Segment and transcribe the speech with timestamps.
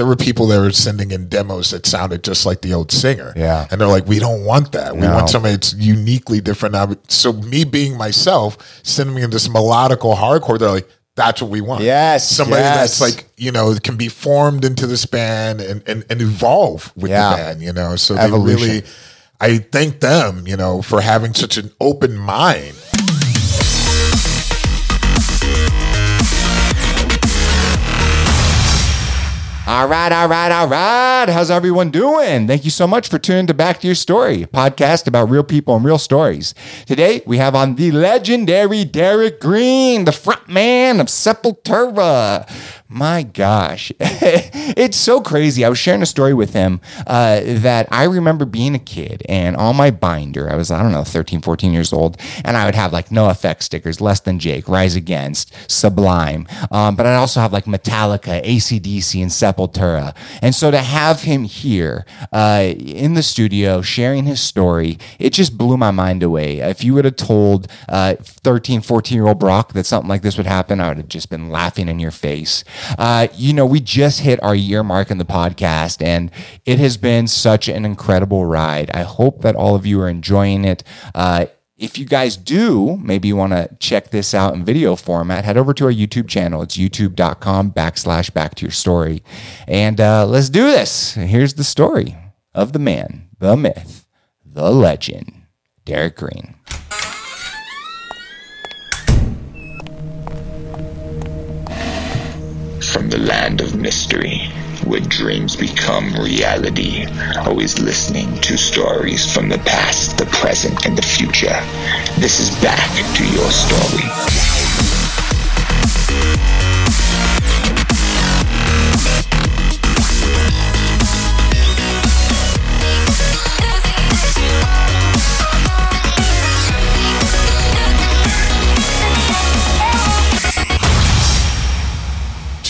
[0.00, 3.34] there were people that were sending in demos that sounded just like the old singer.
[3.36, 3.66] Yeah.
[3.70, 4.94] And they're like, we don't want that.
[4.94, 5.12] We No.
[5.12, 6.74] want somebody that's uniquely different.
[7.12, 11.82] So me being myself, sending me this melodical hardcore, they're like, that's what we want.
[11.82, 12.98] Yes, Somebody yes.
[12.98, 17.10] that's like, you know, can be formed into this band and, and, and evolve with
[17.10, 17.28] Yeah.
[17.32, 17.96] the band, you know?
[17.96, 18.84] So they really,
[19.38, 22.74] I thank them, you know, for having such an open mind.
[29.70, 31.28] All right, all right, all right.
[31.28, 32.48] How's everyone doing?
[32.48, 35.44] Thank you so much for tuning to Back to Your Story, a podcast about real
[35.44, 36.56] people and real stories.
[36.86, 42.50] Today we have on the legendary Derek Green, the front man of Sepultura.
[42.92, 45.64] My gosh, it's so crazy.
[45.64, 49.56] I was sharing a story with him uh, that I remember being a kid and
[49.56, 52.74] on my binder, I was, I don't know, 13, 14 years old, and I would
[52.74, 56.48] have like NOFX stickers, Less Than Jake, Rise Against, Sublime.
[56.72, 60.12] Um, but I'd also have like Metallica, ACDC, and Sepultura.
[60.42, 65.56] And so to have him here uh, in the studio sharing his story, it just
[65.56, 66.58] blew my mind away.
[66.58, 70.36] If you would have told uh, 13, 14 year old Brock that something like this
[70.36, 72.64] would happen, I would have just been laughing in your face.
[72.98, 76.30] Uh, you know, we just hit our year mark in the podcast, and
[76.64, 78.90] it has been such an incredible ride.
[78.92, 80.82] I hope that all of you are enjoying it.
[81.14, 81.46] Uh,
[81.80, 85.56] if you guys do, maybe you want to check this out in video format, head
[85.56, 86.60] over to our YouTube channel.
[86.60, 89.22] It's youtube.com backslash back to your story.
[89.66, 91.14] And uh, let's do this.
[91.14, 92.16] Here's the story
[92.54, 94.06] of the man, the myth,
[94.44, 95.32] the legend,
[95.86, 96.54] Derek Green.
[102.92, 104.50] From the land of mystery,
[104.84, 107.06] where dreams become reality,
[107.38, 111.56] always listening to stories from the past, the present, and the future.
[112.18, 114.10] This is back to your story.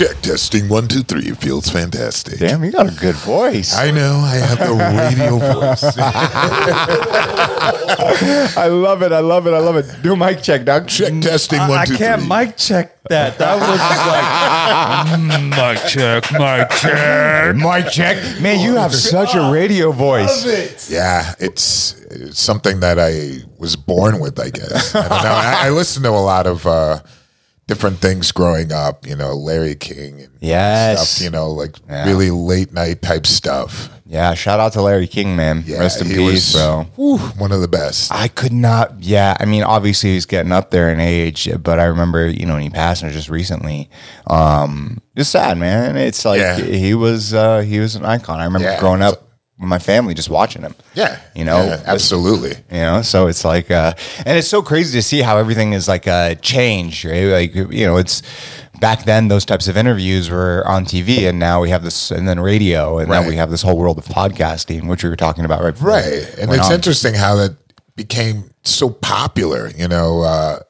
[0.00, 1.28] Check testing one, two, three.
[1.28, 2.38] It feels fantastic.
[2.38, 3.77] Damn, you got a good voice.
[3.77, 5.84] I know I have the radio voice.
[8.56, 9.12] I love it.
[9.12, 9.53] I love it.
[9.53, 10.03] I love it.
[10.03, 10.88] Do mic check, Doug.
[10.88, 13.37] Check testing one, I two, can't mic check that.
[13.37, 14.25] That was just like
[15.21, 17.55] mm, mic check, mic check.
[17.56, 18.17] Mic check.
[18.41, 20.47] Man, you have such a radio voice.
[20.47, 20.88] Love it.
[20.88, 24.94] Yeah, it's, it's something that I was born with, I guess.
[24.94, 25.31] I don't know.
[25.31, 27.00] I, I listened to a lot of uh,
[27.70, 31.08] different things growing up, you know, Larry King and Yes.
[31.10, 33.88] stuff, you know, like really late night type stuff.
[34.06, 35.62] Yeah, shout out to Larry King, man.
[35.64, 36.88] Yeah, Rest in peace, bro.
[36.97, 38.10] whew, one of the best.
[38.12, 38.94] I could not.
[38.98, 42.54] Yeah, I mean, obviously he's getting up there in age, but I remember, you know,
[42.54, 43.88] when he passed just recently.
[44.26, 45.97] Um, just sad, man.
[45.97, 46.56] It's like Yeah.
[46.58, 48.41] he was, uh, he was an icon.
[48.41, 48.81] I remember Yeah.
[48.81, 49.29] growing up
[49.60, 50.75] my family just watching him.
[50.94, 52.54] Yeah, you know, yeah, absolutely.
[52.71, 53.93] you know so it's like uh
[54.26, 57.87] and it's so crazy to see how everything is like uh changed right like you
[57.87, 58.22] know it's
[58.81, 62.26] back then those types of interviews were on tv and now we have this and
[62.26, 65.44] then radio and now we have this whole world of podcasting which we were talking
[65.44, 66.34] about right before Right.
[66.38, 66.72] And it's on.
[66.72, 67.54] interesting how that
[67.97, 69.69] became so popular.
[69.76, 70.60] You know, uh,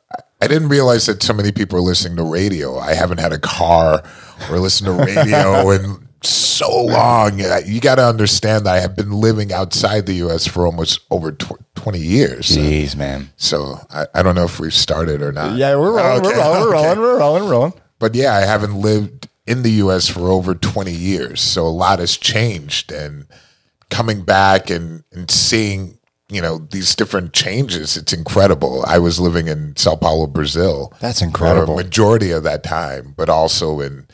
[0.42, 2.78] I didn't realize that so many people are listening to radio.
[2.78, 4.02] I haven't had a car
[4.50, 7.38] or listened to radio in so long.
[7.38, 10.46] You got to understand that I have been living outside the U.S.
[10.46, 12.46] for almost over tw- 20 years.
[12.48, 15.56] So, jeez man so I, I don't know if we've started or not.
[15.56, 16.86] yeah we're rolling Okay, we're rolling we're okay.
[16.86, 20.54] rolling we're rolling we're rolling But yeah, I haven't lived in the US for over
[20.54, 21.40] 20 years.
[21.40, 23.26] So a lot has changed and
[23.88, 25.98] coming back and, and seeing,
[26.28, 28.84] you know, these different changes, it's incredible.
[28.86, 30.92] I was living in Sao Paulo, Brazil.
[31.00, 31.74] That's incredible.
[31.74, 34.06] For a majority of that time, but also in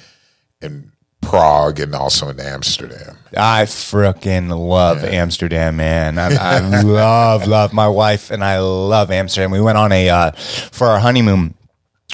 [0.62, 0.92] in
[1.26, 3.18] Prague and also in Amsterdam.
[3.36, 6.18] I freaking love Amsterdam, man.
[6.18, 9.50] I, I love, love my wife and I love Amsterdam.
[9.50, 11.54] We went on a, uh, for our honeymoon,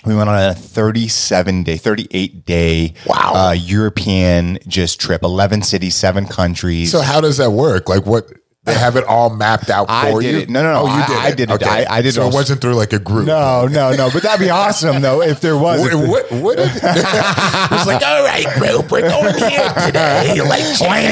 [0.05, 3.33] we went on a 37 day, 38 day Wow.
[3.35, 6.91] uh, European just trip, 11 cities, seven countries.
[6.91, 7.89] So how does that work?
[7.89, 8.27] Like what
[8.65, 10.21] they have it all mapped out for I you?
[10.21, 10.49] did it.
[10.49, 10.81] No, no, no.
[10.83, 11.37] Oh, you I- did I it.
[11.37, 11.55] did it.
[11.55, 11.85] Okay.
[11.85, 13.27] I- I did So it it wasn't through like a group.
[13.27, 14.09] no, no, no.
[14.13, 15.81] But that'd be awesome though if there was.
[15.81, 20.39] What, what, what it's like, all right, group, we're going here today.
[20.53, 20.63] Like,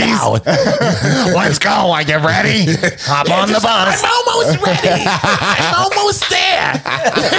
[0.03, 0.47] out.
[0.47, 1.71] Let's go.
[1.71, 2.67] Are you ready?
[3.03, 4.03] Hop on the bus.
[4.05, 5.05] I'm almost ready.
[5.07, 6.73] I'm almost there.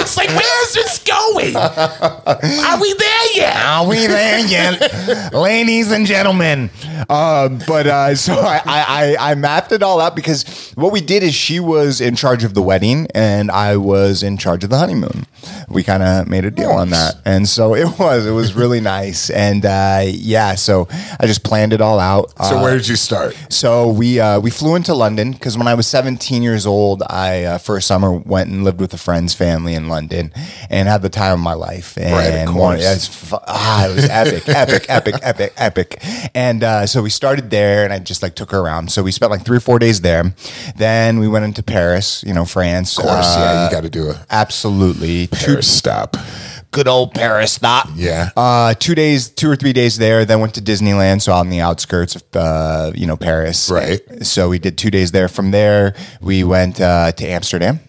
[0.00, 1.56] It's like, where's this going?
[1.56, 3.56] Are we there yet?
[3.64, 5.32] Are we there yet?
[5.32, 6.70] Ladies and gentlemen,
[7.08, 8.84] Um, but uh, so I, I,
[9.16, 12.44] I I mapped it all out because what we did is she was in charge
[12.44, 15.26] of the wedding and I was in charge of the honeymoon.
[15.68, 18.80] We kind of made a deal on that, and so it was it was really
[18.80, 19.30] nice.
[19.30, 20.86] And uh, yeah, so
[21.18, 22.30] I just planned it all out.
[22.44, 23.36] So Uh, where did you start?
[23.48, 27.44] so we uh, we flew into London because when I was 17 years old, I
[27.44, 30.32] uh, for a summer went and lived with a friend's family in London
[30.70, 31.96] and had the time of my life.
[31.98, 32.84] And Right, of course.
[32.84, 36.02] it's fu- ah, it was epic, epic, epic, epic, epic.
[36.34, 38.92] And uh, so we started there, and I just like took her around.
[38.92, 40.34] So we spent like three or four days there.
[40.76, 42.98] Then we went into Paris, you know, France.
[42.98, 45.26] Of course, yeah, Uh, you got to do a absolutely.
[45.28, 46.16] Two Paris stop.
[46.70, 47.88] good old Paris stop.
[47.94, 48.30] Yeah.
[48.36, 50.24] Uh, two days, two or three days there.
[50.24, 53.70] Then went to Disneyland, so on the outskirts of uh, you know Paris.
[53.70, 54.00] Right.
[54.24, 55.28] So we did two days there.
[55.28, 57.80] From there, we went uh, to Amsterdam.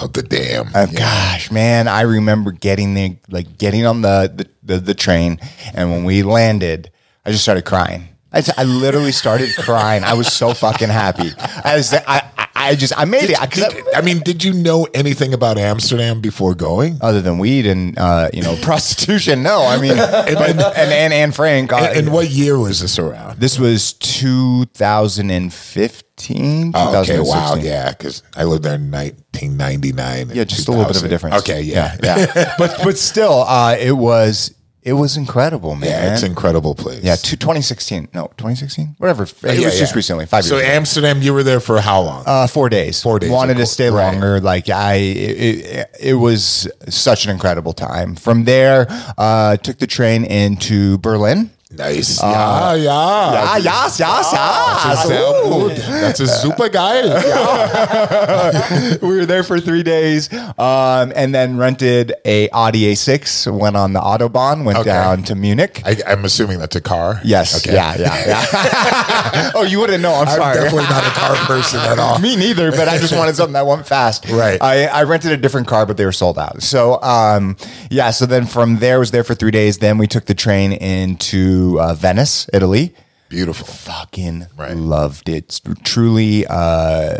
[0.00, 0.68] Oh, the damn.
[0.72, 5.40] Uh, Gosh, man, I remember getting the like getting on the the, the the train,
[5.74, 6.90] and when we landed,
[7.26, 8.08] I just started crying.
[8.32, 10.04] I, I literally started crying.
[10.04, 11.30] I was so fucking happy.
[11.64, 12.22] I was, I, I,
[12.54, 13.40] I just, I made it.
[13.40, 16.98] I- Did- I mean, did you know anything about Amsterdam before going?
[17.00, 19.62] other than weed and uh, you know prostitution, no.
[19.64, 21.72] I mean, and and and Anne Frank.
[21.72, 23.40] Uh, and, and what year was this around?
[23.40, 26.72] This was 2015.
[26.74, 30.30] Oh, okay, wow, yeah, because I lived there in 1999.
[30.34, 31.36] Yeah, just a little bit of a difference.
[31.36, 32.54] Okay, yeah, yeah.
[32.58, 35.90] but but still, uh, it was it was incredible, man.
[35.90, 37.02] yeah, it's an incredible place.
[37.04, 38.08] yeah, to 2016.
[38.14, 38.94] No, 2016.
[38.98, 39.24] Whatever.
[39.24, 40.66] It Yeah, was just recently, five So years.
[40.66, 42.24] So Amsterdam, you were there for how long?
[42.26, 43.02] Uh, four days.
[43.02, 44.10] Four days, Wanted to stay Right.
[44.12, 44.40] longer.
[44.40, 48.14] Like I, it, it, it was such an incredible time.
[48.14, 48.86] From there,
[49.18, 51.50] uh, took the train into Berlin.
[51.76, 52.20] Nice.
[52.22, 52.90] yeah, yeah.
[52.92, 55.06] Ah, yes, yes, Das ist yes.
[55.08, 55.72] sehr gut.
[56.02, 57.10] Das ist super geil.
[57.30, 58.98] Ja.
[59.00, 60.28] we were there for three days,
[60.58, 63.46] um, and then rented a Audi A6.
[63.52, 64.64] Went on the autobahn.
[64.64, 64.90] Went Okay.
[64.90, 65.82] down to Munich.
[65.84, 67.20] I, I'm assuming that's a car.
[67.24, 67.56] yes.
[67.58, 67.74] Okay.
[67.74, 67.96] Yeah.
[67.98, 68.26] Yeah.
[68.26, 69.50] Yeah.
[69.54, 70.14] oh, you wouldn't know.
[70.14, 70.64] I'm sorry, I'm sorry.
[70.64, 72.18] definitely not a car person at all.
[72.18, 74.28] Me neither, but I just wanted something that went fast.
[74.28, 74.60] Right.
[74.62, 76.62] I, I rented a different car, but they were sold out.
[76.62, 77.56] So, um,
[77.90, 78.10] yeah.
[78.10, 79.78] So then from there, was there for three days.
[79.78, 82.94] Then we took the train into uh, Venice, Italy.
[83.28, 83.66] Beautiful.
[83.66, 84.76] Fucking Right.
[84.76, 85.60] loved it.
[85.84, 87.18] Truly, uh,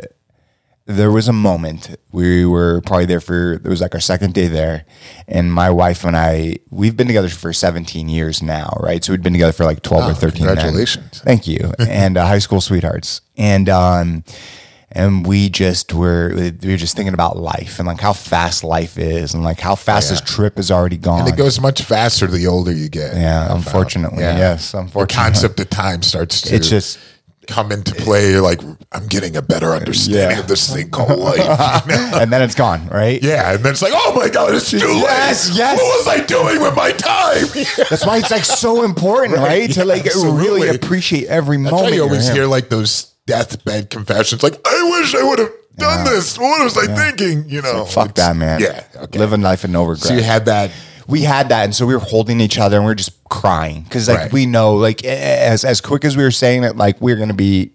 [0.86, 4.48] there was a moment we were probably there for it was like our second day
[4.48, 4.84] there
[5.28, 9.22] and my wife and i we've been together for 17 years now right so we'd
[9.22, 10.48] been together for like 12 or 13 then.
[10.48, 11.20] Oh, congratulations.
[11.20, 14.24] thank you and uh, high school sweethearts and um
[14.92, 18.98] and we just were we were just thinking about life and like how fast life
[18.98, 22.26] is and like how fast this trip is already gone And it goes much faster
[22.26, 23.14] the older you get.
[23.14, 24.36] yeah unfortunately Yeah.
[24.38, 26.98] yes The unfortunately concept of time starts to it's just
[27.46, 28.30] come into play.
[28.30, 28.60] You're like,
[28.92, 30.40] I'm getting a better understanding Yeah.
[30.40, 31.38] of this thing called life.
[31.38, 32.10] you know?
[32.20, 34.76] and then it's gone right Yeah, and then it's like, oh my god, it's too
[34.78, 35.58] Yes, late.
[35.58, 35.78] yes.
[35.78, 37.46] What was I doing with my time?
[37.90, 39.62] That's why it's like so important, right?
[39.62, 40.42] Right, To like absolutely.
[40.42, 41.90] really appreciate every That's moment.
[41.90, 46.04] why you always hear like those deathbed confessions, like, I wish I would have done
[46.04, 46.36] this.
[46.38, 47.48] What was I thinking?
[47.48, 48.60] You know, Fuck that, man.
[48.60, 49.18] Yeah, okay.
[49.18, 50.06] Living life and no regret.
[50.08, 50.70] So you had that.
[51.06, 53.82] we had that, and so we were holding each other and we were just crying
[53.82, 54.32] because like Right.
[54.32, 57.72] we know, like as as quick as we were saying it, like we're gonna be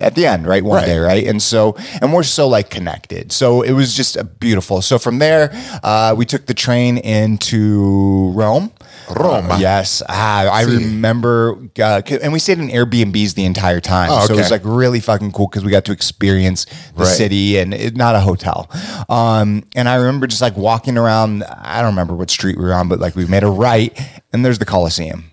[0.00, 0.64] at the end, right?
[0.64, 0.86] One Right.
[0.86, 1.24] day, right?
[1.26, 3.30] And so, and we're so like connected.
[3.32, 4.82] So it was just a beautiful.
[4.82, 5.50] So from there,
[5.82, 8.70] uh, we took the train into Rome.
[9.10, 9.50] Rome.
[9.50, 10.76] Uh, yes, ah, I See.
[10.76, 14.62] remember, uh, and we stayed in Airbnbs the entire time, Oh, so it was like
[14.64, 16.64] really fucking cool because we got to experience
[16.96, 17.06] the Right.
[17.06, 18.68] city and it, not a hotel.
[19.08, 21.44] Um, and I remember just like walking around.
[21.44, 23.92] I don't remember what street we were on, but like we made a right,
[24.32, 25.30] and there's the Coliseum.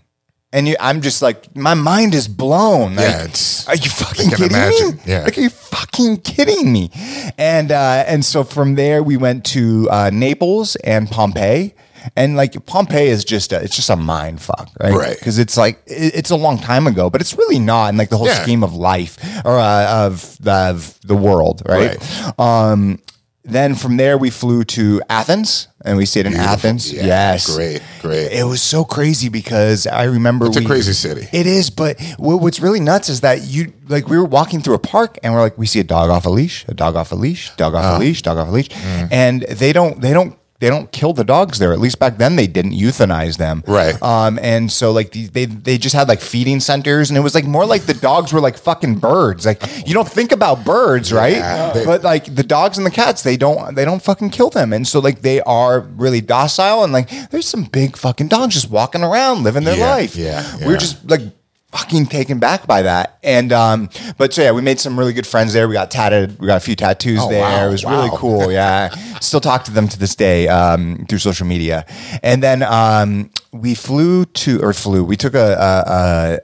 [0.53, 2.95] And you, I'm just like, my mind is blown.
[2.97, 3.27] Like, Yeah,
[3.69, 4.91] are you fucking kidding imagine.
[4.97, 5.01] me?
[5.05, 5.23] Yeah.
[5.23, 6.91] Like, are you fucking kidding me?
[7.37, 11.73] And uh, and so from there we went to uh, Naples and Pompeii.
[12.15, 14.93] And like Pompeii is just a, it's just a mind fuck, right?
[14.93, 15.17] Right.
[15.19, 18.09] Because it's like it- it's a long time ago, but it's really not in like
[18.09, 18.41] the whole Yeah.
[18.43, 21.97] scheme of life or uh, of the of the world, right?
[22.39, 22.99] Um,
[23.43, 26.53] then from there we flew to Athens and we stayed in Beautiful.
[26.53, 26.93] Athens.
[26.93, 28.31] Yeah, yes, great, great.
[28.31, 31.27] It was so crazy because I remember It's a crazy city.
[31.33, 34.79] It is, but what's really nuts is that you like we were walking through a
[34.79, 37.15] park and we're like we see a dog off a leash, a dog off a
[37.15, 37.93] leash, dog Uh-huh.
[37.93, 39.07] off a leash, dog off a leash, Mm.
[39.11, 41.73] and they don't they don't they don't kill the dogs there.
[41.73, 44.01] At least back then they didn't euthanize them, Right.
[44.01, 47.35] Um, and so like the, they they just had like feeding centers, and it was
[47.35, 49.45] like more like the dogs were like fucking birds.
[49.45, 51.73] Like you don't think about birds, right?
[51.73, 54.71] they- but like the dogs and the cats, they don't they don't fucking kill them,
[54.71, 58.69] and so like they are really docile, and like there's some big fucking dogs just
[58.69, 60.15] walking around living their Yeah, life.
[60.15, 60.77] yeah, we were yeah.
[60.77, 61.21] just like
[61.71, 63.17] fucking taken back by that.
[63.23, 65.67] And um, but so yeah, we made some really good friends there.
[65.67, 67.41] We got tatted, we got a few tattoos Oh, there.
[67.41, 68.51] wow, it was really cool.
[68.51, 68.89] Yeah.
[69.21, 71.85] Still talk to them to this day um, through social media.
[72.23, 75.03] And then um, we flew to or flew.
[75.03, 75.39] We took a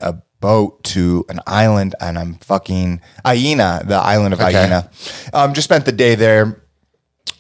[0.02, 4.90] a, a, a boat to an island, and I'm fucking Aina, the island of Aina.
[5.34, 6.62] Um, just spent the day there.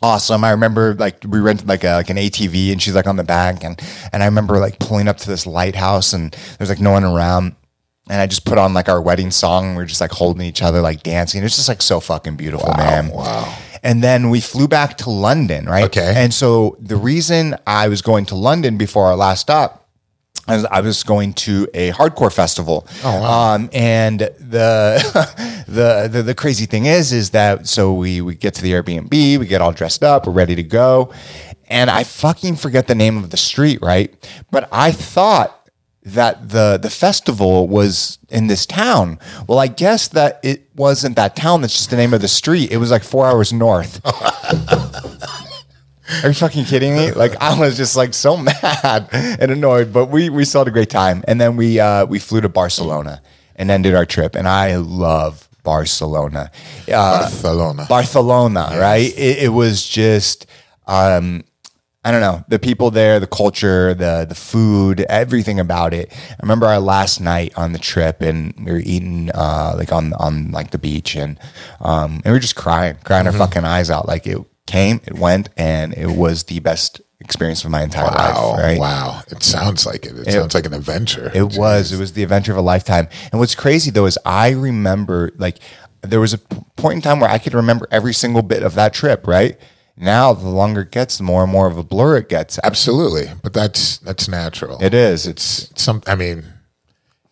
[0.01, 0.43] Awesome.
[0.43, 3.23] I remember like we rented like a like an ATV, and she's like on the
[3.23, 3.79] back, and
[4.11, 7.55] and I remember like pulling up to this lighthouse, and there's like no one around.
[8.09, 9.75] And I just put on like our wedding song.
[9.75, 11.43] We are just like holding each other, like dancing.
[11.43, 13.09] It's just like so fucking beautiful, man.
[13.09, 13.57] wow.
[13.83, 15.85] And then we flew back to London, right?
[15.85, 16.13] Okay.
[16.15, 19.87] And so the reason I was going to London before our last stop
[20.47, 22.87] I was, I was going to a hardcore festival.
[23.03, 23.55] Oh, wow.
[23.55, 28.53] Um, and the, the, the, the crazy thing is, is that, so we, we get
[28.55, 31.13] to the Airbnb, we get all dressed up, we're ready to go.
[31.69, 34.13] And I fucking forget the name of the street, right?
[34.49, 35.56] But I thought
[36.13, 39.19] that the the festival was in this town.
[39.47, 41.61] Well, I guess that it wasn't that town.
[41.61, 42.71] That's just the name of the street.
[42.71, 44.01] It was like four hours north.
[46.23, 47.11] Are you fucking kidding me?
[47.11, 50.71] Like I was just like so mad and annoyed, but we we still had a
[50.71, 51.23] great time.
[51.27, 53.21] And then we uh, we flew to Barcelona
[53.55, 54.35] and ended our trip.
[54.35, 56.49] And I love Barcelona.
[56.87, 57.85] Uh, Barcelona.
[57.89, 59.11] Barcelona, right?
[59.17, 60.45] It, it was just
[60.87, 61.43] um,
[62.07, 66.11] I don't know the people there, the culture, the the food, everything about it.
[66.13, 70.13] I remember our last night on the trip, and we were eating uh, like on
[70.13, 71.37] on like the beach, and
[71.81, 73.41] um, and we were just crying, crying Mm-hmm.
[73.41, 74.07] our fucking eyes out.
[74.07, 74.37] Like it
[74.67, 78.51] came, it went, and it was the best experience of my entire Wow.
[78.51, 78.59] life.
[78.63, 78.79] Right?
[78.79, 79.21] Wow.
[79.29, 80.15] It sounds like it.
[80.27, 81.29] It, sounds like an adventure.
[81.35, 81.91] It was.
[81.91, 83.09] It was the adventure of a lifetime.
[83.33, 85.57] And what's crazy though is I remember like
[86.03, 88.75] there was a p- point in time where I could remember every single bit of
[88.75, 89.27] that trip.
[89.27, 89.57] Right
[89.97, 92.59] now, the longer it gets, the more and more of a blur it gets.
[92.63, 93.31] Absolutely.
[93.43, 94.81] But that's that's natural.
[94.81, 95.25] It is.
[95.27, 96.43] It's It's some I mean,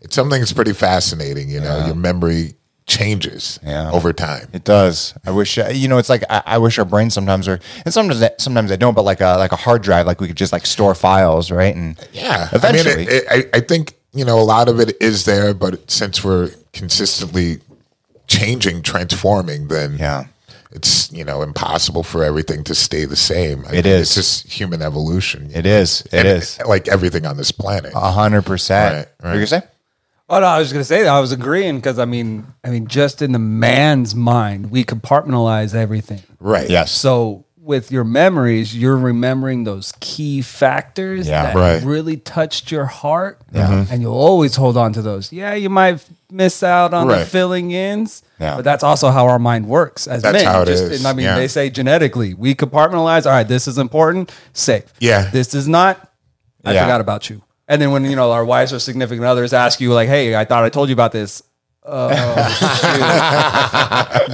[0.02, 1.86] it's something that's pretty fascinating, you know.
[1.86, 2.56] Your memory
[2.88, 3.90] changes Yeah.
[3.92, 4.48] over time.
[4.54, 5.14] It does.
[5.26, 5.98] I wish uh, you know.
[5.98, 8.94] It's like I, I wish our brains sometimes are, and sometimes I- sometimes I don't.
[8.94, 11.76] But like a like a hard drive, like we could just like store files, right?
[11.76, 12.50] And Yeah.
[12.54, 15.26] eventually, I mean, it, it, I, I think, you know, a lot of it is
[15.26, 17.60] there, but since we're consistently
[18.28, 20.26] changing, transforming, then yeah,
[20.72, 23.66] it's, you know, impossible for everything to stay the same.
[23.66, 24.02] I It mean, is.
[24.02, 25.50] It's just human evolution.
[25.54, 26.02] it is.
[26.12, 27.94] It And is Like everything on this planet.
[27.96, 29.08] a hundred percent.
[29.20, 29.62] Right, What you gonna say?
[30.28, 32.88] Oh no, I was gonna say that I was agreeing because I mean, I mean,
[32.88, 36.24] just in the man's mind, we compartmentalize everything.
[36.40, 36.70] right.
[36.70, 36.92] Yes.
[36.92, 41.44] So with your memories, you're remembering those key factors Yeah.
[41.48, 41.84] that Right.
[41.84, 43.92] really touched your heart, mm-hmm.
[43.92, 45.32] and you'll always hold on to those.
[45.32, 46.00] Yeah, you might
[46.32, 48.58] miss out on the filling ins, Yeah.
[48.58, 50.46] but that's also how our mind works as That's men.
[50.46, 51.36] how it Just- is, I mean, yeah.
[51.38, 53.26] they say genetically, we compartmentalize.
[53.26, 54.84] All right, this is important, safe.
[55.00, 55.30] Yeah.
[55.32, 56.08] this is not.
[56.64, 56.84] I Yeah.
[56.84, 57.42] forgot about you.
[57.68, 60.46] And then when you know our wives or significant others ask you like, "Hey, I
[60.46, 61.42] thought I told you about this."
[61.88, 62.10] Oh,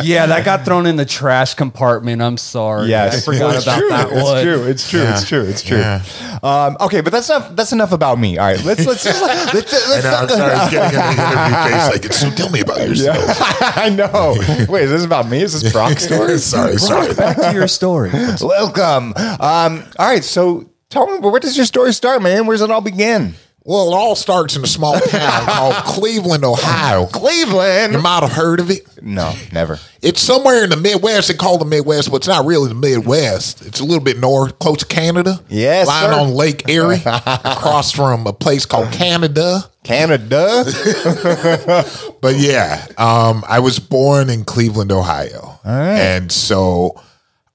[0.03, 2.22] yeah, that got thrown in the trash compartment.
[2.22, 2.88] I'm sorry.
[2.88, 3.89] Yes, I forgot It's about true.
[3.89, 4.43] that It's one.
[4.43, 4.63] true.
[4.63, 5.01] It's true.
[5.01, 5.41] It's true.
[5.43, 5.77] It's true.
[5.79, 6.01] Yeah.
[6.43, 7.53] Um, okay, but that's enough.
[7.55, 8.38] That's enough about me.
[8.38, 9.53] All right, let's let's let's.
[9.53, 10.53] let's, I let's know, I'm sorry.
[10.53, 13.17] I was getting in the interview face like, so tell me about yourself.
[13.77, 14.36] I know.
[14.72, 15.41] Wait, is this about me?
[15.41, 16.38] Is this Brock's story?
[16.38, 17.13] sorry, sorry.
[17.13, 18.12] Back to your story.
[18.41, 19.13] Welcome.
[19.17, 22.46] Um, all right, so tell me, where does your story start, man?
[22.48, 23.34] Where does it all begin?
[23.63, 27.06] Well, it all starts in a small town called Cleveland, Ohio.
[27.06, 27.94] Cleveland.
[27.94, 28.88] You might have heard of it.
[29.03, 29.80] No, never.
[30.01, 31.27] It's somewhere in the Midwest.
[31.27, 33.63] They call the Midwest, but it's not really the Midwest.
[33.63, 35.39] It's a little bit north, close to Canada.
[35.48, 36.20] Yes, lying sir.
[36.20, 39.70] on Lake Erie, across from a place called Canada.
[39.84, 40.63] Canada.
[42.22, 47.01] But yeah, um, I was born in Cleveland, Ohio, and so,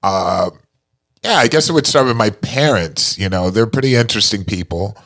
[0.03, 0.49] uh,
[1.23, 3.17] yeah, I guess it would start with my parents.
[3.17, 4.97] You know, they're pretty interesting people.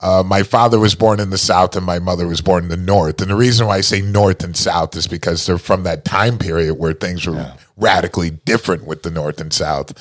[0.00, 2.76] Uh, my father was born in the South and my mother was born in the
[2.76, 3.20] North.
[3.20, 6.38] And the reason why I say North and South is because they're from that time
[6.38, 9.92] period where things were radically different with the North and South.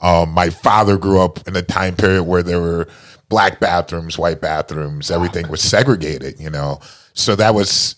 [0.00, 2.88] Um, my father grew up in a time period where there were
[3.28, 6.80] black bathrooms, white bathrooms, everything was segregated, you know.
[7.14, 7.96] So that was,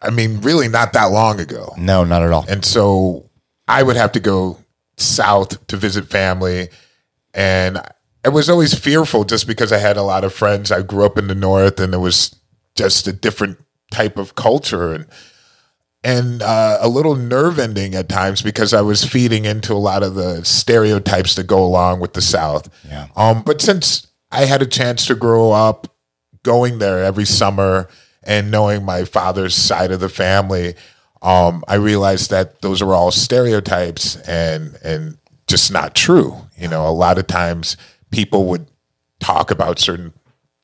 [0.00, 1.74] I mean, really not that long ago.
[1.76, 2.44] no, not at all.
[2.48, 3.28] And so
[3.68, 4.58] I would have to go
[4.96, 6.68] south to visit family.
[7.34, 7.80] And
[8.26, 10.72] I was always fearful just because I had a lot of friends.
[10.72, 12.34] I grew up in the north and it was
[12.74, 13.56] just a different
[13.92, 15.06] type of culture and
[16.02, 20.02] and uh, a little nerve ending at times because I was feeding into a lot
[20.02, 22.68] of the stereotypes that go along with the South.
[22.88, 23.06] Yeah.
[23.14, 25.94] Um, but since I had a chance to grow up
[26.42, 27.88] going there every summer
[28.24, 30.74] and knowing my father's side of the family,
[31.22, 36.36] um, I realized that those are all stereotypes and and just not true.
[36.56, 37.76] You know, a lot of times
[38.10, 38.70] people would
[39.20, 40.12] talk about certain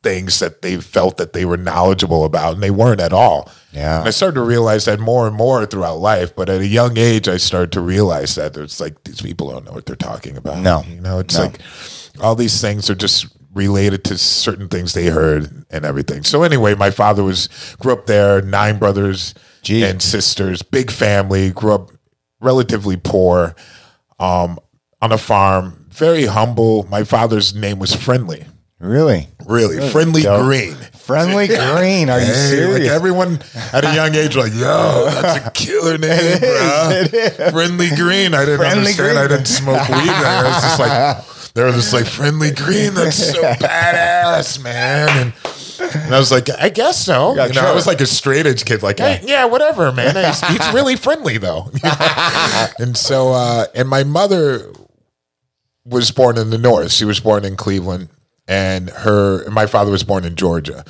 [0.02, 3.48] things that they felt that they were knowledgeable about and they weren't at all.
[3.72, 4.00] Yeah.
[4.00, 6.34] And I started to realize that more and more throughout life.
[6.34, 9.64] But at a young age, I started to realize that it's like these people don't
[9.64, 10.58] know what they're talking about.
[10.58, 10.82] No.
[10.88, 11.42] You know, it's No.
[11.44, 11.60] like
[12.20, 16.24] all these things are just related to certain things they heard and everything.
[16.24, 19.84] So anyway, my father was grew up there, nine brothers Gee.
[19.84, 21.90] and sisters, big family, grew up
[22.40, 23.54] relatively poor,
[24.18, 24.58] um,
[25.00, 26.84] on a farm, very humble.
[26.88, 28.44] My father's name was Friendly.
[28.80, 29.28] Really?
[29.46, 30.42] Really, Friendly dope.
[30.44, 30.74] Green.
[30.92, 31.46] Friendly
[31.76, 32.10] Green.
[32.10, 32.80] Are you Hey, serious?
[32.80, 33.40] like everyone
[33.72, 37.50] at a young age, like, yo, that's a killer name, bro.
[37.50, 38.34] Friendly Green.
[38.34, 38.96] I didn't Friendly understand.
[38.96, 39.16] Green.
[39.18, 40.08] I didn't smoke weed.
[40.10, 42.94] I was just like, they were just like, Friendly Green.
[42.94, 45.08] That's so badass, man.
[45.10, 45.32] And,
[46.04, 47.34] and I was like, I guess so.
[47.36, 50.14] Yeah, you know, I was like a straight edge kid, like, hey, yeah, whatever, man.
[50.16, 51.70] He's, he's really friendly though.
[52.78, 54.72] and so, uh, and my mother
[55.84, 56.92] was born in the north.
[56.92, 58.08] She was born in Cleveland,
[58.46, 60.84] and her my father was born in Georgia.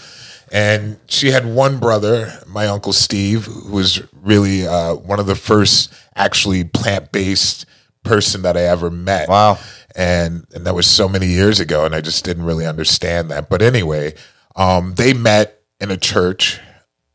[0.50, 5.34] And she had one brother, my uncle Steve, who was really uh, one of the
[5.34, 7.64] first actually plant based
[8.02, 9.28] person that I ever met.
[9.28, 9.58] Wow.
[9.94, 13.48] And and that was so many years ago, and I just didn't really understand that.
[13.48, 14.14] But anyway,
[14.56, 16.60] um, they met in a church.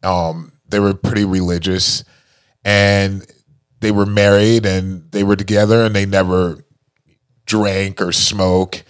[0.03, 2.03] Um, they were pretty religious,
[2.63, 3.25] and
[3.79, 6.63] they were married, and they were together, and they never
[7.47, 8.83] drank or smoke.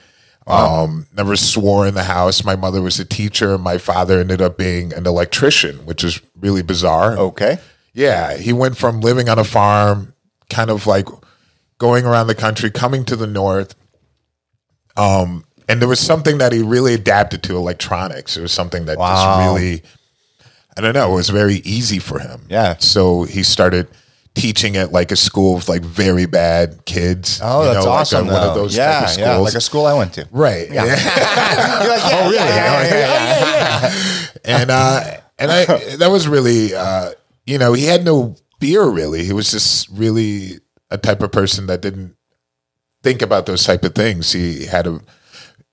[0.46, 2.46] Um, never swore in the house.
[2.46, 3.58] My mother was a teacher.
[3.58, 7.18] My father ended up being an electrician, which is really bizarre.
[7.18, 7.58] Okay.
[7.94, 10.14] Yeah, he went from living on a farm,
[10.50, 11.08] kind of like
[11.80, 13.76] going around the country, coming to the north.
[14.96, 18.38] Um, and there was something that he really adapted to electronics.
[18.38, 19.16] It was something that Wow.
[19.16, 19.84] just really,
[20.78, 22.46] I don't know, it was very easy for him.
[22.50, 22.78] Yeah.
[22.80, 23.88] So he started
[24.38, 27.40] teaching at like a school of like very bad kids.
[27.44, 28.28] Oh, that's know, like a- awesome.
[28.28, 30.28] one of those yeah, of yeah, like a school I went to.
[30.32, 30.72] right.
[30.72, 30.84] Yeah.
[30.86, 30.98] Like,
[32.12, 32.36] yeah, Oh, really?
[32.36, 34.28] yeah, yeah, yeah, yeah.
[34.62, 35.02] and uh
[35.40, 35.66] and I
[35.98, 37.12] that was really uh
[37.46, 41.68] you know he had no fear really he was just really a type of person
[41.68, 42.16] that didn't
[43.04, 45.00] think about those type of things he had a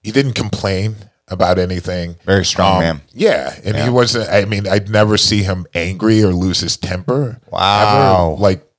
[0.03, 0.97] he didn't complain
[1.29, 3.01] about anything Very strong man.
[3.13, 7.41] yeah and he wasn't i mean i'd never see him angry or lose his temper
[7.51, 8.33] Wow.
[8.35, 8.43] Ever.
[8.43, 8.71] like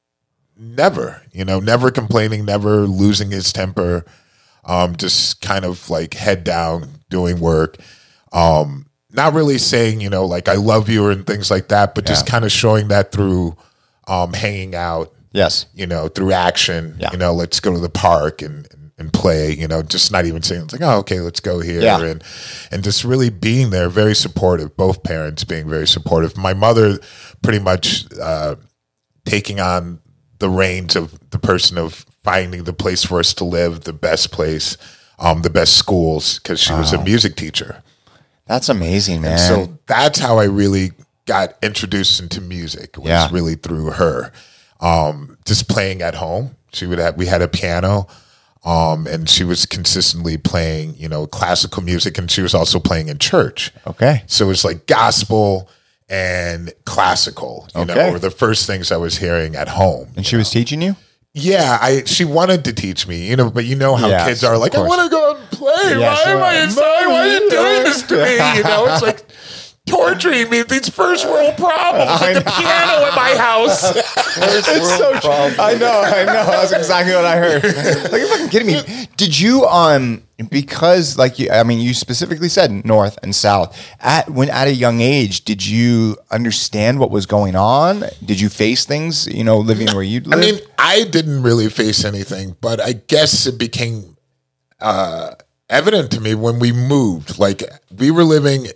[0.57, 4.05] never you know never complaining never losing his temper
[4.63, 7.77] um just kind of like head down doing work
[8.31, 12.05] um not really saying you know like i love you and things like that but
[12.05, 13.55] just kind of showing that through
[14.07, 15.65] um hanging out Yes.
[15.73, 17.11] you know through action Yeah.
[17.11, 18.65] you know let's go to the park and
[18.97, 21.81] and play you know just not even saying it's like oh okay let's go here
[21.81, 22.01] Yeah.
[22.01, 22.23] and
[22.71, 26.99] and just really being there very supportive both parents being very supportive my mother
[27.41, 28.55] pretty much uh
[29.25, 29.99] taking on
[30.39, 34.31] the reins of the person of finding the place for us to live the best
[34.31, 34.77] place
[35.19, 37.81] um the best schools because she was a music teacher
[38.47, 39.39] That's amazing, man.
[39.39, 40.91] so that's how I really
[41.25, 43.27] got introduced into music was Yeah.
[43.31, 44.31] really through her.
[44.79, 46.55] Um, just playing at home.
[46.71, 48.05] She would have we had a piano.
[48.65, 53.09] Um, and she was consistently playing, you know, classical music and she was also playing
[53.09, 53.71] in church.
[53.85, 54.23] okay.
[54.25, 55.69] So it's like gospel
[56.09, 57.93] and classical, you Okay.
[57.93, 60.09] know, were the first things I was hearing at home.
[60.15, 60.95] And she was teaching you?
[61.37, 64.57] Yeah, I she wanted to teach me, you know, but you know how kids are
[64.57, 65.97] like, I want to go out and play.
[65.97, 66.63] Why am I right.
[66.63, 66.81] inside?
[67.07, 68.57] Why are you doing this to me?
[68.57, 69.25] You know, it's like
[69.85, 70.63] torturing me.
[70.63, 72.21] These first world problems.
[72.21, 73.95] Like the piano at my house.
[74.37, 75.31] It's so true.
[75.31, 76.45] I know, I know.
[76.45, 77.63] That's exactly what I heard.
[78.11, 79.07] Like you're fucking kidding me.
[79.15, 83.77] Did you um because like you I mean you specifically said north and south.
[84.01, 88.03] At when at a young age, did you understand what was going on?
[88.25, 90.39] Did you face things, you know, living where you I live?
[90.39, 94.17] I mean, I didn't really face anything, but I guess it became
[94.81, 95.35] uh,
[95.69, 97.39] evident to me when we moved.
[97.39, 97.63] Like
[97.97, 98.67] we were living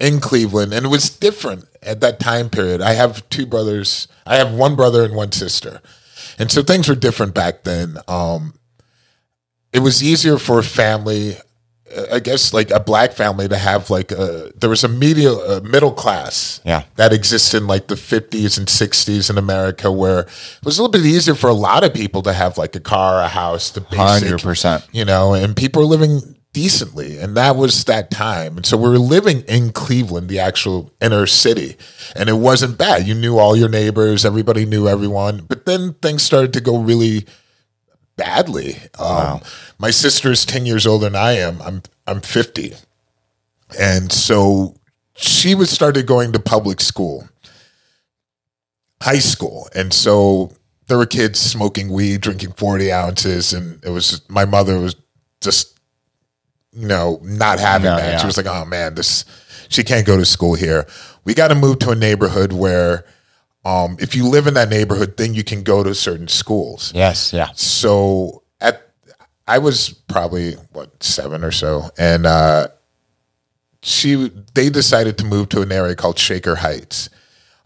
[0.00, 2.80] in Cleveland, and it was different at that time period.
[2.80, 4.08] I have two brothers.
[4.26, 5.80] I have one brother and one sister,
[6.38, 7.98] and so things were different back then.
[8.08, 8.54] Um,
[9.72, 11.36] it was easier for a family.
[11.96, 15.32] uh, I guess like a black family to have like a there was a media
[15.32, 16.82] a middle class Yeah.
[16.96, 20.28] that existed in like the 50s and 60s in America where it
[20.64, 23.20] was a little bit easier for a lot of people to have like a car,
[23.20, 24.86] a house, the basic, 100%.
[24.92, 27.18] you know, and people were living decently.
[27.18, 28.56] And that was that time.
[28.56, 31.76] And so we were living in Cleveland, the actual inner city.
[32.16, 33.06] And it wasn't bad.
[33.06, 35.44] You knew all your neighbors, everybody knew everyone.
[35.48, 37.26] But then things started to go really
[38.16, 38.76] badly.
[38.98, 39.40] Um,
[39.78, 41.62] My sister is 10 years older than I am.
[41.62, 42.74] I'm, I'm 50.
[43.78, 44.74] And so
[45.14, 47.28] she was started going to public school,
[49.02, 49.68] high school.
[49.74, 50.52] And so
[50.88, 53.52] there were kids smoking weed, drinking 40 ounces.
[53.52, 54.96] And it was, my mother was
[55.40, 55.79] just,
[56.72, 58.12] you know, not having No, that.
[58.12, 58.18] yeah.
[58.18, 59.24] She was like, oh man, this,
[59.68, 60.86] she can't go to school here.
[61.24, 63.04] We got to move to a neighborhood where,
[63.64, 66.92] um, if you live in that neighborhood, then you can go to certain schools.
[66.94, 67.48] yes, yeah.
[67.54, 68.80] So at
[69.46, 72.68] I was probably what seven or so, and uh,
[73.82, 77.10] she they decided to move to an area called Shaker Heights,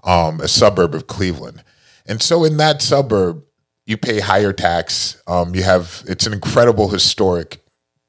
[0.03, 1.63] um, a suburb of Cleveland,
[2.07, 3.45] and so in that suburb
[3.87, 5.23] you pay higher tax.
[5.27, 7.61] Um, you have it's an incredible historic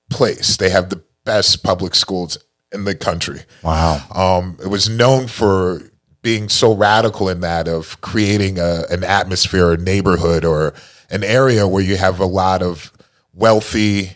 [0.09, 0.57] place.
[0.57, 2.37] They have the best public schools
[2.71, 3.41] in the country.
[3.63, 4.01] Wow.
[4.13, 5.81] Um, it was known for
[6.21, 10.73] being so radical in that of creating a, an atmosphere, a neighborhood, or
[11.09, 12.91] an area where you have a lot of
[13.33, 14.11] wealthy,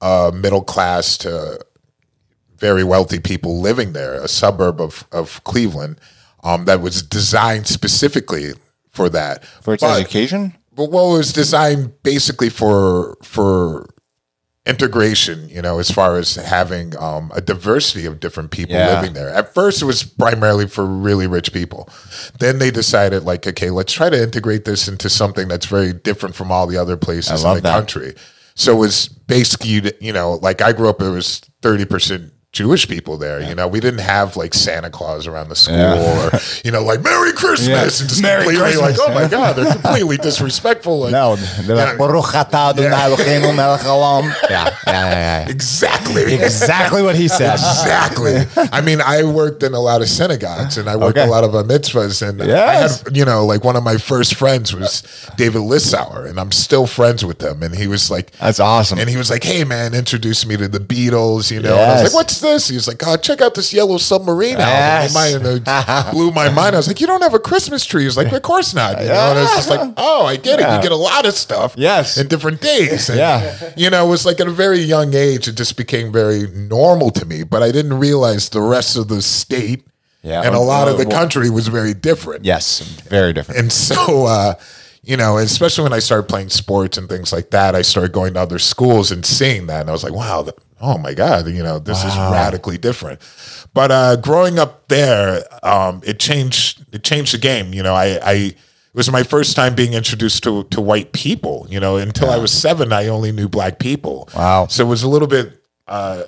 [0.00, 1.58] uh, middle class to
[2.56, 6.00] very wealthy people living there, a suburb of, of Cleveland
[6.42, 8.52] um, that was designed specifically
[8.90, 9.44] for that.
[9.62, 10.54] For its But- education?
[10.74, 13.88] but well, it was designed basically for for
[14.66, 15.48] integration.
[15.48, 18.94] You know, as far as having um, a diversity of different people Yeah.
[18.94, 19.28] living there.
[19.30, 21.88] At first, it was primarily for really rich people.
[22.38, 26.34] Then they decided, like, okay, let's try to integrate this into something that's very different
[26.34, 27.72] from all the other places in the that.
[27.72, 28.14] country.
[28.54, 32.32] So it was basically, you know, like I grew up, it was thirty percent.
[32.54, 36.30] Jewish people there, you know, we didn't have like Santa Claus around the school or,
[36.64, 37.82] you know, like Merry Christmas Yeah.
[37.82, 38.98] and just Merry completely Christmas.
[38.98, 41.00] like, oh my God, they're completely disrespectful.
[41.00, 41.96] Like, No, they're like, Yeah.
[41.98, 45.48] "Baruch atah Adonai Eloheinu melech haolam." Yeah, yeah, yeah, yeah.
[45.50, 46.34] Exactly.
[46.34, 47.54] Exactly what he said.
[47.54, 48.36] Exactly.
[48.72, 51.26] I mean, I worked in a lot of synagogues and I worked Okay.
[51.26, 52.26] a lot of uh, mitzvahs.
[52.26, 55.02] And I had, you know, like one of my first friends was
[55.36, 57.62] David Lissauer, and I'm still friends with him.
[57.62, 58.98] And he was like, That's awesome.
[59.00, 61.72] and he was like, hey, man, introduce me to the Beatles, you know.
[61.74, 62.68] And I was like, what's this?
[62.68, 65.16] He was like, oh, check out this Yellow Submarine Yes.
[65.16, 65.46] album.
[65.46, 66.76] And it blew my mind.
[66.76, 68.04] I was like, you don't have a Christmas tree?
[68.04, 69.00] He's like, of course not.
[69.00, 69.30] You know?
[69.30, 70.62] And it's just like, oh, I get it.
[70.72, 72.16] You get a lot of stuff Yes.
[72.16, 73.08] in different days.
[73.08, 73.72] And, Yeah.
[73.76, 77.10] You know, it was like at a very young age, it just became very normal
[77.10, 77.42] to me.
[77.42, 79.84] But I didn't realize the rest of the state
[80.22, 80.42] Yeah.
[80.42, 82.44] and a lot of the country was very different.
[82.44, 83.60] Yes, very different.
[83.60, 84.54] And so, uh,
[85.04, 88.34] you know, especially when I started playing sports and things like that, I started going
[88.34, 89.82] to other schools and seeing that.
[89.82, 93.20] And I was like, wow, th- oh my God, you know, this is radically different.
[93.72, 97.74] But uh, growing up there, um, it changed, it changed the game.
[97.74, 98.56] You know, I, I, it
[98.94, 102.52] was my first time being introduced to, to white people, you know, until I was
[102.52, 104.28] seven, I only knew black people.
[104.34, 104.68] Wow.
[104.68, 106.24] So it was a little bit, uh,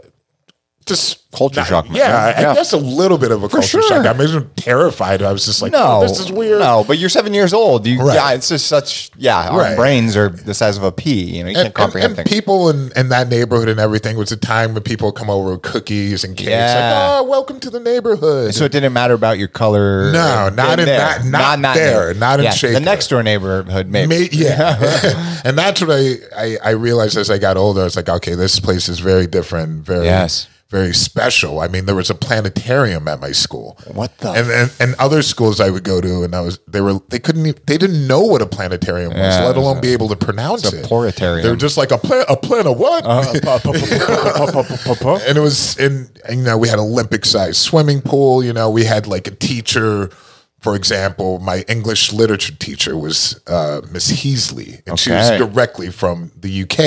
[0.86, 1.96] just Culture not- shock, man.
[1.96, 2.50] Yeah, I, Yeah.
[2.52, 3.82] I guess a little bit of a culture sure.
[3.82, 4.06] shock.
[4.06, 5.20] I was terrified.
[5.20, 6.60] I was just like, no, oh, this is weird.
[6.60, 7.86] No, but you're seven years old.
[7.86, 8.14] You, Right.
[8.14, 9.10] Yeah, it's just such.
[9.18, 9.76] Yeah, our Right.
[9.76, 11.24] brains are the size of a pea.
[11.36, 12.34] You know, you can't comprehend and, and things.
[12.40, 15.62] people in, in that neighborhood and everything was a time when people come over with
[15.62, 16.48] cookies and cakes.
[16.48, 16.64] Yeah.
[17.18, 18.54] Like, oh, welcome to the neighborhood.
[18.54, 20.10] So it didn't matter about your color.
[20.12, 22.74] No, not in that- not there, not in yeah, Shaker.
[22.74, 24.20] The next door neighborhood, maybe.
[24.20, 25.40] Ma- yeah.
[25.44, 27.82] and that's what I, I, I realized as I got older.
[27.82, 30.46] I was like, okay, this place is very different, very, Yes.
[30.76, 31.60] Very special.
[31.60, 33.78] I mean, there was a planetarium at my school.
[34.00, 36.82] What the And, and and other schools I would go to, and I was they
[36.82, 39.80] were they couldn't e- they didn't know what a planetarium was, Yeah, let alone a-
[39.80, 40.84] be able to pronounce it.
[40.84, 41.42] planetarium.
[41.44, 43.02] They're just like a plan a plan of what?
[45.28, 48.70] and it was in and, you know we had olympic sized swimming pool you know
[48.70, 50.10] we had like a teacher
[50.66, 56.32] for example my english literature teacher was uh, miss heasley and she was directly from
[56.44, 56.78] the uk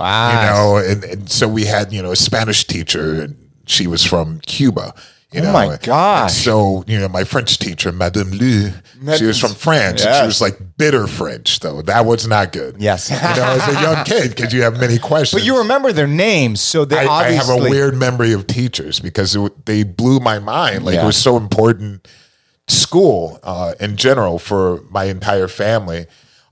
[0.00, 0.28] Wow.
[0.32, 4.02] you know and, and so we had you know a spanish teacher and she was
[4.04, 4.92] from cuba
[5.30, 6.32] you Oh know, my gosh.
[6.32, 8.70] So you know, my French teacher, Madame Lu,
[9.18, 10.00] she was from France.
[10.00, 10.20] and Yes.
[10.22, 11.82] she was like bitter French, though.
[11.82, 12.76] That was not good.
[12.80, 13.10] Yes.
[13.10, 15.42] you know, as a young kid, because you have many questions.
[15.42, 18.46] But you remember their names, so they I, I obviously have a weird memory of
[18.46, 20.86] teachers because it, they blew my mind.
[20.86, 21.02] Like Yeah.
[21.02, 22.08] it was so important.
[22.68, 26.06] School uh, in general for my entire family.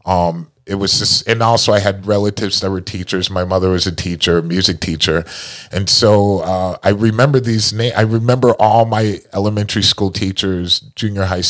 [0.04, 3.30] Um, it was just, and also I had relatives that were teachers.
[3.30, 5.24] My mother was a teacher, music teacher,
[5.70, 7.94] and so uh, I remember these names.
[7.96, 11.44] I remember all my elementary school teachers, junior high,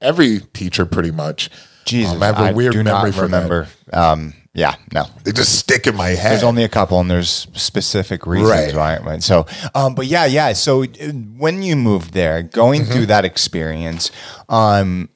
[0.00, 1.48] every teacher pretty much.
[1.84, 3.68] Jesus, Um, I have a weird do memory not remember.
[3.92, 5.04] Um, yeah, no.
[5.22, 6.32] They just stick in my head.
[6.32, 8.74] There's only a couple, and there's specific reasons Right.
[8.74, 8.96] why.
[9.10, 9.22] Right.
[9.22, 10.54] So, um, but yeah, yeah.
[10.54, 10.86] So uh,
[11.36, 12.92] when you moved there, going Mm-hmm.
[12.92, 14.10] through that experience,
[14.48, 15.10] um,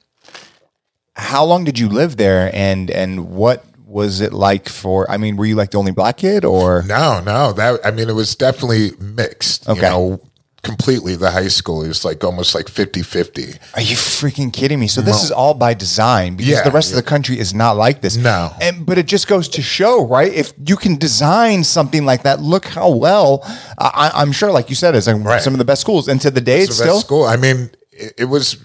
[1.15, 5.09] how long did you live there, and and what was it like for?
[5.11, 7.51] I mean, were you like the only black kid, or No, no.
[7.51, 9.67] That I mean, it was definitely mixed.
[9.67, 9.81] Okay.
[9.81, 10.21] You know,
[10.63, 11.15] completely.
[11.15, 13.57] The high school is like almost like 50-50.
[13.75, 14.87] Are you freaking kidding me?
[14.87, 16.97] So this is all by design because Yeah, the rest yeah.
[16.99, 18.15] of the country is not like this.
[18.15, 18.51] No.
[18.61, 20.31] and but it just goes to show, right?
[20.31, 23.41] If you can design something like that, look how well
[23.79, 25.41] I, I'm sure, like you said, it's like Right.
[25.41, 26.07] some of the best schools.
[26.07, 27.23] And to the day, it's the best still school.
[27.25, 28.57] I mean, it, it was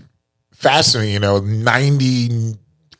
[0.52, 1.14] fascinating.
[1.14, 2.54] You know, ninety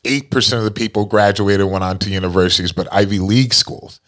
[0.05, 3.99] eight percent of the people graduated went on to universities, but Ivy League schools.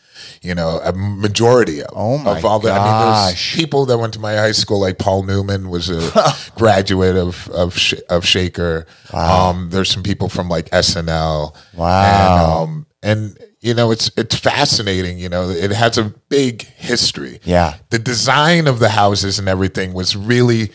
[0.42, 2.72] You know, a majority of Oh my of all the.
[2.72, 6.34] I mean, there's people that went to my high school, like Paul Newman, was a
[6.56, 7.78] graduate of of
[8.10, 8.86] of Shaker.
[9.14, 11.56] Um, there's some people from like SNL.
[11.76, 12.64] Wow.
[12.64, 15.20] And, um, and you know, it's it's fascinating.
[15.20, 17.40] You know, it has a big history.
[17.44, 17.76] Yeah.
[17.90, 20.72] the design of the houses and everything was really,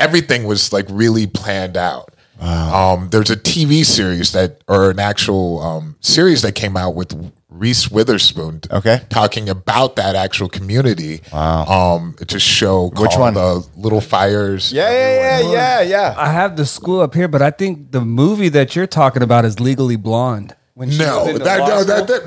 [0.00, 2.14] everything was like really planned out.
[2.40, 7.32] Um, there's a TV series that, or an actual um, series that came out with
[7.54, 8.60] Reese Witherspoon.
[8.70, 9.00] Okay.
[9.08, 11.20] talking about that actual community.
[11.32, 11.64] Wow.
[11.96, 13.34] Um, to a show called Which one?
[13.34, 14.72] The Little Fires.
[14.72, 16.14] Yeah, yeah, yeah, yeah, yeah.
[16.18, 19.44] I have the school up here, but I think the movie that you're talking about
[19.44, 20.56] is Legally Blonde.
[20.76, 22.04] When she was No, in that, the law no, school.
[22.04, 22.06] that,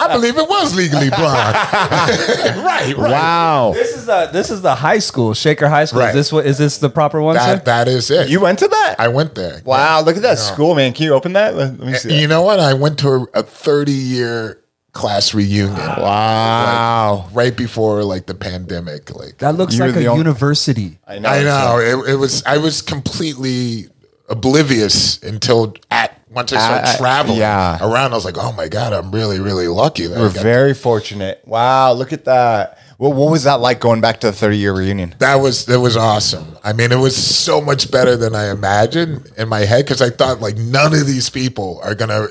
[0.00, 1.54] I, I believe it was legally blonde.
[2.64, 2.96] right, right.
[2.98, 3.72] Wow.
[3.74, 6.00] This is the this is the high school, Shaker High School.
[6.00, 6.08] Right.
[6.10, 7.64] Is this what is this the proper one, That sir?
[7.64, 8.28] that is it.
[8.28, 8.96] You went to that?
[8.98, 9.62] I went there.
[9.64, 10.92] wow, look at that school, man.
[10.92, 11.54] Can you open that?
[11.54, 12.20] Let, let me see.
[12.20, 12.60] You know what?
[12.60, 15.74] I went to a 30 year class reunion.
[15.76, 17.28] Wow.
[17.32, 19.14] Right before like the pandemic.
[19.14, 20.98] Like That looks like a only- university.
[21.06, 21.28] I know.
[21.30, 22.42] I know it, it was.
[22.44, 23.86] I was completely
[24.28, 27.78] oblivious until at once I started Uh, traveling yeah.
[27.80, 28.12] around.
[28.12, 30.06] I was like, oh my god, I'm really really lucky.
[30.08, 31.40] We're very fortunate.
[31.46, 32.78] Wow, look at that.
[32.98, 35.14] Well, what was that like going back to the 30 year reunion?
[35.18, 36.56] that was that was awesome.
[36.64, 40.10] I mean, it was so much better than I imagined in my head because I
[40.10, 42.26] thought like none of these people are gonna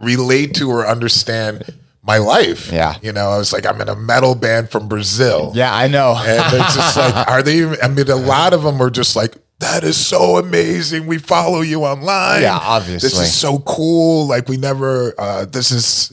[0.00, 1.64] relate to or understand
[2.04, 2.72] my life.
[2.72, 2.96] Yeah.
[3.00, 5.52] you know, I was like, I'm in a metal band from Brazil.
[5.54, 6.16] Yeah, I know.
[6.18, 7.58] and it's just like, are they?
[7.58, 9.36] Even, I mean, a lot of them were just like.
[9.62, 11.06] That is so amazing.
[11.06, 12.42] We follow you online.
[12.42, 13.08] Yeah, obviously.
[13.08, 14.26] This is so cool.
[14.26, 15.14] Like we never.
[15.16, 16.12] Uh, this is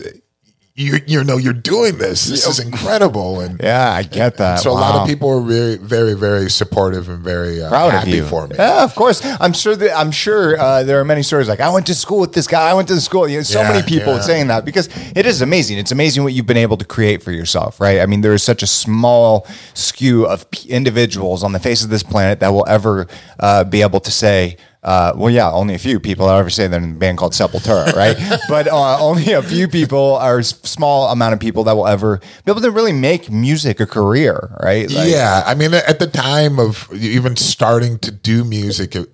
[0.80, 1.00] you.
[1.06, 2.26] You know, you're doing this.
[2.28, 3.40] This is incredible.
[3.42, 4.60] And yeah, I get that.
[4.60, 8.12] so a lot of people were very, very, very supportive and very uh, proud happy
[8.12, 8.56] of you for me.
[8.58, 9.24] Yeah, of course.
[9.26, 12.20] I'm sure that I'm sure uh, there are many stories like I went to school
[12.20, 12.70] with this guy.
[12.70, 13.28] I went to the school.
[13.28, 14.22] You know, so Yeah, many people yeah.
[14.22, 15.78] saying that because it is amazing.
[15.78, 18.00] It's amazing what you've been able to create for yourself, right?
[18.00, 21.90] I mean, there is such a small skew of p- individuals on the face of
[21.90, 23.08] this planet that will ever
[23.40, 24.58] uh, be able to say.
[24.82, 27.34] Uh, well, yeah, only a few people will ever say they're in a band called
[27.34, 28.16] Sepultura, right?
[28.48, 32.52] but uh, only a few people, or small amount of people, that will ever be
[32.52, 34.90] able to really make music a career, right?
[34.90, 39.10] Like- yeah, I mean, at the time of even starting to do music, it,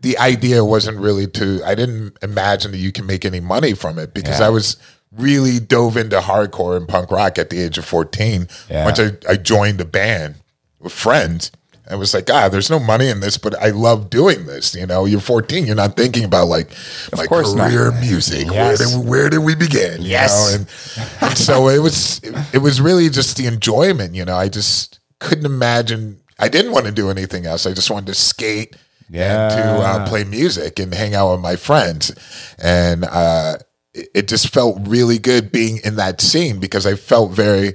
[0.00, 1.62] the idea wasn't really to.
[1.64, 4.46] I didn't imagine that you can make any money from it because Yeah.
[4.46, 4.76] I was
[5.12, 8.48] really dove into hardcore and punk rock at the age of fourteen.
[8.68, 8.84] Yeah.
[8.84, 10.34] Once I, I joined a band
[10.80, 11.52] with friends.
[11.92, 14.74] I was like, ah, there's no money in this, but I love doing this.
[14.74, 16.70] You know, you're 14, you're not thinking about like
[17.16, 17.70] my course not.
[17.70, 18.46] career music.
[18.50, 18.80] Yes.
[18.80, 20.02] Where did where did we begin?
[20.02, 20.32] you Yes.
[20.32, 20.54] know?
[20.56, 22.20] and, and so it was
[22.52, 24.14] it was really just the enjoyment.
[24.14, 26.20] You know, I just couldn't imagine.
[26.38, 27.66] I didn't want to do anything else.
[27.66, 28.74] I just wanted to skate
[29.12, 32.12] and to uh, play music and hang out with my friends,
[32.58, 33.56] and uh,
[33.94, 37.74] it, it just felt really good being in that scene because I felt very.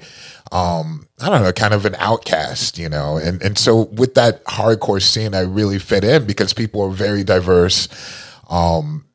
[0.52, 4.44] Um, I don't know, kind of an outcast, you know, and and so with that
[4.46, 7.88] hardcore scene, I really fit in because people are very diverse,
[8.50, 9.06] um,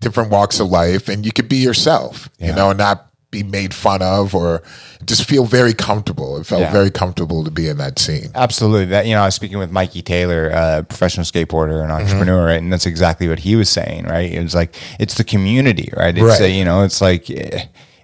[0.00, 3.74] different walks of life, and you could be yourself, you know, and not be made
[3.74, 4.62] fun of or
[5.04, 6.38] just feel very comfortable.
[6.38, 6.72] It felt Yeah.
[6.72, 8.30] very comfortable to be in that scene.
[8.34, 8.86] Absolutely.
[8.86, 12.60] That you know, I was speaking with Mikey Taylor, a professional skateboarder and entrepreneur, right?
[12.60, 14.32] And that's exactly what he was saying, right?
[14.32, 16.16] It was like it's the community, right?
[16.16, 16.40] It's Right.
[16.40, 17.30] uh, you know, it's like.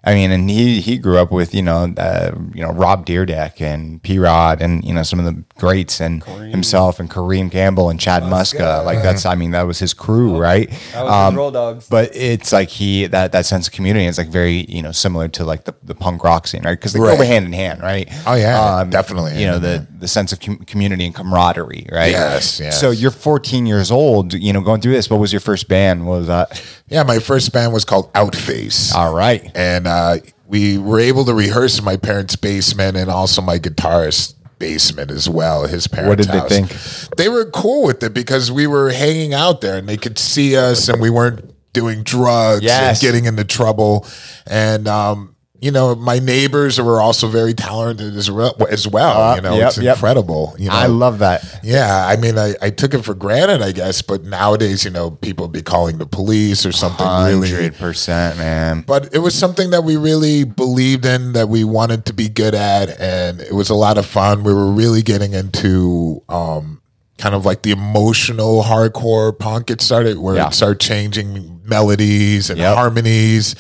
[0.07, 3.61] I mean, and he he grew up with you know uh, you know Rob Dyrdek
[3.61, 7.89] and P Rod and you know some of the greats and himself and Kareem Campbell
[7.89, 11.37] and Chad Muska like that's I mean that was his crew right That was his
[11.37, 11.89] Roll Dogs.
[11.89, 15.29] but it's like he that that sense of community is like very you know similar
[15.29, 17.17] to like the, the punk rock scene right because they Right.
[17.19, 19.41] go hand in hand right Oh, yeah, definitely.
[19.41, 22.11] you know the the sense of com- community and camaraderie, right?
[22.11, 22.79] Yes, yes.
[22.79, 25.09] So you're 14 years old, you know, going through this.
[25.09, 26.07] What was your first band?
[26.07, 26.63] What was that?
[26.89, 28.95] Yeah, my first band was called Outface.
[28.95, 29.51] All right.
[29.55, 30.17] and uh,
[30.47, 35.29] we were able to rehearse in my parents' basement and also my guitarist's basement as
[35.29, 35.67] well.
[35.67, 37.17] His parents' What did they think?
[37.17, 40.57] They were cool with it because we were hanging out there and they could see
[40.57, 43.03] us and we weren't doing drugs Yes.
[43.03, 44.07] and getting into trouble.
[44.47, 45.34] And um,
[45.65, 48.55] you know, my neighbors were also very talented as well.
[48.71, 49.97] As well, Uh, you know, yep, it's yep.
[49.97, 50.55] incredible.
[50.59, 51.43] You know, I love that.
[51.63, 55.13] yeah, I mean, I, I took it for granted, I guess, but nowadays, you know,
[55.13, 57.51] people be calling the police or something really.
[57.51, 58.85] Hundred percent, man.
[58.87, 62.55] But it was something that we really believed in, that we wanted to be good
[62.55, 64.45] at, and it was a lot of fun.
[64.45, 66.83] We were really getting into um,
[67.17, 69.71] kind of like the emotional hardcore punk.
[69.71, 70.49] It started where Yeah.
[70.49, 72.75] it started changing melodies and Yep.
[72.77, 73.55] harmonies,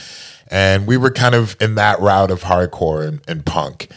[0.50, 3.88] and we were kind of in that route of hardcore and, and punk.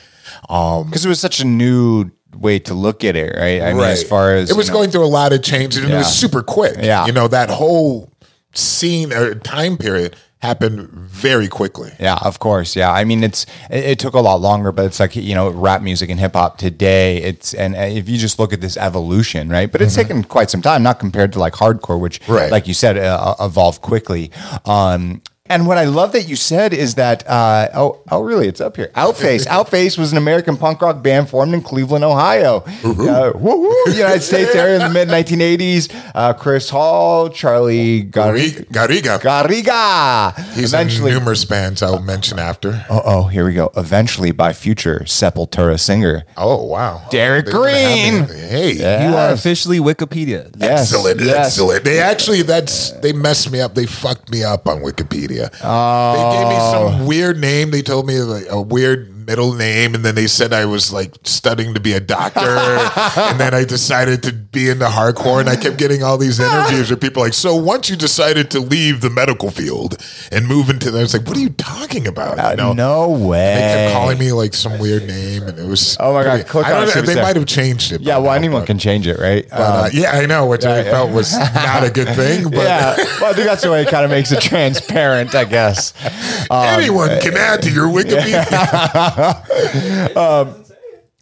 [0.49, 3.61] Um, Because it was such a new way to look at it, right?
[3.61, 5.83] I mean, as far as it was you know- going through a lot of changes
[5.83, 6.77] and it was super quick.
[6.79, 7.05] Yeah.
[7.05, 8.11] You know, that whole
[8.53, 11.91] scene or time period happened very quickly.
[11.99, 12.75] Yeah, of course.
[12.75, 15.49] Yeah, I mean, it's it, it took a lot longer, but it's like you know,
[15.49, 17.17] rap music and hip hop today.
[17.23, 19.71] It's and uh, if you just look at this evolution, right?
[19.71, 22.51] But it's taken quite some time, not compared to like hardcore, which, Right.
[22.51, 24.29] like you said, uh, evolved quickly.
[24.65, 28.61] Um, and what I love that you said is that uh, oh oh really it's
[28.61, 28.91] up here.
[28.95, 32.63] Outface Outface was an American punk rock band formed in Cleveland, Ohio.
[32.83, 36.11] Uh, woo-hoo, United States area in the mid 1980s.
[36.15, 39.19] Uh, Chris Hall, Charlie Gar- Garriga.
[39.19, 40.33] Garriga.
[40.53, 42.85] He's Eventually, in numerous bands I'll mention after.
[42.89, 43.71] Oh, oh, here we go.
[43.77, 46.23] Eventually, by future Sepultura singer.
[46.35, 48.21] Oh wow, Derek They're Green.
[48.21, 48.27] me.
[48.47, 48.71] Hey,
[49.07, 50.51] You are officially Wikipedia.
[50.57, 51.47] Yes, excellent, yes.
[51.47, 51.83] excellent.
[51.83, 53.75] They actually that's they messed me up.
[53.75, 55.36] They fucked me up on Wikipedia.
[55.63, 56.13] Oh.
[56.13, 57.05] They gave me some oh.
[57.07, 57.71] weird name.
[57.71, 61.13] They told me like a weird middle name, and then they said I was like
[61.23, 62.39] studying to be a doctor,
[63.19, 66.89] and then I decided to be into hardcore, and I kept getting all these interviews
[66.89, 69.97] where people like, so once you decided to leave the medical field
[70.31, 72.37] and move into that, I was like, what are you talking about?
[72.51, 72.71] You know?
[72.71, 73.55] Uh, no way.
[73.55, 75.97] They kept calling me like some weird name, and it was.
[75.99, 78.01] Oh my God, click I on don't know, They might have changed it.
[78.01, 79.45] Yeah, well, now, anyone but- can change it, right?
[79.49, 80.91] but, uh, Um, yeah, I know, which I yeah.
[80.91, 82.45] felt was not a good thing.
[82.57, 85.43] But yeah, well, I think that's the way it kind of makes it transparent, I
[85.43, 85.93] guess.
[86.51, 89.16] anyone can add to your Wikipedia.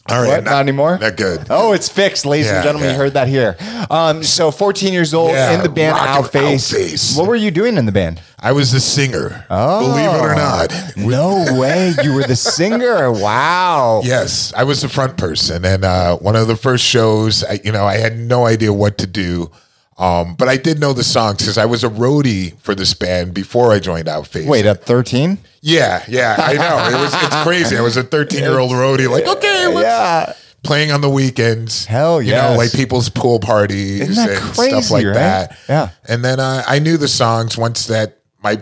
[0.08, 0.44] all right, What?
[0.44, 0.98] Not anymore?
[0.98, 1.46] Not good.
[1.50, 2.88] Oh, it's fixed, ladies and gentlemen.
[2.88, 2.92] yeah.
[2.92, 3.56] You heard that here.
[3.90, 6.72] Um, so, 14 years old Yeah, in the band Outface.
[6.72, 7.16] Outface.
[7.16, 8.20] What were you doing in the band?
[8.38, 9.44] I was the singer.
[9.50, 10.72] Oh, believe it or not.
[10.96, 13.10] No way, you were the singer.
[13.10, 14.02] Wow.
[14.04, 17.72] Yes, I was the front person, and uh, one of the first shows, I, you
[17.72, 19.50] know, I had no idea what to do,
[19.98, 23.32] um, but I did know the songs because I was a roadie for this band
[23.34, 24.46] before I joined Outface.
[24.46, 25.38] Wait, at 13?
[25.62, 27.14] yeah, yeah, I know it was.
[27.14, 27.76] It's crazy.
[27.76, 30.32] I was a 13 year old roadie, like okay, let's, Yeah.
[30.62, 31.86] playing on the weekends.
[31.86, 32.48] Hell yeah.
[32.48, 35.14] you know, like people's pool parties and crazy, stuff like right?
[35.14, 35.58] that.
[35.68, 35.90] Yeah.
[36.08, 38.60] and then uh, I knew the songs once that my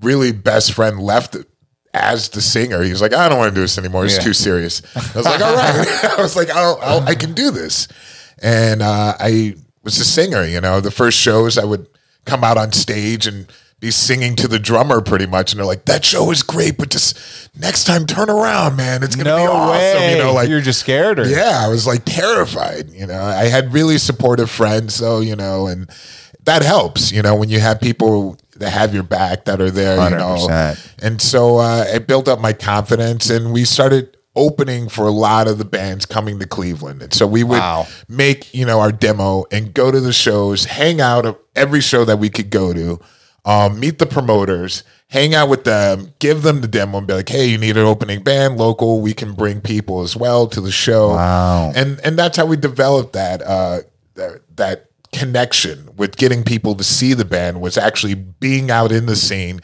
[0.00, 1.36] really best friend left.
[1.94, 4.06] As the singer, he was like, "I don't want to do this anymore.
[4.06, 4.22] It's Yeah.
[4.22, 5.86] too serious." I was like, "All right."
[6.18, 7.86] I was like, I'll, I'll, "I can do this,"
[8.42, 10.44] and uh, I was a singer.
[10.44, 11.86] You know, the first shows I would
[12.24, 13.46] come out on stage and
[13.80, 16.88] be singing to the drummer pretty much, and they're like, "That show is great, but
[16.90, 17.18] just
[17.58, 19.02] next time turn around, man.
[19.02, 20.12] It's gonna No be awesome." way.
[20.12, 21.26] You know, like You're just scared or?
[21.28, 22.90] yeah, I was like terrified.
[22.90, 25.20] You know, I had really supportive friends, though.
[25.20, 25.90] You know, and
[26.44, 27.10] that helps.
[27.10, 29.96] You know, when you have people that have your back that are there.
[30.10, 30.46] You know,
[31.02, 35.46] and so uh, it built up my confidence, and we started opening for a lot
[35.46, 37.02] of the bands coming to Cleveland.
[37.02, 37.86] And so we would Wow.
[38.08, 42.04] make you know our demo and go to the shows, hang out of every show
[42.04, 42.98] that we could go to.
[43.44, 47.28] Um, meet the promoters, hang out with them, give them the demo, and be like,
[47.28, 49.00] "Hey, you need an opening band, local.
[49.00, 51.72] We can bring people as well to the show." Wow.
[51.74, 53.80] and and that's how we developed that uh,
[54.14, 59.06] that, that connection with getting people to see the band was actually being out in
[59.06, 59.60] the scene,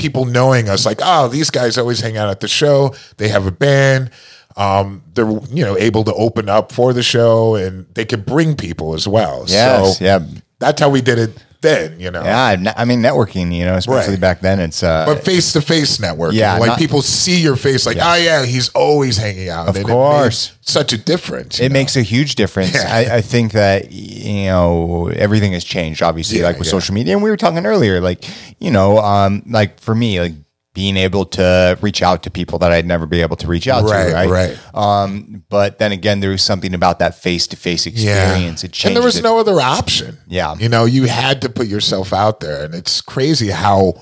[0.00, 2.94] people knowing us like, oh, these guys always hang out at the show.
[3.18, 4.10] They have a band.
[4.56, 8.56] Um, they're you know able to open up for the show and they could bring
[8.56, 9.44] people as well.
[9.46, 10.20] Yes, so yeah.
[10.58, 11.98] that's how we did it then.
[12.00, 13.54] You know, Yeah, I mean networking.
[13.54, 14.20] You know, especially Right.
[14.20, 14.60] back then.
[14.60, 16.34] It's uh, but face to face networking.
[16.34, 19.68] Yeah, like not- people see your face, like, oh yeah, he's always hanging out.
[19.68, 20.52] Of And it made course.
[20.60, 21.58] such a difference.
[21.58, 21.72] you it know?
[21.74, 22.74] makes a huge difference.
[22.74, 22.88] Yeah.
[22.94, 26.72] I, I think that you know everything has changed, obviously, Yeah, like with yeah.
[26.72, 27.14] social media.
[27.14, 28.24] And we were talking earlier, like
[28.58, 30.34] you know, um, like for me, like
[30.72, 33.82] being able to reach out to people that I'd never be able to reach out
[33.82, 34.28] Right, to, right?
[34.30, 34.58] right.
[34.74, 38.62] Um, but then again, there was something about that face to face experience.
[38.62, 38.86] It changed.
[38.86, 39.22] and there was it.
[39.24, 40.18] no other option.
[40.28, 40.54] Yeah.
[40.54, 43.94] you know, you had to put yourself out there, and it's crazy how,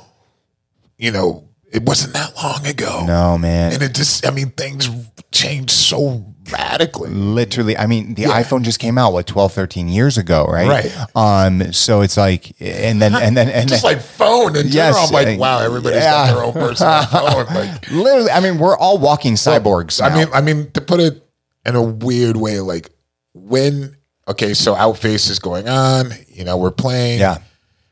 [0.98, 3.04] you know, it wasn't that long ago.
[3.06, 3.72] no man.
[3.72, 4.88] and it just, I mean, things
[5.30, 7.10] changed so radically.
[7.10, 11.06] literally i mean the iphone just came out what 12 13 years ago right Right.
[11.14, 14.94] um so it's like and then and then and Just then like phone, and Yes,
[14.96, 16.28] yes, I'm like, uh, wow, everybody's yeah.
[16.28, 17.02] got their own personal
[17.44, 17.54] phone.
[17.54, 20.14] Like, literally i mean we're all walking cyborgs I now.
[20.16, 21.22] mean, I mean, to put it
[21.66, 22.88] in a weird way, like
[23.34, 23.94] when
[24.26, 27.18] okay, so Outface is going on, you know, we're playing.
[27.20, 27.38] Yeah.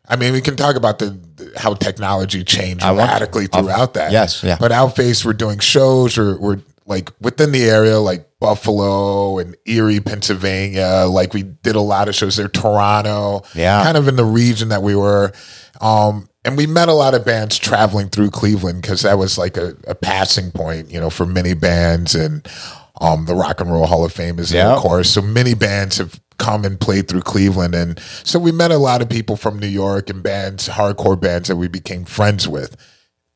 [0.08, 1.18] I mean, we can talk about the-
[1.56, 4.12] how technology changed I radically throughout that.
[4.12, 4.56] yes, yeah.
[4.58, 10.00] But Outface, we're doing shows, or we're like within the area, like Buffalo and Erie,
[10.00, 11.06] Pennsylvania.
[11.08, 13.42] Like we did a lot of shows there, Toronto.
[13.54, 13.82] Yeah.
[13.82, 15.32] Kind of in the region that we were.
[15.80, 19.56] Um, and we met a lot of bands traveling through Cleveland because that was like
[19.56, 22.46] a, a passing point, you know, for many bands and
[23.00, 25.10] um, the Rock and Roll Hall of Fame is there, of course.
[25.10, 27.74] So many bands have come and play through Cleveland.
[27.74, 31.48] And so we met a lot of people from New York and bands, hardcore bands
[31.48, 32.76] that we became friends with.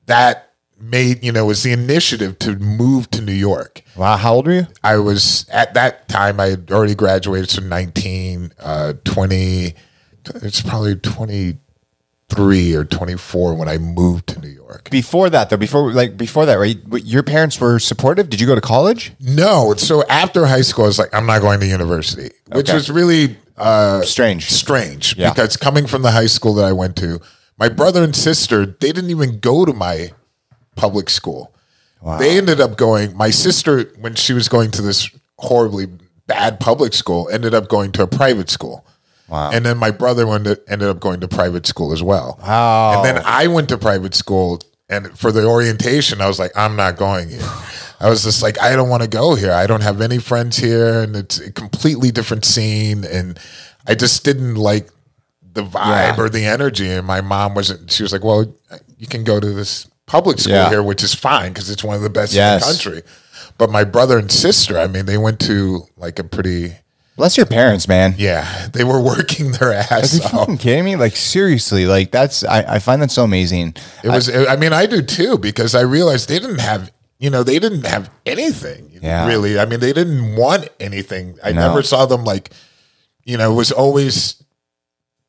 [0.06, 3.82] That made, you know, was the initiative to move to New York.
[3.96, 7.62] wow how old are you I was at that time, I had already graduated, so
[7.62, 9.74] 19, uh, 20,
[10.36, 11.58] it's probably 22
[12.30, 14.88] 23 or 24 when I moved to New York.
[14.90, 16.78] Before that, though, before like before that, right?
[17.04, 18.28] Your parents were supportive.
[18.30, 19.12] Did you go to college?
[19.20, 22.74] No, so after high school, I was like, I'm not going to university, which Okay.
[22.74, 24.48] was really uh, Strange.
[24.50, 25.30] strange Yeah.
[25.30, 27.20] because coming from the high school that I went to,
[27.58, 30.12] my brother and sister, they didn't even go to my
[30.76, 31.54] public school.
[32.18, 35.86] They ended up going, my sister, when she was going to this horribly
[36.26, 38.86] bad public school, ended up going to a private school.
[39.30, 39.50] Wow.
[39.52, 42.38] And then my brother ended, ended up going to private school as well.
[42.42, 42.96] Wow.
[42.96, 46.74] And then I went to private school, and for the orientation, I was like, I'm
[46.76, 47.48] not going here.
[48.00, 49.52] I was just like, I don't want to go here.
[49.52, 53.04] I don't have any friends here, and it's a completely different scene.
[53.04, 53.38] And
[53.86, 54.90] I just didn't like
[55.52, 56.20] the vibe Yeah.
[56.20, 56.88] or the energy.
[56.90, 57.90] And my mom wasn't.
[57.90, 58.52] She was like, "Well,
[58.98, 60.68] you can go to this public school Yeah.
[60.70, 62.62] here, which is fine because it's one of the best Yes.
[62.62, 63.02] in the country."
[63.58, 66.76] But my brother and sister, I mean, they went to like a pretty.
[67.20, 68.14] Bless your parents, man.
[68.16, 70.30] Yeah, they were working their ass Are you off.
[70.30, 70.96] fucking kidding me?
[70.96, 73.74] Like seriously, like that's I, I find that so amazing.
[74.02, 74.34] It was.
[74.34, 76.90] I, mean, I do too because I realized they didn't have.
[77.18, 78.98] You know, they didn't have anything.
[79.02, 79.26] Yeah.
[79.28, 79.58] Really.
[79.60, 81.36] I mean, they didn't want anything.
[81.44, 81.68] I No.
[81.68, 82.52] never saw them like.
[83.24, 84.42] You know, it was always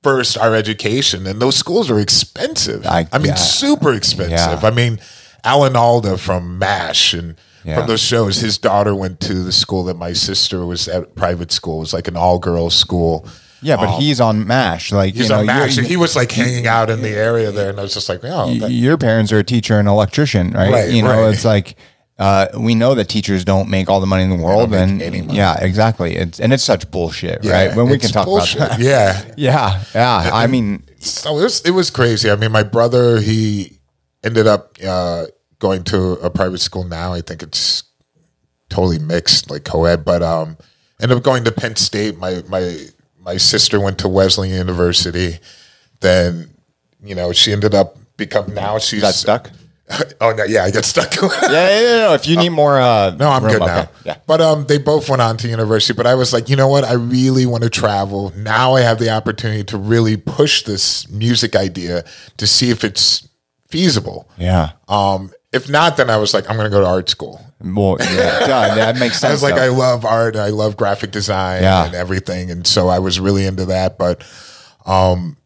[0.01, 2.85] first our education, and those schools are expensive.
[2.87, 3.35] I- I, mean, yeah.
[3.35, 4.63] super expensive.
[4.63, 5.01] I mean,
[5.43, 7.35] Alan Alda from MASH and.
[7.63, 7.77] Yeah.
[7.77, 11.15] From those shows, his daughter went to the school that my sister was at.
[11.15, 13.27] Private school it was like an all girls school.
[13.61, 14.91] Yeah, but he's on Mash.
[14.91, 17.69] Like He's you know, on MASH, he was like hanging out in the area there,
[17.69, 20.71] and I was just like, oh, that- your parents are a teacher and electrician, right?
[20.71, 21.33] Right, you know, right.
[21.33, 21.75] it's like
[22.17, 24.99] uh, we know that teachers don't make all the money in the world, and
[25.31, 26.15] yeah, exactly.
[26.15, 27.75] It's and it's such bullshit, Yeah, right?
[27.75, 28.57] When we can talk bullshit.
[28.61, 29.25] about that, Yeah.
[29.37, 30.29] yeah, yeah.
[30.33, 32.29] I mean, So it was, it was crazy.
[32.29, 33.79] I mean, my brother, he
[34.23, 35.25] ended up uh,
[35.61, 37.13] going to a private school now.
[37.13, 37.83] I think it's
[38.69, 40.57] totally mixed, like co-ed, but um,
[41.01, 42.17] ended up going to Penn State.
[42.17, 42.77] My my
[43.17, 45.39] my sister went to Wesleyan University.
[46.01, 46.49] Then,
[47.01, 49.51] you know, she ended up become now she's got stuck.
[50.21, 51.13] oh no, yeah, I got stuck.
[51.21, 52.13] Yeah, yeah, yeah, no.
[52.13, 53.79] If you need more, uh, No, I'm room, good now.
[53.81, 53.89] okay.
[54.05, 55.93] Yeah, But um, they both went on to university.
[55.93, 56.85] But I was like, you know what?
[56.85, 58.31] I really want to travel.
[58.37, 62.03] Now I have the opportunity to really push this music idea
[62.37, 63.27] to see if it's
[63.67, 64.29] feasible.
[64.37, 64.71] yeah.
[64.87, 67.41] Um, if not, then I was like, I'm going to go to art school.
[67.61, 69.23] More, yeah, that makes sense.
[69.29, 69.63] I was like, though.
[69.63, 70.35] I love art.
[70.35, 71.85] I love graphic design Yeah.
[71.85, 72.49] and everything.
[72.49, 73.97] And so I was really into that.
[73.97, 74.23] But
[74.85, 75.37] um,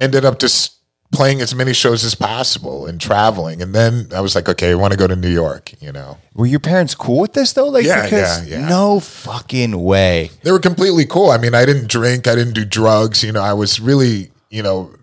[0.00, 0.76] ended up just
[1.12, 3.60] playing as many shows as possible and traveling.
[3.60, 6.16] And then I was like, okay, I want to go to New York, you know.
[6.34, 7.68] Were your parents cool with this though?
[7.68, 8.68] Like, Yeah, because yeah, yeah.
[8.68, 10.30] no fucking way.
[10.42, 11.30] they were completely cool.
[11.30, 13.22] I mean, I didn't drink, I didn't do drugs.
[13.22, 14.94] You know, I was really, you know,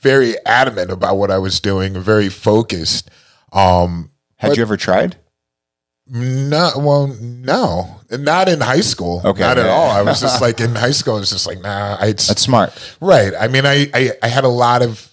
[0.00, 3.08] very adamant about what I was doing, very focused.
[3.52, 5.16] Um, Had But- you ever tried?
[6.06, 9.22] no, well, no, not in high school.
[9.24, 9.40] Okay.
[9.40, 9.88] not at all.
[9.90, 11.16] I was just like in high school.
[11.16, 11.96] I was just like, nah.
[11.98, 12.72] I That's smart.
[13.00, 13.32] right.
[13.38, 15.08] I mean, I, I I had a lot of.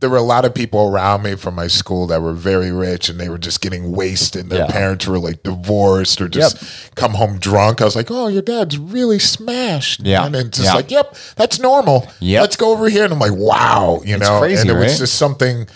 [0.00, 3.08] There were a lot of people around me from my school that were very rich,
[3.08, 4.50] and they were just getting wasted.
[4.50, 4.66] Their Yeah.
[4.66, 6.58] parents were like divorced or just
[6.94, 7.80] come home drunk.
[7.80, 10.26] I was like, "Oh, your dad's really smashed." Yeah.
[10.26, 10.74] and it's just Yeah.
[10.74, 12.42] like, "Yep, that's normal." Yeah.
[12.42, 13.04] let's go over here.
[13.04, 15.66] And I'm like, "Wow," you know, crazy, and it was just something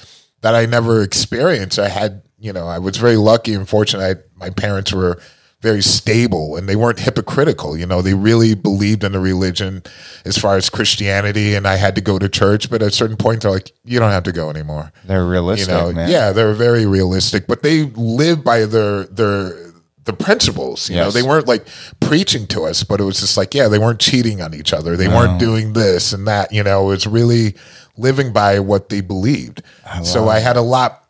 [0.43, 1.79] that I never experienced.
[1.79, 4.19] I had, you know, I was very lucky and fortunate.
[4.19, 5.21] I, my parents were
[5.61, 7.77] very stable and they weren't hypocritical.
[7.77, 9.83] You know, they really believed in the religion
[10.25, 11.57] as far as Christianity.
[11.57, 13.99] And I had to go to church, but at a certain point, they're like, you
[13.99, 14.93] don't have to go anymore.
[15.05, 16.09] They're realistic, You know, man.
[16.11, 19.68] yeah, they're very realistic, but they live by their their
[20.09, 20.91] the principles.
[20.91, 21.65] You know, they weren't like
[22.01, 24.97] preaching to us, but it was just like, yeah, they weren't cheating on each other.
[24.97, 26.51] They weren't doing this and that.
[26.53, 27.55] You know, it was really
[27.97, 29.63] living by what they believed.
[30.03, 31.05] so I had a lot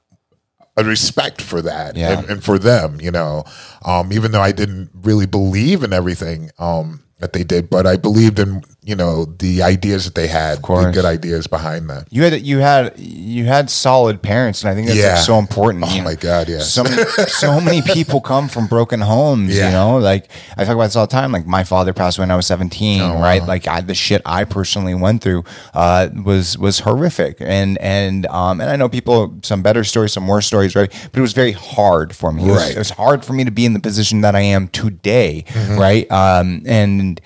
[0.77, 2.19] of respect for that Yeah.
[2.19, 3.01] and, and for them.
[3.01, 3.45] You know,
[3.85, 6.51] um, even though I didn't really believe in everything.
[6.59, 10.59] Um, that they did, but I believed in you know the ideas that they had,
[10.63, 12.07] the good ideas behind that.
[12.11, 15.15] You had you had you had solid parents, and I think that's Yeah.
[15.17, 15.85] like so important.
[15.85, 16.05] Oh you know?
[16.05, 16.73] my God, yes.
[16.73, 19.55] So many, so many people come from broken homes.
[19.55, 21.33] You know, like I talk about this all the time.
[21.33, 23.03] Like my father passed away when I was seventeen.
[23.03, 23.45] Oh, right?
[23.45, 28.61] Like I, the shit I personally went through uh, was was horrific, and and um
[28.61, 30.91] and I know people some better stories, some worse stories, right?
[31.13, 32.45] But it was very hard for me.
[32.45, 32.75] It was, Right.
[32.77, 35.77] it was hard for me to be in the position that I am today, Mm-hmm.
[35.79, 36.11] right?
[36.11, 37.21] Um and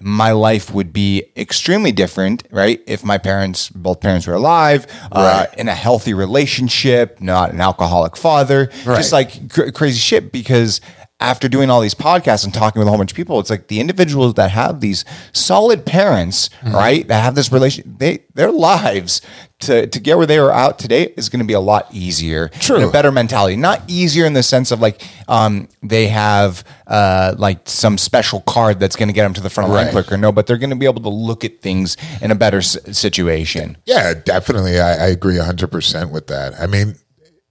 [0.00, 2.80] my life would be extremely different, right?
[2.86, 8.16] If my parents, both parents were alive, uh, in a healthy relationship, not an alcoholic
[8.16, 10.32] father, just like cr- crazy shit.
[10.32, 10.80] Because
[11.20, 13.68] after doing all these podcasts and talking with a whole bunch of people, it's like
[13.68, 16.74] the individuals that have these solid parents, Mm-hmm.
[16.74, 17.08] right?
[17.08, 19.20] That have this relation, they their lives
[19.60, 22.48] to to get where they are out today is going to be a lot easier.
[22.48, 22.76] True.
[22.76, 23.56] And a better mentality.
[23.56, 28.80] Not easier in the sense of like um, they have uh, like some special card
[28.80, 30.16] that's going to get them to the front line quicker.
[30.16, 32.76] No, but they're going to be able to look at things in a better s-
[32.96, 33.76] situation.
[33.84, 34.80] Yeah, definitely.
[34.80, 36.54] I, I agree 100% with that.
[36.58, 36.94] I mean,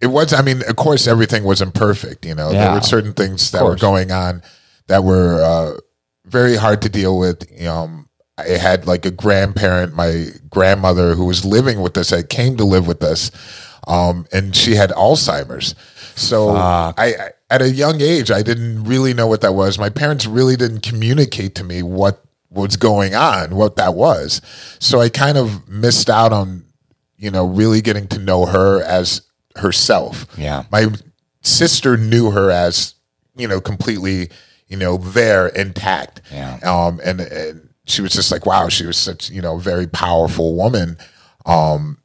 [0.01, 2.25] it was, I mean, of course, everything wasn't perfect.
[2.25, 4.41] You know, there were certain things that were going on
[4.87, 5.79] that were uh,
[6.25, 7.49] very hard to deal with.
[7.51, 8.05] You know,
[8.39, 12.65] I had like a grandparent, my grandmother, who was living with us, that came to
[12.65, 13.31] live with us,
[13.87, 15.75] um, and she had Alzheimer's.
[16.15, 17.13] So I, I,
[17.49, 19.79] at a young age, I didn't really know what that was.
[19.79, 24.41] My parents really didn't communicate to me what was going on, what that was.
[24.79, 26.65] So I kind of missed out on,
[27.17, 29.21] you know, really getting to know her as
[29.55, 30.25] herself.
[30.37, 30.63] Yeah.
[30.71, 30.87] My
[31.41, 32.95] sister knew her as,
[33.35, 34.29] you know, completely,
[34.67, 36.21] you know, there intact.
[36.31, 36.59] Yeah.
[36.63, 40.55] Um, and, and she was just like, wow, she was such, you know, very powerful
[40.55, 40.97] woman.
[41.45, 41.97] Um,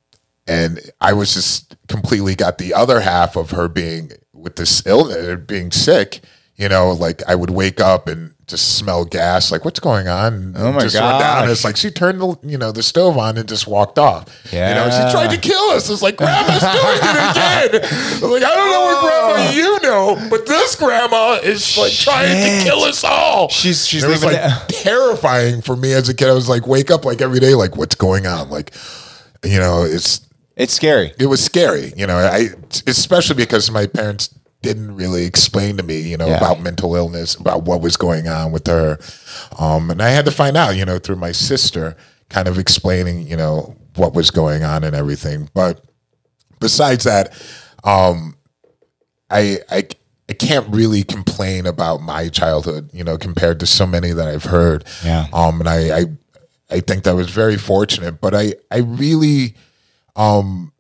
[0.47, 5.41] and I was just completely got the other half of her being with this illness,
[5.47, 6.23] being sick.
[6.57, 9.51] You know, like I would wake up and just smell gas.
[9.51, 10.55] Like, what's going on?
[10.57, 11.51] Oh my just went down.
[11.51, 14.29] It's like she turned the you know the stove on and just walked off.
[14.53, 14.69] Yeah.
[14.69, 15.91] you know, she tried to kill us.
[15.91, 18.23] It's like grandma's doing it again.
[18.23, 19.51] I'm like, I don't know what grandma oh.
[19.53, 23.49] you know, but this grandma is like trying to kill us all.
[23.49, 24.39] She's- she's it was like
[24.69, 26.29] terrifying for me as a kid.
[26.29, 28.49] I was like, wake up like every day, like what's going on?
[28.51, 28.73] Like,
[29.45, 30.21] you know, it's
[30.57, 31.13] It's scary.
[31.19, 32.51] it was scary, you know, I
[32.87, 34.29] especially because my parents
[34.65, 36.39] didn't really explain to me, you know, Yeah.
[36.39, 38.99] about mental illness, about what was going on with her.
[39.59, 41.97] Um, and I had to find out, you know, through my sister
[42.31, 45.49] kind of explaining, you know, what was going on and everything.
[45.55, 45.85] But
[46.61, 47.33] besides that,
[47.85, 48.37] um,
[49.31, 49.85] I, I,
[50.29, 54.45] I can't really complain about my childhood, you know, compared to so many that I've
[54.45, 54.85] heard.
[55.05, 55.27] Yeah.
[55.33, 56.05] Um, and I, I,
[56.71, 59.55] I think that was very fortunate, but I, I really,
[60.17, 60.73] um,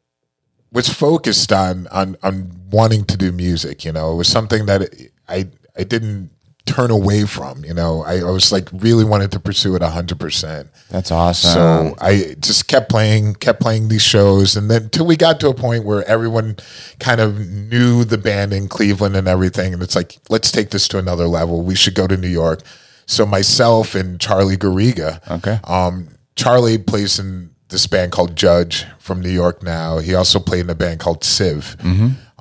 [0.74, 3.84] was focused on, on, on wanting to do music.
[3.84, 4.82] You know, it was something that
[5.28, 5.48] I,
[5.78, 6.30] I didn't
[6.66, 9.90] turn away from, you know, I, I was like really wanted to pursue it a
[9.90, 10.70] hundred percent.
[10.88, 11.52] That's awesome.
[11.52, 15.48] So I just kept playing, kept playing these shows, and then till we got to
[15.50, 16.56] a point where everyone
[17.00, 20.88] kind of knew the band in Cleveland and everything, and it's like, let's take this
[20.88, 21.62] to another level.
[21.62, 22.62] We should go to New York.
[23.06, 25.60] So myself and Charlie Garriga, Okay.
[25.64, 29.98] um, Charlie plays in this band called Judge from New York now.
[29.98, 31.76] He also played in a band called Civ.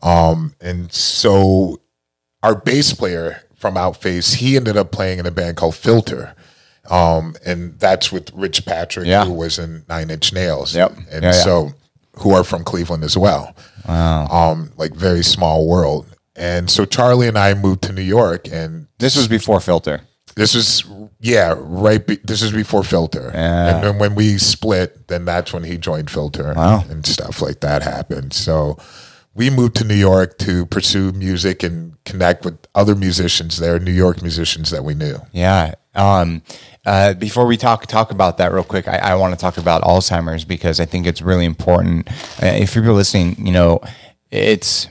[0.01, 1.81] Um, and so
[2.43, 6.35] our bass player from Outface, he ended up playing in a band called Filter.
[6.89, 9.25] Um, and that's with Rich Patrick, Yeah.
[9.25, 10.75] who was in Nine Inch Nails.
[10.75, 10.97] Yep.
[11.11, 11.43] And Yeah, yeah.
[11.43, 11.71] so,
[12.17, 13.55] who are from Cleveland as well.
[13.87, 14.27] Wow.
[14.27, 16.05] Um, like very small world.
[16.35, 20.01] And so Charlie and I moved to New York, and This was before filter.
[20.35, 20.83] This was
[21.19, 22.05] yeah, right.
[22.05, 23.75] Be, this is before Filter, Yeah.
[23.75, 26.83] and then when we split, then that's when he joined Filter, Wow.
[26.89, 28.33] and stuff like that happened.
[28.33, 28.77] So
[29.35, 33.91] we moved to New York to pursue music and connect with other musicians there, New
[33.91, 35.17] York musicians that we knew.
[35.31, 35.73] Yeah.
[35.95, 36.41] Um,
[36.85, 39.83] uh, before we talk talk about that real quick, I, I want to talk about
[39.83, 42.09] Alzheimer's because I think it's really important.
[42.41, 43.79] Uh, if people listening, you know,
[44.31, 44.87] it's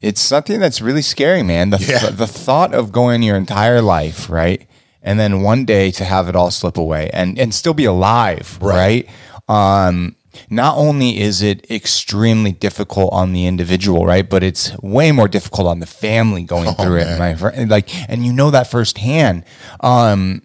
[0.00, 1.70] it's something that's really scary, man.
[1.70, 2.10] The Yeah.
[2.10, 4.66] the thought of going your entire life, right,
[5.02, 8.58] and then one day to have it all slip away and and still be alive,
[8.60, 9.08] right?
[9.48, 10.16] Um,
[10.48, 15.66] not only is it extremely difficult on the individual, right, but it's way more difficult
[15.66, 17.68] on the family going through it, my friend.
[17.68, 19.44] Like, and you know that firsthand.
[19.80, 20.42] Um,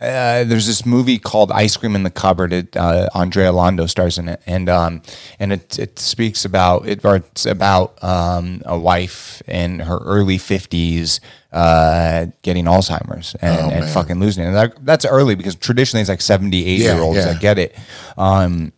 [0.00, 2.52] uh, there's this movie called Ice Cream in the Cupboard.
[2.52, 5.00] It, uh, Andrea Londo stars in it, and um,
[5.38, 10.36] and it it speaks about it, or it's about um, a wife in her early
[10.36, 11.20] fifties
[11.52, 14.48] uh, getting Alzheimer's and, and fucking losing it.
[14.48, 17.32] And that, that's early because traditionally it's like 78 Yeah, year olds yeah.
[17.32, 17.74] that get it.
[18.18, 18.74] Um,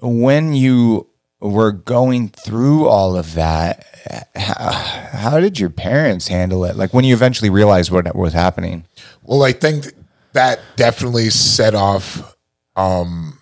[0.00, 1.09] when you
[1.40, 3.86] were going through all of that,
[4.34, 6.76] how, how did your parents handle it?
[6.76, 8.84] Like when you eventually realized what was happening?
[9.22, 9.86] Well, I think
[10.32, 12.36] that definitely set off
[12.76, 13.38] um,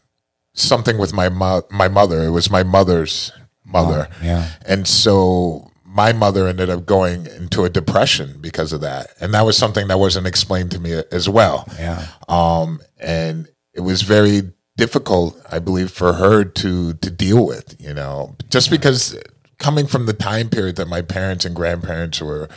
[0.55, 2.23] something with my mo- my mother.
[2.25, 3.33] It was my mother's
[3.65, 4.51] mother, yeah.
[4.67, 9.45] and so my mother ended up going into a depression because of that, and that
[9.45, 11.69] was something that wasn't explained to me as well.
[11.79, 12.07] Yeah.
[12.29, 14.43] um, and it was very
[14.79, 17.77] difficult, I believe, for her to to deal with.
[17.79, 19.19] You know, just because
[19.59, 22.49] coming from the time period that my parents and grandparents were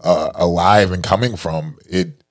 [0.00, 2.22] uh, alive and coming from, it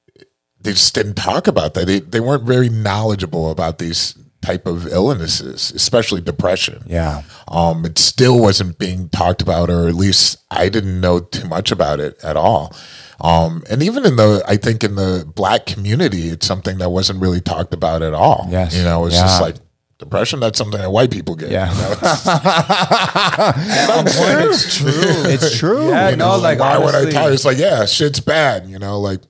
[0.62, 1.88] they just didn't talk about that.
[1.88, 6.84] They they weren't very knowledgeable about these type of illnesses, especially depression.
[6.86, 7.24] Yeah.
[7.48, 11.72] Um, it still wasn't being talked about, or at least I didn't know too much
[11.72, 12.76] about it at all.
[13.20, 17.20] Um, and even in the, I think in the black community, it's something that wasn't
[17.22, 18.48] really talked about at all.
[18.50, 18.76] Yes.
[18.76, 19.22] You know, it's Yeah.
[19.24, 19.56] just like
[19.98, 21.50] depression, that's something that white people get.
[21.50, 21.72] Yeah.
[21.74, 22.28] You know, it's-
[24.68, 24.92] it's true.
[25.32, 25.90] It's true.
[25.90, 27.34] Yeah, you no, know, like why would I tell you?
[27.34, 29.22] It's like, yeah, shit's bad, you know, like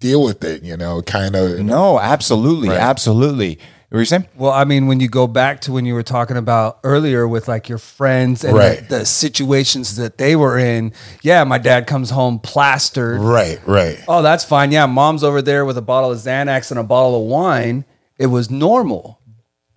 [0.00, 1.58] deal with it, you know, kind of.
[1.60, 2.68] No, absolutely.
[2.68, 2.78] Right.
[2.78, 3.58] Absolutely.
[3.88, 4.26] What were you saying?
[4.36, 7.46] Well, I mean, when you go back to when you were talking about earlier with
[7.46, 8.80] like your friends and Right.
[8.88, 13.20] the, the situations that they were in, yeah, my dad comes home plastered.
[13.20, 14.02] Right, right.
[14.08, 14.72] Oh, that's fine.
[14.72, 17.84] Yeah, mom's over there with a bottle of Xanax and a bottle of wine.
[18.18, 19.20] It was normal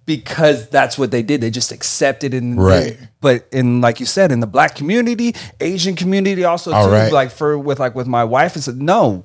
[0.07, 1.39] because that's what they did.
[1.39, 2.41] They just accepted it.
[2.43, 2.97] Right.
[3.21, 7.13] but in like you said, in the black community, Asian community also All too, right.
[7.13, 9.23] like for with like with my wife, and said, no.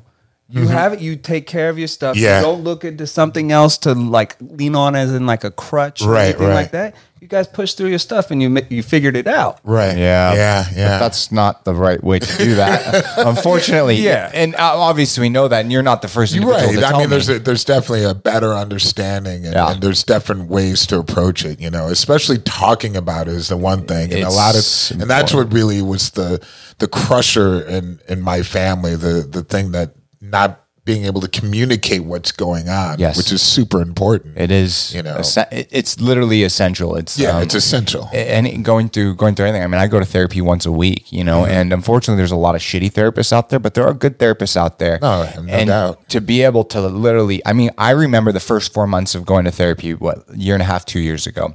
[0.48, 1.00] You have it.
[1.00, 2.16] You take care of your stuff.
[2.16, 2.24] Mm-hmm.
[2.24, 2.38] Yeah.
[2.40, 6.02] You don't look into something else to like lean on as in like a crutch
[6.02, 6.54] or Right, anything right.
[6.54, 6.94] like that.
[7.20, 9.58] You guys pushed through your stuff and you you figured it out.
[9.64, 9.96] Right.
[9.96, 10.34] Yeah.
[10.34, 10.64] Yeah.
[10.68, 10.98] But Yeah.
[10.98, 13.04] that's not the right way to do that.
[13.16, 13.96] Unfortunately.
[13.96, 14.30] Yeah.
[14.34, 16.70] And uh, obviously we know that and you're not the first You're right.
[16.74, 19.72] to I tell mean, there's a, there's definitely a better understanding, and, Yeah.
[19.72, 21.58] and there's different ways to approach it.
[21.58, 25.08] You know, especially talking about it is the one thing, and a lot of, and
[25.10, 26.44] that's what really was the
[26.80, 28.96] the crusher in in my family.
[28.96, 29.94] The the thing that
[30.30, 33.16] not being able to communicate what's going on, Yes.
[33.16, 34.36] which is super important.
[34.36, 35.16] It is, You know.
[35.50, 36.94] it's literally essential.
[36.96, 38.10] It's yeah, um, it's essential.
[38.12, 39.62] and going through going through anything.
[39.62, 41.52] I mean, I go to therapy once a week, you know, Mm-hmm.
[41.52, 44.58] and unfortunately, there's a lot of shitty therapists out there, but there are good therapists
[44.58, 44.98] out there.
[45.00, 46.06] No, no and doubt.
[46.10, 49.46] To be able to literally, I mean, I remember the first four months of going
[49.46, 51.54] to therapy, what year and a half, two years ago.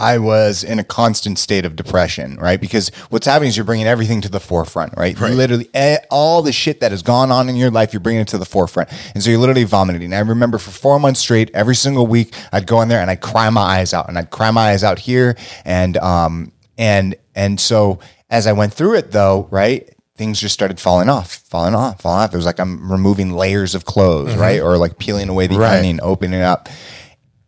[0.00, 2.60] I was in a constant state of depression, right?
[2.60, 5.14] Because what's happening is you're bringing everything to the forefront, right?
[5.36, 8.28] Literally, eh, all the shit that has gone on in your life, you're bringing it
[8.28, 8.88] to the forefront.
[9.14, 10.12] And so you're literally vomiting.
[10.14, 13.20] I remember for four months straight, every single week, I'd go in there and I'd
[13.20, 15.36] cry my eyes out and I'd cry my eyes out here.
[15.64, 17.98] And, um, and, and so
[18.30, 19.88] as I went through it though, right?
[20.16, 22.32] Things just started falling off, falling off, falling off.
[22.34, 24.60] It was like I'm removing layers of clothes, right?
[24.60, 25.78] Or like peeling away the Right.
[25.78, 26.68] onion, opening it up.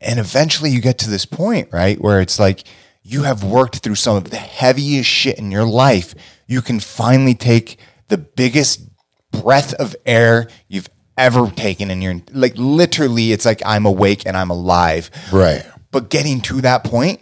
[0.03, 2.00] And eventually you get to this point, right?
[2.00, 2.64] Where it's like
[3.03, 6.14] you have worked through some of the heaviest shit in your life.
[6.46, 7.78] You can finally take
[8.09, 8.82] the biggest
[9.30, 14.36] breath of air you've ever taken in your like literally it's like I'm awake and
[14.36, 15.11] I'm alive.
[15.32, 15.64] Right.
[15.90, 17.20] But getting to that point,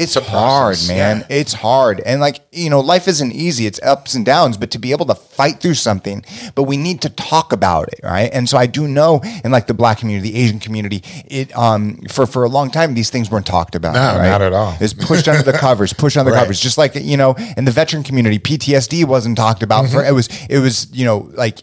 [0.00, 1.18] it's a hard, process, man.
[1.28, 1.36] yeah.
[1.36, 2.00] It's hard.
[2.00, 3.66] And like, you know, life isn't easy.
[3.66, 6.24] It's ups and downs, but to be able to fight through something,
[6.54, 8.30] but we need to talk about it, right?
[8.32, 11.98] And so I do know in like the black community, the Asian community, it um
[12.08, 13.94] for for a long time these things weren't talked about.
[13.94, 14.28] No, right?
[14.30, 14.74] not at all.
[14.80, 16.42] It's pushed under the covers, pushed under the Right.
[16.42, 16.58] covers.
[16.60, 19.92] Just like, you know, in the veteran community, PTSD wasn't talked about Mm-hmm.
[19.94, 21.62] for it was it was, you know, like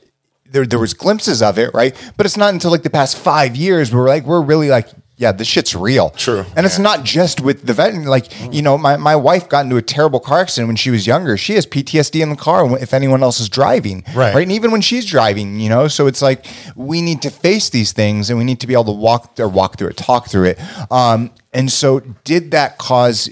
[0.49, 1.93] there, there was glimpses of it, right?
[2.15, 4.87] But it's not until like the past five years where we're like we're really like,
[5.19, 6.11] yeah, this shit's real.
[6.11, 6.45] True.
[6.55, 7.95] And it's not just with the vet.
[7.95, 11.07] Like, you know, my, my wife got into a terrible car accident when she was
[11.07, 11.37] younger.
[11.37, 14.03] She has PTSD in the car if anyone else is driving.
[14.13, 14.35] Right.
[14.35, 14.43] Right.
[14.43, 16.45] And even when she's driving, you know, so it's like
[16.75, 19.47] we need to face these things and we need to be able to walk or
[19.47, 20.91] walk through it, talk through it.
[20.91, 23.27] Um, and so did that cause,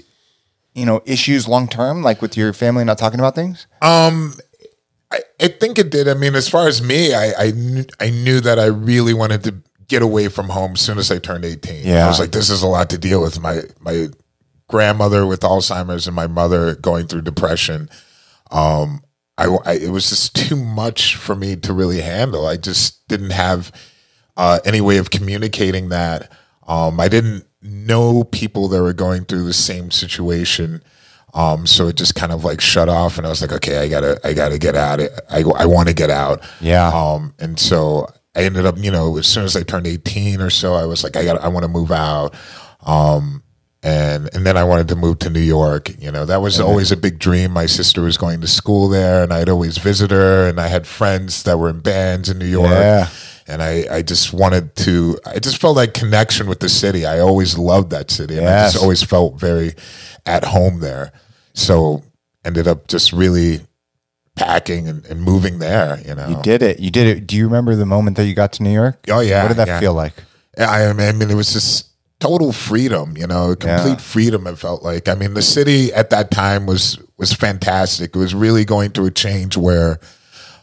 [0.74, 3.68] you know, issues long term, like with your family not talking about things?
[3.80, 4.34] Um,
[5.12, 6.08] I, I think it did.
[6.08, 9.44] I mean, as far as me, I I knew, I knew that I really wanted
[9.44, 9.54] to
[9.88, 11.86] get away from home as soon as I turned eighteen.
[11.86, 12.04] Yeah.
[12.04, 13.40] I was like, this is a lot to deal with.
[13.40, 14.08] My my
[14.68, 17.88] grandmother with Alzheimer's and my mother going through depression.
[18.50, 19.02] Um,
[19.38, 22.46] I, I it was just too much for me to really handle.
[22.46, 23.72] I just didn't have
[24.36, 26.30] uh, any way of communicating that.
[26.66, 30.82] Um, I didn't know people that were going through the same situation.
[31.34, 33.88] Um, so it just kind of like shut off, and I was like, okay, I
[33.88, 35.00] gotta, I gotta get out.
[35.28, 36.42] I, I want to get out.
[36.62, 36.88] Yeah.
[36.88, 38.06] Um, and so
[38.36, 41.02] I ended up, you know, as soon as I turned eighteen or so, I was
[41.02, 42.34] like, I got, I want to move out.
[42.82, 43.42] Um,
[43.82, 45.90] and and then I wanted to move to New York.
[45.98, 47.52] You know, that was always a big dream.
[47.52, 50.48] My sister was going to school there, and I'd always visit her.
[50.48, 52.70] And I had friends that were in bands in New York.
[52.70, 53.08] Yeah.
[53.48, 55.18] And I, I just wanted to.
[55.24, 57.06] I just felt like connection with the city.
[57.06, 59.74] I always loved that city, and I just always felt very
[60.26, 61.12] at home there.
[61.54, 62.02] So
[62.44, 63.60] ended up just really
[64.36, 65.98] packing and, and moving there.
[66.06, 66.78] You know, You did it.
[66.78, 67.26] You did it.
[67.26, 69.04] Do you remember the moment that you got to New York?
[69.10, 69.80] Oh, yeah, What did that yeah.
[69.80, 70.12] feel like?
[70.58, 71.88] I, I mean, it was just
[72.20, 73.96] total freedom, you know, complete Yeah.
[73.96, 74.46] freedom.
[74.46, 75.08] It felt like.
[75.08, 78.14] I mean, the city at that time was was fantastic.
[78.14, 79.98] It was really going through a change where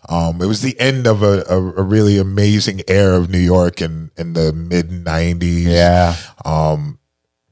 [0.10, 3.82] um, it was the end of a, a, a really amazing era of New York
[3.82, 5.64] in in the mid '90s.
[5.64, 6.16] Yeah.
[6.46, 6.98] Um,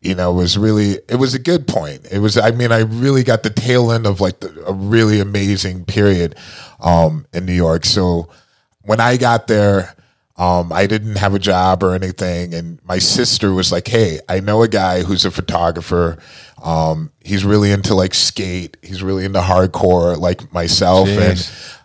[0.01, 2.07] you know, it was really it was a good point.
[2.11, 2.37] It was.
[2.37, 6.35] I mean, I really got the tail end of like the, a really amazing period
[6.79, 7.85] um, in New York.
[7.85, 8.27] So
[8.81, 9.95] when I got there,
[10.37, 14.39] Um, I didn't have a job or anything, and my sister was like, "Hey, I
[14.39, 16.17] know a guy who's a photographer.
[16.63, 18.75] Um, he's really into like skate.
[18.81, 21.37] He's really into hardcore, like myself, and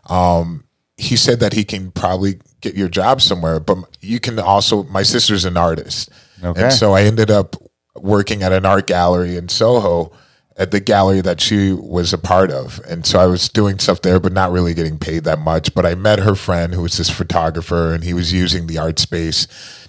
[0.09, 0.65] um,
[0.97, 3.61] he said that he can probably get your job somewhere.
[3.61, 4.85] But you can also.
[4.85, 6.09] My sister's an artist,
[6.43, 6.63] Okay.
[6.63, 7.57] and so I ended up
[7.99, 10.13] working at an art gallery in Soho."
[10.59, 12.81] At the gallery that she was a part of.
[12.89, 15.75] And so I was doing stuff there, but not really getting paid that much.
[15.75, 18.99] But I met her friend who was this photographer, and he was using the art
[18.99, 19.47] space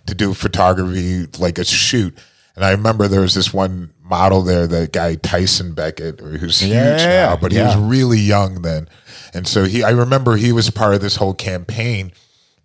[0.08, 2.18] to do photography like a shoot.
[2.58, 6.74] And I remember there was this one model there, that guy Tyson Beckford, who's huge
[6.74, 7.68] Yeah, now, but he yeah.
[7.68, 8.90] was really young then.
[9.34, 12.12] And so he, I remember he was part of this whole campaign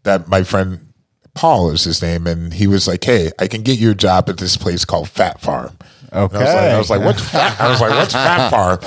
[0.05, 0.92] that my friend
[1.35, 4.29] Paul is his name, and he was like, "Hey, I can get you a job
[4.29, 5.77] at this place called Phat Farm."
[6.13, 8.79] And I was like, I was like, "What's fat?" I was like, "What's Fat Farm?"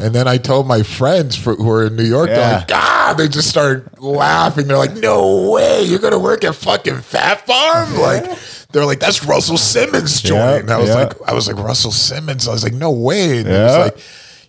[0.00, 2.34] And then I told my friends for, who were in New York, Yeah.
[2.34, 4.66] they're like, "God!" They just started laughing.
[4.66, 5.84] They're like, "No way!
[5.84, 8.24] You're gonna work at fucking Phat Farm?" Like,
[8.72, 10.94] they're like, "That's Russell Simmons joint." Yeah, and I was yeah.
[10.96, 13.64] like, "I was like Russell Simmons." I was like, "No way!" And he Yeah.
[13.66, 13.98] was like.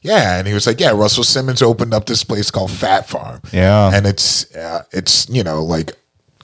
[0.05, 3.39] Yeah, and he was like, "Yeah, Russell Simmons opened up this place called Fat Farm."
[3.53, 3.89] Yeah.
[3.93, 5.93] and it's uh, it's you know like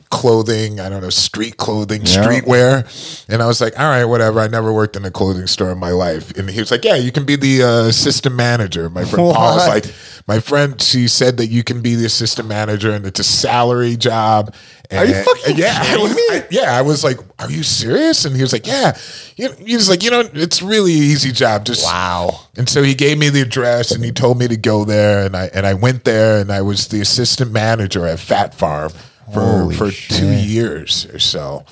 [0.10, 2.24] clothing, I don't know, street clothing, Yeah.
[2.26, 3.26] streetwear.
[3.30, 4.39] And I was like, all right, whatever.
[4.39, 6.36] I never worked in a clothing store in my life.
[6.38, 8.89] And he was like, yeah, you can be the uh, assistant manager.
[8.89, 9.86] My friend Paul was like,
[10.28, 13.95] my friend, she said that you can be the assistant manager and it's a salary
[13.95, 14.53] job.
[14.91, 16.22] Are you fucking yeah, I kidding was, me?
[16.32, 18.97] I- yeah, I was like, "Are you serious?" And he was like, "Yeah."
[19.36, 21.64] He he was like, "You know, it's really easy job.
[21.66, 22.39] Just Wow.
[22.57, 25.36] and so he gave me the address and he told me to go there and
[25.38, 28.91] I and I went there and I was the assistant manager at Phat Farm
[29.34, 30.17] for Holy for shit.
[30.17, 31.65] two years or so.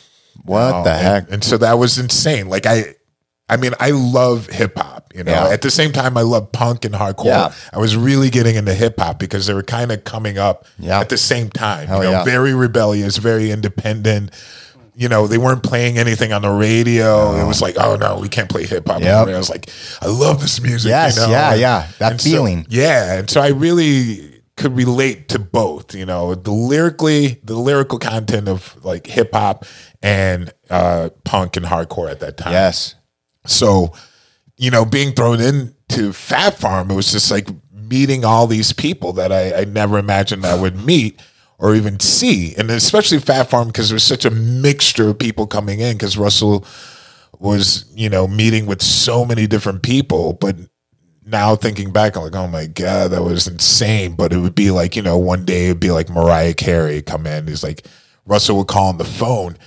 [0.44, 1.32] What Oh, the heck?
[1.32, 2.48] And, so that was insane.
[2.50, 2.96] Like I
[3.50, 5.32] I mean, I love hip hop, you know.
[5.32, 5.48] Yeah.
[5.50, 7.26] At the same time I love punk and hardcore.
[7.26, 7.54] Yeah.
[7.74, 11.00] I was really getting into hip hop because they were kind of coming up Yeah.
[11.00, 11.88] at the same time.
[11.88, 14.32] Hell you know, very rebellious, very independent.
[14.96, 17.36] You know, they weren't playing anything on the radio.
[17.36, 19.00] It was like, oh no, we can't play hip hop.
[19.02, 19.28] Yep.
[19.28, 19.70] I was like,
[20.02, 20.90] I love this music.
[20.90, 21.30] Yes, you know?
[21.30, 21.88] yeah, And- yeah.
[22.00, 22.66] That and so- feeling.
[22.70, 25.96] yeah, and so I really could relate to both.
[25.96, 29.66] You know, the lyrically, the lyrical content of like hip hop
[30.04, 32.52] and uh, punk and hardcore at that time.
[32.52, 32.96] Yes.
[33.46, 33.94] So,
[34.58, 39.14] you know, being thrown into Phat Farm, it was just like meeting all these people
[39.14, 41.22] that I, I never imagined I would meet
[41.60, 42.54] or even see.
[42.56, 46.66] And especially Phat Farm because there's such a mixture of people coming in because Russell
[47.40, 50.34] was, you know, meeting with so many different people.
[50.34, 50.58] But
[51.28, 54.16] now thinking back, I'm like, oh my God, that was insane.
[54.16, 57.28] But it would be like, you know, one day it'd be like Mariah Carey come
[57.28, 57.48] in.
[57.48, 57.86] He's like,
[58.26, 59.58] Russell would call on the phone.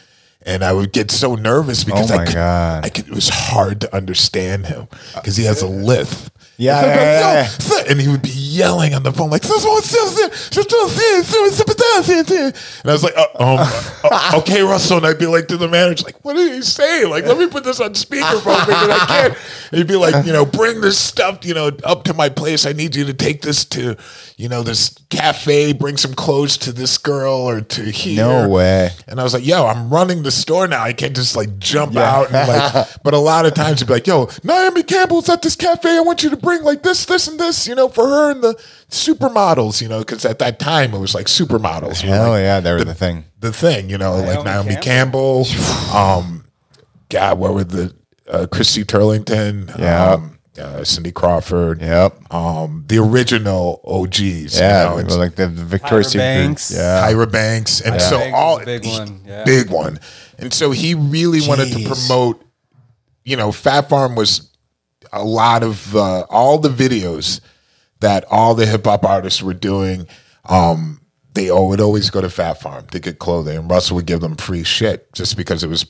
[0.43, 2.85] And I would get so nervous because Oh my I could, God.
[2.87, 6.33] I could, it was hard to understand him because he has a uh, lisp.
[6.57, 7.83] Yeah, yeah, yeah, yeah.
[7.89, 8.29] And he would be
[8.61, 9.43] yelling on the phone like,
[12.83, 13.59] and I was like, uh, um,
[14.05, 17.05] uh, "Okay, Russell." And I'd be like to the manager, "Like, what did he say?
[17.07, 19.35] Like, let me put this on speakerphone because I can't."
[19.73, 22.67] And he'd be like, "You know, bring this stuff, you know, up to my place.
[22.67, 23.97] I need you to take this to,
[24.37, 25.73] you know, this cafe.
[25.73, 28.91] Bring some clothes to this girl or to here." No way.
[29.09, 30.83] And I was like, yo, I'm running the store now.
[30.83, 32.33] I can't just like jump out.
[32.33, 35.57] And like, but a lot of times you'd be like, yo, Naomi Campbell's at this
[35.57, 35.97] cafe.
[35.97, 38.43] I want you to bring like this, this, and this, you know, for her and
[38.43, 38.50] the
[38.89, 42.03] supermodels, you know, because at that time it was like supermodels.
[42.03, 43.25] were, Hell like, yeah, they were the thing.
[43.39, 45.47] the thing, you know, like Naomi Campbell.
[45.95, 46.45] um,
[47.09, 47.95] God, what were the
[48.29, 49.77] uh, Christy Turlington?
[49.79, 50.13] Yeah.
[50.13, 51.81] Um, uh, Cindy Crawford.
[51.81, 52.33] Yep.
[52.33, 54.59] Um, the original OGs.
[54.59, 56.23] Yeah, You know, like the, the Victoria's Tyra Secret.
[56.23, 56.73] Banks.
[56.75, 57.09] Yeah.
[57.09, 59.45] Tyra Banks, and Tyra so Banks all was a big one, yeah.
[59.45, 60.01] big one,
[60.39, 62.45] and so he really wanted to promote.
[63.25, 64.51] You know, Phat Farm was
[65.13, 67.41] a lot of uh, all the videos
[68.01, 70.07] that all the hip hop artists were doing.
[70.47, 71.01] Um,
[71.35, 74.21] they all would always go to Phat Farm to get clothing, and Russell would give
[74.21, 75.87] them free shit just because it was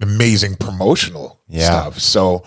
[0.00, 1.64] amazing promotional Yeah.
[1.66, 1.98] stuff.
[1.98, 2.44] So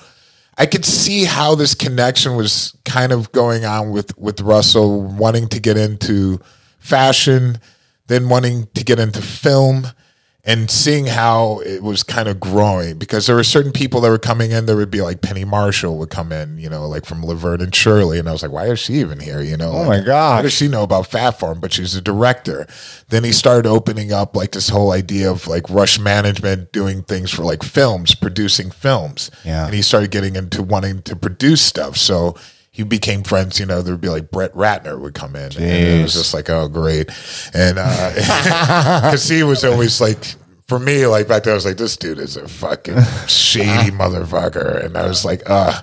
[0.58, 5.48] I could see how this connection was kind of going on with with Russell wanting
[5.50, 6.40] to get into
[6.80, 7.60] fashion,
[8.08, 9.88] then wanting to get into film
[10.44, 14.18] and seeing how it was kind of growing because there were certain people that were
[14.18, 17.24] coming in there would be like Penny Marshall would come in, you know, like from
[17.24, 18.18] Laverne and Shirley.
[18.18, 19.42] And I was like, why is she even here?
[19.42, 21.60] You know, Oh like, my god, What does she know about Phat Farm?
[21.60, 22.66] But she's a director.
[23.10, 27.30] Then he started opening up like this whole idea of like rush management, doing things
[27.30, 29.30] for like films, producing films.
[29.46, 29.66] Yeah.
[29.66, 31.98] And he started getting into wanting to produce stuff.
[31.98, 32.36] So
[32.82, 35.52] he became friends, you know, there would be like Brett Ratner would come in.
[35.56, 37.12] And it was just like, oh, great.
[37.54, 38.14] And uh,
[39.04, 40.18] because he was always like,
[40.68, 44.84] for me, like back then, I was like, this dude is a fucking shady motherfucker.
[44.84, 45.80] And I was like, uh,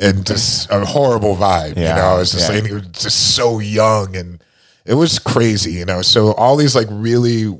[0.00, 1.90] and just a horrible vibe, you know.
[1.90, 2.54] I was just yeah.
[2.54, 4.42] saying he was just so young and
[4.84, 6.02] it was crazy, you know.
[6.02, 7.56] So all these like really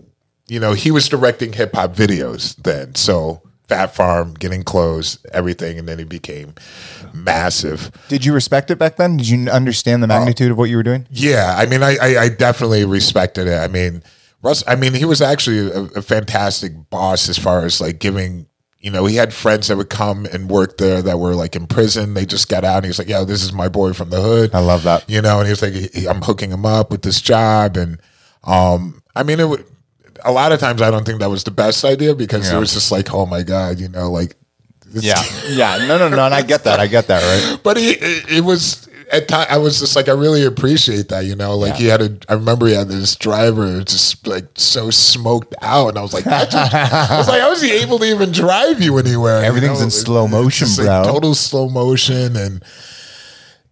[0.48, 2.94] you know, he was directing hip hop videos then.
[2.94, 6.54] So Phat Farm, Getting Close, everything, and then he became
[7.12, 7.90] massive.
[8.08, 9.16] Did you respect it back then?
[9.16, 11.06] Did you understand the magnitude of what you were doing?
[11.10, 13.58] Yeah, I mean, I, I, I definitely respected it.
[13.58, 14.02] I mean,
[14.42, 18.46] Russ, I mean, he was actually a, a fantastic boss as far as like giving.
[18.78, 21.66] You know, he had friends that would come and work there that were like in
[21.66, 22.14] prison.
[22.14, 24.54] They just got out, and he's like, "Yo, this is my boy from the hood."
[24.54, 25.08] I love that.
[25.10, 25.74] You know, and he was like,
[26.06, 27.98] "I'm hooking him up with this job," and
[28.44, 29.64] um, I mean, it would.
[30.26, 32.72] A lot of times, I don't think that was the best idea because it was
[32.72, 34.36] just like, "Oh my god," you know, like
[34.92, 35.78] Yeah, yeah.
[35.86, 36.24] No, no, no.
[36.26, 36.80] And I get that.
[36.80, 37.22] I get that.
[37.22, 37.62] Right.
[37.62, 41.26] but he it, it was at time I was just like I really appreciate that
[41.26, 44.90] you know like he had a I remember he had this driver just like so
[44.90, 48.32] smoked out and I was like I was like how was he able to even
[48.32, 51.04] drive you anywhere you Everything's in slow motion, bro.
[51.04, 52.64] total slow motion and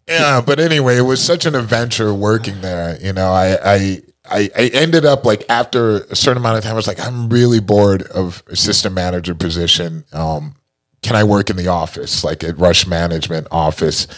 [0.07, 4.51] yeah but anyway it was such an adventure working there you know I I I,
[4.57, 7.61] I ended up like after a certain amount of time I was like I'm really
[7.61, 10.57] bored of assistant manager position um
[11.05, 14.09] can I work in the office, like at Rush Management office?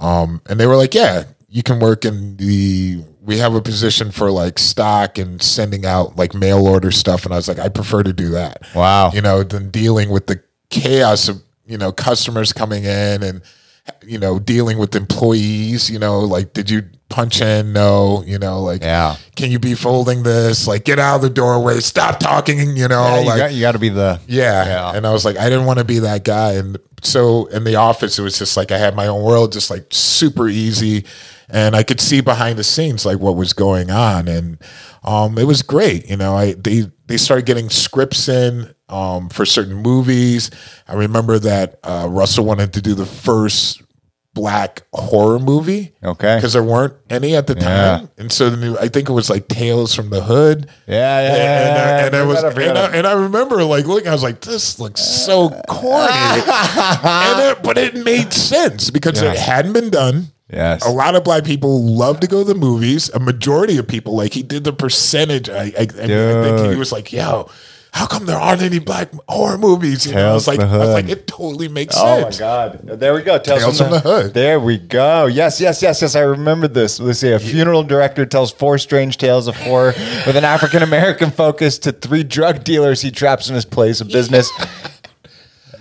[0.00, 3.04] Um, and they were like, yeah, you can work in the.
[3.20, 7.34] We have a position for like stock and sending out like mail order stuff, and
[7.34, 8.66] I was like, I prefer to do that.
[8.74, 9.10] Wow.
[9.12, 13.42] you know, than dealing with the chaos of you know customers coming in and
[14.04, 15.90] you know dealing with employees.
[15.90, 17.72] You know, like did you punch in?
[17.72, 19.16] No, you know, like Yeah.
[19.36, 20.66] Can you be folding this?
[20.66, 21.80] Like get out of the doorway.
[21.80, 22.76] Stop talking.
[22.76, 24.20] You know, you, like got, you got to be the.
[24.26, 24.64] yeah.
[24.64, 24.96] Yeah.
[24.96, 26.52] And I was like, I didn't want to be that guy.
[26.54, 29.70] And so in the office, it was just like I had my own world, just
[29.70, 31.04] like super easy.
[31.48, 34.28] And I could see behind the scenes like what was going on.
[34.28, 34.58] And
[35.02, 36.08] um, it was great.
[36.08, 40.50] You know, I they they started getting scripts in um, for certain movies.
[40.86, 43.82] I remember that uh, Russell wanted to do the first
[44.34, 45.92] black horror movie.
[46.04, 46.36] Okay.
[46.36, 47.60] Because there weren't any at the Yeah.
[47.98, 48.10] time.
[48.16, 51.28] And so the new, I think it was like Tales from the Hood Yeah, yeah,
[51.28, 51.96] and, yeah.
[51.98, 54.12] and, and I was, that up, bring and, I, and I remember like looking, I
[54.12, 59.72] was like, this looks so corny, and it, but it made sense because it hadn't
[59.72, 60.28] been done.
[60.52, 60.84] Yes.
[60.84, 63.08] A lot of black people love to go to the movies.
[63.10, 65.48] A majority of people, like he did the percentage.
[65.48, 67.48] I, I, I, mean, I think he was like, yo,
[67.92, 70.06] how come there aren't any black horror movies?
[70.06, 72.06] You know, I was like, I was like, it totally makes sense.
[72.06, 72.30] Oh my.
[72.38, 72.86] God!
[73.00, 73.38] There we go.
[73.38, 74.32] Tales, Tales from the Hood.
[74.34, 75.26] There we go.
[75.26, 76.14] Yes, yes, yes, yes.
[76.14, 77.00] I remember this.
[77.00, 77.32] Let's see.
[77.32, 79.92] A funeral director tells four strange tales of horror
[80.26, 84.08] with an African American focus to three drug dealers he traps in his place of
[84.08, 84.50] business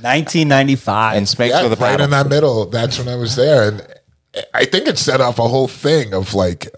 [0.02, 1.18] 1995.
[1.18, 2.06] and spanks Yeah, with a right paddle.
[2.06, 2.66] in that middle.
[2.66, 3.88] That's when I was there, and
[4.54, 6.70] I think it set off a whole thing of like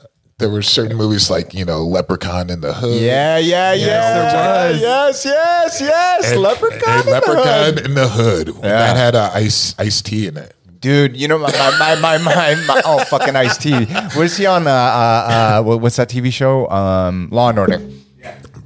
[0.42, 3.02] there were certain movies like you know Leprechaun in the Hood.
[3.02, 4.14] Yeah, yeah, yeah.
[4.32, 4.82] there was.
[4.82, 6.32] Yes, yes, yes.
[6.32, 6.90] And- Leprechaun.
[6.90, 7.86] and in the Leprechaun Hood.
[7.86, 8.48] in the Hood.
[8.62, 10.56] That had a ice iced tea in it.
[10.82, 13.72] Dude, you know my my my my, my, my oh fucking Ice T.
[13.86, 14.66] What is he on?
[14.68, 16.68] Uh, uh, uh, what's that TV show?
[16.70, 17.80] Um, Law and Order.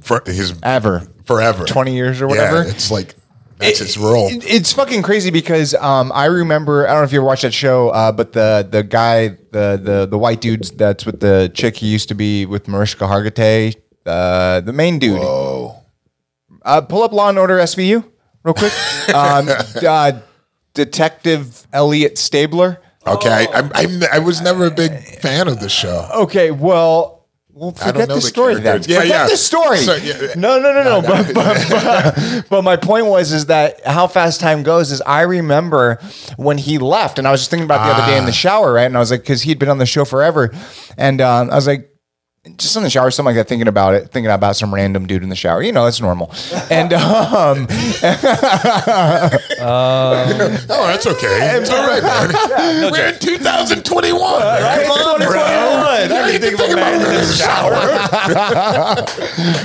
[0.00, 1.06] For his Ever.
[1.24, 1.64] forever.
[1.66, 2.62] 20 years or Yeah, whatever.
[2.70, 3.14] it's like
[3.58, 4.28] that's its role.
[4.28, 7.42] It- it's fucking crazy because um, I remember I don't know if you ever watched
[7.42, 11.50] that show, uh, but the the guy the the the white dudes that's with the
[11.54, 15.18] chick he used to be with Mariska Hargitay, uh, the main dude.
[15.20, 15.82] Oh.
[16.62, 18.04] Uh, pull up Law and Order SVU
[18.42, 18.72] real quick.
[19.14, 19.48] um,
[19.86, 20.12] uh,
[20.74, 22.80] Detective Elliot Stabler.
[23.06, 26.08] Okay, I, I'm, I'm, I was never a big fan of the show.
[26.12, 27.15] Okay, well.
[27.58, 28.82] Well, I don't forget know the the story then.
[28.86, 29.26] Yeah, forget yeah.
[29.28, 29.78] the story.
[29.78, 30.34] So, yeah.
[30.36, 31.00] No, no, no, no.
[31.00, 35.22] But, but, but, but my point was is that how fast time goes is I
[35.22, 35.98] remember
[36.36, 38.26] when he left, and I was just thinking about the other day in Ah.
[38.26, 38.84] the shower, right?
[38.84, 40.52] And I was like, because he'd been on the show forever,
[40.98, 41.90] and um, I was like.
[42.56, 45.22] Just in the shower, something like that, thinking about it, thinking about some random dude
[45.22, 45.62] in the shower.
[45.62, 46.30] You know, that's normal.
[46.70, 47.66] And um,
[49.60, 51.56] Oh, that's okay.
[51.58, 52.30] It's all right, man.
[52.92, 54.20] We're in 2021.
[54.20, 55.40] Come on, bro.
[55.40, 57.72] I You can think about it in the shower.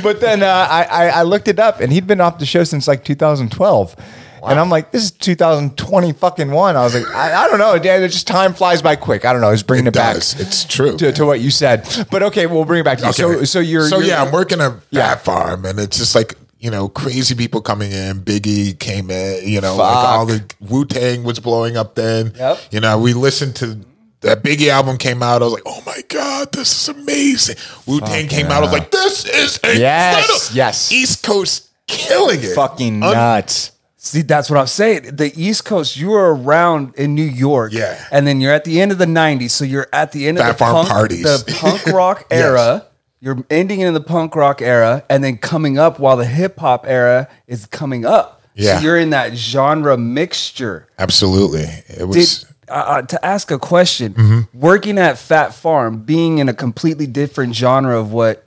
[0.04, 2.64] but then uh, I, I I looked it up, and he'd been off the show
[2.64, 3.96] since like 2012.
[4.44, 6.76] And I'm like, this is 2020 fucking one.
[6.76, 8.02] I was like, I, I don't know, Dan.
[8.04, 9.26] It just time flies by quick.
[9.26, 9.52] I don't know.
[9.52, 10.16] It's bringing it, It back.
[10.18, 10.98] It's true.
[10.98, 11.88] to, to what you said.
[12.12, 13.14] But okay, we'll bring it back to you.
[13.14, 15.16] So, so you're so you're- yeah, I'm working a fat Yeah.
[15.16, 18.22] farm, and it's just like you know crazy people coming in.
[18.22, 22.34] Biggie came in, you know, like all the Wu Tang was blowing up then.
[22.36, 22.60] Yep.
[22.72, 23.80] You know, we listened to
[24.22, 25.42] that Biggie album came out.
[25.42, 27.56] I was like, oh my god, this is amazing.
[27.88, 28.58] Wu Tang came out.
[28.58, 29.80] I was like, this is incredible.
[29.82, 30.92] Yes, yes.
[30.92, 32.54] East Coast killing it.
[32.56, 33.71] fucking nuts.
[34.04, 35.16] See, that's what I'm saying.
[35.16, 38.04] The East Coast, you were around in New York, Yeah.
[38.12, 40.44] and then you're at the end of the '90s, so you're at the end of
[40.46, 41.22] Fat the punk, parties.
[41.24, 42.42] the punk rock Yes.
[42.42, 42.86] era.
[43.20, 46.86] You're ending in the punk rock era, and then coming up while the hip hop
[46.88, 48.42] era is coming up.
[48.56, 48.78] Yeah.
[48.80, 50.88] so you're in that genre mixture.
[50.98, 52.46] Absolutely, it was.
[52.70, 54.60] uh, uh, to ask a question, Mm-hmm.
[54.60, 58.46] working at Phat Farm, being in a completely different genre of what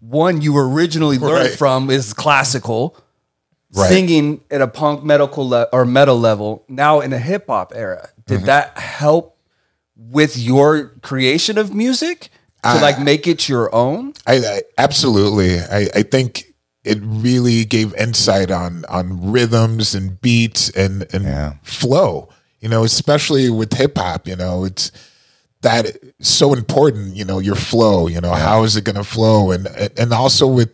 [0.00, 1.58] one you originally learned Right.
[1.58, 2.94] from is classical.
[3.74, 3.88] Right.
[3.88, 8.10] Singing at a punk medical le- or metal level, now in a hip hop era,
[8.26, 8.46] did Mm-hmm.
[8.46, 9.38] that help
[9.96, 12.28] with your creation of music
[12.64, 14.12] to like make it your own?
[14.26, 15.58] I, I absolutely.
[15.58, 16.44] I, I think
[16.84, 21.54] it really gave insight on on rhythms and beats and and Yeah.
[21.62, 22.28] flow.
[22.60, 24.28] You know, especially with hip hop.
[24.28, 24.92] You know, it's
[25.62, 27.16] that so important.
[27.16, 28.06] You know, your flow.
[28.06, 29.50] You know, how is it going to flow?
[29.50, 29.66] And
[29.96, 30.70] and also with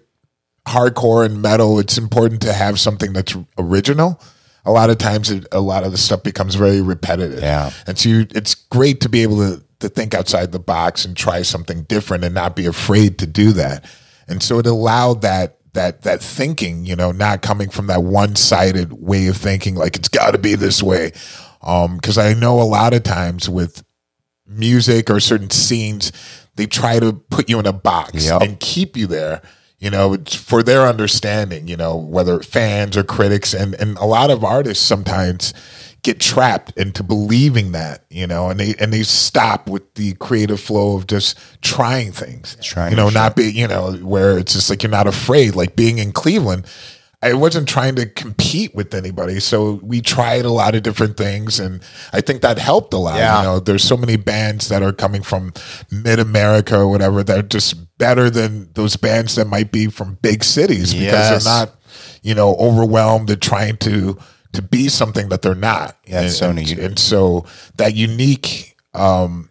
[0.68, 4.20] hardcore and metal, it's important to have something that's original.
[4.64, 7.40] A lot of times, it, a lot of the stuff becomes very repetitive.
[7.40, 7.70] Yeah.
[7.86, 11.16] and so you, it's great to be able to to think outside the box and
[11.16, 13.84] try something different and not be afraid to do that.
[14.26, 18.34] And so it allowed that that that thinking, you know, not coming from that one
[18.36, 21.12] sided way of thinking, like it's got to be this way.
[21.62, 23.84] Um, because I know a lot of times with
[24.46, 26.12] music or certain scenes,
[26.56, 28.42] they try to put you in a box Yep.
[28.42, 29.42] and keep you there.
[29.78, 31.68] You know, for their understanding.
[31.68, 35.54] You know, whether fans or critics, and and a lot of artists sometimes
[36.02, 38.04] get trapped into believing that.
[38.10, 42.56] You know, and they and they stop with the creative flow of just trying things.
[42.62, 45.54] Trying you know, not be you know where it's just like you're not afraid.
[45.54, 46.66] Like being in Cleveland,
[47.20, 51.58] I wasn't trying to compete with anybody, so we tried a lot of different things,
[51.58, 53.16] and I think that helped a lot.
[53.16, 53.38] Yeah.
[53.38, 55.52] You know, there's so many bands that are coming from
[55.90, 60.16] mid America or whatever that are just better than those bands that might be from
[60.22, 61.44] big cities because Yes.
[61.44, 61.74] they're not,
[62.22, 64.16] you know, overwhelmed and trying to
[64.52, 65.96] to be something that they're not.
[66.06, 66.78] Yeah, and, so neat.
[66.78, 67.44] and so
[67.78, 69.50] that unique um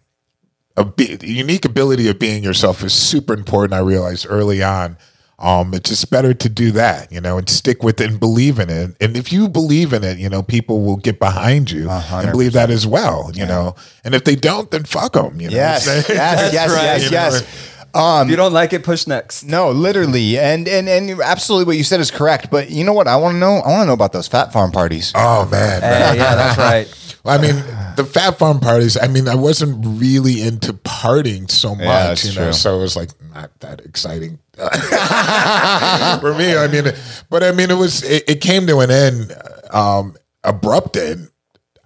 [0.76, 3.74] a bi- unique ability of being yourself is super important.
[3.74, 4.96] I realized early on.
[5.40, 8.58] Um, it's just better to do that, you know, and stick with it and believe
[8.58, 8.96] in it.
[9.00, 12.54] And if you believe in it, you know, people will get behind you and believe
[12.54, 13.76] that as well, you know.
[14.02, 15.54] And if they don't, then fuck them, you know.
[15.54, 18.22] Yes, yes, yes, yes, You know, yes.
[18.24, 19.44] if you don't like it, push next.
[19.44, 22.50] No, literally, and and and absolutely, what you said is correct.
[22.50, 23.06] But you know what?
[23.06, 23.58] I want to know.
[23.58, 25.12] I want to know about those Phat Farm parties.
[25.14, 27.04] Oh man, Yeah, yeah, that's right.
[27.24, 27.56] Well, I mean,
[27.96, 28.96] the Phat Farm parties.
[28.96, 32.46] I mean, I wasn't really into partying so much, that's you know.
[32.46, 32.52] true.
[32.52, 34.38] So it was like not that exciting
[36.20, 36.56] for me.
[36.56, 36.92] I mean,
[37.30, 38.02] but I mean, it was.
[38.02, 39.32] It, it came to an end,
[39.70, 41.28] um, abrupt end.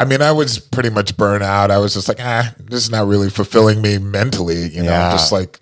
[0.01, 1.71] I mean, I was pretty much burnt out.
[1.71, 4.69] I was just like, ah, this is not really fulfilling me mentally.
[4.69, 5.13] You know, Yeah.
[5.13, 5.61] just like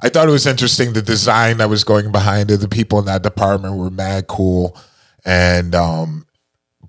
[0.00, 0.92] I thought it was interesting.
[0.92, 4.76] The design that was going behind it, the people in that department were mad cool,
[5.24, 6.26] and um,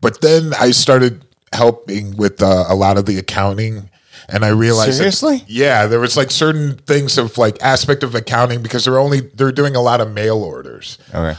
[0.01, 3.89] but then I started helping with uh, a lot of the accounting,
[4.31, 5.43] and I realized that- Seriously?
[5.47, 9.51] yeah, there was like certain things of like aspect of accounting because they're only they're
[9.51, 11.35] doing a lot of mail orders Okay.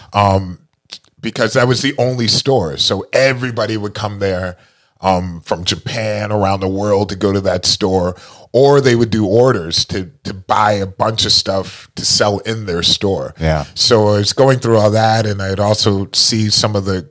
[1.21, 2.77] because that was the only store.
[2.77, 4.57] So everybody would come there
[5.01, 8.15] um, from Japan around the world to go to that store,
[8.53, 12.67] or they would do orders to to buy a bunch of stuff to sell in
[12.67, 13.35] their store.
[13.41, 13.65] Yeah.
[13.75, 17.11] So I was going through all that, and I'd also see some of the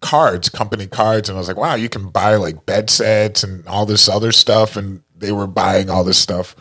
[0.00, 3.66] cards, company cards, and I was like, wow, you can buy like bed sets and
[3.66, 6.54] all this other stuff, and they were buying all this stuff,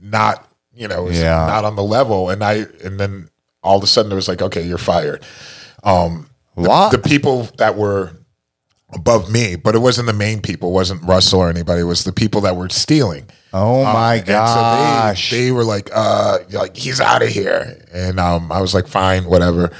[0.00, 1.46] not you know, Yeah.
[1.46, 3.28] not on the level, and I and then
[3.62, 5.22] all of a sudden it was like, okay, you're fired
[6.54, 6.92] What?
[6.92, 8.12] the people that were
[8.94, 12.04] above me, but it wasn't the main people, it wasn't Russell or anybody, it was
[12.04, 13.24] the people that were stealing.
[13.54, 17.82] oh my And so they, they were like, uh, like he's out of here.
[17.92, 19.70] And um, I was like, fine, whatever.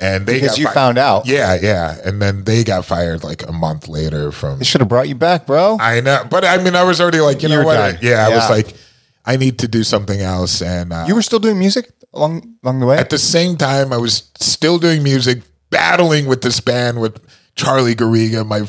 [0.00, 1.26] And they Because you fi- found out.
[1.26, 1.98] Yeah, yeah.
[2.04, 5.14] And then they got fired like a month later from they should have brought you
[5.14, 5.76] back, bro.
[5.78, 7.74] I know, but I mean, I was already like, you know You're what?
[7.76, 7.98] done.
[8.00, 8.74] Yeah, I was like,
[9.26, 10.62] I need to do something else.
[10.62, 12.96] And uh, you were still doing music along along the way.
[12.96, 17.20] at the same time, I was still doing music, battling with this band with
[17.60, 18.60] Charlie Garriga, my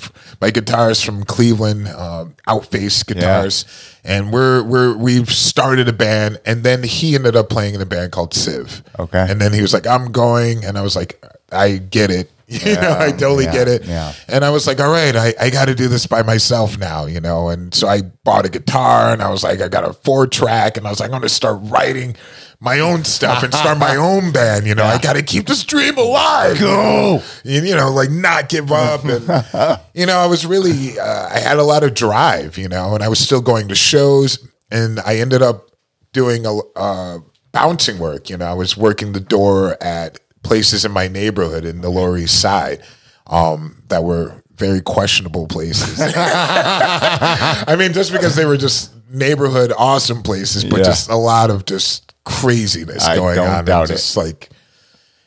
[0.41, 3.63] my guitarist from Cleveland, um, Outface Guitars,
[4.03, 7.85] and we're we're we've started a band, and then he ended up playing in a
[7.85, 8.83] band called Civ.
[8.99, 9.25] Okay.
[9.29, 11.23] and then he was like, "I'm going," and I was like,
[11.53, 13.85] "I get it." You know, I totally yeah, get it.
[13.85, 14.11] yeah.
[14.27, 17.05] And I was like, all right, I, I got to do this by myself now,
[17.05, 17.47] you know.
[17.47, 20.75] And so I bought a guitar and I was like, I got a four track
[20.75, 22.17] and I was like, I'm going to start writing
[22.63, 24.85] my own stuff and start my own band, you know.
[24.85, 26.59] I got to keep this dream alive.
[26.59, 27.21] Go.
[27.43, 29.03] And, you know, like not give up.
[29.03, 32.93] And, you know, I was really, uh, I had a lot of drive, you know,
[32.93, 35.71] and I was still going to shows and I ended up
[36.13, 37.17] doing a uh,
[37.51, 38.29] bouncing work.
[38.29, 42.15] You know, I was working the door at places in my neighborhood in the Lower
[42.17, 42.83] East Side
[43.25, 45.99] um, that were very questionable places.
[46.15, 50.83] I mean, just because they were just neighborhood awesome places, but Yeah.
[50.85, 53.65] just a lot of just craziness I going on.
[53.65, 53.93] doubt it.
[53.93, 54.49] just like,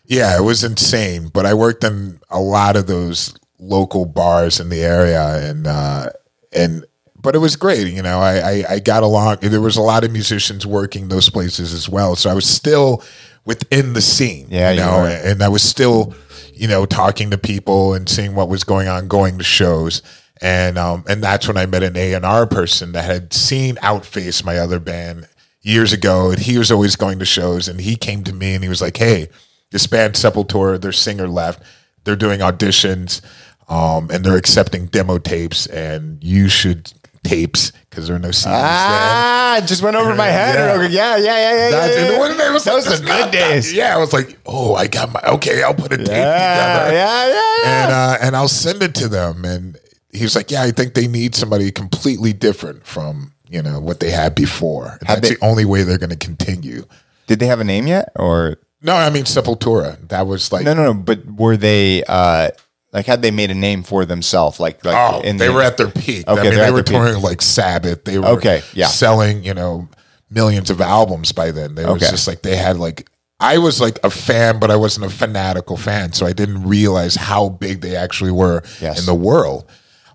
[0.06, 1.28] yeah, it was insane.
[1.28, 6.10] But I worked in a lot of those local bars in the area, and uh,
[6.52, 6.84] and
[7.16, 7.88] but it was great.
[7.88, 9.38] You know, I, I I got along.
[9.40, 13.02] There was a lot of musicians working those places as well, so I was still
[13.44, 14.46] within the scene.
[14.50, 15.08] Yeah, you you know, were.
[15.08, 16.14] and I was still,
[16.52, 20.02] you know, talking to people and seeing what was going on, going to shows.
[20.40, 23.76] And um, and that's when I met an A and R person that had seen
[23.76, 25.28] Outface, my other band,
[25.64, 27.66] years ago, and he was always going to shows.
[27.66, 29.28] And he came to me and he was like, "Hey,
[29.72, 31.60] this band Sepultura, their singer left.
[32.04, 33.20] They're doing auditions,
[33.68, 36.92] um, and they're accepting demo tapes, and you should
[37.24, 38.52] tapes because there are no CDs.
[38.52, 40.54] Ah, it just went over my head.
[40.56, 40.84] Yeah.
[40.84, 41.70] Okay, Yeah, yeah, yeah, yeah.
[41.70, 42.18] That's, yeah, and yeah.
[42.18, 43.70] wasn't- it was like, are it's good days.
[43.70, 45.62] that- Yeah, I was like, oh, I got my okay.
[45.62, 46.94] I'll put a tape Yeah, together.
[46.94, 47.32] yeah, yeah,
[47.64, 47.82] yeah.
[47.84, 49.46] And uh, and I'll send it to them.
[49.46, 49.78] And
[50.12, 54.00] he was like, yeah, I think they need somebody completely different from you know what
[54.00, 54.98] they had before.
[55.06, 56.84] Have that's they- the only way they're going to continue.
[57.26, 59.96] Did they have a name yet, or No, I mean Sepultura.
[60.08, 60.94] That was like no, no, no?
[60.94, 62.50] But were they uh
[62.92, 64.60] like had they made a name for themselves?
[64.60, 66.28] Like, like Oh, they the- were at their peak.
[66.28, 66.92] Okay, I mean, they were their peak.
[66.94, 68.04] touring like Sabbath.
[68.04, 68.86] They were Okay, yeah.
[68.88, 69.88] selling, you know,
[70.30, 71.74] millions of albums by then.
[71.76, 73.08] They was just like they had like
[73.40, 77.14] I was like a fan, but I wasn't a fanatical fan, so I didn't realize
[77.16, 79.00] how big they actually were Yes.
[79.00, 79.64] in the world.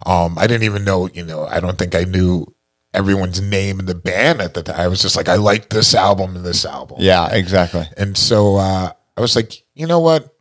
[0.06, 2.46] Um, I didn't even know, you know, I don't think I knew
[2.94, 4.80] everyone's name in the band at the time.
[4.80, 6.98] I was just like, I like this album and this album.
[7.00, 7.86] Yeah, exactly.
[7.98, 10.36] And so uh, I was like, you know what?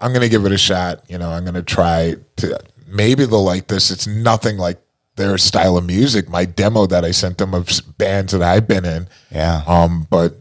[0.00, 1.02] I'm going to give it a shot.
[1.08, 3.90] You know, I'm going to try to maybe they'll like this.
[3.90, 4.80] It's nothing like
[5.16, 6.28] their style of music.
[6.28, 9.08] My demo that I sent them of bands that I've been in.
[9.30, 9.62] Yeah.
[9.66, 10.38] Um, but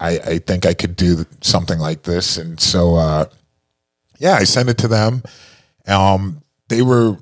[0.00, 2.36] I, I think I could do something like this.
[2.36, 3.26] And so, uh,
[4.18, 5.22] yeah, I sent it to them.
[5.86, 7.18] Um, they were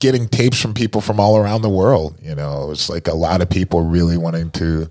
[0.00, 2.18] getting tapes from people from all around the world.
[2.20, 4.88] You know, it was like a lot of people really wanting to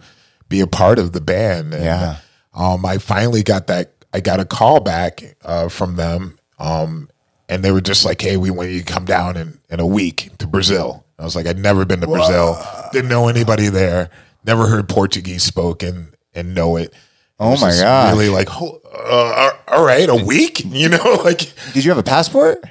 [0.47, 1.73] be a part of the band.
[1.73, 2.17] And, Yeah.
[2.53, 3.93] Um, I finally got that.
[4.11, 7.09] I got a call back uh, from them, um,
[7.47, 9.85] and they were just like, "Hey, we want you to come down in in a
[9.85, 12.57] week to Brazil." I was like, "I'd never been to Brazil.
[12.91, 14.09] Didn't know anybody there.
[14.45, 16.91] Never heard Portuguese spoken and know it."
[17.39, 18.17] Oh my god!
[18.17, 20.63] Really like, uh, all right, a week.
[20.65, 22.63] You know, like Did you have a passport?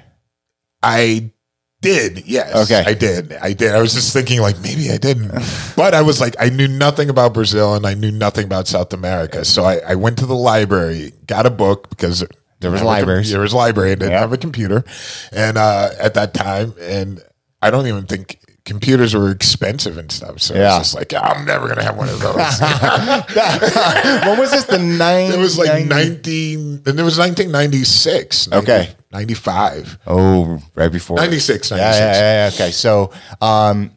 [0.83, 1.31] I
[1.81, 2.71] did, yes.
[2.71, 2.83] Okay.
[2.87, 3.33] I did.
[3.35, 3.73] I did.
[3.75, 5.29] I was just thinking like maybe I didn't.
[5.77, 8.93] but I was like, I knew nothing about Brazil and I knew nothing about South
[8.93, 9.45] America.
[9.45, 12.25] So I, I went to the library, got a book because
[12.61, 13.31] There was didn't have a com- libraries.
[13.31, 13.93] There was library.
[13.93, 14.21] I didn't Yeah.
[14.21, 14.85] have a computer.
[15.33, 17.23] And uh, at that time, and
[17.63, 20.41] I don't even think computers were expensive and stuff.
[20.41, 20.79] So Yeah.
[20.79, 22.35] it's just like, I'm never gonna have one of those.
[24.27, 24.65] when was this?
[24.65, 25.31] The nine?
[25.33, 28.53] it was like 19 and it was 1996.
[28.53, 28.91] Okay.
[29.13, 29.99] 95.
[30.07, 32.01] Oh, right before 96, Yeah, 96.
[32.01, 32.55] yeah, yeah, yeah.
[32.55, 33.91] Okay, so um,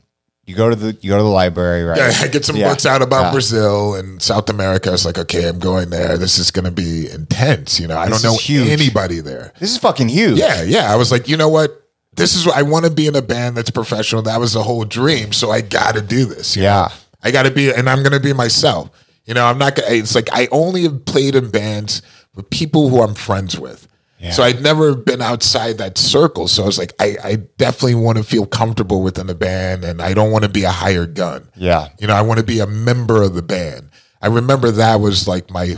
[0.46, 1.98] you go to the you go to the library, right?
[1.98, 2.70] Yeah, I get some Yeah.
[2.70, 3.32] books out about Yeah.
[3.32, 4.94] Brazil and South America.
[4.94, 6.18] It's like, okay, I'm going there.
[6.18, 7.80] This is going to be intense.
[7.80, 8.70] You know, I This don't know huge.
[8.70, 9.54] anybody there.
[9.60, 10.38] This is fucking huge.
[10.40, 10.92] Yeah, yeah.
[10.92, 11.78] I was like, you know what?
[12.16, 14.22] This is what I want to be in a band that's professional.
[14.24, 15.32] That was the whole dream.
[15.32, 16.58] So I got to do this.
[16.58, 16.90] Yeah.
[16.90, 16.96] know?
[17.24, 18.90] I got to be, and I'm going to be myself.
[19.26, 22.02] You know, I'm not to, it's like I only have played in bands
[22.36, 23.88] with people who I'm friends with.
[24.30, 26.48] So I'd never been outside that circle.
[26.48, 30.00] So I was like, I, I definitely want to feel comfortable within the band and
[30.00, 31.48] I don't want to be a hired gun.
[31.56, 31.90] Yeah.
[32.00, 33.90] You know, I want to be a member of the band.
[34.22, 35.76] I remember that was like my,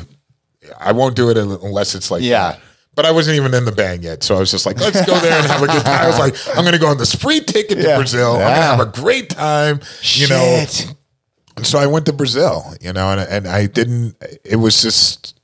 [0.78, 2.58] I won't do it unless it's like, Yeah.
[2.96, 4.22] But I wasn't even in the band yet.
[4.24, 6.02] So I was just like, let's go there and have a good time.
[6.04, 7.96] I was like, I'm going to go on this free ticket to Yeah.
[7.98, 8.34] Brazil.
[8.34, 9.80] I'm going to have a great time.
[10.04, 10.66] You know,
[11.56, 15.40] and so I went to Brazil, you know, and, and I didn't, it was just,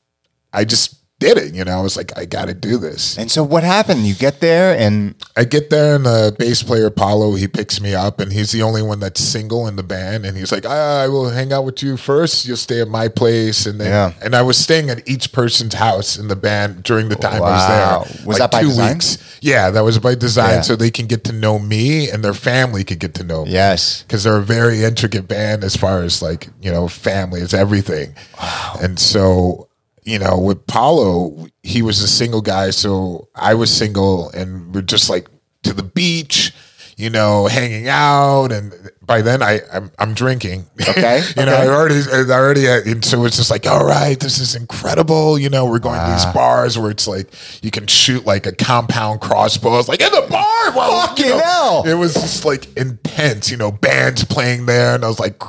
[0.52, 1.54] I just did it.
[1.54, 3.18] You know, I was like, I got to do this.
[3.18, 4.06] And so what happened?
[4.08, 7.94] You get there and I get there and the bass player Paulo he picks me
[7.94, 11.04] up and he's the only one that's single in the band and he's like I,
[11.04, 14.14] I will hang out with you first you'll stay at my place and then Yeah.
[14.24, 17.48] and I was staying at each person's house in the band during the time Wow.
[17.48, 19.00] I was there Was that by design?
[19.42, 20.62] yeah that was by design Yeah.
[20.62, 23.52] so they can get to know me and their family could get to know me
[23.52, 27.54] yes, because they're a very intricate band as far as like you know family is
[27.54, 28.78] everything Wow.
[28.82, 29.69] and so
[30.10, 34.82] you know with paulo he was a single guy so i was single and we're
[34.82, 35.28] just like
[35.64, 36.54] to the beach
[36.98, 40.66] you know hanging out and by then i i'm, I'm drinking.
[40.88, 44.40] Okay, you know i already i already and so it's just like all right this
[44.40, 45.40] is incredible.
[45.40, 47.28] You know we're going to these bars where it's like
[47.64, 49.80] you can shoot like a compound crossbow.
[49.80, 50.76] It's like in the bar!
[50.76, 51.84] Well, Fucking you know, hell.
[51.88, 55.42] it was just like intense, you know, bands playing there, and I was like,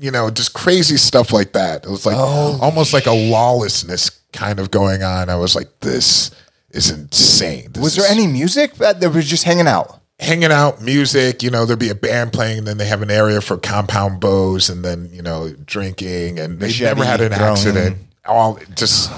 [0.00, 1.84] you know, just crazy stuff like that.
[1.84, 5.28] It was like oh, almost like a lawlessness kind of going on.
[5.28, 6.30] I was like, this
[6.70, 7.72] is insane.
[7.72, 9.96] This was there is- any music that that was just hanging out?
[10.18, 11.42] hanging out, music?
[11.42, 14.20] You know, there'd be a band playing, and then they have an area for compound
[14.20, 17.52] bows, and then you know, drinking, and they Machete never had an throwing.
[17.52, 17.96] accident.
[18.26, 19.10] All just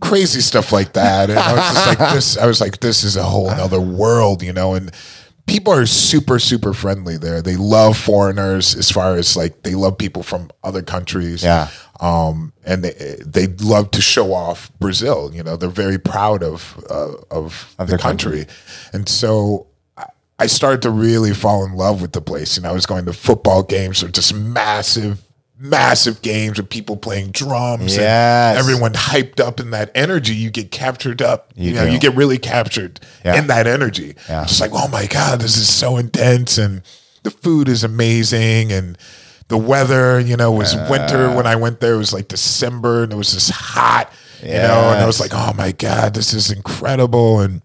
[0.00, 1.30] crazy stuff like that.
[1.30, 2.36] And I was just like, this.
[2.36, 4.92] I was like, this is a whole other world, you know, and
[5.50, 7.42] people are super super friendly there.
[7.42, 11.42] They love foreigners as far as like they love people from other countries.
[11.42, 11.68] Yeah.
[12.00, 15.30] Um, and they they love to show off Brazil.
[15.34, 18.46] You know, they're very proud of uh, of, the their country.
[18.94, 19.66] and so.
[19.98, 20.06] I-
[20.42, 22.56] I started to really fall in love with the place.
[22.56, 25.20] You know, I was going to football games or just massive,
[25.60, 27.96] massive games with people playing drums.
[27.98, 30.34] and everyone hyped up in that energy.
[30.34, 31.52] You get captured up.
[31.54, 31.92] You You, know, do.
[31.92, 33.36] you get really captured Yeah.
[33.36, 34.14] in that energy.
[34.28, 34.44] Yeah.
[34.46, 36.56] Just like, oh my God, this is so intense.
[36.58, 36.82] And
[37.22, 38.72] the food is amazing.
[38.72, 38.96] And
[39.48, 41.94] the weather, you know, was winter when I went there.
[41.94, 44.10] It was like December and it was just hot,
[44.42, 47.40] you know, and I was like, oh my God, this is incredible.
[47.40, 47.60] And,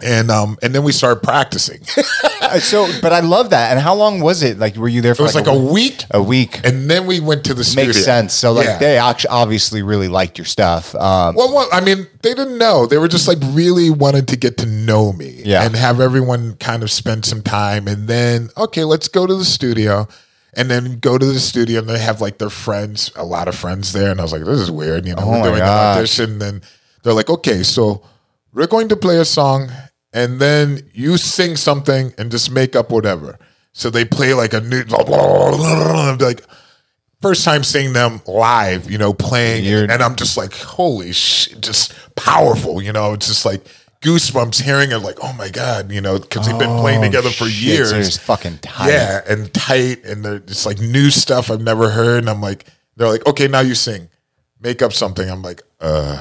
[0.00, 1.80] and, um, and then we started practicing.
[2.56, 3.70] it So, but I love that.
[3.70, 4.58] And how long was it?
[4.58, 6.04] Like, were you there for was like a week.
[6.10, 6.60] A week.
[6.64, 7.86] And then we went to the studio.
[7.92, 8.34] Makes sense.
[8.34, 8.78] So, like, Yeah.
[8.78, 10.94] they actually obviously really liked your stuff.
[10.94, 12.86] Um, Well, well, I mean, they didn't know.
[12.86, 15.62] They were just like really wanted to get to know me Yeah.
[15.64, 17.86] and have everyone kind of spend some time.
[17.88, 20.08] And then, okay, let's go to the studio.
[20.54, 23.54] And then go to the studio and they have like their friends, a lot of
[23.54, 24.10] friends there.
[24.10, 25.06] And I was like, this is weird.
[25.06, 26.42] You know, Oh we're doing an audition.
[26.42, 26.62] And
[27.02, 28.02] they're like, okay, so
[28.52, 29.70] we're going to play a song
[30.12, 33.38] and then you sing something and just make up whatever.
[33.72, 36.42] So they play like a new, blah, blah, blah, blah like,
[37.20, 41.60] first time seeing them live, you know, playing, You're- and I'm just like, holy shit,
[41.60, 43.12] just powerful, you know.
[43.12, 43.64] It's just like
[44.00, 47.44] goosebumps hearing it, like, oh my god, you know, because they've been playing together for
[47.44, 47.92] Oh, shit, years.
[47.92, 48.88] it's fucking tight.
[48.90, 52.64] Yeah, and tight, and they're just like new stuff I've never heard, and I'm like,
[52.96, 54.08] they're like, okay, now you sing,
[54.60, 55.28] make up something.
[55.28, 56.20] I'm like, uh.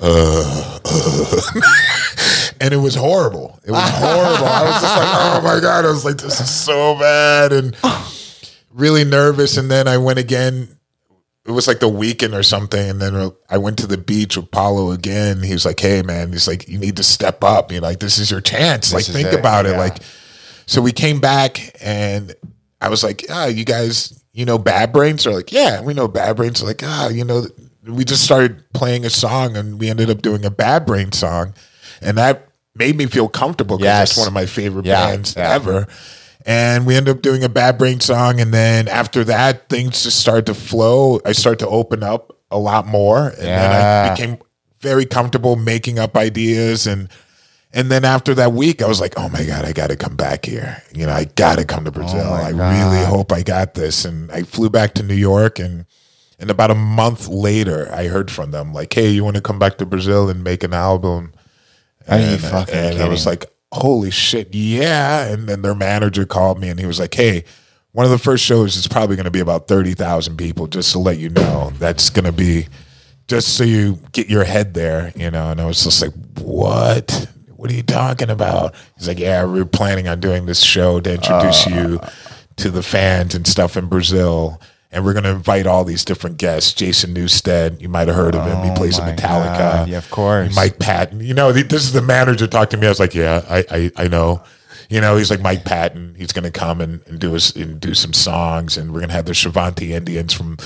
[0.00, 1.40] Uh, uh.
[2.60, 3.58] and it was horrible.
[3.64, 4.46] It was horrible.
[4.46, 5.84] I was just like, oh my God.
[5.84, 7.52] I was like, this is so bad.
[7.52, 7.76] And
[8.72, 9.56] really nervous.
[9.56, 10.68] And then I went again.
[11.44, 12.90] It was like the weekend or something.
[12.90, 15.42] And then I went to the beach with Paulo again.
[15.42, 17.70] He was like, hey, man, he's like, you need to step up.
[17.70, 18.92] You know, like, this is your chance.
[18.92, 19.76] like, think it, about it.
[19.76, 19.98] Like,
[20.66, 22.34] so we came back and
[22.80, 25.24] I was like, ah, you guys, you know, Bad Brains?
[25.24, 26.60] They're like, yeah, we know Bad Brains.
[26.60, 27.46] They're like, ah, you know,
[27.84, 31.54] we just started playing a song and we ended up doing a Bad Brain song.
[32.02, 32.45] And that
[32.78, 34.08] made me feel comfortable because Yes.
[34.10, 35.52] that's one of my favorite Yeah, bands yeah.
[35.54, 35.86] ever.
[36.44, 38.40] And we ended up doing a Bad Brain song.
[38.40, 41.20] And then after that, things just started to flow.
[41.24, 43.28] I started to open up a lot more.
[43.28, 44.38] And then I became
[44.80, 47.08] very comfortable making up ideas and
[47.72, 50.16] and then after that week, I was like, "Oh my god, I got to come
[50.16, 50.82] back here.
[50.94, 52.20] You know, I got to come to oh Brazil.
[52.24, 52.72] Oh I God.
[52.72, 55.84] really hope I got this." And I flew back to New York, and
[56.38, 59.58] and about a month later, I heard from them like, "Hey, you want to come
[59.58, 61.32] back to Brazil and make an album?"
[62.08, 66.26] Are you and, fucking and I was like, "Holy shit, yeah!" And then their manager
[66.26, 67.44] called me, and he was like, "Hey."
[67.92, 70.98] One of the first shows is probably going to be about 30,000 people, just to
[70.98, 71.72] let you know.
[71.78, 72.66] That's going to be
[73.28, 75.50] just so you get your head there, you know.
[75.50, 77.28] And I was just like, what?
[77.56, 78.74] What are you talking about?
[78.96, 81.70] He's like, yeah, we're planning on doing this show to introduce uh.
[81.70, 82.00] you
[82.56, 84.60] to the fans and stuff in Brazil.
[84.96, 86.72] And we're going to invite all these different guests.
[86.72, 88.64] Jason Newsted, you might have heard of him.
[88.64, 89.58] He plays in Metallica.
[89.58, 90.56] God, yeah, of course.
[90.56, 91.20] Mike Patton.
[91.20, 92.86] You know, this is the manager talking to me.
[92.86, 94.42] I was like, yeah, I, I, I know.
[94.88, 96.14] You know, he's like Mike Patton.
[96.16, 99.10] He's going to come and, and do us and do some songs, and we're going
[99.10, 100.56] to have the Xavante Indians from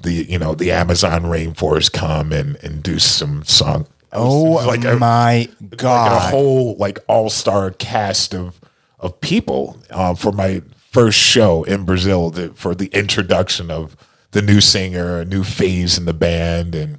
[0.00, 3.86] the you know the Amazon rainforest come and and do some song.
[4.12, 8.60] oh like a, my like a whole like all star cast of
[9.00, 10.60] of people uh, for my
[10.98, 13.96] first show in Brazil to, for the introduction of
[14.32, 16.98] the new singer, a new phase in the band, and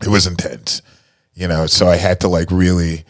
[0.00, 0.80] it was intense.
[1.34, 3.04] You know, so I had to like really,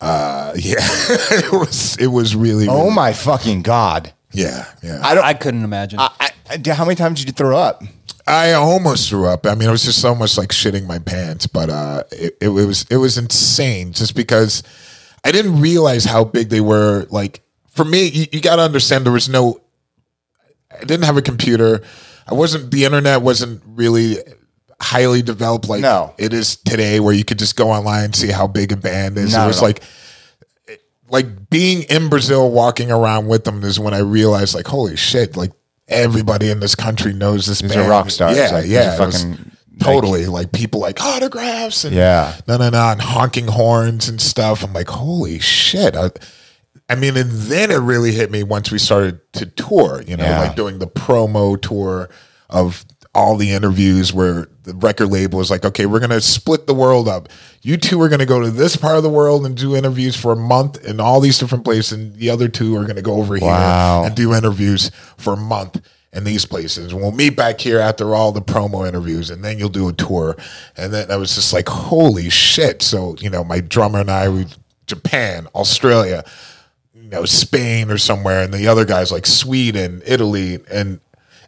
[0.00, 4.14] uh, yeah, it was it was really, oh really- my fucking God.
[4.32, 5.00] yeah, yeah.
[5.04, 5.98] I, don't, I couldn't imagine.
[6.00, 7.82] I, I, how many times did you throw up?
[8.26, 9.46] I almost threw up.
[9.46, 12.86] I mean, it was just almost like shitting my pants, but uh, it, it was
[12.90, 14.62] it was insane just because
[15.22, 17.06] I didn't realize how big they were.
[17.10, 17.42] Like
[17.78, 19.60] for me, you, you got to understand there was no.
[20.70, 21.82] I didn't have a computer.
[22.26, 22.70] I wasn't.
[22.70, 24.16] The internet wasn't really
[24.80, 26.14] highly developed like No.
[26.18, 29.16] it is today, where you could just go online and see how big a band
[29.16, 29.34] is.
[29.34, 29.82] It was like
[31.10, 35.36] like being in Brazil, walking around with them is when I realized, like, holy shit,
[35.36, 35.52] like
[35.88, 37.88] everybody in this country knows this These are band.
[37.88, 38.36] rock stars.
[38.36, 39.50] Yeah, Like, yeah, are it was fucking,
[39.80, 42.36] totally like, people like autographs and Yeah.
[42.46, 44.62] no, no, no, and honking horns and stuff.
[44.62, 45.96] I'm like, holy shit.
[45.96, 46.10] I,
[46.88, 50.24] I mean, and then it really hit me once we started to tour, you know,
[50.24, 50.40] Yeah.
[50.40, 52.08] like doing the promo tour
[52.48, 52.84] of
[53.14, 56.74] all the interviews where the record label was like, okay, we're going to split the
[56.74, 57.28] world up.
[57.62, 60.14] You two are going to go to this part of the world and do interviews
[60.16, 61.92] for a month in all these different places.
[61.92, 63.48] And the other two are going to go over here
[64.04, 65.80] and do interviews for a month
[66.12, 66.94] in these places.
[66.94, 70.36] We'll meet back here after all the promo interviews and then you'll do a tour.
[70.76, 72.82] And then I was just like, holy shit.
[72.82, 74.46] So, you know, my drummer and I, we
[74.86, 76.24] Japan, Australia,
[77.10, 81.00] you know Spain or somewhere, and the other guys like Sweden, Italy, and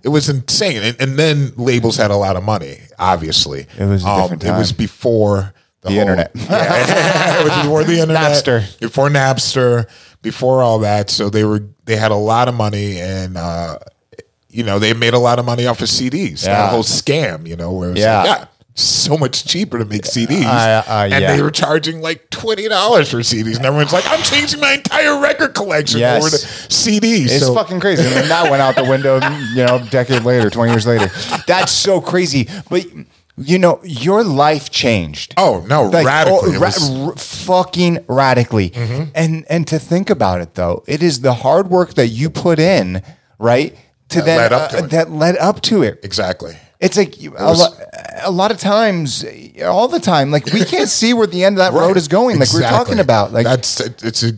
[0.02, 0.82] it was insane.
[0.82, 2.78] And, and then labels had a lot of money.
[2.98, 6.30] Obviously, It was a different It was before the, The whole- internet.
[6.34, 8.80] Yeah, it was before the internet, Napster.
[8.80, 9.86] before Napster,
[10.22, 11.10] before all that.
[11.10, 13.36] So they were they had a lot of money and.
[13.36, 13.78] uh
[14.52, 16.44] you know, they made a lot of money off of CDs.
[16.44, 16.54] Yeah.
[16.62, 18.18] That whole scam, you know, where it was Yeah.
[18.24, 18.44] like, yeah,
[18.82, 20.44] so much cheaper to make CDs.
[20.44, 21.36] Uh, uh, and yeah.
[21.36, 23.56] they were charging like $20 for CDs.
[23.56, 26.22] And everyone's like, I'm changing my entire record collection Yes.
[26.22, 27.26] over to CDs.
[27.26, 28.02] It's so, fucking crazy.
[28.04, 29.20] And then that went out the window,
[29.54, 31.10] you know, a decade later, 20 years later.
[31.46, 32.48] That's so crazy.
[32.68, 32.86] But,
[33.36, 35.34] you know, your life changed.
[35.36, 36.56] oh, no, Like, radically.
[36.56, 37.06] oh, ra- was- Mm-hmm.
[37.08, 38.72] r- fucking radically.
[39.14, 42.58] And and to think about it though, it is the hard work that you put
[42.58, 43.02] in,
[43.38, 43.74] right?
[44.10, 44.90] To That then led up to uh, it.
[44.90, 46.00] that led up to it.
[46.02, 46.56] exactly.
[46.80, 47.76] It's like a, lo-
[48.22, 49.24] a lot of times,
[49.62, 52.38] all the time, like we can't see where the end of that road is going.
[52.38, 52.78] Like we're Exactly.
[52.78, 54.32] talking about, like that's it's a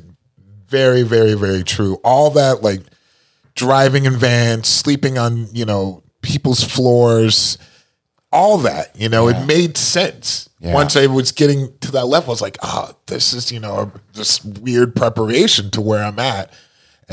[0.69, 2.81] very very very true all that like
[3.55, 7.59] driving in vans sleeping on you know people's floors
[8.33, 10.73] all that you know it made sense Yeah.
[10.73, 13.93] once i was getting to that level i was like oh this is you know
[14.15, 16.51] this weird preparation to where i'm at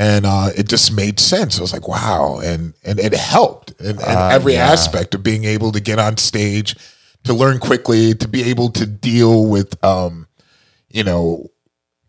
[0.00, 1.58] and uh, it just made sense.
[1.58, 4.72] I was like, "Wow!" and and it helped in, in every Uh, yeah.
[4.72, 6.74] aspect of being able to get on stage,
[7.24, 10.26] to learn quickly, to be able to deal with um,
[10.88, 11.46] you know,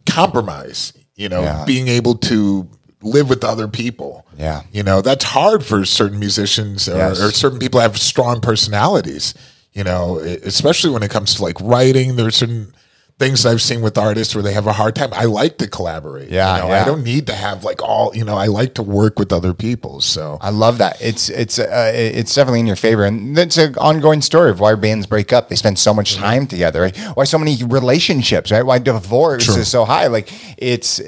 [0.10, 1.66] compromise, you know, Yeah.
[1.66, 2.68] being able to
[3.04, 4.26] live with other people.
[4.38, 4.62] Yeah.
[4.72, 7.20] You know, that's hard for certain musicians or, Yes.
[7.20, 9.34] or certain people have strong personalities,
[9.74, 12.16] you know, especially when it comes to like writing.
[12.16, 12.74] There's certain
[13.22, 15.10] things I've seen with artists where they have a hard time.
[15.14, 16.30] I like to collaborate.
[16.30, 16.82] Yeah, You know, yeah.
[16.82, 19.54] I don't need to have like all, you know, I like to work with other
[19.54, 20.02] people.
[20.02, 21.00] So I love that.
[21.00, 24.74] It's it's uh, it's definitely in your favor, and it's an ongoing story of why
[24.74, 25.50] bands break up.
[25.50, 26.82] They spend so much time together.
[26.82, 26.98] Right?
[27.14, 28.52] Why so many relationships?
[28.52, 28.66] Right?
[28.66, 29.58] Why divorce True.
[29.58, 30.08] is so high?
[30.08, 31.00] Like it's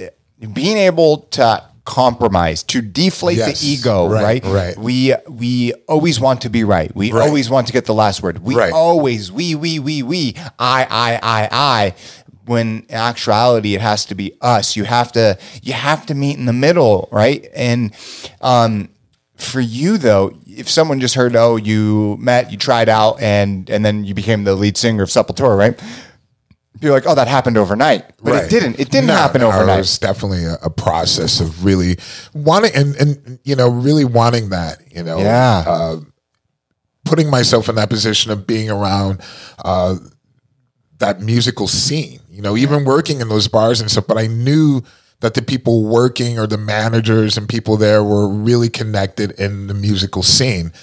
[0.53, 3.60] being able to compromise to deflate Yes.
[3.61, 4.07] the ego.
[4.07, 4.77] Right, Right, right.
[4.77, 6.95] We we always want to be right.
[6.95, 7.27] We Right.
[7.27, 8.43] always want to get the last word.
[8.43, 8.72] We Right.
[8.73, 11.93] always we we we we I I I I.
[12.45, 14.76] When in actuality, it has to be us.
[14.76, 17.49] You have to you have to meet in the middle, right?
[17.55, 17.91] And
[18.41, 18.89] um,
[19.38, 23.85] for you though, if someone just heard, oh, you met, you tried out, and and
[23.85, 25.80] then you became the lead singer of Sepultura, right?
[26.84, 28.43] You're like, oh, that happened overnight, but Right.
[28.43, 28.80] it didn't.
[28.80, 31.97] It didn't No, happen no, It was definitely a, a process of really
[32.34, 34.80] wanting and, and you know really wanting that.
[34.91, 35.64] You know, Yeah.
[35.65, 35.97] uh,
[37.05, 39.22] putting myself in that position of being around
[39.64, 39.95] uh,
[40.99, 42.19] that musical scene.
[42.30, 44.07] You know, even working in those bars and stuff.
[44.07, 44.81] But I knew
[45.22, 49.73] that the people working or the managers and people there were really connected in the
[49.73, 50.73] musical scene.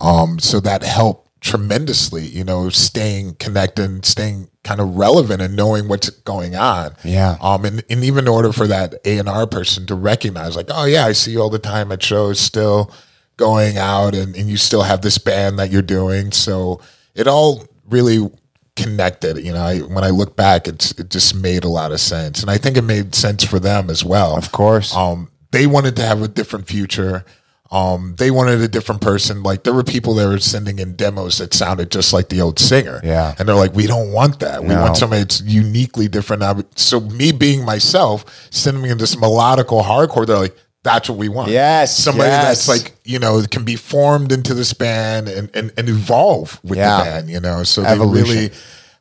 [0.00, 2.26] Um, so that helped tremendously.
[2.26, 6.94] You know, staying connected, and staying kind of relevant, and knowing what's going on.
[7.04, 7.36] Yeah.
[7.40, 10.66] Um, and, and even in order for that A and R person to recognize, like,
[10.68, 12.92] oh yeah, I see you all the time at shows, still
[13.36, 16.30] going out, and, and you still have this band that you're doing.
[16.30, 16.80] So
[17.14, 18.30] it all really
[18.76, 19.38] connected.
[19.38, 22.42] You know, I, when I look back, it's it just made a lot of sense,
[22.42, 24.36] and I think it made sense for them as well.
[24.36, 24.94] Of course.
[24.94, 27.24] um, they wanted to have a different future.
[27.72, 29.44] Um, they wanted a different person.
[29.44, 32.58] Like there were people that were sending in demos that sounded just like the old
[32.58, 33.00] singer.
[33.04, 33.34] Yeah.
[33.38, 34.62] And they're like, we don't want that.
[34.62, 34.82] We No.
[34.82, 36.42] want somebody that's uniquely different.
[36.76, 41.28] So me being myself, sending me in this melodical hardcore, they're like, that's what we
[41.28, 41.50] want.
[41.50, 42.66] Yes, Somebody yes.
[42.66, 46.78] that's like, you know, can be formed into this band and, and, and evolve with
[46.78, 46.98] Yeah.
[46.98, 47.62] the band, you know?
[47.64, 48.50] So they really,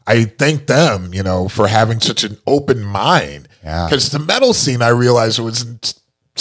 [0.05, 3.47] I thank them, you know, for having such an open mind.
[3.63, 3.85] Yeah.
[3.87, 5.63] Because the metal scene, I realized was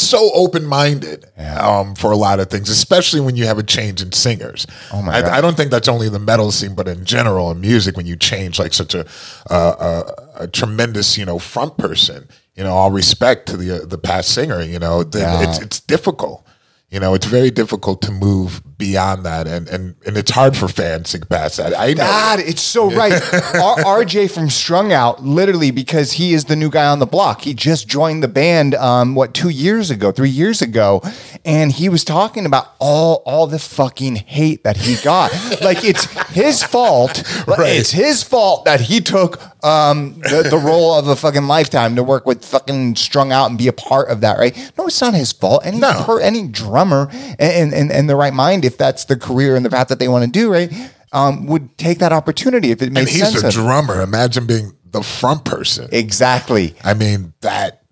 [0.03, 4.01] so open minded um, for a lot of things, especially when you have a change
[4.03, 4.67] in singers.
[4.93, 5.19] Oh my.
[5.21, 8.07] I, I don't think that's only the metal scene, but in general in music, when
[8.07, 9.07] you change like such a
[9.51, 10.05] uh,
[10.39, 13.99] a, a tremendous, you know, front person, you know, all respect to the uh, the
[13.99, 15.49] past singer, you know, then Yeah.
[15.49, 16.45] it's it's difficult.
[16.91, 20.69] You know, it's very difficult to move beyond that, and and and it's hard for
[20.69, 21.79] fans to pass that.
[21.79, 22.05] I know.
[22.05, 23.13] God, it's so right.
[23.33, 27.43] R- RJ from Strung Out, literally, because he is the new guy on the block.
[27.43, 31.03] He just joined the band, um, what two years ago, three years ago,
[31.45, 35.33] and he was talking about all all the fucking hate that he got.
[35.61, 37.23] like it's his fault.
[37.47, 37.77] Right.
[37.77, 42.05] It's his fault that he took um, the, the role of a fucking lifetime to
[42.05, 44.39] work with fucking Strung Out and be a part of that.
[44.39, 44.57] Right?
[44.79, 45.67] No, it's not his fault.
[45.67, 46.05] Any No.
[46.05, 47.09] per, any drummer
[47.41, 50.07] and in and the right mind, if that's the career and the path that they
[50.09, 50.71] want to do, right,
[51.13, 53.43] um, would take that opportunity if it made and he's sense.
[53.43, 54.01] a drummer.
[54.03, 55.89] Imagine being the front person.
[55.91, 56.75] exactly.
[56.85, 57.83] I mean, that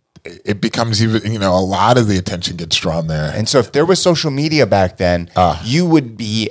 [0.44, 3.32] it becomes even, you know, a lot of the attention gets drawn there.
[3.34, 5.60] And so, if there was social media back then, Ah.
[5.64, 6.50] you would be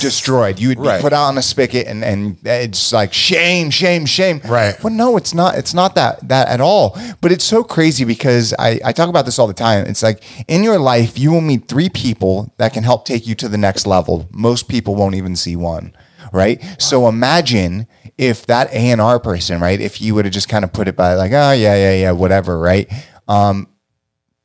[0.00, 0.58] destroyed.
[0.58, 1.00] You would be Right.
[1.00, 4.40] put out on a spigot, and and it's like shame, shame, shame.
[4.44, 4.82] Right.
[4.82, 5.56] Well, no, it's not.
[5.56, 6.96] It's not that that at all.
[7.20, 9.86] But it's so crazy because I I talk about this all the time.
[9.86, 13.34] It's like in your life, you will meet three people that can help take you
[13.36, 14.26] to the next level.
[14.32, 15.92] Most people won't even see one.
[16.32, 16.62] Right.
[16.78, 17.86] So imagine
[18.18, 19.80] if that A and R person, right?
[19.80, 22.12] If you would have just kind of put it by like, oh yeah, yeah, yeah,
[22.12, 22.90] whatever, right?
[23.28, 23.68] Um,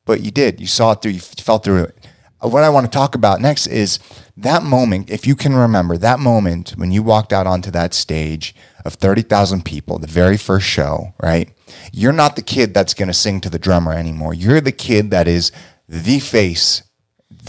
[0.06, 0.60] but you did.
[0.62, 1.12] You saw it through.
[1.12, 2.05] You felt through it.
[2.46, 4.00] Uh, What I want to talk about next is
[4.38, 5.10] that moment.
[5.10, 8.56] If you can remember that moment when you walked out onto that stage
[8.86, 11.50] of thirty thousand people, the very first show, right?
[11.92, 14.34] You're not the kid that's going to sing to the drummer anymore.
[14.34, 15.52] You're the kid that is
[15.90, 16.84] the face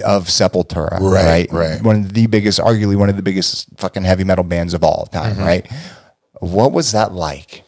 [0.04, 1.50] of Sepultura, right?
[1.50, 1.82] Right, right.
[1.82, 5.06] One of the biggest, arguably one of the biggest fucking heavy metal bands of all
[5.06, 5.70] time, right?
[6.40, 7.62] What was that like?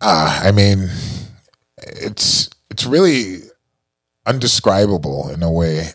[0.00, 0.88] I mean,
[1.78, 3.38] it's it's really
[4.26, 5.88] undescribable in a way.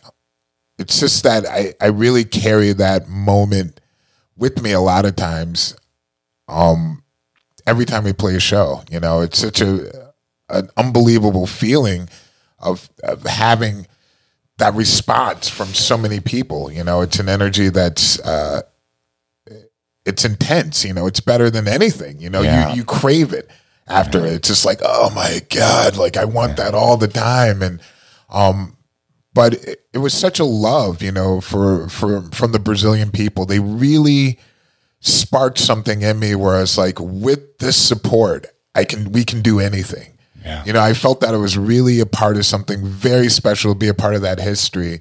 [0.82, 3.80] It's just that I, I really carry that moment
[4.36, 5.76] with me a lot of times.
[6.48, 7.04] Um,
[7.66, 10.12] every time we play a show, you know, it's such a
[10.50, 12.10] an unbelievable feeling
[12.60, 13.88] of of having
[14.58, 16.72] that response from so many people.
[16.72, 18.62] You know, it's an energy that's uh,
[20.06, 20.84] it's intense.
[20.84, 22.20] You know, it's better than anything.
[22.20, 22.70] You know, Yeah.
[22.72, 23.50] you you crave it
[23.88, 24.34] after it.
[24.34, 27.62] It's just like, oh my god, like I want that all the time.
[27.62, 27.80] And
[28.30, 28.76] um,
[29.34, 33.46] but it, it was such a love, you know, for for from the Brazilian people.
[33.46, 34.40] They really
[35.00, 39.42] sparked something in me where I was like, with this support, I can we can
[39.42, 40.18] do anything.
[40.44, 40.64] Yeah.
[40.66, 43.78] You know, I felt that it was really a part of something very special to
[43.78, 45.00] be a part of that history.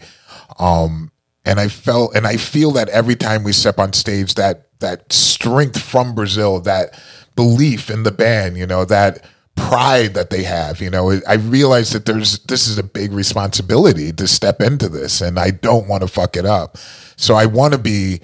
[0.58, 1.10] Um,
[1.44, 5.12] and I felt and I feel that every time we step on stage, that that
[5.12, 7.00] strength from Brazil, that
[7.36, 9.24] belief in the band, you know, that
[9.56, 14.12] pride that they have, you know, I realize that there's this is a big responsibility
[14.12, 16.78] to step into this, and I don't want to fuck it up.
[17.16, 18.20] So I want to be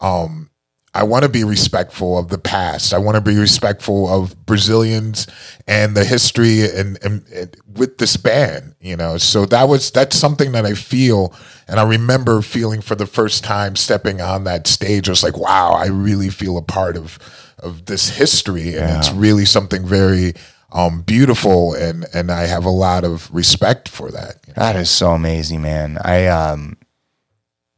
[0.00, 0.50] um,
[0.94, 2.92] I want to be respectful of the past.
[2.92, 5.26] I want to be respectful of Brazilians
[5.66, 9.18] and the history and, and, and with this band, you know.
[9.18, 11.34] So that was that's something that I feel
[11.68, 15.08] and I remember feeling for the first time stepping on that stage.
[15.08, 17.18] I was like, wow, I really feel a part of
[17.58, 20.34] of this history and it's really something very
[20.70, 24.42] um, beautiful and and I have a lot of respect for that.
[24.54, 25.98] That is so amazing, man.
[26.02, 26.76] I um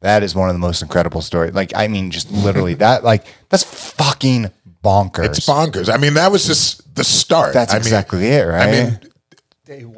[0.01, 1.53] that is one of the most incredible stories.
[1.53, 4.51] Like I mean just literally that like that's fucking
[4.83, 5.25] bonkers.
[5.25, 5.93] It's bonkers.
[5.93, 7.53] I mean, that was just the start.
[7.53, 8.67] That's I mean, exactly it, right?
[8.67, 8.99] I mean,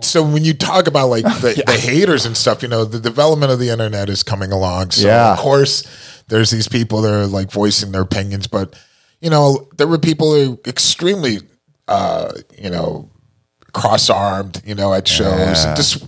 [0.01, 3.51] so when you talk about like the, the haters and stuff, you know, the development
[3.51, 4.91] of the internet is coming along.
[4.91, 5.33] So Yeah.
[5.33, 5.83] of course,
[6.27, 8.75] there's these people that are like voicing their opinions, but
[9.21, 11.39] you know, there were people who are extremely,
[11.93, 13.09] uh, you know,
[13.73, 16.05] cross-armed, you know, at shows, and just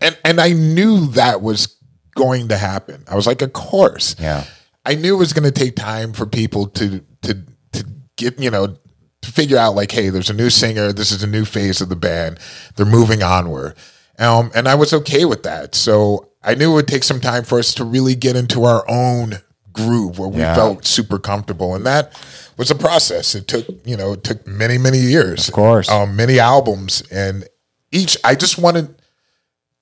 [0.00, 1.76] and and I knew that was
[2.14, 3.04] going to happen.
[3.10, 4.44] I was like, of course, Yeah.
[4.84, 7.42] I knew it was going to take time for people to to
[7.72, 7.84] to
[8.16, 8.76] get you know
[9.22, 10.92] to figure out like, hey, there's a new singer.
[10.92, 12.38] This is a new phase of the band.
[12.76, 13.74] They're moving onward,
[14.18, 15.74] um, and I was okay with that.
[15.74, 18.84] So I knew it would take some time for us to really get into our
[18.88, 19.40] own
[19.76, 20.54] groove where we Yeah.
[20.54, 22.12] felt super comfortable, and that
[22.56, 23.34] was a process.
[23.34, 25.88] It took you know it took many many years, of course.
[25.88, 27.44] um, many albums, and
[27.92, 28.94] each I just wanted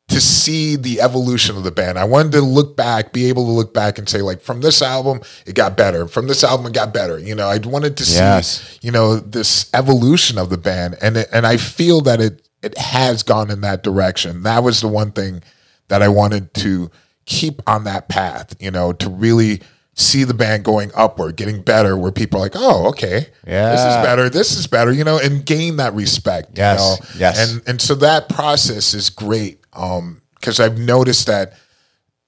[0.08, 1.98] to see the evolution of the band.
[1.98, 4.82] I wanted to look back, be able to look back and say, like, from this
[4.82, 6.06] album, it got better.
[6.06, 7.18] From this album, it got better.
[7.18, 8.60] You know, I wanted to see, Yes.
[8.82, 12.76] you know, this evolution of the band, and it, and I feel that it it
[12.78, 14.42] has gone in that direction.
[14.42, 15.42] That was the one thing
[15.88, 16.90] that I wanted to
[17.26, 18.54] keep on that path.
[18.60, 19.62] You know, to really
[19.94, 23.80] see the band going upward, getting better, where people are like, oh, okay, yeah, this
[23.80, 26.50] is better, this is better, you know, and gain that respect.
[26.56, 27.20] Yes, you know?
[27.20, 27.52] yes.
[27.52, 31.54] and and so that process is great um because i've noticed that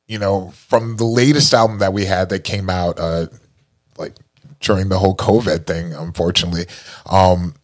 [0.08, 3.26] you know from the latest album that we had that came out uh
[3.98, 4.14] like
[4.58, 6.64] during the whole covid thing unfortunately
[7.06, 7.54] um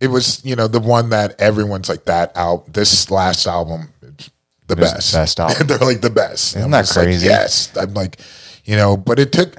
[0.00, 4.06] it was you know the one that everyone's like that out this last album the
[4.16, 4.30] was
[4.68, 5.66] the best best album.
[5.66, 7.26] they're like the best Isn't I'm that just like, crazy?
[7.26, 8.18] yes i'm like
[8.64, 9.56] you know but it took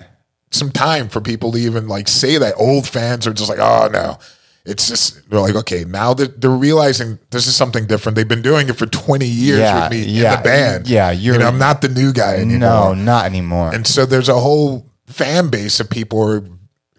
[0.52, 3.90] some time for people to even like say that old fans are just like oh
[3.92, 4.18] no
[4.66, 8.42] it's just they're like okay now that they're realizing this is something different they've been
[8.42, 11.38] doing it for 20 years Yeah, with me yeah, in the band yeah, you you're-
[11.40, 13.74] know i'm not the new guy anymore no, not anymore.
[13.74, 16.50] and so there's a whole fan base of people who are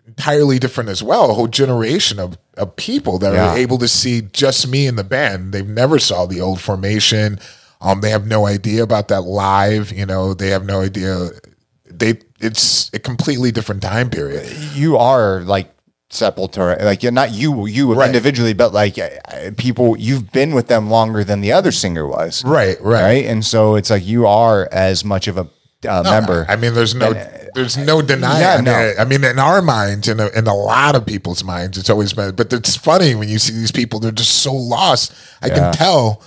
[0.07, 3.51] entirely different as well, a whole generation of, of people that Yeah.
[3.53, 5.53] are able to see just me in the band.
[5.53, 7.39] They've never saw the old formation.
[7.83, 11.31] Um, they have no idea about that live, you know, they have no idea.
[11.98, 14.47] They it's a completely different time period.
[14.74, 15.73] you are like
[16.10, 18.06] Sepultura, like you're not you, you Right.
[18.06, 19.09] individually, but like uh,
[19.56, 23.02] people, you've been with them longer than the other singer was, Right, right.
[23.02, 23.24] right?
[23.27, 25.48] And so it's like you are as much of a
[25.89, 26.47] uh, member.
[26.48, 27.12] I mean, there's no,
[27.55, 28.40] there's no denying.
[28.40, 28.94] Yeah, no.
[28.98, 32.12] I mean, in our minds, in a, in a lot of people's minds, it's always
[32.12, 32.35] been.
[32.35, 35.12] But it's funny when you see these people; they're just so lost.
[35.43, 35.55] I Yeah.
[35.56, 36.23] can tell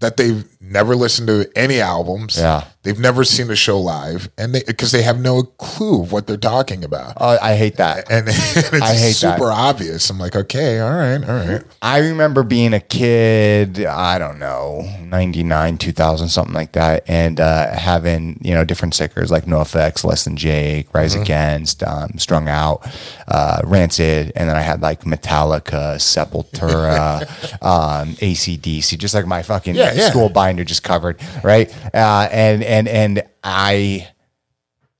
[0.00, 2.38] that they've never listened to any albums.
[2.38, 2.64] Yeah.
[2.84, 6.26] they've never seen a show live, and they because they have no clue of what
[6.26, 7.14] they're talking about.
[7.16, 8.10] Uh, I hate that.
[8.10, 9.36] and, it's I hate that.
[9.38, 10.08] super obvious.
[10.10, 11.62] I'm like, okay, all right, all right.
[11.82, 17.72] I remember being a kid, I don't know, 99, 2000, something like that, and uh,
[17.76, 21.22] having, you know, different stickers like NOFX, Less Than Jake, Rise Mm-hmm.
[21.22, 22.86] Against, um, Strung Out,
[23.28, 27.22] uh, Rancid, and then I had like Metallica, Sepultura,
[27.62, 30.08] um, ACDC, just like my fucking Yeah, yeah.
[30.10, 31.72] school binder just covered, right?
[31.94, 34.08] Uh, and, and, and I,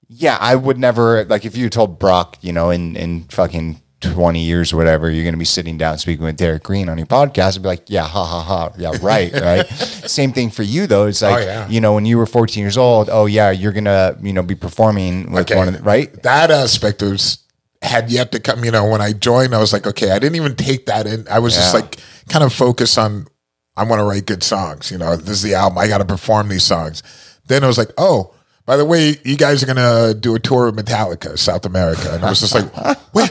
[0.09, 4.41] yeah, I would never like if you told Brock, you know, in in fucking twenty
[4.45, 7.07] years or whatever, you're going to be sitting down speaking with Derrick Green on your
[7.07, 7.57] podcast.
[7.57, 9.66] I'd be like, yeah, ha ha ha, yeah, right, right.
[9.69, 11.07] Same thing for you though.
[11.07, 11.69] It's like, Oh, yeah.
[11.69, 14.55] you know, when you were 14 years old, oh yeah, you're gonna, you know, be
[14.55, 15.57] performing with Okay.
[15.57, 16.12] one of the right.
[16.24, 17.39] that aspect was
[17.81, 18.65] had yet to come.
[18.66, 21.27] You know, when I joined, I was like, okay, I didn't even take that in.
[21.31, 21.97] I was just like
[22.29, 23.29] kind of focused on
[23.77, 24.90] I want to write good songs.
[24.90, 25.78] You know, this is the album.
[25.78, 27.03] I got to perform these songs.
[27.47, 28.35] Then I was like, oh,
[28.65, 32.24] by the way, you guys are gonna do a tour of Metallica, South America, and
[32.24, 32.70] I was just like,
[33.15, 33.31] wait,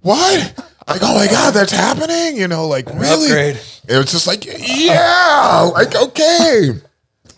[0.00, 0.54] what?
[0.88, 2.36] Like, oh my god, that's happening.
[2.36, 3.26] You know, like really?
[3.26, 3.60] upgrade.
[3.88, 6.70] It was just like, yeah, like okay.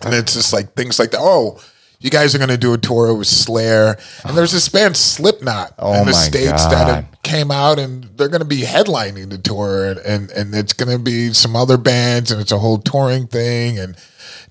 [0.03, 1.21] And it's just like things like that.
[1.21, 1.61] Oh,
[2.03, 5.75] you guys are going to do a tour with Slayer, and there's this band Slipknot
[5.79, 6.95] Oh in the states that God.
[6.95, 10.73] have came out, and they're going to be headlining the tour, and and, and it's
[10.73, 13.97] going to be some other bands, and it's a whole touring thing, and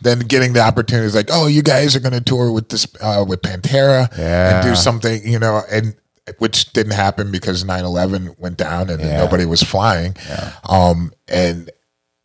[0.02, 2.88] then getting the opportunity is like, oh, you guys are going to tour with this
[3.02, 5.96] uh, with Pantera and do something, you know, and
[6.38, 9.18] which didn't happen because 9-11 went down and Yeah.
[9.18, 10.16] nobody was flying,
[10.70, 11.70] um, and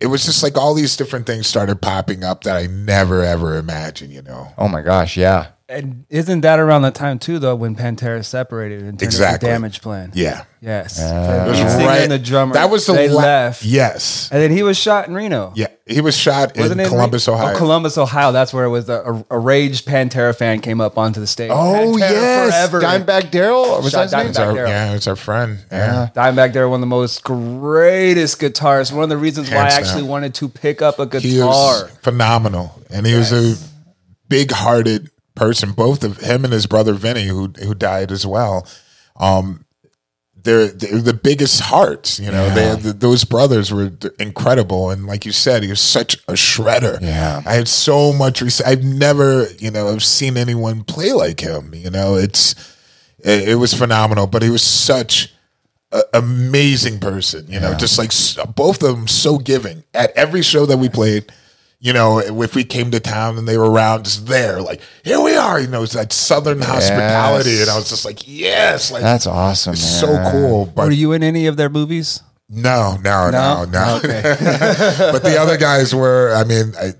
[0.00, 3.56] it was just like all these different things started popping up that I never ever
[3.56, 4.52] imagined, you know.
[4.58, 5.48] Oh my gosh, yeah.
[5.68, 9.48] And isn't that around the time too, though, when Pantera separated and turned Exactly.
[9.48, 10.12] into Damage Plan?
[10.14, 10.44] Yeah.
[10.60, 11.00] Yes.
[11.00, 12.02] Uh, it was right.
[12.02, 12.52] and the drummer.
[12.54, 13.64] That was the they la- left.
[13.64, 14.28] Yes.
[14.30, 15.52] And then he was shot in Reno.
[15.56, 15.66] Yeah.
[15.84, 17.54] He was shot Wasn't in Columbus, Re- oh, Ohio.
[17.54, 18.30] Oh, Columbus, Ohio.
[18.30, 18.86] That's where it was.
[18.86, 21.50] The, a, a raged Pantera fan came up onto the stage.
[21.52, 22.86] Oh Pantera yes, forever.
[22.86, 23.82] Dimebag Darrell.
[23.82, 24.26] Was Shot that?
[24.26, 24.68] Dimebag Darrell.
[24.68, 25.58] yeah, it's our friend.
[25.72, 26.10] Yeah.
[26.14, 28.92] Dimebag Darrell, one of the most greatest guitarists.
[28.92, 31.48] One of the reasons why I actually wanted to pick up a He guitar.
[31.48, 32.80] was phenomenal.
[32.90, 33.56] And he was a
[34.28, 35.72] big hearted person.
[35.72, 38.66] Both of him and his brother Vinnie, who who died as well.
[39.18, 39.62] Um
[40.42, 42.48] they're, they're the biggest hearts, you know.
[42.50, 43.90] They the, those brothers were
[44.20, 47.00] incredible, and like you said, he was such a shredder.
[47.00, 47.42] Yeah.
[47.44, 48.68] I had so much respect.
[48.68, 51.74] I've never, you know, I've seen anyone play like him.
[51.74, 52.54] You know, it's
[53.18, 54.28] it, it was phenomenal.
[54.28, 55.32] But he was such
[55.90, 57.46] an amazing person.
[57.48, 60.88] You know, just like s- both of them so giving at every show that we
[60.88, 61.32] played.
[61.86, 65.20] You know, if we came to town and they were around, just there, like here
[65.20, 65.60] we are.
[65.60, 69.74] You know, it's that southern hospitality, and I was just like, yes, like That's awesome.
[69.74, 70.24] it's man.
[70.24, 70.66] so cool.
[70.66, 72.24] But Were you in any of their movies?
[72.48, 73.70] no, no, no, No?
[73.70, 74.00] no.
[74.02, 76.34] but the other guys were.
[76.34, 76.94] I mean, I,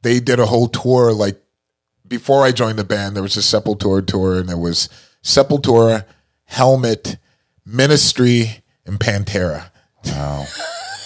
[0.00, 1.12] they did a whole tour.
[1.12, 1.38] Like
[2.08, 4.88] before I joined the band, there was a Sepultura tour, and it was
[5.22, 6.06] Sepultura,
[6.44, 7.18] Helmet,
[7.66, 9.70] Ministry, and Pantera.
[10.06, 10.46] Wow.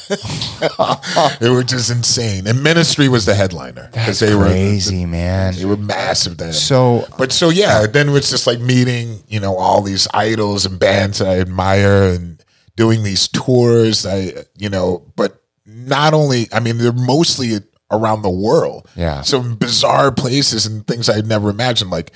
[1.40, 2.46] It was just insane.
[2.46, 5.54] And Ministry was the headliner because they were Crazy, man.
[5.54, 6.52] they were massive then.
[6.52, 10.64] So But so yeah, uh, then it's just like meeting, you know, all these idols
[10.66, 12.42] and bands that I admire and
[12.76, 14.06] doing these tours.
[14.06, 17.58] I you know, but not only I mean, they're mostly
[17.90, 18.88] around the world.
[18.96, 19.22] Yeah.
[19.22, 22.12] Some bizarre places and things I'd never imagined, like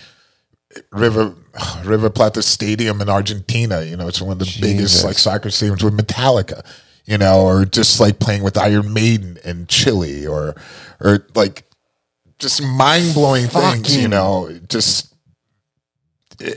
[0.92, 1.34] River
[1.84, 3.82] River Plata Stadium in Argentina.
[3.82, 6.64] You know, it's one of the biggest like soccer stadiums with Metallica.
[7.10, 10.54] You know, or just like playing with Iron Maiden and Chile, or
[11.00, 11.64] or like
[12.38, 13.96] just mind blowing things.
[13.96, 15.12] You know, just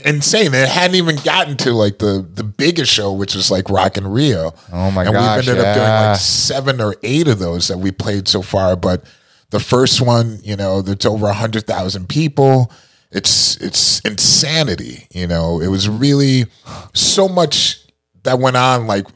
[0.04, 0.54] insane.
[0.54, 4.06] It hadn't even gotten to like the the biggest show, which was like Rock in
[4.06, 4.54] Rio.
[4.72, 5.08] Oh my god.
[5.08, 8.28] and gosh, we've ended up doing like seven or eight of those that we played
[8.28, 8.76] so far.
[8.76, 9.04] But
[9.50, 12.72] the first one, you know, that's over a hundred thousand people.
[13.10, 15.06] It's it's insanity.
[15.12, 16.46] You know, it was really
[16.94, 17.80] so much
[18.22, 19.06] that went on, like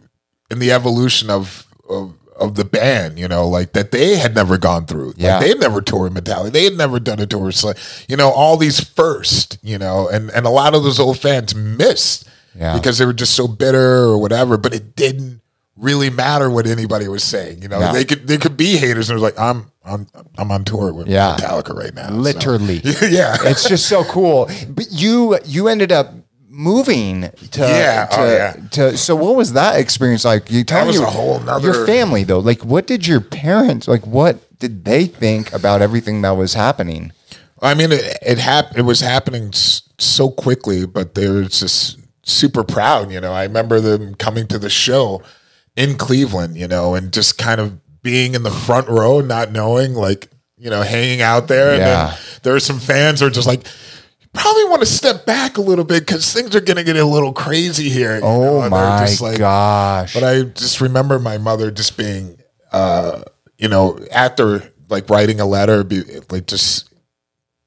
[0.50, 3.18] in the evolution of of, of the band.
[3.18, 5.14] You know, like that they had never gone through.
[5.16, 5.34] Yeah.
[5.34, 6.52] Like, they had never toured Metallica.
[6.52, 7.52] They had never done a tour.
[7.52, 7.72] So,
[8.08, 9.58] you know, all these first.
[9.62, 12.74] You know, and and a lot of those old fans missed Yeah.
[12.76, 14.56] because they were just so bitter or whatever.
[14.56, 15.40] But it didn't
[15.76, 17.62] really matter what anybody was saying.
[17.62, 17.92] You know, No.
[17.92, 20.06] they could they could be haters and it was like I'm I'm
[20.36, 21.36] I'm on tour with Yeah.
[21.38, 22.08] Metallica right now.
[22.08, 22.80] So- literally.
[23.08, 23.36] yeah.
[23.42, 24.50] it's just so cool.
[24.68, 26.12] But you you ended up
[26.59, 28.52] moving to Yeah, to, oh, yeah.
[28.72, 30.51] to so what was that experience like?
[30.51, 32.40] You tell was me a whole nother- your family though.
[32.40, 37.12] Like what did your parents like what did they think about everything that was happening?
[37.62, 41.98] I mean, it it, hap- it was happening s- so quickly, but they were just
[42.24, 43.10] super proud.
[43.12, 45.22] You know, I remember them coming to the show
[45.76, 49.94] in Cleveland, you know, and just kind of being in the front row, not knowing,
[49.94, 51.70] like, you know, hanging out there.
[51.70, 52.06] And Yeah.
[52.10, 53.72] then there were some fans who are just like, "You
[54.32, 57.05] probably want to step back a little bit because things are going to get a
[57.05, 58.20] little crazy here.
[58.20, 60.14] know, Oh and my like- gosh.
[60.14, 62.38] But I just remember my mother just being,
[62.72, 63.22] uh,
[63.59, 66.88] you know, after like writing a letter, be, like just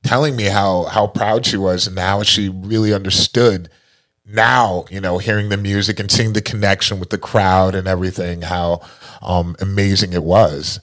[0.04, 3.70] telling me how how proud she was and how she really understood
[4.26, 8.42] now you know hearing the music and seeing the connection with the crowd and everything
[8.42, 8.82] how
[9.22, 10.80] um amazing it was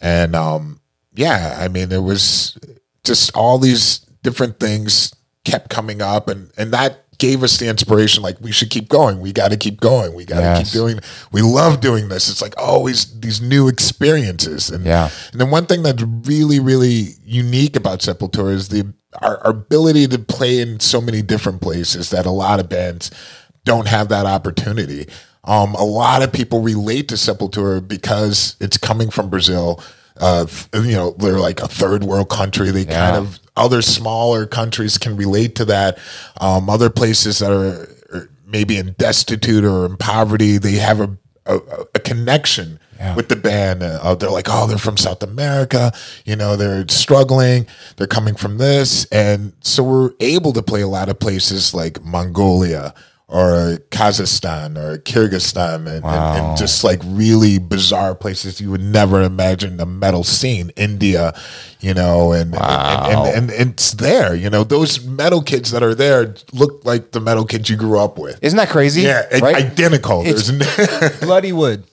[0.00, 0.80] and um
[1.14, 2.56] yeah i mean it was
[3.04, 5.12] just all these different things
[5.44, 9.20] kept coming up and and that gave us the inspiration like we should keep going
[9.20, 10.64] we got to keep going we got to Yes.
[10.64, 10.98] keep doing
[11.30, 15.08] we love doing this it's like always these new experiences and Yeah.
[15.30, 20.06] and then one thing that's really, really unique about Sepultura is the our, our ability
[20.08, 23.10] to play in so many different places that a lot of bands
[23.64, 25.06] don't have that opportunity.
[25.44, 29.82] Um, a lot of people relate to Sepultura because it's coming from Brazil.
[30.18, 32.70] Uh, you know, they're like a third world country.
[32.70, 35.98] They kind of other smaller countries can relate to that.
[36.40, 41.16] Um, other places that are, are maybe in destitute or in poverty, they have a
[41.46, 41.56] a,
[41.94, 42.78] a connection
[43.16, 43.82] with the band.
[43.82, 45.92] Uh, they're like, oh, they're from South America.
[46.24, 47.66] You know, they're struggling.
[47.96, 52.02] They're coming from this, and so we're able to play a lot of places like
[52.04, 52.94] Mongolia
[53.32, 59.22] or Kazakhstan or Kyrgyzstan, and, and, and just like really bizarre places you would never
[59.22, 60.70] imagine the metal scene.
[60.76, 61.32] India,
[61.80, 64.34] you know, and and, and, and, and it's there.
[64.34, 67.98] You know, those metal kids that are there look like the metal kids you grew
[67.98, 68.38] up with.
[68.42, 69.00] Isn't that crazy?
[69.02, 69.56] Yeah, right?
[69.56, 70.20] identical.
[70.26, 71.84] It's- There's Bloodywood.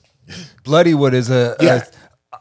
[0.66, 2.40] Bloodywood is a, a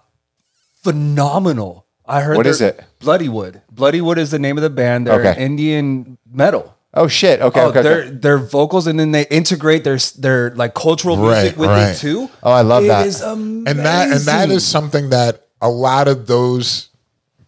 [0.83, 1.87] phenomenal.
[2.07, 2.85] I heard What is they're- is it?
[3.01, 3.63] Bloodywood.
[3.73, 5.07] Bloodywood is the name of the band.
[5.07, 5.41] They're Okay.
[5.45, 6.75] Indian metal.
[6.99, 7.41] Oh shit.
[7.41, 7.61] Okay.
[7.61, 8.11] oh, okay, their okay.
[8.11, 11.91] their vocals, and then they integrate their their like cultural Right, music with right.
[11.91, 12.29] it too.
[12.43, 13.07] Oh, I love It that.
[13.07, 13.69] is amazing.
[13.69, 16.89] and that and that is something that a lot of those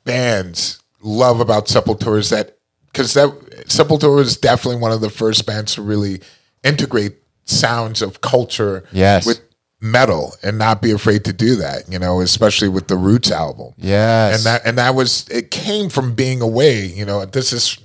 [0.05, 2.57] bands love about Sepultura is that
[2.87, 3.29] because that
[3.67, 6.21] Sepultura is definitely one of the first bands to really
[6.65, 9.27] integrate sounds of culture Yes.
[9.27, 9.41] with
[9.81, 13.73] metal and not be afraid to do that you know especially with the roots album
[13.79, 14.37] Yes.
[14.37, 17.79] and that and that was it came from being away you know this is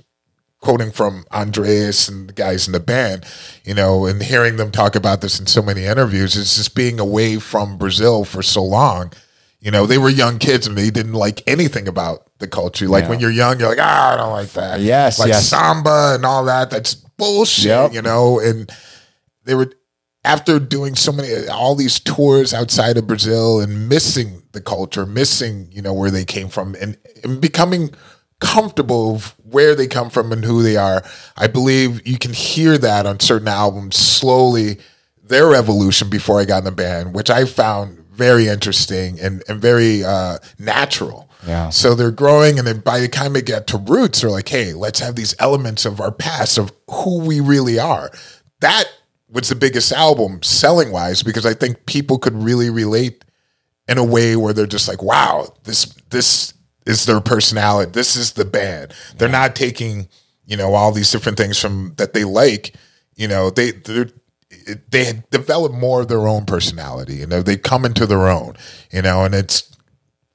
[0.66, 3.24] quoting from Andreas and the guys in the band,
[3.64, 7.00] you know, and hearing them talk about this in so many interviews, it's just being
[7.00, 9.14] away from Brazil for so long.
[9.60, 12.88] You know, they were young kids and they didn't like anything about the culture.
[12.88, 14.80] Like when you're young, you're like, ah, I don't like that.
[14.80, 15.48] Yes, like yes.
[15.48, 16.72] samba and all that.
[16.72, 17.66] That's bullshit.
[17.66, 17.94] Yep.
[17.94, 18.72] You know, and
[19.44, 19.72] they were
[20.24, 25.68] after doing so many all these tours outside of Brazil and missing the culture, missing
[25.72, 27.92] you know where they came from, and, and becoming
[28.40, 31.04] comfortable where they come from and who they are.
[31.38, 34.78] I believe you can hear that on certain albums slowly
[35.24, 39.62] their evolution before I got in the band, which I found very interesting and, and
[39.62, 41.30] very uh, natural.
[41.46, 41.70] Yeah.
[41.70, 44.74] So they're growing, and then by the time they get to roots, they're like, hey,
[44.74, 48.10] let's have these elements of our past, of who we really are.
[48.62, 48.86] That
[49.30, 53.26] was the biggest album selling wise because I think people could really relate
[53.88, 56.55] in a way where they're just like, wow, this this
[56.86, 57.92] is their personality.
[57.92, 58.94] This is the band.
[59.18, 60.08] They're not taking,
[60.46, 62.76] you know, all these different things from that they like.
[63.16, 63.72] You know, they
[64.90, 67.16] they had developed more of their own personality.
[67.16, 68.56] You know, they come into their own.
[68.92, 69.76] You know, and it's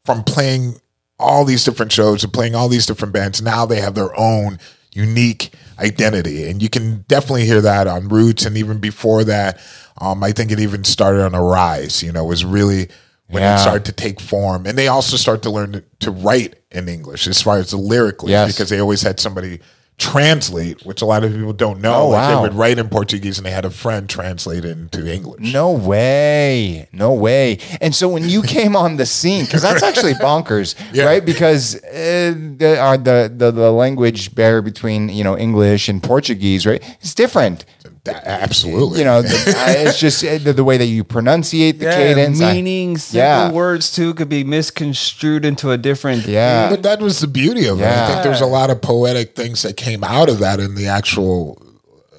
[0.04, 0.80] from playing
[1.18, 3.42] all these different shows and playing all these different bands.
[3.42, 4.58] Now they have their own
[4.92, 9.60] unique identity, and you can definitely hear that on Roots, and even before that,
[9.98, 12.02] um, I think it even started on Arise.
[12.02, 12.88] You know, was really
[13.30, 13.56] when Yeah.
[13.56, 16.88] it started to take form, and they also start to learn to, to write in
[16.88, 18.52] English as far as the lyrically, Yes.
[18.52, 19.60] because they always had somebody
[19.98, 21.94] translate, which a lot of people don't know.
[21.94, 22.36] Oh, like wow.
[22.36, 25.52] they would write in Portuguese, and they had a friend translate it into English.
[25.52, 26.88] No way.
[26.90, 27.58] No way.
[27.82, 31.04] And so when you came on the scene, because that's actually bonkers, Yeah.
[31.04, 31.22] right?
[31.24, 36.66] Because uh, the, uh, the, the, the language barrier between, you know, English and Portuguese,
[36.66, 36.82] right?
[37.02, 37.66] It's different.
[38.12, 41.86] That- absolutely, You know, the, uh, it's just the, the way that you pronunciate the
[41.86, 42.40] Yeah, cadence.
[42.40, 42.54] I-
[42.96, 43.50] simple yeah.
[43.52, 46.26] words too could be misconstrued into a different.
[46.26, 46.68] Yeah.
[46.70, 47.86] But that was the beauty of it.
[47.86, 50.86] I think there's a lot of poetic things that came out of that in the
[50.88, 51.60] actual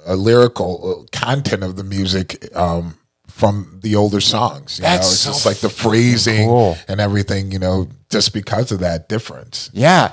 [0.06, 2.98] uh, lyrical uh, content of the music um,
[3.28, 4.78] from the older songs.
[4.78, 6.76] You That's know, it's so just like the phrasing cool.
[6.88, 7.52] and everything.
[7.52, 9.70] You know, just because of that difference.
[9.72, 10.08] Yeah.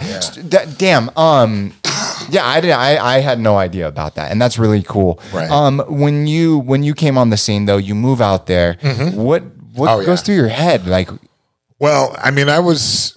[0.48, 1.10] D- damn.
[1.18, 1.74] Um.
[2.32, 2.72] Yeah, I did.
[2.72, 5.20] I, I had no idea about that, and that's really cool.
[5.34, 5.50] Right.
[5.50, 5.80] Um.
[5.88, 8.78] When you when you came on the scene, though, you move out there.
[9.14, 9.44] What
[9.74, 10.24] what Oh, goes yeah.
[10.24, 10.88] through your head?
[10.88, 11.10] Like,
[11.80, 13.16] Well, I mean, I was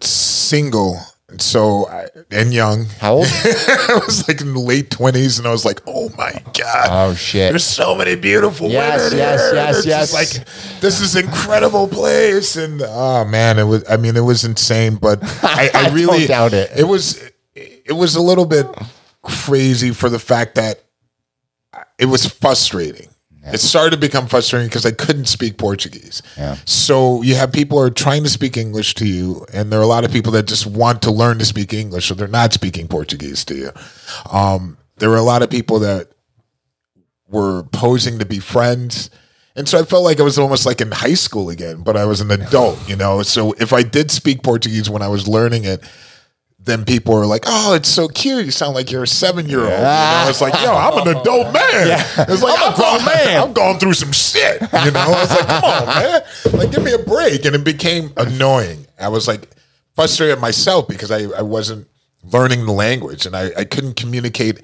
[0.00, 1.86] single and so
[2.32, 2.86] and young.
[2.98, 3.26] How old?
[3.30, 6.88] I was like in the late twenties, and I was like, "Oh my god!
[6.90, 7.50] Oh, shit.
[7.52, 9.54] There's so many beautiful Yes, women yes, here.
[9.54, 10.12] yes, yes.
[10.12, 13.84] just Like this is incredible place, and oh man, it was.
[13.88, 16.70] I mean, it was insane, but I, I I really doubt it.
[16.76, 17.22] It was.
[17.90, 18.66] It was a little bit
[19.22, 20.82] crazy for the fact that
[21.98, 23.10] it was frustrating.
[23.42, 26.22] It started to become frustrating because I couldn't speak Portuguese.
[26.36, 26.56] Yeah.
[26.66, 29.82] So you have people who are trying to speak English to you, and there are
[29.82, 32.52] a lot of people that just want to learn to speak English, so they're not
[32.52, 33.70] speaking Portuguese to you.
[34.30, 36.10] Um, there were a lot of people that
[37.28, 39.10] were posing to be friends.
[39.56, 42.04] And so I felt like I was almost like in high school again, but I
[42.04, 43.22] was an adult, you know.
[43.22, 45.82] So if I did speak Portuguese when I was learning it,
[46.62, 48.44] then people were like, "Oh, it's so cute!
[48.44, 51.16] You sound like you're a seven year old." You know, it's like, "Yo, I'm an
[51.16, 53.42] adult man." It's like I'm, going, man.
[53.42, 54.60] I'm going through some shit.
[54.60, 56.22] You know, I was like, "Come on, man!
[56.52, 58.86] Like, give me a break." And it became annoying.
[59.00, 59.48] I was like
[59.96, 61.88] frustrated myself because I, I wasn't
[62.22, 64.60] learning the language and I, I couldn't communicate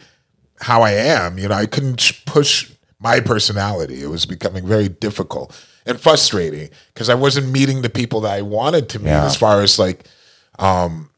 [0.61, 1.39] how I am.
[1.39, 2.71] You know, I couldn't push
[3.01, 4.03] my personality.
[4.03, 8.43] It was becoming very difficult and frustrating because I wasn't meeting the people that I
[8.43, 9.25] wanted to meet Yeah.
[9.27, 10.05] as far as like,
[10.59, 11.11] um,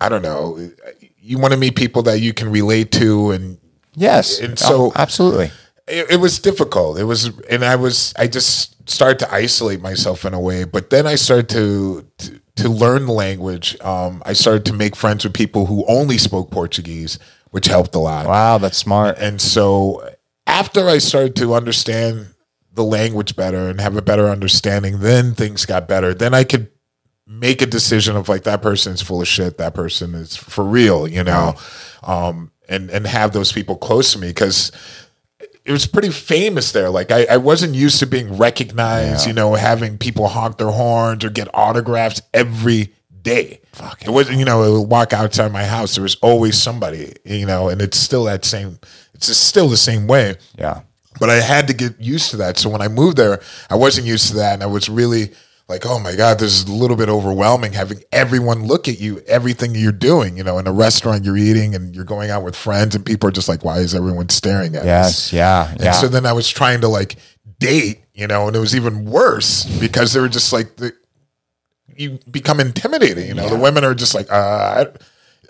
[0.00, 0.70] I don't know.
[1.18, 3.58] You want to meet people that you can relate to and
[3.94, 4.38] Yes.
[4.38, 5.50] And so- Oh, absolutely.
[5.88, 6.98] it, it was difficult.
[6.98, 10.64] It was, and I was, I just started to isolate myself in a way.
[10.64, 13.76] But then I started to to, to learn the language.
[13.80, 17.18] Um, I started to make friends with people who only spoke Portuguese,
[17.50, 18.26] which helped a lot.
[18.26, 19.18] Wow, that's smart.
[19.18, 20.08] And so
[20.46, 22.28] after I started to understand
[22.72, 26.14] the language better and have a better understanding, then things got better.
[26.14, 26.70] Then I could
[27.28, 30.64] make a decision of like that person is full of shit, that person is for
[30.64, 31.54] real, you know,
[32.02, 34.72] um, and and have those people close to me because
[35.64, 36.88] it was pretty famous there.
[36.88, 41.24] Like I, I wasn't used to being recognized, you know, having people honk their horns
[41.24, 43.60] or get autographs every day.
[44.00, 45.94] It wasn't, you know, I would walk outside my house.
[45.94, 48.78] There was always somebody, you know, and it's still that same.
[49.12, 50.80] It's just still the same way Yeah.
[51.20, 52.56] but I had to get used to that.
[52.56, 55.32] So when I moved there, I wasn't used to that, and I was really
[55.68, 59.20] like, "Oh my god, this is a little bit overwhelming having everyone look at you,
[59.26, 60.36] everything you're doing.
[60.36, 63.28] You know, in a restaurant, you're eating, and you're going out with friends, and people
[63.28, 65.32] are just like, "Why is everyone staring at us?" Yes.
[65.32, 65.70] Yeah.
[65.70, 65.92] And Yeah.
[65.92, 67.16] so then I was trying to like
[67.58, 70.92] date, you know, and it was even worse because they were just like the
[71.96, 73.26] you become intimidating.
[73.26, 74.34] You know, the women are just like, uh,
[74.84, 74.86] I,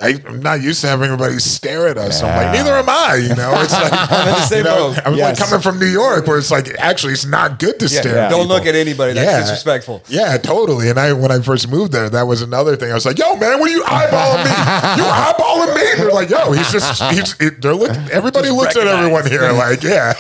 [0.01, 2.23] I'm not used to having everybody stare at us.
[2.23, 3.17] I'm like, neither am I.
[3.17, 4.95] You know, it's like same you know.
[5.05, 5.41] I'm Yes.
[5.41, 8.15] like coming from New York, where it's like actually it's not good to stare.
[8.15, 8.25] yeah.
[8.27, 8.57] at Don't people.
[8.57, 9.15] look at anybody.
[9.15, 10.05] That's disrespectful.
[10.07, 10.89] Yeah, totally.
[10.89, 12.93] And I, when I first moved there, that was another thing.
[12.93, 15.03] I was like, "Yo, man, what are you eyeballing me?
[15.03, 18.09] You eyeballing me?" They're like, "Yo, he's just he's." It, they're looking.
[18.13, 20.15] Everybody looks at everyone here like, yeah.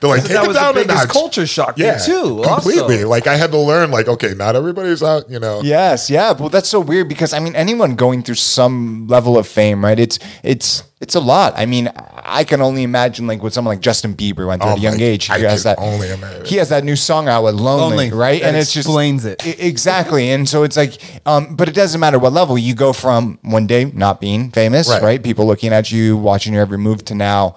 [0.00, 1.08] They're like, take that it was the down a biggest notch.
[1.10, 2.96] culture shock Yeah, too, Completely.
[2.96, 3.08] also.
[3.08, 3.90] Like I had to learn.
[3.90, 5.28] Like, okay, not everybody's out.
[5.30, 5.60] You know.
[5.62, 6.32] Yes, yeah.
[6.32, 9.98] Well, that's so weird because I mean, anyone going through some level of fame, right?
[9.98, 11.52] It's it's it's a lot.
[11.56, 11.90] I mean,
[12.24, 14.82] I can only imagine like what someone like Justin Bieber went through Oh at a
[14.82, 15.26] young age.
[15.26, 15.78] He I has can that.
[15.82, 16.44] only imagine.
[16.46, 18.10] He has that new song out with "Lonely,", Lonely.
[18.10, 18.40] right?
[18.40, 19.42] That and it's just explains it.
[19.60, 20.30] Exactly.
[20.30, 23.66] And so it's like, um, but it doesn't matter what level you go from one
[23.66, 25.02] day not being famous, Right.
[25.02, 25.22] right?
[25.22, 27.56] People looking at you, watching your every move, to now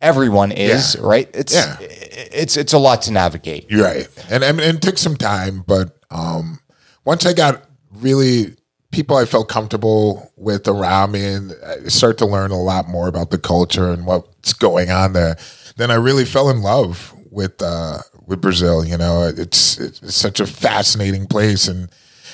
[0.00, 1.00] everyone is, Yeah.
[1.04, 1.30] right?
[1.34, 1.76] It's Yeah.
[1.80, 3.70] it's it's a lot to navigate.
[3.70, 4.08] You're right.
[4.30, 6.58] And, and it took some time, but um,
[7.04, 8.54] once I got really
[8.90, 13.06] people I felt comfortable with around me and I started to learn a lot more
[13.08, 15.36] about the culture and what's going on there,
[15.76, 18.84] then I really fell in love with uh, with Brazil.
[18.84, 21.88] You know, it's it's such a fascinating place and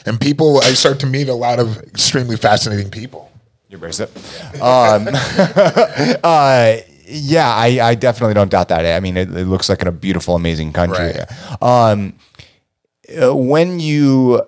[0.06, 3.30] and people I start to meet a lot of extremely fascinating people.
[3.68, 4.10] Your bracelet.
[4.62, 5.08] Um,
[6.22, 6.76] uh,
[7.14, 8.84] yeah, I, I definitely don't doubt that.
[8.96, 11.12] I mean, it, it looks like a beautiful, amazing country.
[11.12, 11.62] Right.
[11.62, 12.14] Um,
[13.22, 14.42] uh, when you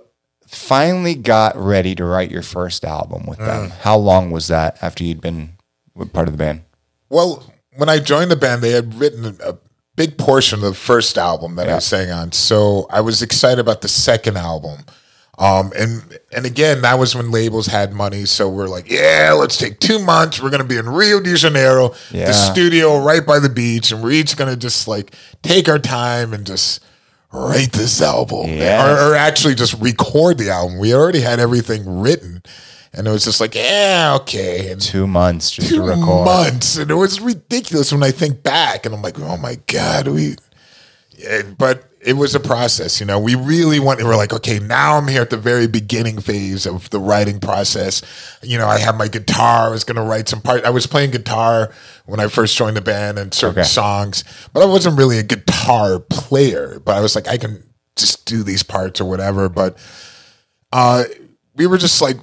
[0.48, 5.04] finally got ready to write your first album with them, how long was that after
[5.04, 5.52] you'd been
[6.12, 6.62] part of the band?
[7.08, 9.58] Well, when I joined the band, they had written a
[9.94, 12.32] big portion of the first album that I sang on.
[12.32, 14.84] So I was excited about the second album.
[15.38, 18.24] Um, and and again, that was when labels had money.
[18.24, 20.40] So we're like, yeah, let's take two months.
[20.40, 22.26] We're gonna be in Rio de Janeiro, Yeah.
[22.26, 26.32] the studio right by the beach, and we're each gonna just like take our time
[26.32, 26.82] and just
[27.32, 28.82] write this album, Yes.
[28.82, 30.78] or, or actually just record the album.
[30.78, 32.42] We already had everything written,
[32.94, 34.70] and it was just like, yeah, okay.
[34.72, 36.24] And Two months just two to record.
[36.24, 40.08] months, and it was ridiculous when I think back, and I'm like, oh my god,
[40.08, 40.36] we.
[41.18, 43.18] Yeah, but it was a process, you know.
[43.18, 44.04] We really wanted.
[44.04, 48.00] We're like, okay, now I'm here at the very beginning phase of the writing process.
[48.42, 49.66] You know, I have my guitar.
[49.66, 50.64] I was going to write some part.
[50.64, 51.72] I was playing guitar
[52.06, 53.68] when I first joined the band and certain Okay.
[53.68, 54.22] songs,
[54.52, 56.78] but I wasn't really a guitar player.
[56.78, 57.64] But I was like, I can
[57.96, 59.48] just do these parts or whatever.
[59.48, 59.76] But
[60.72, 61.04] uh,
[61.56, 62.18] we were just like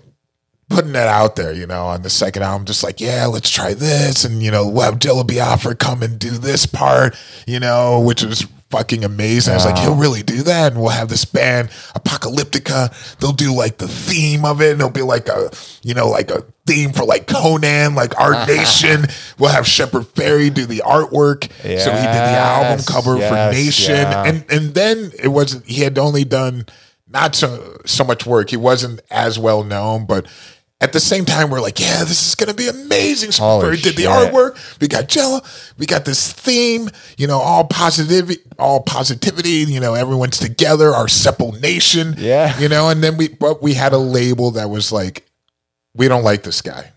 [0.70, 3.74] putting that out there, you know, on the second album, just like, yeah, let's try
[3.74, 4.24] this.
[4.24, 7.16] And, you know, we'll have Jello Biafra come and do this part,
[7.46, 9.52] you know, which was fucking amazing.
[9.54, 10.72] I was like, he'll really do that.
[10.72, 13.18] And we'll have this band, Apocalyptica.
[13.20, 14.72] They'll do like the theme of it.
[14.72, 15.52] And it'll be like a,
[15.84, 18.46] you know, like a theme for like Conan, like Art uh-huh.
[18.48, 19.06] Nation.
[19.38, 21.52] We'll have Shepard Fairey do the artwork.
[21.62, 23.96] so he did the album cover yes, for Nation.
[23.96, 24.24] yeah.
[24.24, 26.66] And and then it wasn't he had only done
[27.08, 28.50] not so so much work.
[28.50, 30.26] He wasn't as well known, but
[30.84, 33.32] at the same time, we're like, yeah, this is gonna be amazing.
[33.34, 34.80] Holy we did the artwork.
[34.82, 35.40] We got Jello.
[35.78, 36.90] We got this theme.
[37.18, 39.50] You know, all positivity, all positivity.
[39.72, 40.90] You know, everyone's together.
[40.90, 42.16] Our Sepulnation.
[42.18, 42.60] Yeah.
[42.60, 45.26] You know, and then we but we had a label that was like,
[45.96, 46.92] we don't like this guy.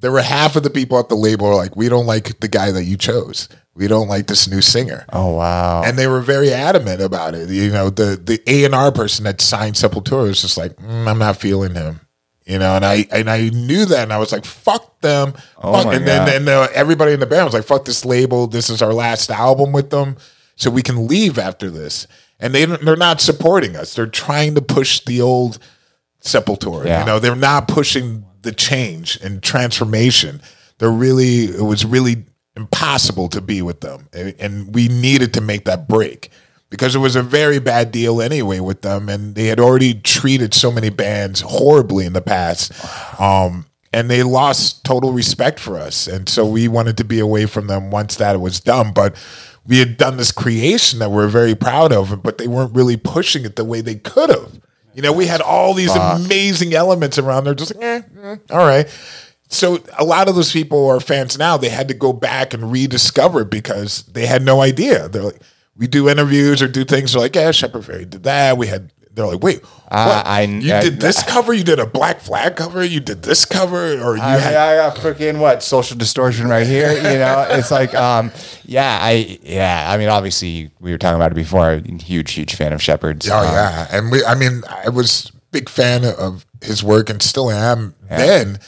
[0.00, 2.48] There were half of the people at the label are like, we don't like the
[2.48, 3.48] guy that you chose.
[3.74, 5.82] We don't like this new singer Oh wow.
[5.84, 7.48] and they were very adamant about it.
[7.48, 11.08] You know, the the A and R person that signed Sepultura was just like, mm,
[11.08, 11.98] I'm not feeling him.
[12.46, 15.72] You know, and I and I knew that, and I was like, "Fuck them!" Oh
[15.72, 15.94] Fuck.
[15.94, 18.46] and then and uh, everybody in the band was like, "Fuck this label!
[18.46, 20.16] This is our last album with them,
[20.54, 22.06] so we can leave after this."
[22.38, 23.94] And they they're not supporting us.
[23.94, 25.58] They're trying to push the old
[26.20, 26.84] Sepultura.
[26.84, 27.00] Yeah.
[27.00, 30.42] You know, they're not pushing the change and transformation.
[30.78, 32.26] They're really it was really
[32.56, 36.30] impossible to be with them, and and we needed to make that break
[36.74, 40.52] because it was a very bad deal anyway with them, and they had already treated
[40.52, 42.72] so many bands horribly in the past.
[43.20, 47.46] Um, and they lost total respect for us, and so we wanted to be away
[47.46, 48.92] from them once that was done.
[48.92, 49.14] But
[49.64, 53.44] we had done this creation that we're very proud of, but they weren't really pushing
[53.44, 54.60] it the way they could have.
[54.94, 58.66] You know, we had all these amazing elements around there, just like, eh, eh, all
[58.66, 58.88] right.
[59.48, 61.56] So a lot of those people are fans now.
[61.56, 65.08] They had to go back and rediscover it because they had no idea.
[65.08, 65.40] They're like,
[65.76, 67.14] we do interviews or do things.
[67.16, 68.56] Like, yeah, Shepard Fairey did that.
[68.56, 68.92] We had.
[69.12, 69.60] They're like, wait,
[69.90, 70.26] I- what?
[70.26, 71.52] I- you I- did this cover?
[71.54, 72.84] You did a Black Flag cover?
[72.84, 73.92] You did this cover?
[74.02, 74.54] Or you I, had?
[74.54, 76.92] I got freaking what social distortion right here.
[76.94, 78.32] You know, it's like, um,
[78.64, 79.86] yeah, I, yeah.
[79.88, 81.64] I mean, obviously, we were talking about it before.
[81.70, 83.28] I'm a huge, huge fan of Shepard's.
[83.30, 84.24] Oh Um, yeah, and we.
[84.24, 88.58] I mean, I was big fan of his work and still am then.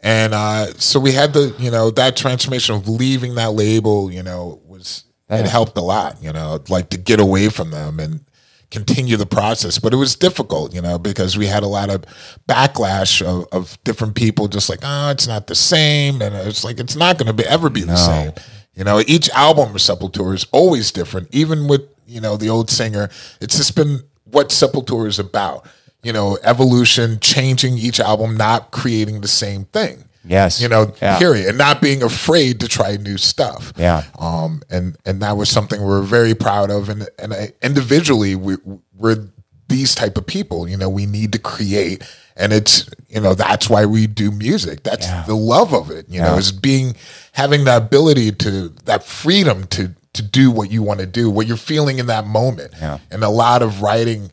[0.00, 4.24] And uh, so we had the, you know, that transformation of leaving that label, you
[4.24, 8.24] know, was it helped a lot, you know, like to get away from them and
[8.70, 9.78] continue the process.
[9.78, 12.04] But it was difficult, you know, because we had a lot of
[12.48, 16.20] backlash of, of different people just like, oh, it's not the same.
[16.22, 18.32] And it's like, it's not going to be ever be the same.
[18.74, 22.70] You know, each album of Sepultura is always different, even with, you know, the old
[22.70, 23.10] singer.
[23.40, 25.66] It's just been what Sepultura is about.
[26.02, 30.04] You know, evolution, changing each album, not creating the same thing.
[30.24, 30.60] Yes.
[30.60, 31.18] You know, Yeah.
[31.18, 31.46] period.
[31.48, 33.72] And not being afraid to try new stuff.
[33.76, 34.04] Yeah.
[34.18, 36.88] Um, and and that was something we're very proud of.
[36.88, 38.56] And and I, individually, we,
[38.96, 39.28] we're
[39.68, 40.68] these type of people.
[40.68, 42.02] You know, we need to create,
[42.36, 44.82] and it's you know that's why we do music.
[44.82, 46.06] That's the love of it.
[46.08, 46.38] You know, Yeah.
[46.38, 46.94] is being
[47.32, 51.46] having the ability to that freedom to to do what you want to do, what
[51.46, 52.74] you're feeling in that moment.
[52.80, 52.98] Yeah.
[53.10, 54.30] And a lot of writing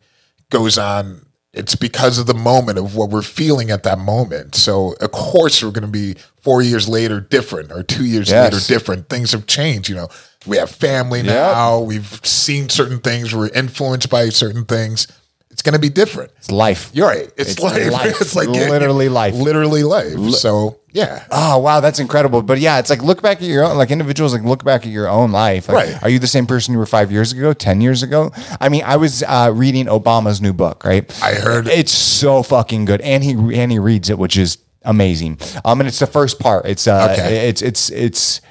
[0.50, 1.26] goes on.
[1.52, 4.54] It's because of the moment of what we're feeling at that moment.
[4.56, 8.54] So of course we're going to be four years later different, or two years Yes.
[8.54, 9.10] later different.
[9.10, 9.90] Things have changed.
[9.90, 10.10] You know,
[10.46, 11.80] we have family now.
[11.80, 13.34] We've seen certain things.
[13.34, 15.08] We're influenced by certain things.
[15.52, 16.32] It's going to be different.
[16.38, 16.90] It's life.
[16.94, 17.30] You're right.
[17.36, 17.92] It's, It's life.
[17.92, 18.18] life.
[18.22, 19.34] It's like Literally life.
[19.34, 20.18] Literally life.
[20.36, 21.26] So yeah.
[21.32, 22.42] Oh wow, that's incredible.
[22.42, 24.92] But yeah, it's like look back at your own like individuals like look back at
[24.92, 25.68] your own life.
[25.68, 26.04] Like, Right.
[26.04, 28.32] Are you the same person you were five years ago, ten years ago?
[28.62, 31.04] I mean, I was uh, reading Obama's new book, right?
[31.24, 35.40] I heard- it's so fucking good, and he and he reads it, which is amazing.
[35.66, 36.66] Um, and it's the first part.
[36.66, 37.50] It's uh, Okay.
[37.50, 38.42] it's it's it's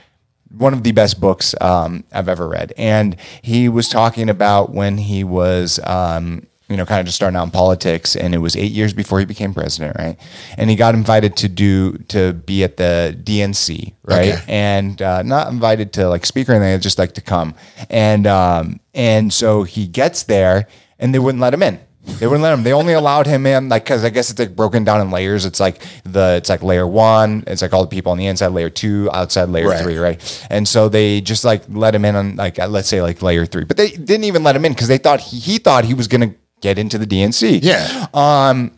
[0.56, 2.72] one of the best books um, I've ever read.
[2.76, 7.36] And he was talking about when he was, um, you know, kind of just starting
[7.36, 10.16] out in politics, and it was eight years before he became president, right?
[10.58, 14.34] And he got invited to do to be at the DNC, right?
[14.34, 14.42] Okay.
[14.48, 17.54] And uh, not invited to like speak or anything, just like to come.
[17.88, 20.66] And um, and so he gets there,
[20.98, 21.80] and they wouldn't let him in.
[22.18, 22.62] They wouldn't let him.
[22.62, 25.44] They only allowed him in, like, because I guess it's like broken down in layers.
[25.44, 27.44] It's like the, it's like layer one.
[27.46, 29.82] It's like all the people on the inside, layer two, outside layer Right.
[29.82, 30.46] three, right?
[30.48, 33.64] And so they just like let him in on like let's say like layer three,
[33.64, 36.08] but they didn't even let him in because they thought he, he thought he was
[36.08, 37.60] gonna get into the DNC.
[37.62, 38.06] Yeah.
[38.14, 38.72] Um,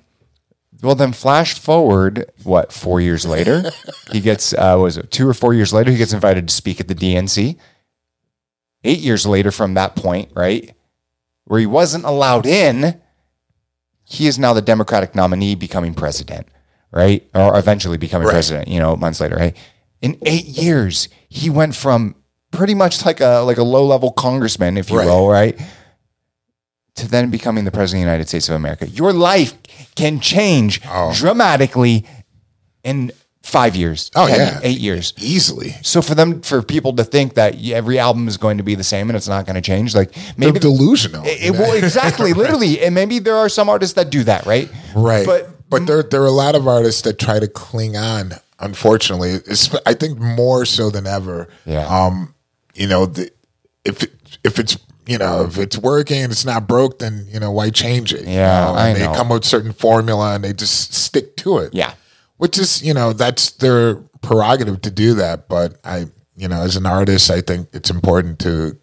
[0.82, 3.70] Well, then flash forward, what, four years later?
[4.12, 6.80] he gets, uh, was it two or four years later, he gets invited to speak
[6.80, 7.56] at the DNC.
[8.84, 10.74] Eight years later from that point, right,
[11.44, 12.98] where he wasn't allowed in,
[14.04, 16.48] he is now the Democratic nominee becoming president,
[16.92, 17.28] right?
[17.34, 18.32] Or eventually becoming Right.
[18.32, 19.54] president, you know, months later, right?
[20.00, 22.14] In eight years, he went from
[22.52, 25.06] pretty much like a like a low level congressman, if you Right.
[25.06, 25.60] will, right?
[26.96, 28.88] To then becoming the president of the United States of America.
[28.88, 29.54] Your life
[29.94, 31.12] can change Oh.
[31.14, 32.04] dramatically
[32.84, 33.12] in
[33.42, 35.14] five years, Oh 10, yeah, eight years.
[35.18, 35.74] easily.
[35.82, 38.84] So for them, for people to think that every album is going to be the
[38.84, 41.24] same and it's not going to change, like They're maybe delusional.
[41.24, 44.68] It, it- well, exactly, literally, and maybe there are some artists that do that, right?
[44.94, 45.24] Right.
[45.26, 48.32] But But there there are a lot of artists that try to cling on.
[48.58, 51.48] Unfortunately, it's, I think more so than ever.
[51.64, 51.86] Yeah.
[51.86, 52.34] Um,
[52.74, 53.30] you know, the,
[53.86, 54.12] if it,
[54.44, 54.76] if it's
[55.10, 58.22] you know if it's working and it's not broke, then you know why change it?
[58.26, 58.74] you Yeah, know?
[58.74, 59.10] I And know.
[59.10, 61.74] They come with certain formula and they just stick to it.
[61.74, 61.94] Yeah.
[62.36, 65.48] Which is you know that's their prerogative to do that.
[65.48, 66.06] But I
[66.36, 68.78] you know as an artist, I think it's important to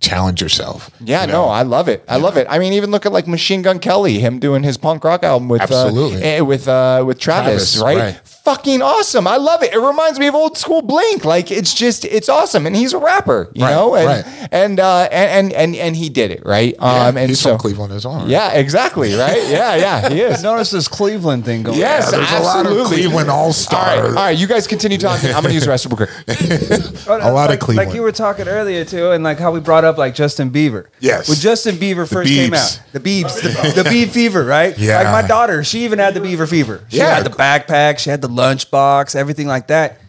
[0.00, 0.90] challenge yourself.
[1.00, 1.44] Yeah, you no.
[1.44, 2.04] I love it.
[2.08, 2.46] I love it.
[2.50, 5.48] I mean, even look at like Machine Gun Kelly, him doing his punk rock album
[5.48, 6.18] with Absolutely.
[6.22, 8.14] uh, eh, with uh, with Travis, Travis, right?
[8.16, 8.31] right.
[8.44, 9.28] Fucking awesome.
[9.28, 9.72] I love it.
[9.72, 11.24] It reminds me of old school Blink.
[11.24, 14.48] Like it's just it's awesome, and he's a rapper, you Right, know, and right.
[14.50, 16.74] and, uh, and and and and he did it right.
[16.76, 18.16] Yeah, um, and he's so from Cleveland as well.
[18.18, 18.26] right?
[18.28, 19.48] yeah, exactly, right.
[19.48, 20.42] Yeah, yeah, he is.
[20.42, 21.78] Notice this Cleveland thing going.
[21.78, 22.96] Yes, there's a lot of absolutely.
[23.02, 23.80] Cleveland All all-star.
[23.84, 24.30] right, all right.
[24.36, 25.30] You guys continue talking.
[25.32, 27.06] I'm gonna use the restroom real quick.
[27.22, 27.88] A lot of Cleveland.
[27.90, 30.86] Like you were talking earlier too, and like how we brought up like Justin Bieber.
[30.98, 31.28] Yes.
[31.28, 34.76] When Justin Bieber first came out, the Biebs, the, the Bieb fever, right?
[34.76, 34.96] Yeah.
[35.00, 36.84] Like my daughter, she even had the Beaver fever.
[36.88, 37.14] She Yeah.
[37.14, 40.00] had the backpack, she had the lunchbox, everything like that.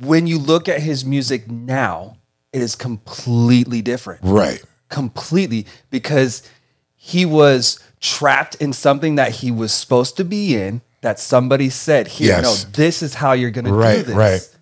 [0.00, 2.16] When you look at his music now,
[2.52, 4.20] it is completely different.
[4.22, 4.62] Right.
[4.88, 6.48] completely because
[6.94, 12.06] he was trapped in something that he was supposed to be in that somebody said
[12.06, 12.64] here Yes.
[12.64, 14.56] no this is how you're going to Right, do this right.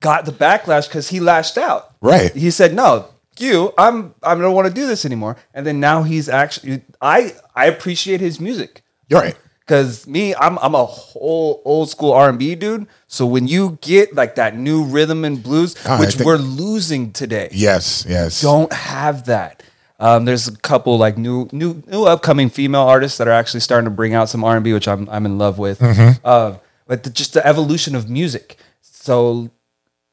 [0.00, 2.32] got the backlash because he lashed out Right.
[2.34, 3.06] he said no
[3.40, 7.34] you i'm i don't want to do this anymore and then now he's actually i
[7.56, 9.36] i appreciate his music You're right.
[9.66, 12.86] Cause me, I'm I'm a whole old school R and B dude.
[13.08, 17.48] So when you get like that new rhythm and blues, which think- we're losing today,
[17.50, 18.06] Yes.
[18.08, 18.40] Yes.
[18.40, 19.64] don't have that.
[19.98, 23.86] Um, there's a couple like new, new, new upcoming female artists that are actually starting
[23.86, 25.82] to bring out some R and B, which I'm I'm in love with.
[26.24, 28.58] Uh, but the, just the evolution of music.
[28.82, 29.50] So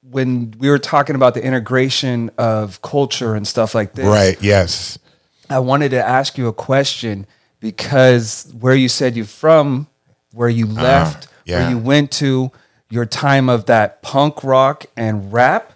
[0.02, 4.42] when we were talking about the integration of culture and stuff like this, Right.
[4.42, 4.98] Yes.
[5.50, 7.28] I wanted to ask you a question
[7.64, 9.88] because where you said you're from,
[10.34, 11.62] where you ah, left, yeah.
[11.62, 12.52] where you went to,
[12.90, 15.72] your time of that punk rock and rap,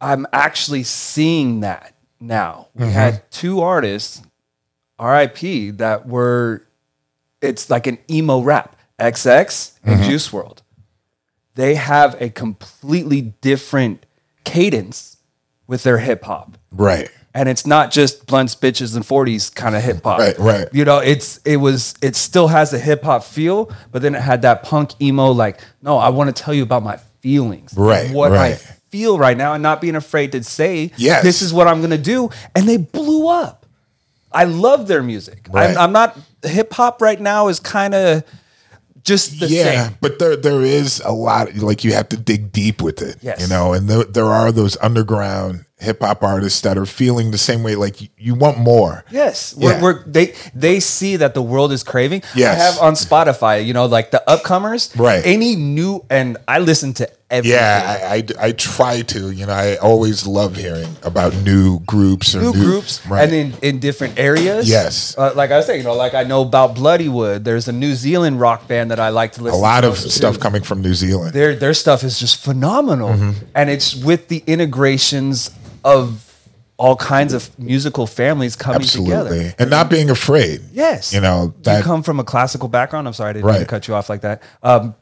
[0.00, 2.68] I'm actually seeing that now.
[2.74, 2.92] We mm-hmm.
[2.92, 4.22] had two artists,
[4.98, 6.66] RIP, that were,
[7.42, 10.10] it's like an emo rap, XX and mm-hmm.
[10.10, 10.62] Juice WRLD.
[11.54, 14.06] They have a completely different
[14.44, 15.18] cadence
[15.66, 17.10] with their hip hop Right.
[17.34, 20.18] And it's not just blunts, bitches, and forties kind of hip hop.
[20.18, 20.68] Right, right.
[20.72, 24.20] You know, it's it was it still has a hip hop feel, but then it
[24.20, 25.30] had that punk emo.
[25.30, 29.36] Like, no, I want to tell you about my feelings, Right, What I feel right
[29.36, 31.22] now, and not being afraid to say, Yes.
[31.22, 32.30] this is what I'm gonna do.
[32.56, 33.66] And they blew up.
[34.32, 35.46] I love their music.
[35.50, 35.70] Right.
[35.70, 38.24] I'm, I'm not hip hop right now is kind of
[39.02, 39.96] just the yeah, same.
[40.00, 43.16] but there there is a lot like you have to dig deep with it.
[43.22, 43.40] Yes.
[43.40, 47.38] You know, and there, there are those underground hip hop artists that are feeling the
[47.38, 47.74] same way.
[47.74, 49.04] Like you, want more.
[49.10, 49.82] Yes, we're, Yeah.
[49.82, 52.22] we're, they they see that the world is craving.
[52.34, 52.58] Yes.
[52.60, 54.96] I have on Spotify, you know, like the upcomers.
[54.98, 55.24] Right.
[55.24, 57.58] Any new, and I listen to everything.
[57.58, 59.30] Yeah, I, I, I try to.
[59.30, 63.24] You know, I always love hearing about new groups or new groups, right.
[63.24, 64.68] and in in different areas.
[64.68, 65.16] Yes.
[65.16, 67.44] uh, like I was saying, you know, like I know about Bloodywood.
[67.44, 69.58] There's a New Zealand rock band that I like to listen.
[69.58, 71.32] To a lot to of stuff coming from New Zealand.
[71.32, 73.44] Their their stuff is just phenomenal, Mm-hmm.
[73.54, 75.50] and it's with the integrations
[75.84, 76.26] of
[76.76, 79.54] all kinds of musical families coming Absolutely, together.
[79.58, 80.62] and not being afraid.
[80.72, 81.12] Yes.
[81.12, 83.06] you know you come from a classical background.
[83.06, 83.68] I'm sorry, I didn't Right.
[83.68, 84.42] cut you off like that.
[84.62, 84.94] Um,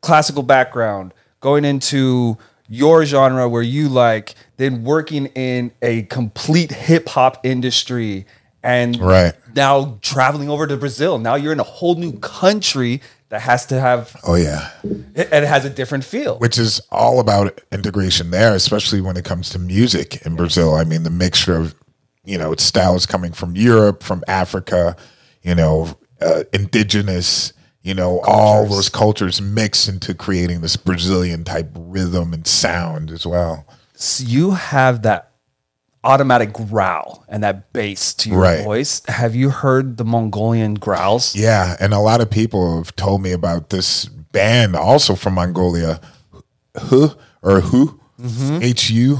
[0.00, 2.38] classical background, going into
[2.68, 8.24] your genre where you like, then working in a complete hip hop industry,
[8.62, 9.32] and Right.
[9.56, 11.18] now traveling over to Brazil.
[11.18, 13.00] Now you're in a whole new country
[13.30, 16.38] that has to have oh yeah, it, and it has a different feel.
[16.38, 20.74] which is all about integration there, especially when it comes to music in Brazil.
[20.74, 21.74] I mean, the mixture of
[22.24, 24.96] you know styles coming from Europe, from Africa,
[25.42, 27.52] you know, uh, indigenous,
[27.82, 33.26] you know, all those cultures mix into creating this Brazilian type rhythm and sound as
[33.26, 33.66] well.
[33.94, 35.27] So you have that
[36.04, 38.64] automatic growl and that bass to your Right.
[38.64, 39.02] voice.
[39.08, 41.34] Have you heard the Mongolian growls?
[41.34, 46.00] Yeah, and a lot of people have told me about this band also from Mongolia,
[46.82, 47.10] Hu
[47.42, 48.62] or Who mm-hmm.
[48.62, 49.18] H U.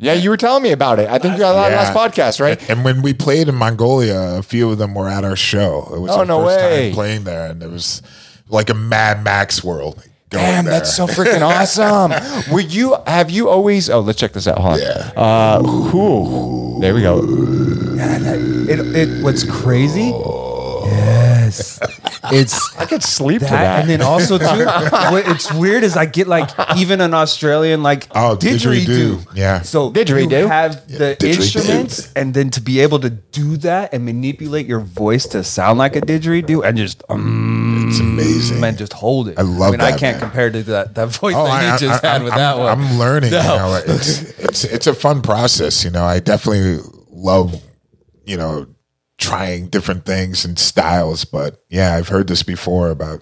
[0.00, 1.08] Yeah, you were telling me about it.
[1.08, 2.70] I think you got that last podcast, right?
[2.70, 5.90] And when we played in Mongolia, a few of them were at our show.
[5.92, 6.86] It was Oh, our no first way.
[6.90, 8.00] time playing there, and it was
[8.48, 10.00] like a Mad Max world.
[10.30, 10.74] Going Damn, there.
[10.74, 12.12] that's so freaking awesome.
[12.52, 14.58] Were you have you always oh let's check this out.
[14.58, 14.80] Hold on.
[14.80, 15.12] Yeah.
[15.16, 17.22] Uh there we go.
[17.96, 20.12] Yeah, that- it, it, what's crazy?
[21.48, 21.80] Yes.
[22.32, 23.80] It's I could sleep to that, that.
[23.80, 24.44] and then also too,
[25.12, 28.84] what it's weird is I get like even an Australian like Oh, didgeridoo.
[29.16, 29.26] didgeridoo.
[29.36, 29.62] Yeah.
[29.62, 30.40] So Didgeridoo.
[30.40, 31.34] you have the didgeridoo.
[31.36, 35.78] instruments, and then to be able to do that and manipulate your voice to sound
[35.78, 38.62] like a didgeridoo, and just um, It's amazing.
[38.62, 39.38] and just hold it.
[39.38, 40.20] I love I mean, I can't man.
[40.20, 42.38] compare to that that voice Oh, that you I, just I- had I'm- with I'm,
[42.38, 42.68] that one.
[42.68, 43.30] I'm learning.
[43.30, 43.40] No.
[43.40, 45.84] You know, it's it's it's a fun process.
[45.84, 46.78] You know, I definitely
[47.10, 47.54] love
[48.26, 48.66] you know
[49.18, 51.24] trying different things and styles.
[51.24, 53.20] But yeah, I've heard this before about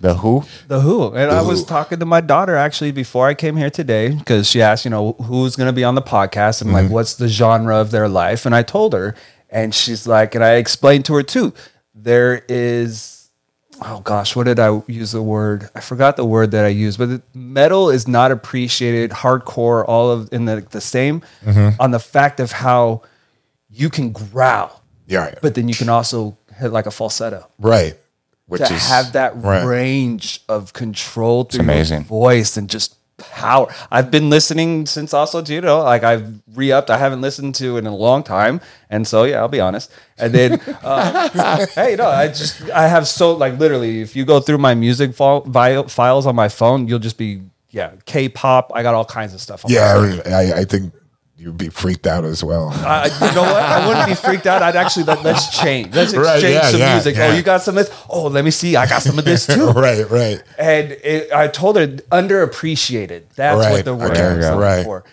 [0.00, 0.44] the who?
[0.68, 1.12] The Who.
[1.14, 1.66] And I was Who.
[1.66, 5.12] talking to my daughter actually before I came here today because she asked, you know,
[5.12, 6.84] who's going to be on the podcast and Mm-hmm.
[6.84, 8.44] like what's the genre of their life.
[8.44, 9.14] And I told her,
[9.50, 11.54] and she's like, and I explained to her too,
[11.94, 13.30] there is,
[13.82, 15.70] oh gosh, what did I use the word?
[15.74, 20.28] I forgot the word that I used, but metal is not appreciated, hardcore, all of
[20.32, 21.80] in the, the same Mm-hmm.
[21.80, 23.02] on the fact of how
[23.70, 27.96] you can growl, yeah, but then you can also hit like a falsetto right,
[28.46, 29.64] which to is have that right.
[29.64, 31.98] range of control through amazing.
[31.98, 33.72] your voice and just power.
[33.90, 36.90] I've been listening since also, know, like I've re-upped.
[36.90, 38.60] I haven't listened to in a long time,
[38.90, 39.90] and so yeah, I'll be honest.
[40.18, 44.40] And then, uh, hey, no, I just I have so like literally, if you go
[44.40, 45.42] through my music file,
[45.88, 48.70] files on my phone, you'll just be yeah, K-pop.
[48.72, 49.64] I got all kinds of stuff.
[49.64, 50.22] On my phone.
[50.24, 50.92] Yeah, I, I think
[51.36, 52.68] you'd be freaked out as well.
[52.70, 53.62] I, you know what?
[53.62, 54.62] I wouldn't be freaked out.
[54.62, 55.94] I'd actually let, let's change.
[55.94, 57.16] Let's Right, exchange yeah, some yeah, music.
[57.16, 57.32] Oh, yeah.
[57.32, 57.96] Oh, you got some of this?
[58.08, 58.76] Oh, let me see.
[58.76, 59.66] I got some of this too.
[59.70, 60.42] right, right.
[60.58, 63.30] And it, I told her underappreciated.
[63.34, 64.84] That's what the word okay, I looking right.
[64.84, 65.04] for.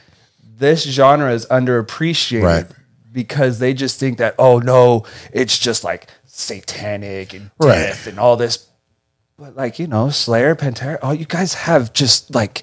[0.57, 2.65] This genre is underappreciated Right.
[3.11, 7.73] because they just think that oh no, it's just like satanic and Right.
[7.75, 8.67] death and all this.
[9.39, 12.61] But like you know, Slayer, Pantera, oh, you guys have just like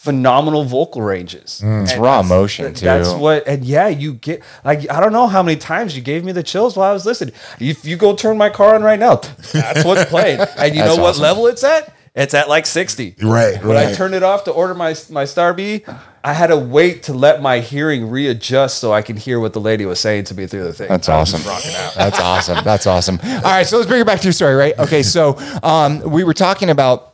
[0.00, 1.60] phenomenal vocal ranges.
[1.62, 2.86] It's And raw emotion, too.
[2.86, 6.24] That's what, and yeah, you get like I don't know how many times you gave
[6.24, 7.34] me the chills while I was listening.
[7.58, 9.16] If you go turn my car on right now,
[9.52, 11.22] that's what's playing, and you That's know what awesome.
[11.22, 11.94] level it's at?
[12.14, 13.14] It's at like sixty.
[13.22, 15.84] Right, When I turned it off to order my my Star B,
[16.24, 19.60] I had to wait to let my hearing readjust so I can hear what the
[19.60, 20.88] lady was saying to me through the thing.
[20.88, 21.42] That's awesome.
[21.42, 22.64] That's awesome.
[22.64, 23.20] That's awesome.
[23.22, 24.76] All right, so let's bring it back to your story, right?
[24.78, 27.09] Okay, so um, we were talking about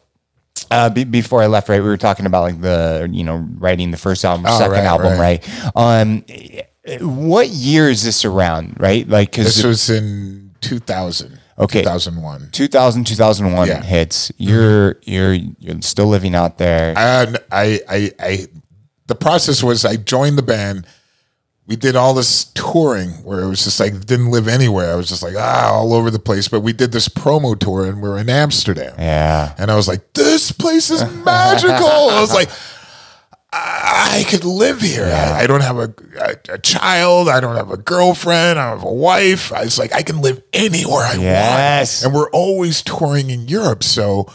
[0.71, 1.81] uh, be- before I left, right?
[1.83, 4.85] We were talking about like the you know writing the first album, Oh, second right,
[4.85, 5.47] album, right?
[5.47, 5.77] right.
[5.77, 6.25] Um,
[7.01, 9.09] what year is this around, right?
[9.09, 11.41] Like because This was in 2000.
[11.59, 11.81] Okay.
[11.81, 12.51] 2001.
[12.53, 13.83] 2000 2001 Yeah.
[13.83, 14.31] hits.
[14.37, 16.93] You're you're you're still living out there.
[16.97, 18.47] And I, I, I,
[19.07, 20.87] the process was I joined the band.
[21.67, 24.93] We did all this touring where it was just like didn't live anywhere.
[24.93, 26.47] I was just like ah all over the place.
[26.49, 28.95] But we did this promo tour and we are in Amsterdam.
[28.99, 29.53] yeah.
[29.59, 31.87] And I was like, this place is magical.
[31.87, 32.49] I was like,
[33.53, 35.07] I, I could live here.
[35.07, 37.29] I, I don't have a, a, a child.
[37.29, 38.59] I don't have a girlfriend.
[38.59, 39.53] I don't have a wife.
[39.53, 42.03] I was like, I can live anywhere I Yes.
[42.05, 42.07] want.
[42.15, 43.83] And we're always touring in Europe.
[43.83, 44.27] So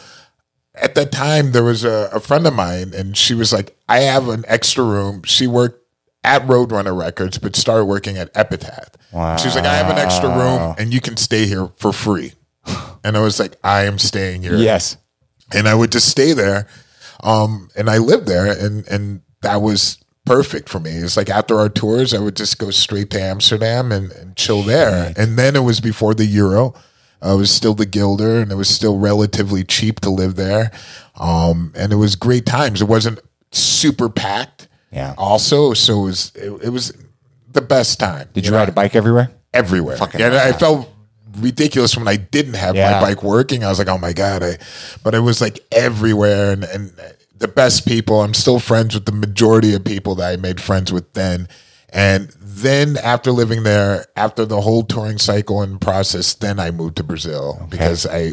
[0.76, 4.00] at that time, there was a, a friend of mine, and she was like, I
[4.00, 5.24] have an extra room.
[5.24, 5.81] She worked
[6.24, 8.90] at Roadrunner Records, but started working at Epitaph.
[9.38, 12.34] She was like, I have an extra room, and you can stay here for free.
[13.04, 14.98] And I was like, I am staying here Yes.
[15.54, 16.68] and I would just stay there.
[17.24, 20.92] Um, and I lived there, and and that was perfect for me.
[20.92, 24.62] It's like after our tours, I would just go straight to Amsterdam and, and chill
[24.62, 25.14] there.
[25.18, 26.74] And then it was before the euro.
[27.24, 30.72] Uh, it was still the guilder, and it was still relatively cheap to live there.
[31.16, 32.82] Um, and it was great times.
[32.82, 33.20] It wasn't
[33.52, 34.68] super packed.
[34.92, 35.14] Yeah.
[35.18, 36.94] Also, so it was it, it was
[37.52, 38.30] the best time.
[38.34, 38.58] Did you know?
[38.58, 39.32] ride a bike everywhere?
[39.54, 39.98] everywhere.
[40.18, 40.90] yeah, and I felt
[41.38, 42.92] ridiculous when I didn't have Yeah.
[42.92, 43.64] my bike working.
[43.64, 44.44] I was like, oh my god!
[44.44, 44.58] I,
[45.04, 46.94] but it was like everywhere, and and
[47.38, 48.22] the best people.
[48.22, 51.48] I'm still friends with the majority of people that I made friends with then.
[51.94, 56.96] And then after living there, after the whole touring cycle and process, then I moved
[56.98, 58.32] to Brazil because I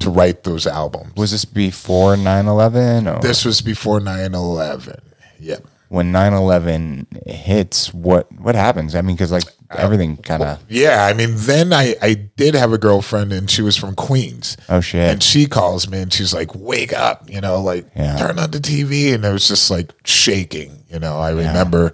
[0.00, 1.14] to write those albums.
[1.16, 5.00] Was this before 9/11 or This was before 9-11.
[5.38, 5.66] Yep.
[5.90, 7.92] When 9/11 hits?
[7.92, 8.94] What what happens?
[8.94, 9.44] I mean, because like
[9.76, 13.60] everything kind of Yeah, I mean, then I, I did have a girlfriend and she
[13.62, 14.56] was from Queens.
[14.68, 15.08] Oh, shit.
[15.10, 18.16] And she calls me and she's like, wake up, you know, like Yeah.
[18.16, 19.12] turn on the TV.
[19.14, 21.18] And it was just like shaking, you know.
[21.18, 21.92] I remember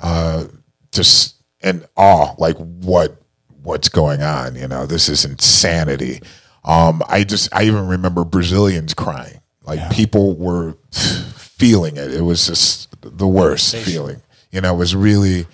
[0.00, 0.44] uh,
[0.92, 3.20] just in awe, like what
[3.62, 6.20] what's going on, you know, this is insanity.
[6.64, 9.40] Um, I just I even remember Brazilians crying.
[9.62, 12.12] Like people were feeling it.
[12.12, 14.22] It was just the worst feeling.
[14.50, 15.46] You know, it was really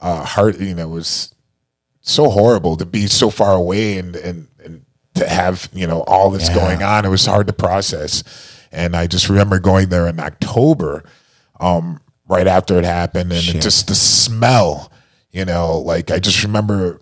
[0.00, 1.34] uh heart you know, it was
[2.00, 6.30] so horrible to be so far away and and, and to have you know all
[6.30, 7.04] this going on.
[7.04, 8.24] It was hard to process,
[8.72, 11.04] and I just remember going there in October,
[11.60, 14.90] um, right after it happened, and it just the smell.
[15.30, 17.00] You know, like I just remember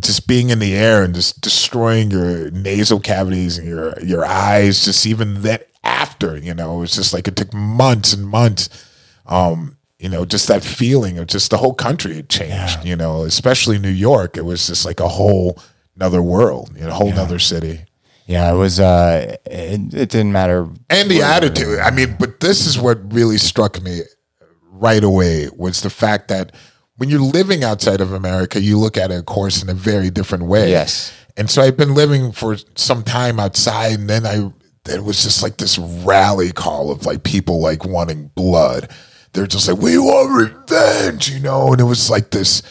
[0.00, 4.84] just being in the air and just destroying your nasal cavities and your your eyes.
[4.84, 8.68] Just even that after, you know, it was just like it took months and months.
[9.26, 12.84] Um, you know, just that feeling of just the whole country had changed.
[12.84, 14.36] You know, especially New York.
[14.36, 15.58] It was just like a whole
[15.94, 17.84] another world, you know, a whole another city.
[18.26, 18.80] Yeah, it was.
[18.80, 20.68] Uh, it, it didn't matter.
[20.88, 21.80] and the attitude.
[21.80, 24.02] I mean, but this is what really struck me
[24.70, 26.54] right away was the fact that
[26.96, 30.10] when you're living outside of America, you look at it, of course, in a very
[30.10, 30.70] different way.
[30.70, 31.12] Yes.
[31.36, 34.52] And so I've been living for some time outside, and then I
[34.88, 38.90] it was just like this rally call of like people like wanting blood.
[39.32, 42.62] They're just like, we want revenge, you know, and it was like this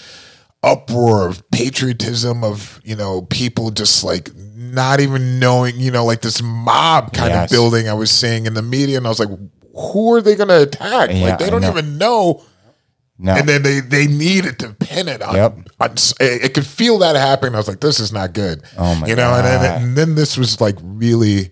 [0.62, 6.20] uproar of patriotism of you know people just like not even knowing you know like
[6.20, 7.50] this mob kind Yes.
[7.50, 9.30] of building I was seeing in the media and I was like
[9.74, 11.70] who are they going to attack Yeah, like they don't know.
[11.70, 12.44] even know
[13.18, 13.36] No.
[13.38, 15.58] and then they they needed to pin it on, Yep.
[15.80, 19.08] on it, could feel that happening I was like this is not good Oh my
[19.08, 21.52] you know and then, and then this was like really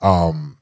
[0.00, 0.58] um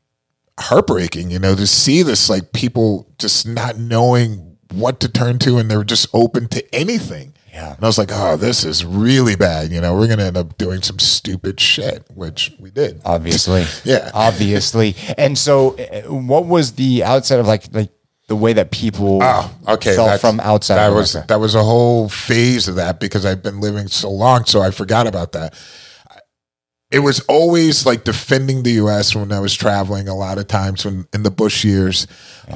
[0.59, 5.59] heartbreaking you know to see this like people just not knowing what to turn to
[5.59, 7.75] and they're just open to anything Yeah.
[7.75, 9.71] and I was like, oh, this is really bad.
[9.71, 13.01] You know, we're going to end up doing some stupid shit, which we did.
[13.05, 13.65] obviously.
[13.85, 14.11] Yeah.
[14.13, 14.95] Obviously.
[15.17, 17.91] And so, uh, what was the outside of like like
[18.29, 19.95] the way that people Oh, okay.
[19.95, 20.77] felt from outside?
[20.77, 24.11] That of was that was a whole phase of that because I've been living so
[24.11, 25.55] long, so I forgot about that.
[26.97, 29.15] It was always like defending the U.S.
[29.15, 30.09] when I was traveling.
[30.09, 32.07] A lot of times when in the Bush years,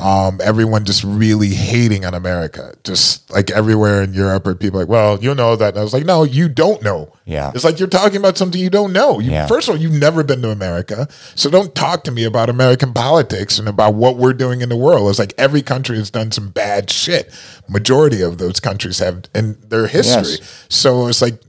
[0.01, 4.89] um, everyone just really hating on America, just like everywhere in Europe, or people like,
[4.89, 5.75] well, you know that.
[5.75, 7.13] And I was like, no, you don't know.
[7.27, 7.53] Yeah.
[7.55, 9.19] it's like you're talking about something you don't know.
[9.19, 9.47] You, Yeah.
[9.47, 12.95] First of all, you've never been to America, so don't talk to me about American
[12.95, 15.11] politics and about what we're doing in the world.
[15.11, 17.31] It's like every country has done some bad shit.
[17.69, 20.39] Majority of those countries have in their history.
[20.39, 20.67] Yes.
[20.71, 21.41] So it's like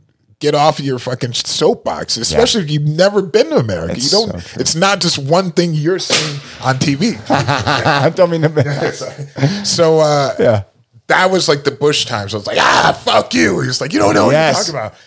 [0.42, 3.94] get off of your fucking soapbox, especially if you've never been to America.
[3.94, 4.42] It's you don't.
[4.42, 7.18] so it's not just one thing you're seeing on TV.
[7.30, 8.92] I don't mean to.
[9.66, 10.64] so uh, Yeah.
[11.08, 12.34] that was like the Bush times.
[12.34, 13.62] I was like, ah, fuck you.
[13.62, 14.68] He was like, you don't know Yes.
[14.68, 14.98] what you're talking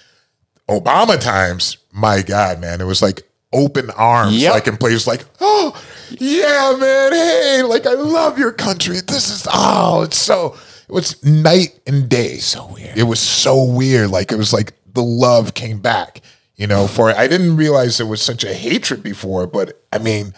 [0.69, 0.82] about.
[0.82, 4.52] Obama times, my God, man, it was like open arms, Yep.
[4.55, 5.78] like in places like, oh,
[6.19, 8.97] yeah, man, hey, like I love your country.
[9.06, 10.56] This is oh, it's so
[10.89, 12.36] it was night and day.
[12.39, 12.97] So weird.
[12.97, 14.11] It was so weird.
[14.11, 16.20] Like it was like the love came back,
[16.56, 17.16] you know, for it.
[17.16, 20.34] I didn't realize there was such a hatred before, but I mean,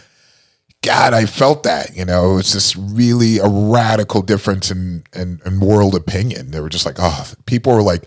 [0.82, 5.40] God, I felt that, you know, it was just really a radical difference in, in,
[5.44, 6.50] in world opinion.
[6.50, 8.04] They were just like, oh, people were like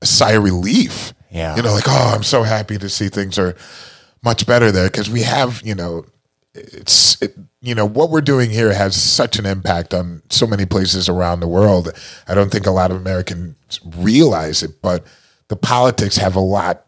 [0.00, 1.12] a sigh of relief.
[1.30, 1.56] Yeah.
[1.56, 3.56] You know, like, oh, I'm so happy to see things are
[4.22, 6.06] much better there because we have, you know,
[6.54, 10.64] it's, it, you know, what we're doing here has such an impact on so many
[10.64, 11.90] places around the world.
[12.28, 15.04] I don't think a lot of Americans realize it, but
[15.48, 16.86] the politics have a lot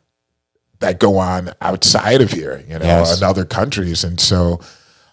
[0.80, 3.16] that go on outside of here, you know, Yes.
[3.18, 4.04] in other countries.
[4.04, 4.60] And so,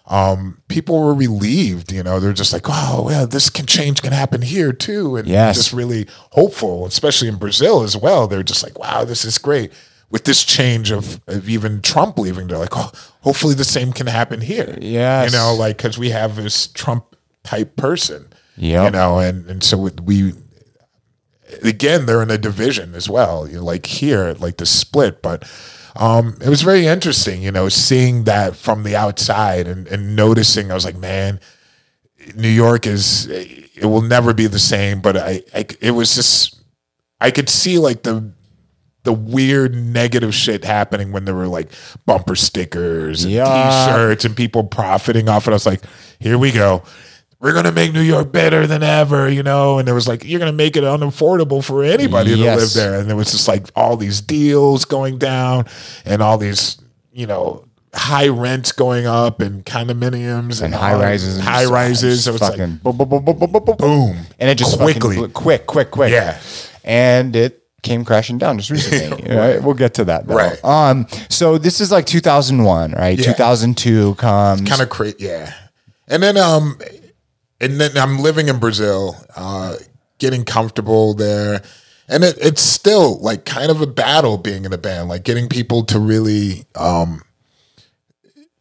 [0.06, 4.12] um, people were relieved, you know, they're just like, oh, well, this can change can
[4.12, 5.16] happen here too.
[5.16, 5.56] And Yes.
[5.56, 8.26] just really hopeful, especially in Brazil as well.
[8.26, 9.72] They're just like, wow, this is great.
[10.10, 12.92] With this change of, of even Trump leaving, they're like, oh,
[13.22, 14.76] hopefully the same can happen here.
[14.80, 15.32] Yes.
[15.32, 18.26] You know, like, cause we have this Trump type person,
[18.58, 18.84] Yep.
[18.84, 20.34] you know, and, and so we,
[21.62, 23.46] again, they're in a division as well.
[23.48, 25.48] You know, like here, like the split, but
[25.96, 30.70] um, it was very interesting, you know, seeing that from the outside and, and noticing.
[30.70, 31.38] I was like, man,
[32.34, 35.00] New York is it will never be the same.
[35.00, 36.60] But I, I it was just
[37.20, 38.32] I could see like the
[39.04, 41.70] the weird negative shit happening when there were like
[42.06, 43.86] bumper stickers and Yeah.
[43.86, 45.50] t-shirts and people profiting off it.
[45.50, 45.82] I was like,
[46.18, 46.82] here we go
[47.44, 49.78] we're going to make New York better than ever, you know?
[49.78, 52.56] And there was like, you're going to make it unaffordable for anybody yes.
[52.56, 52.98] to live there.
[52.98, 55.66] And there was just like all these deals going down
[56.06, 56.80] and all these,
[57.12, 61.36] you know, high rents going up and condominiums and, and high rises.
[61.36, 62.24] And high rises.
[62.24, 64.16] So it's like boom, boom.
[64.38, 66.12] And it just quickly, quick, quick, quick.
[66.12, 66.40] Yeah.
[66.82, 69.30] And it, came crashing down just recently.
[69.36, 69.62] right.
[69.62, 70.26] We'll get to that.
[70.26, 70.36] Though.
[70.36, 70.64] Right.
[70.64, 71.06] Um.
[71.28, 73.18] So this is like 2001, right?
[73.18, 73.26] Yeah.
[73.26, 74.66] 2002 comes.
[74.66, 75.16] Kind of crazy.
[75.18, 75.52] Yeah.
[76.08, 76.78] And then um,
[77.60, 79.76] and then I'm living in Brazil, uh
[80.18, 81.62] getting comfortable there.
[82.08, 85.48] And it, it's still like kind of a battle being in a band, like getting
[85.48, 87.22] people to really um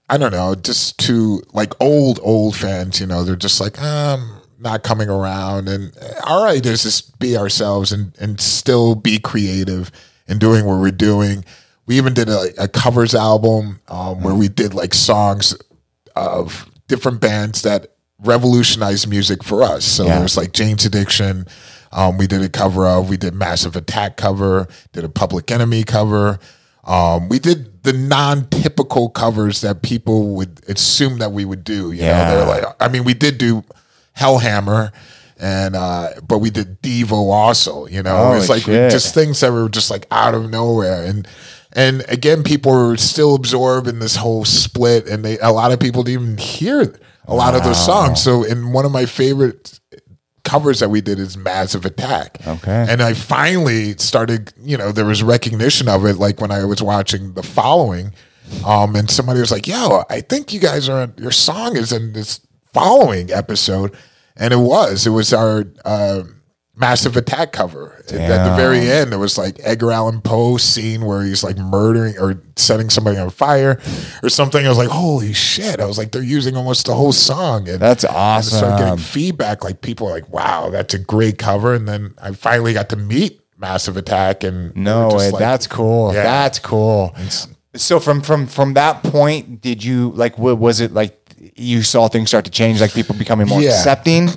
[0.10, 4.41] I don't know, just to like old old fans, you know, they're just like um
[4.60, 9.91] not coming around and all right, is just be ourselves and and still be creative
[10.28, 11.44] and doing what we're doing.
[11.86, 15.56] We even did a, a covers album um, where we did like songs
[16.15, 17.93] of different bands that
[18.24, 19.86] revolutionized music for us.
[19.86, 20.14] So Yeah.
[20.16, 21.45] there was like Jane's Addiction.
[21.91, 23.10] Um, we did a cover of.
[23.10, 24.68] We did Massive Attack cover.
[24.94, 26.40] Did a Public Enemy cover.
[26.86, 31.91] Um, we did the non-typical covers that people would assume that we would do.
[31.91, 32.24] You Yeah.
[32.32, 33.64] know, they're like, I mean, we did do
[34.18, 34.91] Hellhammer,
[35.40, 37.86] and uh, but we did Devo also.
[37.88, 38.91] You know, Holy it's like shit.
[38.91, 41.28] just things that were just like out of nowhere and.
[41.76, 45.80] And again, people were still absorbed in this whole split, and they a lot of
[45.80, 46.94] people didn't even hear
[47.26, 48.22] a lot of those songs.
[48.22, 49.80] So, in one of my favorite
[50.44, 52.45] covers that we did is Massive Attack.
[52.45, 52.86] Okay.
[52.90, 56.82] And I finally started, you know, there was recognition of it, like when I was
[56.82, 58.14] watching the following,
[58.66, 62.14] um, and somebody was like, "Yo, I think you guys are your song is in
[62.14, 62.41] this
[62.74, 63.95] following episode,"
[64.36, 65.08] and it was.
[65.08, 65.66] It was our.
[65.86, 66.24] Uh,
[66.76, 67.94] Massive Attack cover.
[68.00, 72.18] At the very end, it was like Edgar Allan Poe scene where he's like murdering
[72.18, 73.80] or setting somebody on fire
[74.24, 74.66] or something.
[74.66, 75.80] I was like, holy shit!
[75.80, 77.70] I was like, they're using almost the whole song.
[77.70, 79.64] And That's and I started getting feedback.
[79.64, 81.76] Like people were like, wow, that's a great cover.
[81.76, 84.44] And then I finally got to meet Massive Attack.
[84.44, 86.12] And No like- That's cool.
[86.12, 86.24] Yeah.
[86.24, 87.16] That's cool.
[87.76, 90.40] So from from from that point, did you like?
[90.40, 91.20] wa- Was it like
[91.56, 93.70] you saw things start to change, like people becoming more Yeah.
[93.72, 94.30] accepting?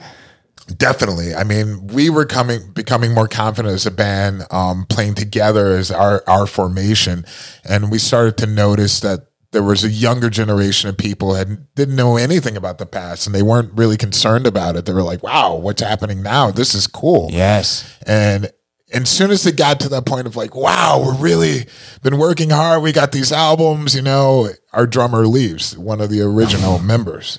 [0.66, 1.34] Definitely.
[1.34, 5.90] I mean, we were coming, becoming more confident as a band, um, playing together as
[5.90, 7.24] our, our formation.
[7.64, 11.96] And we started to notice that there was a younger generation of people that didn't
[11.96, 14.86] know anything about the past and they weren't really concerned about it.
[14.86, 16.50] They were like, wow, what's happening now?
[16.50, 17.30] This is cool.
[17.30, 17.98] Yes.
[18.06, 18.50] And
[18.92, 21.66] and as soon as it got to that point of like, wow, we're really
[22.02, 22.82] been working hard.
[22.82, 27.38] We got these albums, you know, our drummer leaves, one of the original members.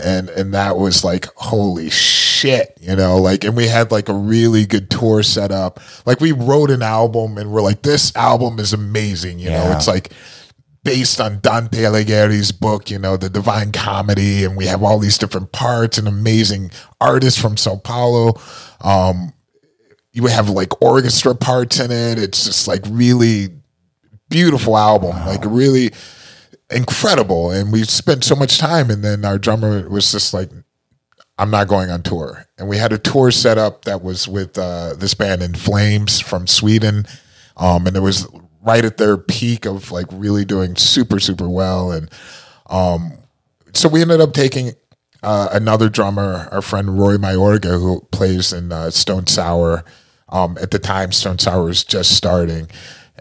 [0.00, 4.14] And and that was like, holy shit, you know, like and we had like a
[4.14, 5.80] really good tour set up.
[6.06, 9.72] Like we wrote an album and we're like, this album is amazing, you know.
[9.76, 10.12] It's like
[10.82, 15.18] based on Dante Alighieri's book, you know, The Divine Comedy, and we have all these
[15.18, 16.70] different parts and amazing
[17.00, 18.40] artists from Sao Paulo.
[18.80, 19.34] Um,
[20.12, 22.18] you have like orchestra parts in it.
[22.18, 23.48] It's just like really
[24.28, 25.90] beautiful album, like really
[26.70, 27.50] incredible.
[27.50, 30.50] And we spent so much time, and then our drummer was just like,
[31.38, 32.46] I'm not going on tour.
[32.58, 36.20] And we had a tour set up that was with uh, this band in Flames
[36.20, 37.06] from Sweden.
[37.56, 38.26] Um, and it was
[38.62, 41.92] right at their peak of like really doing super, super well.
[41.92, 42.10] And
[42.68, 43.14] um,
[43.72, 44.72] so we ended up taking
[45.22, 49.82] uh, another drummer, our friend Roy Mayorga, who plays in uh, Stone Sour.
[50.28, 52.68] Um, at the time, Stone Sour was just starting.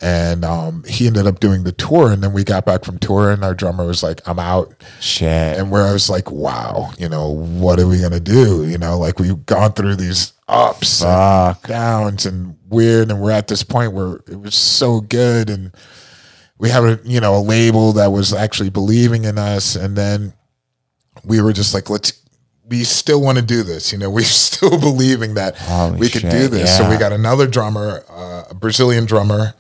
[0.01, 2.11] And um, he ended up doing the tour.
[2.11, 5.57] And then we got back from tour, and our drummer was like, I'm out Shit.
[5.57, 8.67] and where I was like, wow, you know, what are we gonna do?
[8.67, 13.47] You know, like we've gone through these ups and downs and weird, and we're at
[13.47, 15.71] this point where it was so good, and
[16.57, 20.33] we have a you know a label that was actually believing in us, and then
[21.23, 22.13] we were just like, let's.
[22.67, 24.09] We still want to do this, you know.
[24.11, 26.77] We're still believing that Holy we could shit, do this.
[26.77, 29.55] So we got another drummer, uh, a Brazilian drummer,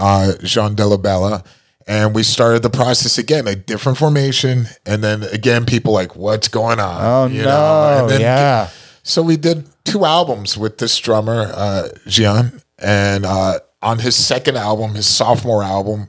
[0.00, 1.44] uh, Jean Dolabella.
[1.86, 4.66] And we started the process again, a different formation.
[4.86, 7.00] And then again, people like, what's going on?
[7.04, 8.00] Oh, no.
[8.02, 8.68] And then- Yeah.
[9.02, 12.60] So we did two albums with this drummer, uh, Jean.
[12.78, 16.08] And uh, on his second album, his sophomore album,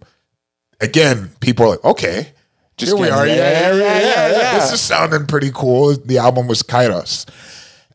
[0.79, 2.33] again, people are like, okay.
[2.77, 3.25] Just here we are.
[3.27, 4.59] yeah, Yeah, yeah, yeah, yeah, yeah, yeah, yeah.
[4.59, 5.95] This is sounding pretty cool.
[5.95, 7.25] The album was Kairos.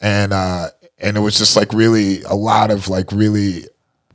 [0.00, 0.68] And uh
[0.98, 3.64] and it was just like really a lot of like really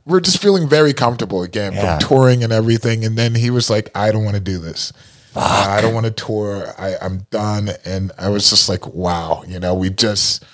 [0.04, 1.98] we're just feeling very comfortable again Yeah.
[1.98, 3.04] from touring and everything.
[3.04, 4.92] And then he was like, I don't want to do this.
[5.34, 6.74] I don't want to tour.
[6.76, 7.70] I, I'm done.
[7.84, 10.44] And I was just like, wow, you know, we just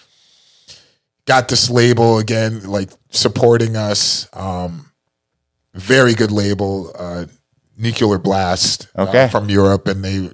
[1.26, 4.28] got this label again, like supporting us.
[4.32, 4.92] Um,
[5.74, 7.26] very good label, uh,
[7.76, 9.28] Nuclear Blast uh, Okay.
[9.30, 9.88] from Europe.
[9.88, 10.30] And they,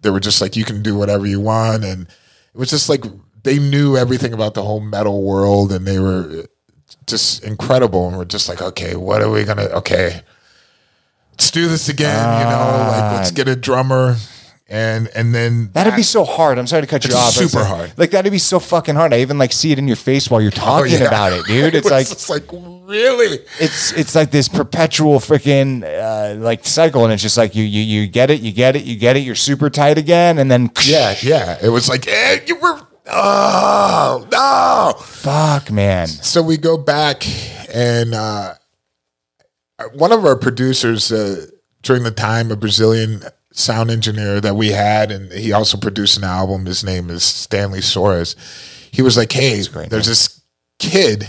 [0.00, 1.84] they were just like, you can do whatever you want.
[1.84, 2.02] And
[2.54, 3.04] it was just like,
[3.42, 6.46] they knew everything about the whole metal world and they were
[7.06, 8.08] just incredible.
[8.08, 10.22] And we're just like, okay, what are we to, okay,
[11.32, 12.38] let's do this again.
[12.38, 14.16] you know, like let's get a drummer.
[14.68, 16.56] And, and then That'd be so hard.
[16.58, 17.32] I'm sorry to cut you It's off.
[17.34, 17.92] super like- hard.
[17.98, 19.12] Like that'd be so fucking hard.
[19.12, 21.04] I even like see it in your face while you're talking Oh, yeah.
[21.08, 21.74] about it, dude.
[21.82, 27.12] It's like just like really it's it's like this perpetual freaking uh, like cycle, and
[27.12, 29.20] it's just like you you you get it, you get it, you get it.
[29.20, 34.26] You're super tight again, and then yeah yeah it was like eh, you were oh
[34.30, 35.02] no.
[35.04, 36.06] Fuck, man.
[36.06, 37.24] so we go back
[37.74, 38.54] and uh
[39.94, 41.46] one of our producers uh,
[41.82, 43.22] during the time a brazilian
[43.52, 46.66] sound engineer that we had and he also produced an album.
[46.66, 48.36] His name is stanley soares.
[48.92, 50.40] He was like hey there's this
[50.78, 51.26] kid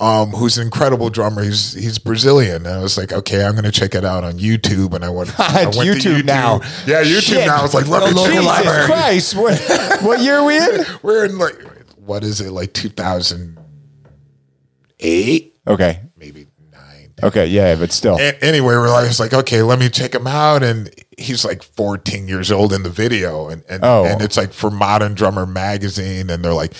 [0.00, 1.42] um, who's an incredible drummer.
[1.44, 2.66] He's he's Brazilian.
[2.66, 4.94] And I was like, okay, I'm gonna check it out on YouTube.
[4.94, 6.60] And I went, I went to YouTube now.
[6.86, 7.46] Yeah, YouTube Shit.
[7.46, 7.58] now.
[7.58, 8.84] I was like, let me check Jesus out.
[8.86, 9.36] Christ!
[9.36, 9.60] What,
[10.02, 10.84] what year are we in?
[11.02, 11.54] We're in like
[11.96, 16.00] what is it like 2008, Okay.
[16.16, 17.12] maybe nine.
[17.22, 17.46] Okay.
[17.46, 18.16] Yeah, but still.
[18.18, 20.62] A- anyway, we're like, it's like, okay, let me check him out.
[20.62, 23.48] And he's like 14 years old in the video.
[23.48, 24.04] And, and, Oh.
[24.06, 26.30] and it's like for Modern Drummer magazine.
[26.30, 26.72] And they're like,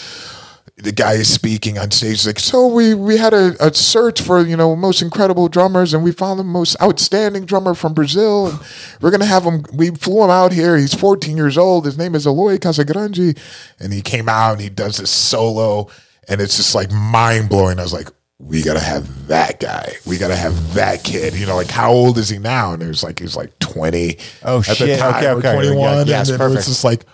[0.82, 2.10] the guy is speaking on stage.
[2.10, 5.94] He's like, so we, we had a, a search for, you know, most incredible drummers
[5.94, 8.48] and we found the most outstanding drummer from Brazil.
[8.48, 8.60] And
[9.00, 10.76] we're going to have him, we flew him out here.
[10.76, 11.84] He's 14 years old.
[11.84, 13.38] His name is Eloy Casagrande.
[13.78, 15.88] And he came out and he does this solo
[16.28, 17.78] and it's just like mind blowing.
[17.78, 18.08] I was like,
[18.38, 19.92] we gotta have that guy.
[20.06, 21.34] We gotta have that kid.
[21.34, 22.72] You know, like how old is he now?
[22.72, 24.16] And it was like he was like twenty.
[24.42, 24.98] Oh, shit.
[25.00, 25.52] Okay, okay.
[25.52, 26.06] twenty one.
[26.06, 27.04] Yes, and then it was just like,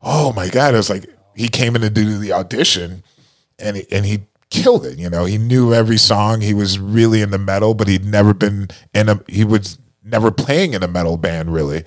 [0.00, 0.72] oh my god!
[0.72, 3.02] It was like he came in to do the audition,
[3.58, 4.98] and he, and he killed it.
[4.98, 6.40] You know, he knew every song.
[6.40, 9.20] He was really in the metal, but he'd never been in a.
[9.28, 11.84] He was never playing in a metal band really.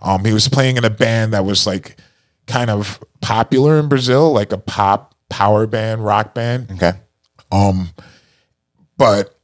[0.00, 1.98] Um, he was playing in a band that was like
[2.46, 6.70] kind of popular in Brazil, like a pop power band, rock band.
[6.72, 6.92] Okay.
[7.50, 7.90] Um,
[8.96, 9.37] but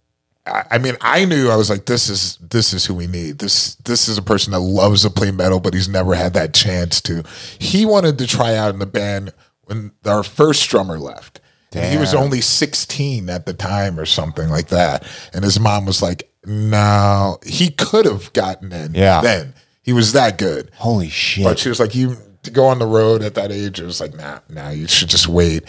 [0.46, 3.38] I, mean, I knew I was like, this is this is who we need.
[3.38, 6.52] This this is a person that loves to play metal, but he's never had that
[6.52, 7.24] chance to.
[7.58, 9.32] He wanted to try out in the band
[9.64, 11.40] when our first drummer left.
[11.72, 15.04] And he was only 16 at the time or something like that.
[15.32, 19.20] And his mom was like, no, he could have gotten in Yeah.
[19.20, 19.54] then.
[19.82, 20.70] He was that good.
[20.76, 21.42] Holy shit.
[21.44, 24.00] But she was like, you to go on the road at that age, it was
[24.00, 25.64] like, nah, nah, you should just wait.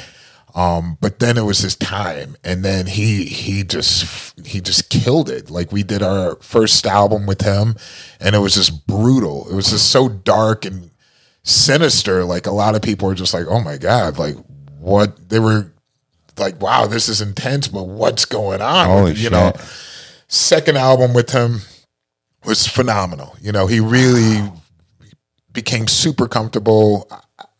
[0.56, 5.30] Um, but then it was his time, and then he he just he just killed
[5.30, 5.50] it.
[5.50, 7.76] Like we did our first album with him,
[8.22, 9.50] and it was just brutal.
[9.52, 10.92] It was just so dark and
[11.44, 12.24] sinister.
[12.24, 14.38] Like a lot of people were just like, oh my god, like
[14.80, 15.74] what they were
[16.38, 18.88] like, wow, this is intense, but what's going on?
[18.88, 19.52] Holy you know,
[20.30, 21.60] second album with him
[22.46, 23.36] was phenomenal.
[23.42, 24.50] You know, he really
[25.52, 27.10] became super comfortable.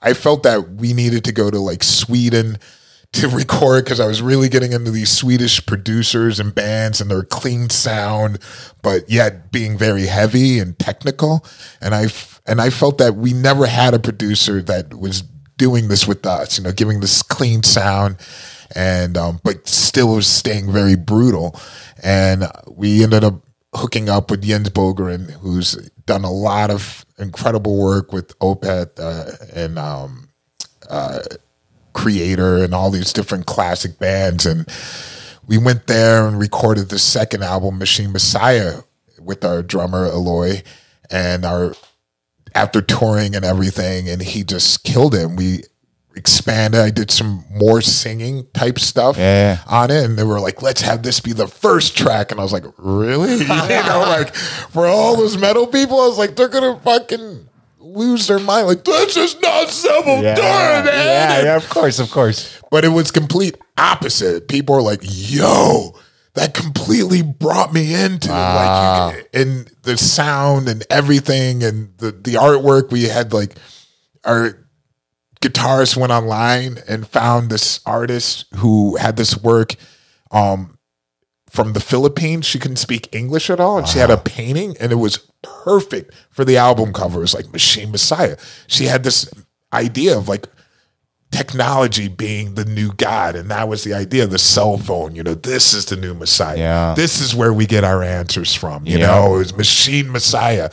[0.02, 2.58] I felt that we needed to go to like Sweden
[3.16, 7.24] to record because I was really getting into these Swedish producers and bands and their
[7.24, 8.40] clean sound,
[8.82, 11.46] but yet being very heavy and technical.
[11.82, 12.08] And I
[12.46, 15.24] and I felt that we never had a producer that was
[15.58, 18.18] doing this with us, you know, giving this clean sound
[18.76, 21.60] and um, but still was staying very brutal.
[22.04, 23.42] And we ended up
[23.74, 25.74] hooking up with Jens Bogren, who's
[26.06, 30.30] done a lot of incredible work with Opeth uh, and um,
[30.90, 31.20] uh,
[31.96, 34.46] Kreator and all these different classic bands.
[34.46, 34.68] And
[35.48, 38.82] we went there and recorded the second album, Machine Messiah,
[39.20, 40.62] with our drummer Eloy,
[41.10, 41.74] and our
[42.54, 45.24] after touring and everything, and he just killed it.
[45.24, 45.64] And we
[46.16, 46.80] expanded.
[46.80, 49.60] I did some more singing type stuff Yeah.
[49.68, 52.44] on it, and they were like, "Let's have this be the first track." And I
[52.44, 56.48] was like, "Really?" you know, like for all those metal people, I was like, "They're
[56.48, 57.45] gonna fucking."
[57.96, 60.36] Lose their mind, like this is not civil yeah.
[60.36, 60.86] man.
[60.86, 62.62] yeah, yeah, of course, of course.
[62.70, 64.48] But it was complete opposite.
[64.48, 65.96] People are like, "Yo,
[66.34, 72.34] that completely brought me into like you, and the sound and everything and the the
[72.34, 72.92] artwork.
[72.92, 73.56] We had like
[74.26, 74.66] our
[75.42, 79.76] guitarist went online and found this artist who had this work
[80.32, 80.75] um
[81.56, 82.46] from the Philippines.
[82.46, 86.14] She couldn't speak English at all, and she had a painting, and it was perfect
[86.30, 87.20] for the album cover.
[87.20, 88.38] It was like Machine Messiah.
[88.68, 89.32] She had this
[89.74, 90.48] idea of like
[91.32, 94.26] technology being the new God, and that was the idea.
[94.28, 96.58] The cell phone, you know, this is the new Messiah.
[96.58, 96.94] Yeah.
[96.96, 98.86] This is where we get our answers from.
[98.86, 99.08] You Yeah.
[99.08, 100.70] know, it was Machine Messiah.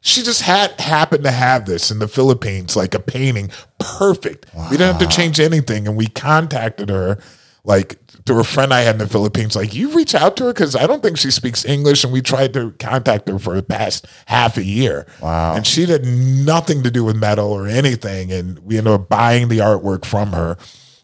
[0.00, 4.46] She just had happened to have this in the Philippines, like a painting, perfect.
[4.54, 7.18] We didn't have to change anything, and we contacted her,
[7.64, 9.56] like to a friend I had in the Philippines.
[9.56, 12.20] Like, you reach out to her because I don't think she speaks English, and we
[12.20, 15.06] tried to contact her for the past half a year.
[15.20, 15.54] Wow.
[15.54, 19.48] And she had nothing to do with metal or anything, and we ended up buying
[19.48, 20.56] the artwork from her.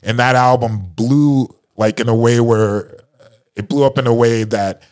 [0.03, 4.15] And that album blew like in a way where uh, it blew up in a
[4.15, 4.82] way that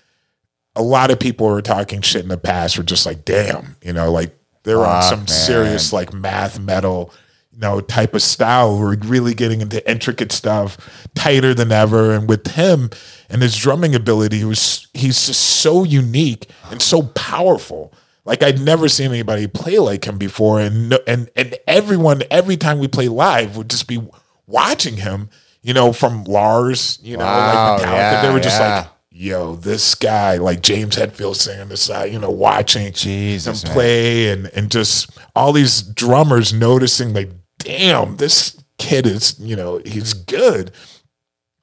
[0.77, 3.93] a lot of people were talking shit in the past were just like, damn, you
[3.93, 5.29] know, like they're on some man.
[5.29, 7.13] serious like math metal,
[7.61, 8.79] know, type of style.
[8.79, 10.79] We're really getting into intricate stuff,
[11.15, 12.13] tighter than ever.
[12.13, 12.91] And with him
[13.29, 17.93] and his drumming ability, he was he's just so unique and so powerful.
[18.25, 22.79] Like I'd never seen anybody play like him before, and and and everyone every time
[22.79, 24.01] we play live would just be
[24.47, 25.31] watching him.
[25.63, 28.77] You know, from Lars, you know, Wow, like Metallica, yeah, they were just yeah.
[28.79, 33.69] like, yo, this guy, like James Hetfield singing this side, you know, watching Jesus, him
[33.69, 33.75] man.
[33.75, 37.31] play and and just all these drummers noticing like,
[37.61, 40.73] damn, this kid is, you know, he's good.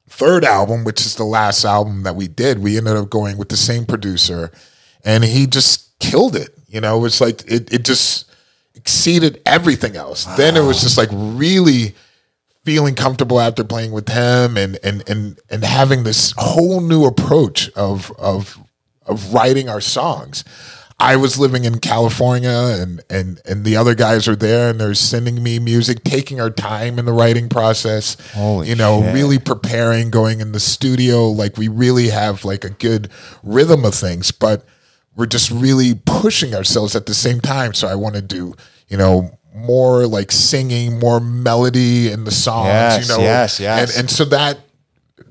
[0.10, 3.50] third album, which is the last album that we did, we ended up going with
[3.50, 4.52] the same producer,
[5.04, 6.50] and he just killed it.
[6.68, 8.26] You know, it was like it it just
[8.76, 10.26] exceeded everything else.
[10.38, 11.96] Then it was just like really
[12.66, 17.70] feeling comfortable after playing with him and and and and having this whole new approach
[17.72, 18.58] of of
[19.06, 20.44] of writing our songs.
[21.00, 22.50] I was living in California
[22.82, 26.50] and and and the other guys are there and they're sending me music, taking our
[26.50, 28.18] time in the writing process.
[28.34, 29.14] Holy you know, shit.
[29.14, 33.10] really preparing, going in the studio, like we really have like a good
[33.44, 34.66] rhythm of things, but
[35.16, 37.74] we're just really pushing ourselves at the same time.
[37.76, 38.56] So I want to do,
[38.88, 43.22] you know, more like singing, more melody in the songs, Yes, you know.
[43.22, 43.92] yes, yes.
[43.92, 44.60] And and so that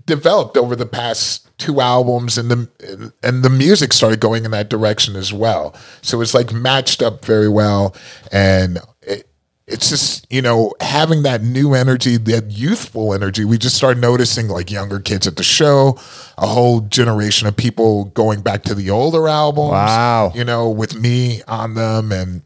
[0.06, 4.68] developed over the past two albums and the and the music started going in that
[4.68, 5.74] direction as well.
[6.02, 7.94] So it's like matched up very well.
[8.30, 9.28] And it,
[9.66, 14.46] it's just you know having that new energy that youthful energy we just started noticing
[14.46, 15.98] like younger kids at the show
[16.38, 20.30] a whole generation of people going back to the older albums Wow.
[20.36, 22.12] you know with me on them.
[22.12, 22.42] And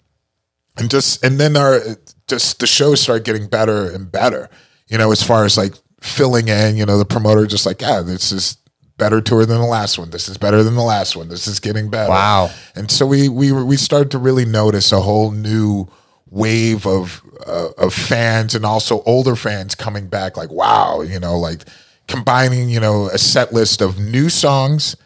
[0.79, 1.81] and just and then our
[2.27, 4.49] just the shows started getting better and better
[4.89, 8.01] you know as far as like filling in you know the promoter just like yeah
[8.01, 8.57] this is
[9.01, 11.59] better tour than the last one this is better than the last one this is
[11.59, 12.51] getting better Wow.
[12.77, 15.89] and so we we we started to really notice a whole new
[16.31, 21.39] wave of uh, of fans and also older fans coming back like wow you know
[21.39, 21.63] like
[22.07, 24.97] combining you know a set list of new songs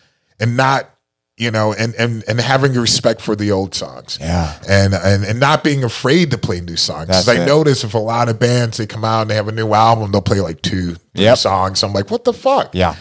[0.41, 0.91] and not
[1.37, 4.59] you know and and and having respect for the old songs Yeah.
[4.69, 7.47] and and, and not being afraid to play new songs 'Cause That's i it.
[7.47, 10.13] notice if a lot of bands they come out and they have a new album
[10.13, 11.39] they'll play like two three Yep.
[11.39, 12.95] songs i'm like what the fuck Yeah.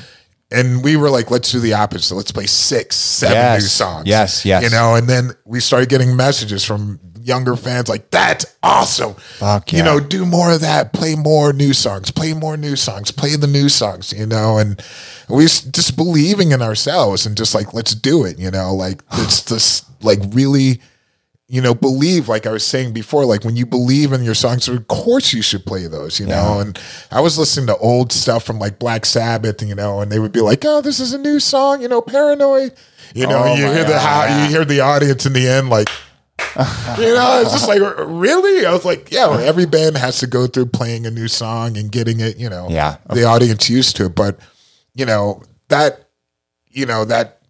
[0.53, 2.15] And we were like, let's do the opposite.
[2.15, 3.61] Let's play six, seven Yes.
[3.61, 4.07] new songs.
[4.07, 4.63] Yes, yes.
[4.63, 9.13] You know, and then we started getting messages from younger fans like, that's awesome.
[9.13, 9.79] Fuck yeah.
[9.79, 10.93] You know, do more of that.
[10.93, 12.11] Play more new songs.
[12.11, 13.11] Play more new songs.
[13.11, 14.81] Play the new songs, you know, and
[15.29, 19.43] we just believing in ourselves and just like, let's do it, you know, like it's
[19.43, 20.81] just like really
[21.47, 24.67] you know, believe, like I was saying before, like when you believe in your songs,
[24.67, 26.59] of course you should play those, you know.
[26.59, 26.79] And
[27.11, 30.31] I was listening to old stuff from like Black Sabbath, you know, and they would
[30.31, 32.73] be like, "Oh, this is a new song," you know, "Paranoid."
[33.13, 35.87] You know, Oh you hear the how you hear the audience in the end, like,
[36.39, 38.65] you know, it's just like, really?
[38.65, 41.77] I was like, yeah, well, every band has to go through playing a new song
[41.77, 42.97] and getting it, you know, Yeah.
[43.11, 44.15] the audience used to it.
[44.15, 44.39] But
[44.95, 46.09] you know that,
[46.69, 47.41] you know that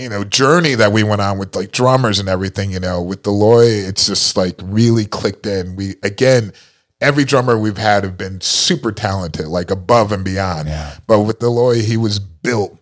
[0.00, 3.26] you know journey that we went on with like drummers and everything you know with
[3.26, 5.76] Eloy it's just like really clicked in.
[5.76, 6.52] We again
[7.00, 10.68] every drummer we've had have been super talented like above and beyond.
[11.06, 12.78] But with Eloy he was built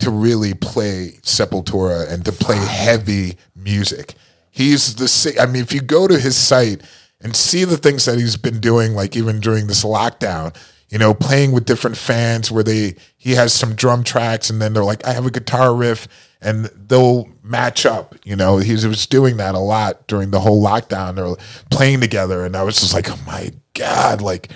[0.00, 4.14] to really play Sepultura and to play heavy music.
[4.50, 6.82] He's the I mean if you go to his site
[7.20, 10.54] and see the things that he's been doing like even during this lockdown
[10.96, 14.72] you know, playing with different fans where they he has some drum tracks and then
[14.72, 16.08] they're like, I have a guitar riff
[16.40, 18.14] and they'll match up.
[18.24, 21.16] You know, he was doing that a lot during the whole lockdown.
[21.16, 21.36] They're
[21.70, 24.48] playing together and I was just like, oh my God, like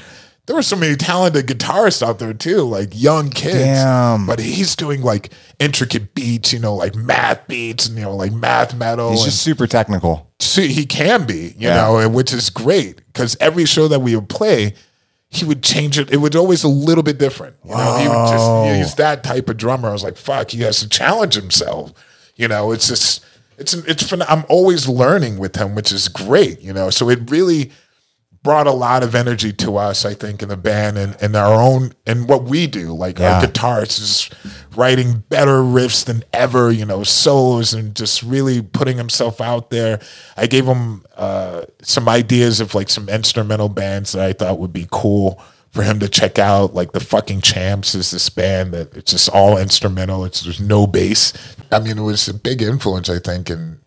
[0.47, 3.59] there were so many talented guitarists out there too, like young kids.
[3.59, 4.25] Damn.
[4.27, 8.33] But he's doing like intricate beats, you know, like math beats and you know, like
[8.33, 9.11] math metal.
[9.11, 10.31] He's just super technical.
[10.41, 11.83] see he can be, you Yeah.
[11.83, 14.73] know, which is great because every show that we would play,
[15.31, 16.13] he would change it.
[16.13, 17.57] It was always a little bit different.
[17.65, 19.89] You know, he would just he's that type of drummer.
[19.89, 21.93] I was like, fuck, he has to challenge himself.
[22.35, 23.25] You know, it's just
[23.57, 24.23] it's it's fun.
[24.23, 26.61] I'm always learning with him, which is great.
[26.61, 27.71] You know, so it really
[28.43, 31.61] brought a lot of energy to us, I think, in the band and, and our
[31.61, 32.93] own and what we do.
[32.95, 33.37] Like Yeah.
[33.39, 34.31] our guitarists is
[34.75, 40.01] writing better riffs than ever, you know, solos and just really putting himself out there.
[40.39, 44.73] I gave him uh, some ideas of like some instrumental bands that I thought would
[44.73, 45.43] be cool
[45.73, 46.73] for him to check out.
[46.75, 50.25] Like the fucking Champs is this band that it's just all instrumental.
[50.25, 51.35] It's there's no bass.
[51.71, 53.81] I mean, it was a big influence, I think, and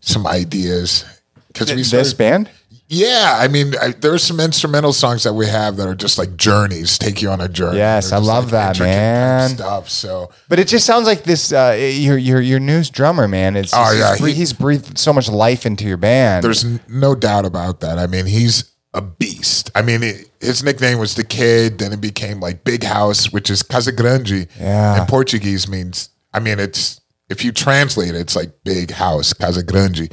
[0.00, 1.04] some ideas.
[1.48, 2.50] Because we This band?
[2.94, 6.36] Yeah, I mean, I, are some instrumental songs that we have that are just like
[6.36, 7.78] journeys, take you on a journey.
[7.78, 9.50] Yes, I love that, kind of man.
[9.50, 9.88] Stuff.
[9.90, 11.52] So But it just sounds like this.
[11.52, 13.56] Uh, your your your news drummer, man.
[13.56, 16.44] It's, Oh, he's, yeah, bre- he- he's breathed so much life into your band.
[16.44, 17.98] there's n- no doubt about that.
[17.98, 19.70] I mean, he's a beast.
[19.74, 21.78] I mean, it, his nickname was the Kid.
[21.78, 24.46] Then it became like Big House, which is Casa Grande.
[24.60, 25.00] Yeah.
[25.00, 26.10] In Portuguese means.
[26.32, 30.12] I mean, it's if you translate it, it's like Big House, Casa Grande,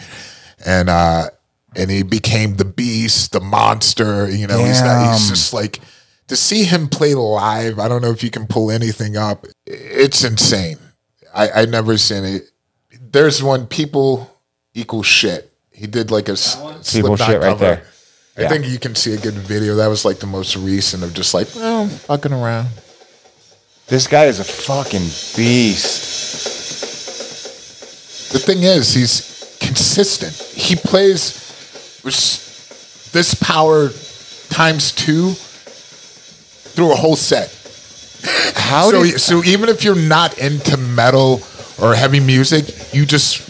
[0.65, 1.29] and uh,
[1.75, 4.29] and he became the Beast, the monster.
[4.29, 5.79] You know, he's not, he's just like
[6.27, 7.79] to see him play live.
[7.79, 9.45] I don't know if you can pull anything up.
[9.65, 10.77] It's insane.
[11.33, 12.43] I I never seen it.
[12.99, 14.29] There's one people
[14.73, 15.51] equal shit.
[15.71, 16.83] He did like a s- People
[17.17, 17.65] Slipknot shit right cover.
[17.65, 17.83] there.
[18.37, 18.49] I Yeah.
[18.49, 19.75] think you can see a good video.
[19.75, 22.67] That was like the most recent of just like, well, fucking around.
[23.87, 25.01] This guy is a fucking
[25.35, 26.19] beast.
[28.31, 30.33] The thing is, he's consistent.
[30.57, 31.40] He plays with
[32.03, 33.89] this power
[34.49, 37.49] times two through a whole set.
[38.55, 41.41] How so, did, so even if you're not into metal
[41.81, 43.41] or heavy music, you just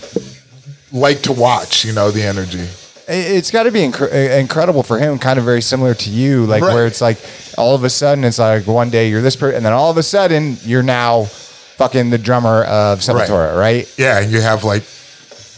[0.94, 1.86] like to watch.
[1.86, 2.68] You know the energy.
[3.07, 6.61] it's got to be inc- incredible for him, kind of very similar to you, like
[6.64, 6.73] Right.
[6.73, 7.18] where it's like
[7.57, 9.98] all of a sudden it's like one day you're this person, and then all of
[9.98, 13.91] a sudden you're now fucking the drummer of Sepultura, right?
[13.98, 14.84] Yeah, and you have like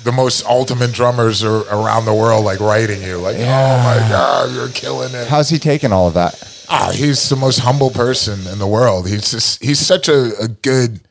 [0.03, 3.79] the most ultimate drummers are around the world, like writing you, like, Yeah.
[3.79, 6.41] "Oh my god, you're killing it." How's he taking all of that?
[6.69, 9.07] Ah, he's the most humble person in the world.
[9.07, 11.01] He's just he's such a, a good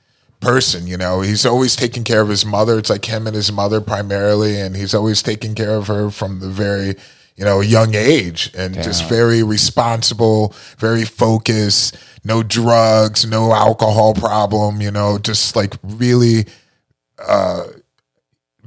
[0.41, 1.21] person, you know.
[1.21, 2.79] He's always taking care of his mother.
[2.79, 6.41] It's like him and his mother primarily, and he's always taking care of her from
[6.41, 6.97] the very,
[7.37, 14.81] you know, young age and just very responsible, very focused, no drugs, no alcohol problem,
[14.81, 16.47] you know, just like really
[17.19, 17.65] uh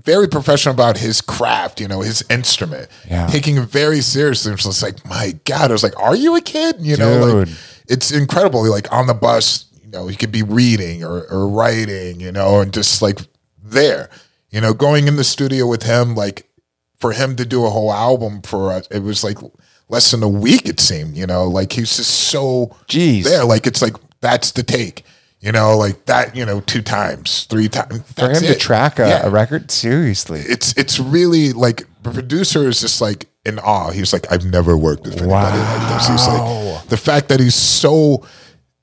[0.05, 2.87] very professional about his craft, you know, his instrument.
[3.09, 3.27] Yeah.
[3.27, 4.53] Taking it very seriously.
[4.53, 6.77] It's just like, my God, I was like, are you a kid?
[6.79, 7.49] You know, like
[7.87, 8.69] it's incredible.
[8.69, 12.61] Like on the bus, you know, he could be reading or, or writing, you know,
[12.61, 13.19] and just like
[13.61, 14.09] there,
[14.51, 16.47] you know, going in the studio with him, like
[16.97, 19.39] for him to do a whole album for us, it was like
[19.89, 23.23] less than a week, it seemed, you know, like he's just so Jeez.
[23.23, 23.43] there.
[23.43, 25.03] Like it's like, that's the take,
[25.45, 28.01] you know, like that, you know, two times, three times.
[28.13, 30.41] For him to track a, Yeah a record, seriously.
[30.41, 33.91] it's it's really like the producer is just like in awe.
[33.91, 36.07] He's like, I've never worked with anybody like this.
[36.07, 38.25] He's like the fact that he's so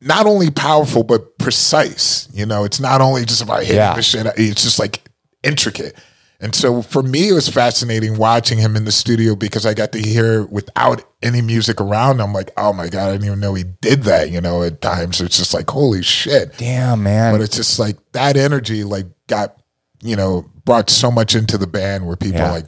[0.00, 2.28] not only powerful but precise.
[2.32, 3.94] You know, it's not only just about hitting Yeah.
[3.94, 4.26] the shit.
[4.36, 5.02] It's just like
[5.42, 5.96] intricate.
[6.40, 9.92] And so for me, it was fascinating watching him in the studio because I got
[9.92, 12.20] to hear without any music around.
[12.20, 14.30] I'm like, oh my god, I didn't even know he did that.
[14.30, 16.56] You know, at times it's just like, holy shit.
[16.58, 17.32] Damn, man.
[17.34, 19.56] But it's just like that energy, like got
[20.02, 22.48] you know brought so much into the band where people Yeah.
[22.48, 22.66] are like,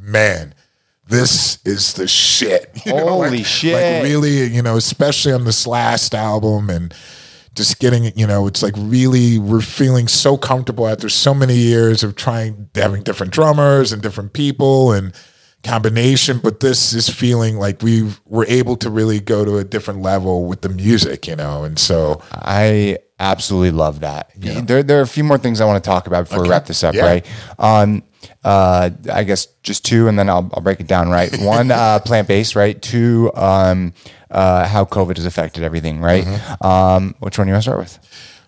[0.00, 0.54] man,
[1.08, 2.70] this is the shit.
[2.86, 3.74] You know, Holy like, shit.
[3.74, 6.94] Like really, you know, especially on this last album and
[7.54, 12.02] just getting, you know, it's like really we're feeling so comfortable after so many years
[12.04, 15.12] of trying having different drummers and different people and
[15.66, 20.02] combination, but this is feeling like we were able to really go to a different
[20.02, 24.30] level with the music, you know, and so I absolutely love that.
[24.36, 26.66] There, there are a few more things I want to talk about before we wrap
[26.66, 27.04] this up, Yeah.
[27.06, 27.26] right?
[27.58, 28.02] Um,
[28.44, 31.34] uh, I guess just two, and then I'll, I'll break it down, right?
[31.40, 32.80] One, uh, plant based, right?
[32.80, 33.92] Two, um,
[34.30, 36.24] uh, how COVID has affected everything, right?
[36.24, 36.66] Mm-hmm.
[36.66, 37.98] Um, which one do you want to start with?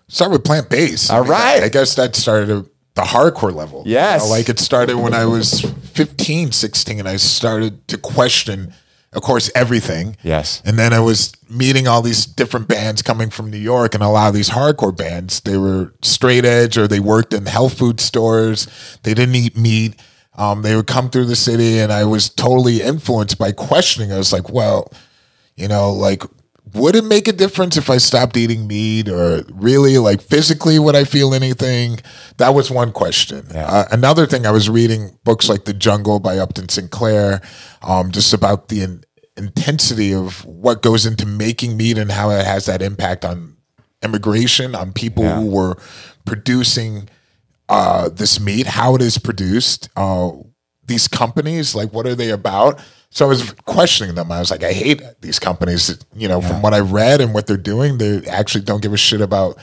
[0.09, 1.11] start with plant based.
[1.11, 1.63] All right.
[1.63, 3.83] I guess that started at the hardcore level.
[3.85, 4.23] You Yes.
[4.23, 5.61] know, like it started when I was
[5.93, 8.73] 15, 16, and I started to question,
[9.13, 10.17] of course, everything.
[10.23, 10.61] Yes.
[10.65, 14.09] And then I was meeting all these different bands coming from New York, and a
[14.09, 17.99] lot of these hardcore bands, they were straight edge or they worked in health food
[17.99, 18.67] stores.
[19.03, 19.95] They didn't eat meat.
[20.37, 24.11] Um, they would come through the city, and I was totally influenced by questioning.
[24.13, 24.91] I was like, well,
[25.57, 26.23] you know, like,
[26.73, 30.95] would it make a difference if I stopped eating meat or really like physically would
[30.95, 31.99] I feel anything?
[32.37, 33.45] That was one question.
[33.55, 37.41] Uh, another thing, I was reading books like The Jungle by Upton Sinclair,
[37.81, 39.03] um, just about the in-
[39.37, 43.57] intensity of what goes into making meat and how it has that impact on
[44.03, 45.75] immigration, on people who were
[46.25, 47.09] producing
[47.67, 50.31] uh, this meat, how it is produced, uh,
[50.85, 52.81] these companies, like what are they about?
[53.11, 54.31] So I was questioning them.
[54.31, 56.03] I was like, I hate these companies.
[56.15, 58.97] You know, from what I read and what they're doing, they actually don't give a
[58.97, 59.57] shit about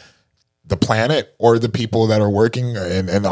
[0.64, 3.26] the planet or the people that are working and, and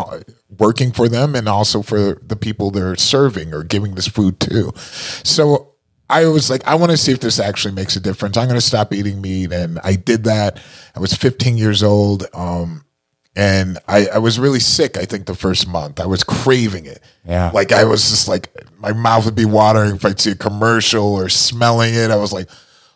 [0.57, 4.73] working for them, and also for the people they're serving or giving this food to.
[5.25, 5.75] So
[6.09, 8.37] I was like, I want to see if this actually makes a difference.
[8.37, 10.61] I'm going to stop eating meat, and I did that.
[10.95, 12.27] I was 15 years old.
[12.35, 12.84] Um,
[13.37, 14.97] and I, I was really sick.
[14.97, 17.01] I think the first month I was craving it.
[17.27, 17.51] Yeah.
[17.53, 21.15] like I was just like my mouth would be watering if I'd see a commercial
[21.15, 22.11] or smelling it.
[22.11, 22.49] I was like,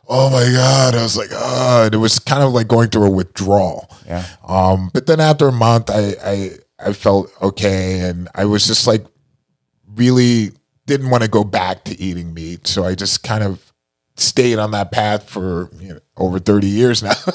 [0.08, 0.94] oh my god!
[0.94, 3.91] I was like, oh, and it was kind of like going through a withdrawal.
[4.07, 4.25] Yeah.
[4.47, 8.86] Um, but then after a month, I I I felt okay, and I was just
[8.86, 9.05] like
[9.94, 10.52] really
[10.86, 13.73] didn't want to go back to eating meat, so I just kind of
[14.17, 17.12] stayed on that path for you know, over 30 years now.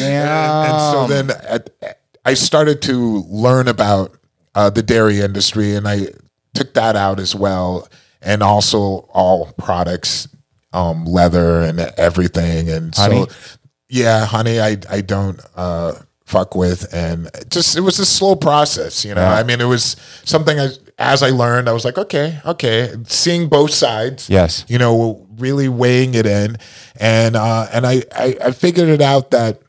[0.00, 1.99] and, and so then at,
[2.30, 4.16] I started to learn about
[4.54, 6.06] uh, the dairy industry and I
[6.54, 7.88] took that out as well.
[8.22, 10.28] And also all products,
[10.72, 12.68] um, leather and everything.
[12.70, 13.26] And Honey?
[13.28, 13.56] so,
[13.88, 15.94] yeah, honey, I, I don't, uh,
[16.24, 16.94] fuck with.
[16.94, 20.68] And just, it was a slow process, you know, I mean, it was something I,
[21.00, 24.64] as I learned, I was like, okay, okay, seeing both sides Yes.
[24.68, 26.58] you know, really weighing it in.
[27.00, 29.62] And uh, and I, I I figured it out that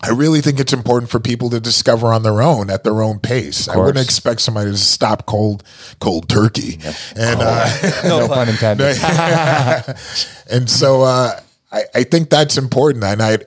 [0.00, 3.18] I really think it's important for people to discover on their own at their own
[3.18, 3.68] pace.
[3.68, 5.64] I wouldn't expect somebody to stop cold
[6.00, 6.78] cold turkey.
[7.16, 8.96] And uh, no pun intended.
[10.50, 11.40] and so uh,
[11.72, 13.02] I, I think that's important.
[13.04, 13.38] And I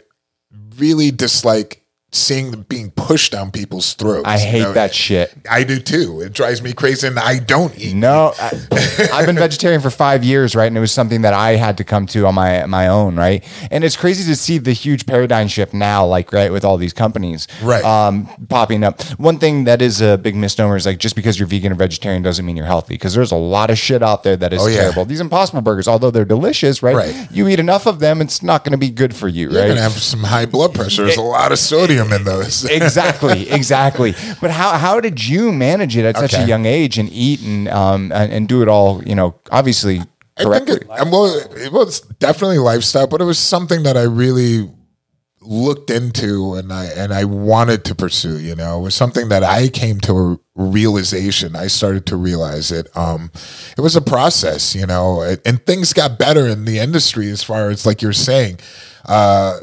[0.78, 1.81] really dislike
[2.14, 4.28] seeing them being pushed down people's throats.
[4.28, 4.74] I you hate know?
[4.74, 5.34] that shit.
[5.50, 6.20] I do too.
[6.22, 7.94] It drives me crazy, and I don't eat.
[7.96, 10.66] No, I, I've been vegetarian for five years, right?
[10.68, 13.44] And it was something that I had to come to on my my own, right?
[13.72, 16.94] And it's crazy to see the huge paradigm shift now, like right with all these
[16.94, 17.84] companies, Right.
[17.84, 19.02] um, popping up.
[19.20, 22.22] One thing that is a big misnomer is like just because you're vegan or vegetarian
[22.24, 24.68] doesn't mean you're healthy, because there's a lot of shit out there that is Oh,
[24.68, 24.82] yeah.
[24.82, 25.06] terrible.
[25.06, 26.96] These Impossible Burgers, although they're delicious, right?
[26.96, 27.28] Right.
[27.32, 29.56] You eat enough of them, it's not going to be good for you, right?
[29.56, 31.06] You're gonna have some high blood pressure.
[31.06, 32.66] There's a lot of sodium in those.
[32.70, 34.14] exactly, exactly.
[34.40, 37.68] But how how did you manage it at such a young age and eat and
[37.68, 39.04] um and, and do it all?
[39.04, 40.76] You know, obviously I think correctly.
[40.76, 44.70] it, well, it was definitely lifestyle, but it was something that I really
[45.42, 48.40] looked into and I and I wanted to pursue.
[48.40, 51.56] You know, it was something that I came to a realization.
[51.56, 52.96] I started to realize it.
[52.96, 53.32] Um,
[53.78, 57.44] it was a process, you know, and, and things got better in the industry as
[57.44, 58.60] far as like you're saying.
[59.06, 59.60] Uh,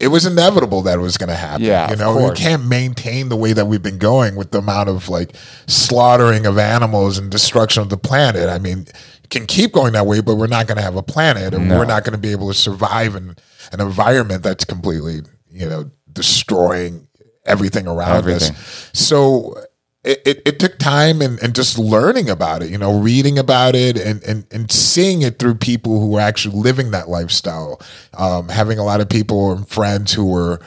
[0.00, 1.64] it was inevitable that it was going to happen.
[1.64, 4.88] Yeah, you know, we can't maintain the way that we've been going with the amount
[4.88, 8.48] of like slaughtering of animals and destruction of the planet.
[8.48, 8.86] I mean,
[9.28, 11.84] can keep going that way, but we're not going to have a planet, and we're
[11.84, 13.36] not going to be able to survive in
[13.72, 15.20] an environment that's completely,
[15.50, 17.06] you know, destroying
[17.44, 18.52] everything around Everything.
[18.52, 18.90] us.
[18.94, 19.54] So.
[20.02, 23.74] It, it, it took time and, and just learning about it, you know, reading about
[23.74, 27.80] it and, and, and seeing it through people who were actually living that lifestyle.
[28.14, 30.58] Um, having a lot of people and friends who were,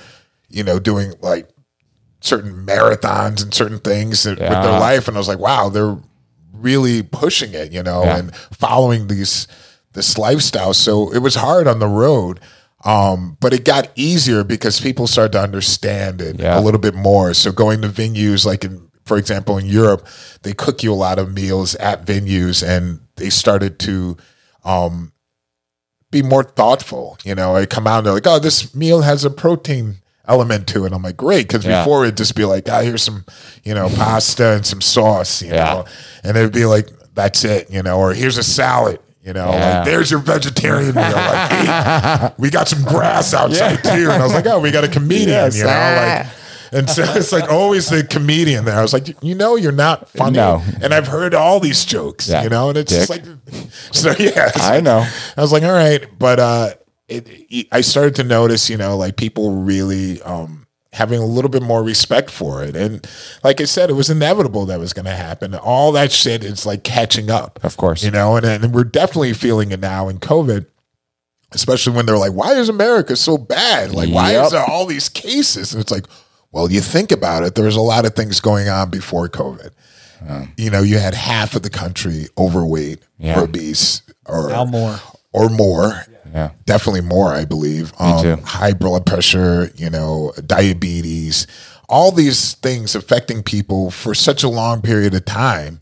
[0.49, 1.49] you know, doing like
[2.21, 5.97] certain marathons and certain things that- with their life and I was like wow they're
[6.53, 8.17] really pushing it you know Yeah.
[8.17, 9.45] and following these
[9.91, 12.39] this lifestyle so it was hard on the road
[12.85, 16.57] um, but it got easier because people started to understand it Yeah.
[16.57, 20.07] a little bit more so going to venues like in for example in Europe
[20.43, 24.17] they cook you a lot of meals at venues and they started to
[24.65, 25.11] um,
[26.11, 27.17] be more thoughtful.
[27.23, 29.95] You know, I come out and they're like, oh, this meal has a protein
[30.27, 30.93] element to it.
[30.93, 31.49] I'm like, great.
[31.49, 31.81] Cause Yeah.
[31.83, 33.25] before it'd just be like, ah, here's some,
[33.63, 35.63] you know, pasta and some sauce, you Yeah.
[35.65, 35.85] know,
[36.23, 38.99] and it'd be like, that's it, you know, or here's a salad.
[39.23, 39.77] You know, Yeah.
[39.77, 41.03] like there's your vegetarian meal.
[41.11, 44.09] Like, hey, we got some grass outside too.
[44.11, 45.57] And I was like, oh, we got a comedian, Yes.
[45.57, 46.27] you know, like,
[46.73, 48.77] and so it's like always the comedian there.
[48.77, 50.37] I was like, you know, you're not funny.
[50.37, 50.61] No.
[50.81, 52.43] And I've heard all these jokes, Yeah.
[52.43, 53.23] you know, and it's just like,
[53.91, 55.07] so yeah, I know.
[55.37, 56.69] I was like, all right, but uh,
[57.07, 61.49] it, it- I started to notice, you know, like people really um, having a little
[61.49, 63.05] bit more respect for it, and
[63.43, 65.55] like I said, it was inevitable that was going to happen.
[65.55, 68.03] All that shit is like catching up, Of course.
[68.03, 70.65] you know, and and we're definitely feeling it now in COVID.
[71.51, 73.91] Especially when they're like, "Why is America so bad?
[73.93, 74.45] Like, why Yep.
[74.45, 76.05] is there all these cases?" And it's like,
[76.53, 77.55] well, you think about it.
[77.55, 79.71] There was a lot of things going on before COVID.
[80.55, 83.41] You know, you had half of the country overweight Yeah.
[83.41, 84.97] or obese, or Now more.
[85.33, 86.05] or more.
[86.33, 86.51] Yeah.
[86.65, 87.91] Definitely more, I believe.
[87.99, 88.35] Um, too.
[88.43, 91.45] High blood pressure, you know, diabetes,
[91.89, 95.79] all these things affecting people for such a long period of time.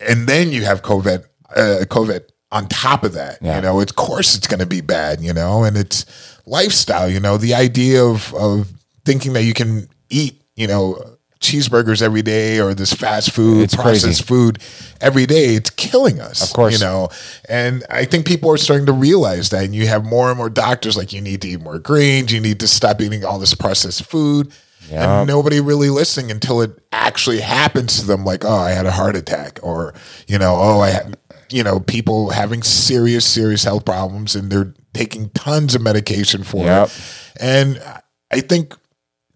[0.00, 1.22] And then you have COVID,
[1.54, 3.38] uh, COVID on top of that.
[3.42, 3.56] Yeah.
[3.56, 6.06] You know, of course it's going to be bad, you know, and it's
[6.46, 8.72] lifestyle, you know, the idea of, of
[9.04, 11.02] thinking that you can eat, you know,
[11.40, 14.22] cheeseburgers every day or this fast food, It's processed crazy.
[14.22, 14.58] food
[15.00, 16.40] every day, it's killing us.
[16.48, 16.74] Of course.
[16.74, 17.08] You know,
[17.48, 19.64] and I think people are starting to realize that.
[19.64, 22.40] And you have more and more doctors like, you need to eat more greens, you
[22.40, 24.52] need to stop eating all this processed food.
[24.90, 25.00] Yep.
[25.00, 28.90] And nobody really listening until it actually happens to them, like, oh, I had a
[28.90, 29.94] heart attack, or,
[30.28, 31.16] you know, oh, I had,
[31.50, 36.64] you know, people having serious, serious health problems and they're taking tons of medication for
[36.64, 36.86] Yep.
[36.88, 37.02] it.
[37.40, 37.82] And
[38.30, 38.74] I think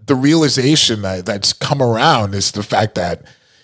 [0.06, 3.22] the realization that, that's come around is the fact that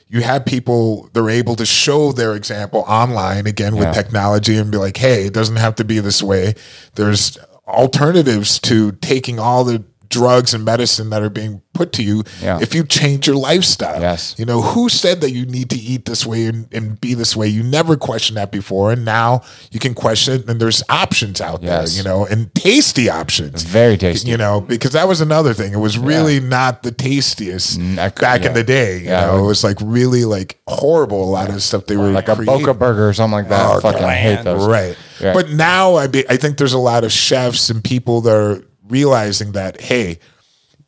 [0.09, 3.93] you have people they're able to show their example online again with Yeah.
[3.93, 6.55] technology and be like hey it doesn't have to be this way
[6.97, 9.83] there's alternatives to taking all the
[10.13, 12.59] drugs and medicine that are being put to you Yeah.
[12.61, 14.35] if you change your lifestyle Yes.
[14.39, 17.35] you know who said that you need to eat this way and, and be this
[17.35, 21.41] way you never questioned that before and now you can question it and there's options
[21.41, 21.95] out Yes.
[21.95, 24.31] there you know and tasty options Very tasty.
[24.31, 25.73] you know, because that was another thing.
[25.73, 28.99] It was really not the tastiest could- back in the day.
[28.99, 31.25] You Yeah, it know, was- it was like really like horrible.
[31.25, 32.59] A lot of stuff they were like a creating.
[32.67, 33.67] Boca burger or something like that.
[33.67, 34.67] Oh, I fucking hate those.
[34.67, 34.97] Right.
[35.21, 35.33] Yeah.
[35.33, 38.63] But now I be, I think there's a lot of chefs and people that are
[38.93, 40.19] realizing that hey,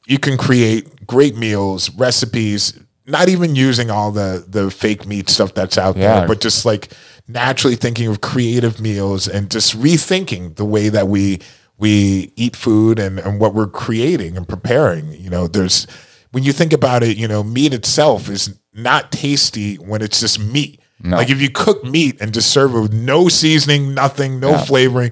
[0.06, 5.54] you can create great meals, recipes, not even using all the the fake meat stuff
[5.54, 6.20] that's out Yeah.
[6.20, 6.92] there, but just like
[7.26, 11.40] naturally thinking of creative meals and just rethinking the way that we
[11.78, 15.10] we eat food and, and what we're creating and preparing.
[15.12, 15.86] You know, there's
[16.32, 20.38] when you think about it, you know, meat itself is not tasty when it's just
[20.38, 20.80] meat.
[21.06, 25.10] Like if you cook meat and just serve it with no seasoning, nothing, no flavoring,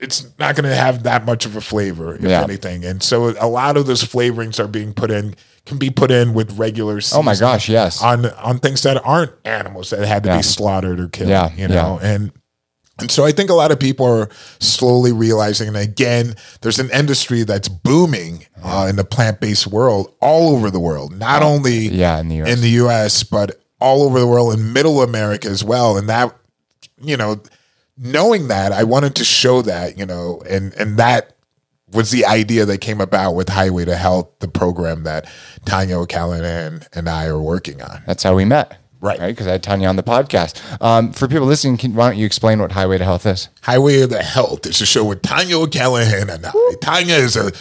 [0.00, 2.42] it's not going to have that much of a flavor, if Yeah.
[2.42, 2.84] anything.
[2.84, 5.34] And so a lot of those flavorings are being put in,
[5.66, 7.00] can be put in with regular.
[7.12, 8.00] Oh my gosh, yes.
[8.02, 10.36] on on things that aren't animals that had to Yeah.
[10.38, 11.30] be slaughtered or killed.
[11.30, 12.30] Yeah, you know, and
[13.00, 14.28] and so I think a lot of people are
[14.58, 20.12] slowly realizing, and again, there's an industry that's booming uh, in the plant based world
[20.20, 22.48] all over the world, not only Oh, Yeah, in the US.
[22.52, 23.22] in the U.S.
[23.22, 25.96] but all over the world in Middle America as well.
[25.96, 26.34] And that,
[27.00, 27.40] you know,
[27.98, 31.34] knowing that, I wanted to show that, you know, and and that
[31.92, 35.26] was the idea that came about with Highway to Health, the program that
[35.64, 38.02] Tanya O'Callaghan and I are working on.
[38.06, 38.76] That's how we met.
[39.00, 39.18] Right.
[39.18, 39.28] Right.
[39.28, 40.60] Because I had Tanya on the podcast.
[40.82, 43.48] Um, for people listening, can, why don't you explain what Highway to Health is?
[43.62, 44.66] Highway to Health.
[44.66, 46.52] It's a show with Tanya O'Callaghan and I.
[46.80, 47.52] Tanya is a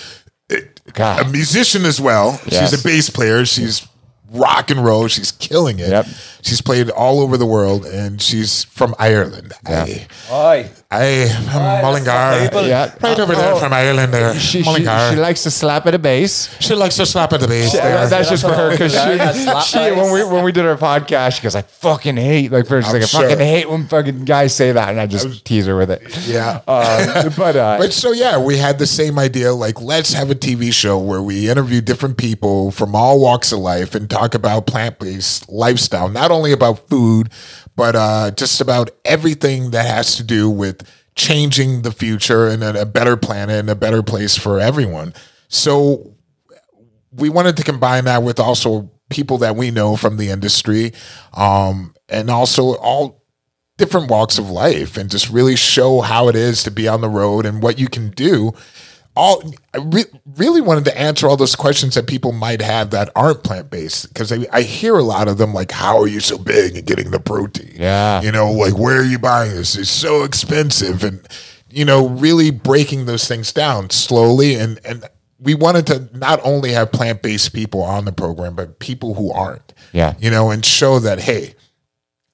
[0.94, 1.28] God.
[1.28, 2.40] a musician as well.
[2.48, 2.72] Yes.
[2.72, 3.46] She's a bass player.
[3.46, 3.88] She's
[4.32, 5.08] rock and roll.
[5.08, 5.90] She's killing it.
[5.90, 6.06] Yep.
[6.48, 9.52] She's played all over the world, and she's from Ireland.
[9.66, 10.70] I, Oi.
[10.90, 12.66] I am Mullingar.
[12.66, 12.96] Yeah.
[13.02, 13.60] Right over there Oh.
[13.60, 14.34] from Ireland there.
[14.36, 15.10] She, she, Mullingar.
[15.10, 16.56] she She, likes to slap at a bass.
[16.62, 18.08] She likes to slap at the bass Yeah, there.
[18.08, 21.44] that's just for her because she, she when we when we did our podcast, she
[21.44, 23.22] goes, "I fucking hate like first she's like I sure.
[23.24, 26.02] fucking hate when fucking guys say that," and I just tease her with it.
[26.26, 26.62] yeah.
[26.68, 29.54] Uh, but uh, But so yeah, we had the same idea.
[29.54, 33.60] Like, let's have a TV show where we interview different people from all walks of
[33.60, 36.08] life and talk about plant based lifestyle.
[36.08, 37.30] Not only about food,
[37.76, 42.82] but uh, just about everything that has to do with changing the future and a,
[42.82, 45.14] a better planet and a better place for everyone.
[45.48, 46.16] So
[47.12, 50.94] we wanted to combine that with also people that we know from the industry,
[51.34, 53.24] um, and also all
[53.78, 57.10] different walks of life, and just really show how it is to be on the
[57.10, 58.54] road and what you can do.
[59.18, 60.06] All I re-
[60.36, 64.08] really wanted to answer all those questions that people might have that aren't plant based
[64.14, 66.86] because I, I hear a lot of them like, "How are you so big and
[66.86, 68.22] getting the protein?" Yeah.
[68.22, 69.76] you know, like where are you buying this?
[69.76, 71.28] It's so expensive, and
[71.70, 75.04] you know, really breaking those things down slowly and and
[75.40, 79.32] we wanted to not only have plant based people on the program, but people who
[79.32, 79.74] aren't.
[79.94, 80.16] Yeah.
[80.20, 81.54] You know, and show that, hey,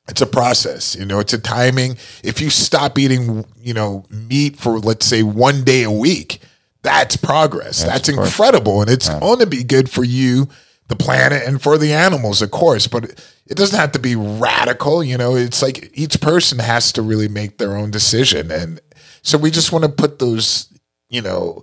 [0.07, 0.95] it's a process.
[0.95, 1.97] You know, it's a timing.
[2.23, 6.41] If you stop eating, you know, meat for let's say one day a week,
[6.83, 7.83] that's progress.
[7.83, 8.81] That's, of incredible.
[8.81, 10.47] And it's going to be good for you,
[10.89, 12.87] the planet, and for the animals, of course.
[12.87, 13.05] But
[13.47, 15.03] it doesn't have to be radical.
[15.03, 18.51] You know, it's like each person has to really make their own decision.
[18.51, 18.79] And
[19.21, 20.67] so we just want to put those,
[21.09, 21.61] you know,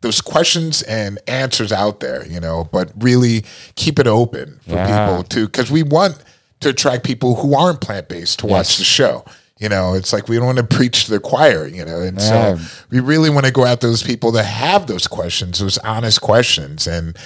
[0.00, 3.44] those questions and answers out there, you know, but really
[3.74, 5.06] keep it open for Yeah.
[5.06, 6.16] people to, because we want
[6.60, 8.78] to attract people who aren't plant based to watch Yes.
[8.78, 9.24] the show.
[9.60, 12.18] You know, it's like we don't want to preach to the choir, you know, and
[12.18, 12.56] Yeah.
[12.56, 16.20] so we really want to go at those people that have those questions, those honest
[16.20, 16.88] questions.
[16.88, 17.16] And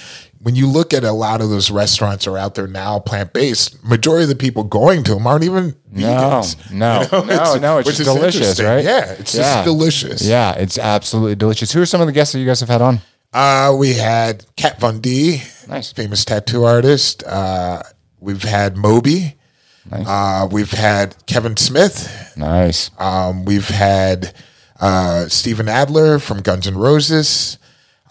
[0.41, 3.83] when you look at a lot of those restaurants are out there now plant based,
[3.83, 6.71] majority of the people going to them aren't even no, vegans.
[6.71, 8.85] no, You know, no, no, it's just delicious, right?
[8.85, 10.21] Yeah, it's just delicious.
[10.21, 11.71] Yeah, it's absolutely delicious.
[11.71, 13.01] Who are some of the guests that you guys have had on?
[13.33, 15.91] Uh, we had Kat Von D, Nice.
[15.91, 17.23] famous tattoo artist.
[17.23, 17.81] Uh,
[18.19, 19.35] we've had Moby.
[19.91, 22.33] Uh, we've had Kevin Smith.
[22.37, 22.91] Nice.
[22.99, 24.33] Um, we've had
[24.79, 27.57] uh, Steven Adler from Guns N' Roses.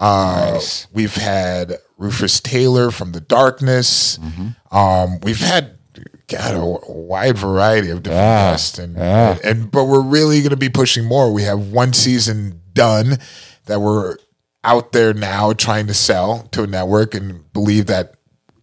[0.01, 0.87] Uh, Nice.
[0.93, 4.19] We've had Rufus Taylor from The Darkness.
[4.19, 4.77] Mm-hmm.
[4.77, 5.77] Um, we've had
[6.29, 8.51] God a, wide variety of different Yeah.
[8.53, 9.39] guests, and, Yeah.
[9.43, 11.33] and but we're really going to be pushing more.
[11.33, 13.19] We have one season done
[13.67, 14.17] that we're
[14.63, 18.15] out there now trying to sell to a network, and believe that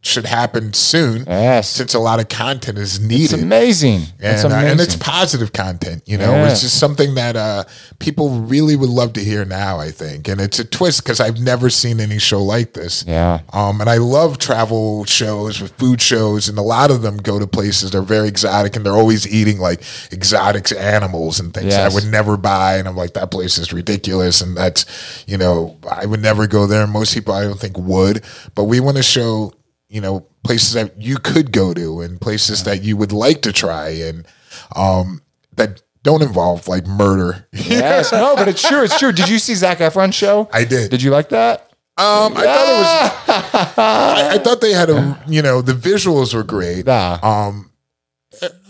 [0.06, 1.25] should happen soon.
[1.27, 1.67] Yes.
[1.69, 4.01] since a lot of content is needed It's amazing.
[4.19, 6.03] It's and, uh, and it's positive content.
[6.06, 6.50] You know, Yeah.
[6.51, 7.64] it's just something that uh,
[8.00, 9.80] people really would love to hear now.
[9.80, 13.03] I think, and it's a twist because I've never seen any show like this.
[13.08, 13.40] Yeah.
[13.51, 17.40] Um, and I love travel shows with food shows, and a lot of them go
[17.40, 21.74] to places that are very exotic, and they're always eating like exotic animals and things
[21.74, 21.92] that Yes.
[21.92, 22.77] I would never buy.
[22.77, 24.85] And I'm like, that place is ridiculous, and that's,
[25.27, 26.85] you know, I would never go there.
[26.88, 29.51] Most people I don't think would, but we want to show,
[29.95, 33.53] you know, places that you could go to and places that you would like to
[33.53, 34.27] try, and
[34.75, 35.22] um,
[35.56, 37.48] that don't involve like murder.
[37.53, 38.11] Yes.
[38.11, 38.83] No, but it's true.
[38.83, 39.14] It's true.
[39.14, 40.49] Did you see Zac Efron's show?
[40.51, 40.91] I did.
[40.91, 41.72] Did you like that?
[41.98, 43.77] Um, I thought it was.
[43.77, 45.17] I, I thought they had a.
[45.27, 46.85] You know, the visuals were great.
[46.85, 47.17] Yeah.
[47.24, 47.72] Um,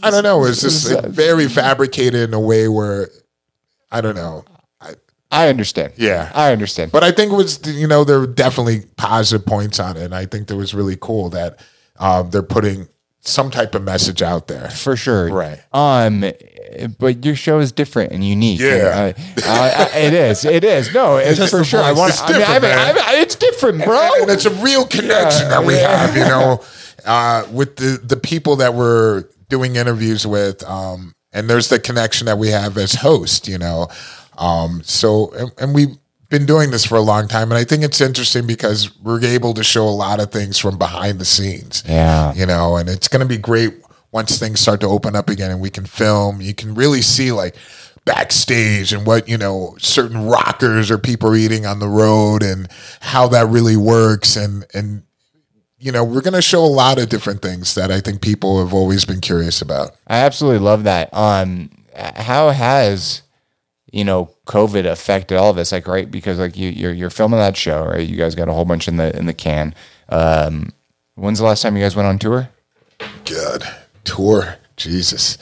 [0.04, 0.45] I don't know.
[0.45, 3.10] It's just like, very fabricated in a way where
[3.92, 4.45] I don't know.
[5.32, 5.94] I understand.
[5.98, 6.32] Yeah.
[6.34, 6.92] I understand.
[6.92, 7.60] But I think it was.
[7.66, 10.98] You know, there were definitely positive points on it, and I think that was really
[11.00, 11.60] cool that
[11.98, 12.88] um, they're putting
[13.22, 14.70] some type of message out there.
[14.70, 15.30] for sure.
[15.34, 15.60] Right.
[15.74, 16.24] Um,
[17.00, 18.60] but your show is different and unique.
[18.60, 19.06] Yeah.
[19.08, 20.45] And, uh, uh, it is.
[20.45, 20.94] It is.
[20.94, 21.82] No, it's Just for sure.
[21.82, 22.12] I want.
[22.12, 24.10] It's I mean, I different, mean, I mean, it's different, bro.
[24.22, 26.64] and it's a real connection that we have, you know,
[27.06, 32.26] uh, with the the people that we're doing interviews with, um, and there's the connection
[32.26, 33.88] that we have as host, you know.
[34.38, 35.98] Um, so, and, and we've
[36.30, 39.54] been doing this for a long time, and I think it's interesting because we're able
[39.54, 42.34] to show a lot of things from behind the scenes, Yeah.
[42.34, 43.74] you know, and it's going to be great
[44.12, 46.42] once things start to open up again and we can film.
[46.42, 47.56] You can really see like
[48.06, 52.68] backstage and what you know certain rockers or people are eating on the road and
[53.02, 55.02] how that really works and and
[55.80, 58.64] you know we're going to show a lot of different things that I think people
[58.64, 59.96] have always been curious about.
[60.08, 61.10] I absolutely love that.
[61.14, 63.24] Um, how has
[63.95, 65.72] you know COVID affected all of this?
[65.72, 68.06] Like, right, because like you you're you're filming that show, right?
[68.07, 69.74] You guys got a whole bunch in the in the can.
[70.09, 70.74] Um,
[71.15, 72.49] when's the last time you guys went on tour?
[73.24, 73.64] Good
[74.03, 75.38] tour, Jesus.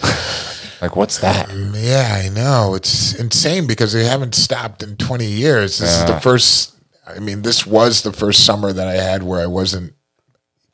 [0.84, 1.50] Like, what's that?
[1.74, 2.76] Yeah, I know.
[2.76, 5.80] It's insane because they haven't stopped in 20 years.
[5.80, 6.76] This is the first,
[7.08, 9.94] I mean, this was the first summer that I had where I wasn't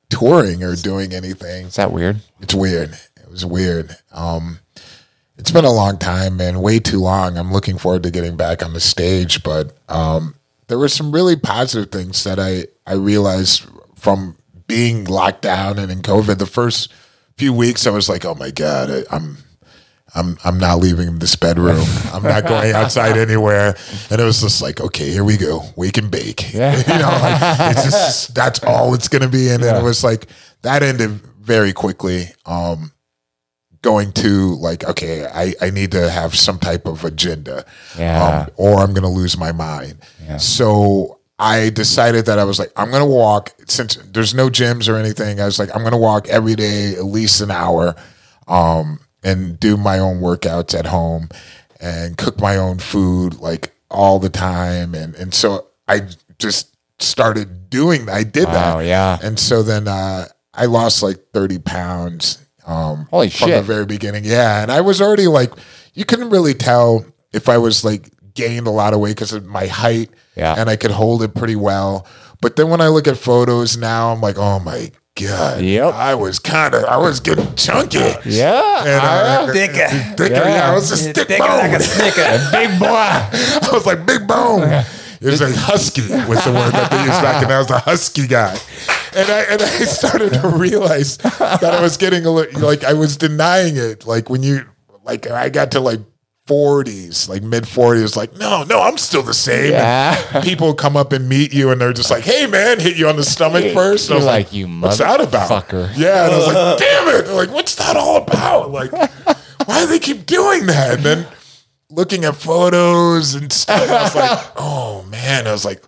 [0.10, 1.68] touring or doing anything.
[1.68, 2.22] Is that weird?
[2.42, 2.98] It's weird.
[3.18, 3.96] It was weird.
[4.12, 4.58] Um,
[5.40, 7.38] it's been a long time, and way too long.
[7.38, 10.36] I'm looking forward to getting back on the stage, but um,
[10.68, 14.36] there were some really positive things that I, I realized from
[14.68, 16.38] being locked down and in COVID.
[16.38, 16.94] The first
[17.38, 19.38] few weeks, I was like, oh my God, I, I'm
[20.16, 21.86] I'm I'm not leaving this bedroom.
[22.12, 23.76] I'm not going outside anywhere.
[24.10, 25.64] And it was just like, okay, here we go.
[25.76, 26.54] We can bake.
[26.60, 26.76] Yeah.
[26.78, 29.50] you know, like, it's just that's all it's gonna be.
[29.50, 30.28] And then it was like
[30.64, 32.26] that ended very quickly.
[32.46, 32.92] Um
[33.82, 37.66] going to like, okay, I, I need to have some type of agenda.
[37.98, 38.42] Yeah.
[38.48, 39.98] Um, or I'm gonna lose my mind.
[40.38, 44.96] So I decided that I was like, I'm gonna walk since there's no gyms or
[44.98, 45.40] anything.
[45.40, 47.96] I was like, I'm gonna walk every day at least an hour,
[48.48, 51.30] um, and do my own workouts at home
[51.82, 54.94] and cook my own food like all the time.
[54.96, 56.02] And and so I
[56.40, 58.16] just started doing that.
[58.16, 58.86] I did Wow, that.
[58.86, 59.18] yeah.
[59.22, 62.46] And so then uh, I lost like 30 pounds.
[62.70, 64.24] Um, Holy from the very beginning.
[64.26, 64.62] Yeah.
[64.62, 65.52] And I was already like,
[65.96, 69.46] you couldn't really tell if I was like gained a lot of weight because of
[69.46, 70.10] my height.
[70.36, 70.54] Yeah.
[70.58, 72.06] And I could hold it pretty well.
[72.42, 75.62] But then when I look at photos now, I'm like, oh my God.
[75.62, 75.94] Yep.
[75.96, 77.98] I was kind of, I was getting chunky.
[78.26, 78.80] Yeah.
[78.86, 79.88] And, I, uh, Thicker.
[80.16, 80.36] thicker.
[80.36, 80.70] Yeah.
[80.72, 81.82] I was just thick Thicker like a bone.
[81.82, 82.48] snicker.
[82.52, 82.86] Big boy.
[82.88, 84.62] I was like, big bone.
[85.22, 87.80] It was like husky was the word that they used back, and I was the
[87.80, 88.58] husky guy.
[89.16, 92.94] And I and I started to realize that I was getting a little like I
[92.94, 94.06] was denying it.
[94.06, 94.66] Like when you
[95.04, 96.00] like I got to like
[96.48, 99.72] forties, like mid forties, like no, no, I'm still the same.
[99.72, 100.42] Yeah.
[100.42, 103.16] People come up and meet you, and they're just like, "Hey, man," hit you on
[103.18, 104.10] the stomach first.
[104.10, 105.92] And I You're was like, "You what's that about?" motherfucker.
[105.96, 108.72] Yeah, and I was like, "Damn it!" They're like, what's that all about?
[108.72, 110.96] Like, why do they keep doing that?
[110.96, 111.28] And then
[111.92, 113.90] looking at photos and stuff.
[113.90, 115.48] I was like, oh man.
[115.48, 115.84] I was like,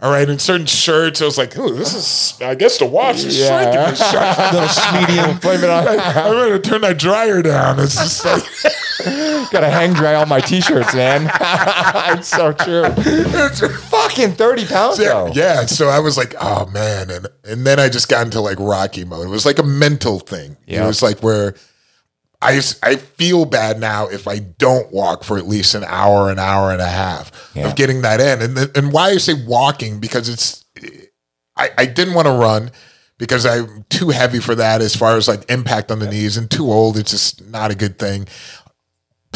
[0.00, 0.28] all right.
[0.28, 3.94] In certain shirts, I was like, oh, this is, I guess the wash is Yeah.
[3.94, 4.06] shrinking.
[4.60, 5.38] Little medium.
[5.38, 5.88] Blame it on.
[5.88, 7.78] I better turn that dryer down.
[7.80, 8.42] It's just like,
[9.52, 11.30] Gotta hang dry all my t-shirts, man.
[12.18, 12.84] it's so true.
[12.96, 15.32] It's fucking 30 pounds yeah, though.
[15.34, 15.66] yeah.
[15.66, 17.10] So I was like, oh man.
[17.10, 19.26] And, and then I just got into like Rocky mode.
[19.26, 20.56] It was like a mental thing.
[20.66, 20.84] Yeah.
[20.84, 21.54] It was like where
[22.46, 26.38] I, I feel bad now if I don't walk for at least an hour, an
[26.38, 27.66] hour and a half Yeah.
[27.66, 28.40] of getting that in.
[28.56, 30.64] And, and why I say walking, because it's,
[31.56, 32.70] I, I didn't want to run
[33.18, 36.50] because I'm too heavy for that as far as like impact on the knees and
[36.50, 36.96] too old.
[36.98, 38.28] It's just not a good thing.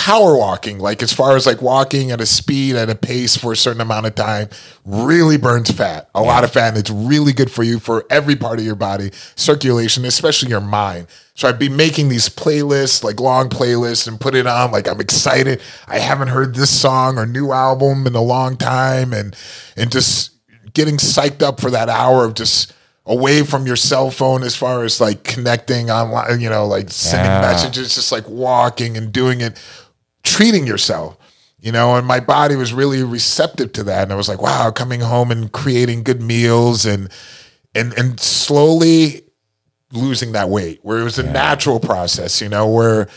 [0.00, 3.52] Power walking, like as far as like walking at a speed at a pace for
[3.52, 4.48] a certain amount of time,
[4.86, 8.34] really burns fat, a lot of fat, and it's really good for you for every
[8.34, 11.06] part of your body, circulation, especially your mind.
[11.34, 14.70] So I'd be making these playlists, like long playlists, and put it on.
[14.70, 15.60] Like I'm excited.
[15.86, 19.36] I haven't heard this song or new album in a long time, and
[19.76, 20.30] and just
[20.72, 22.72] getting psyched up for that hour of just
[23.04, 27.30] away from your cell phone as far as like connecting online, you know, like sending
[27.30, 27.40] Yeah.
[27.42, 29.58] messages, just like walking and doing it,
[30.22, 31.16] treating yourself,
[31.58, 34.04] you know, and my body was really receptive to that.
[34.04, 37.10] And I was like, wow, coming home and creating good meals and
[37.74, 39.22] and and slowly
[39.92, 43.08] losing that weight where it was a natural process, you know, where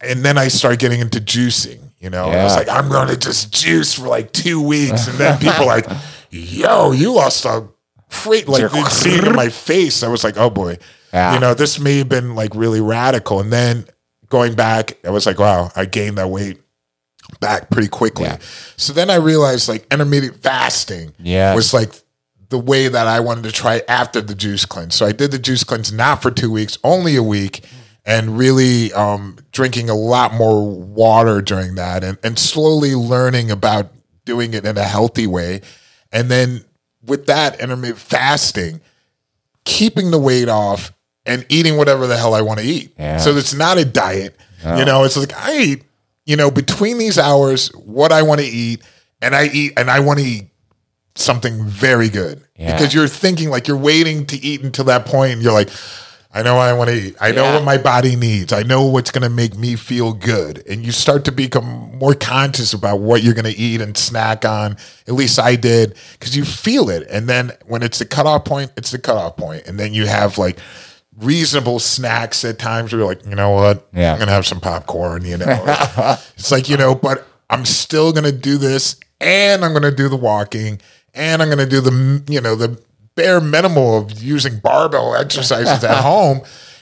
[0.00, 2.24] and then I started getting into juicing, you know.
[2.24, 5.06] I was like, I'm gonna just juice for like two weeks.
[5.06, 5.86] And then people like,
[6.30, 7.68] yo, you lost a
[8.08, 10.02] freight like they'd see it in my face.
[10.02, 10.78] I was like, oh boy.
[11.12, 11.34] Yeah.
[11.34, 13.40] You know, this may have been like really radical.
[13.40, 13.86] And then
[14.32, 16.58] going back, I was like, wow, I gained that weight
[17.40, 18.24] back pretty quickly.
[18.24, 18.38] Yeah.
[18.76, 21.54] So then I realized like intermediate fasting Yes.
[21.54, 21.92] was like
[22.48, 24.94] the way that I wanted to try after the juice cleanse.
[24.94, 27.60] So I did the juice cleanse not for two weeks, only a week.
[28.04, 33.92] and really um, drinking a lot more water during that and, and slowly learning about
[34.24, 35.60] doing it in a healthy way.
[36.10, 36.64] And then
[37.04, 38.80] with that intermittent fasting,
[39.64, 40.90] keeping the weight off
[41.26, 42.94] and eating whatever the hell I want to eat.
[42.98, 43.18] Yeah.
[43.18, 44.36] So it's not a diet.
[44.64, 45.82] You know, it's like I eat,
[46.24, 48.80] you know, between these hours, what I want to eat,
[49.20, 50.50] and I eat, and I want to eat
[51.16, 52.72] something very good Yeah.
[52.72, 55.68] because you're thinking like you're waiting to eat until that point, and you're like,
[56.34, 57.16] I know what I want to eat.
[57.20, 58.52] I know what my body needs.
[58.52, 60.64] I know what's going to make me feel good.
[60.66, 64.46] And you start to become more conscious about what you're going to eat and snack
[64.46, 64.78] on.
[65.06, 67.06] At least I did because you feel it.
[67.10, 69.66] And then when it's the cutoff point, it's the cutoff point.
[69.66, 70.58] And then you have like
[71.18, 73.86] reasonable snacks at times where you're like, you know what?
[73.92, 74.12] Yeah.
[74.12, 75.46] I'm going to have some popcorn, you know.
[76.36, 79.94] it's like, you know, but I'm still going to do this and I'm going to
[79.94, 80.80] do the walking
[81.14, 82.80] and I'm going to do the, you know, the
[83.14, 86.40] bare minimal of using barbell exercises at home.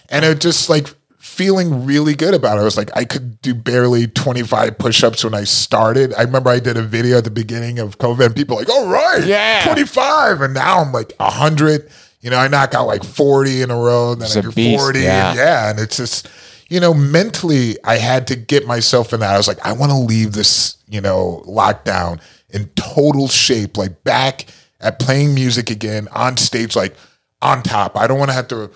[0.09, 0.87] And it just like
[1.19, 2.61] feeling really good about it.
[2.61, 6.15] I was like, I could do barely 25 push ups when I started.
[6.15, 8.71] I remember I did a video at the beginning of COVID and people were like,
[8.71, 9.65] all right, Yeah.
[9.65, 10.41] 25.
[10.41, 11.91] And now I'm like 100.
[12.21, 14.53] You know, I knock out like 40 in a row, and then It's I do
[14.53, 15.01] beast, 40.
[15.01, 15.31] yeah.
[15.31, 15.71] And yeah.
[15.71, 16.29] And it's just,
[16.69, 19.35] you know, mentally, I had to get myself in that.
[19.35, 24.05] I was like, I want to leave this, you know, lockdown in total shape, like
[24.05, 24.47] back
[24.81, 26.95] at playing music again on stage, like
[27.41, 27.97] on top.
[27.97, 28.71] I don't want to have to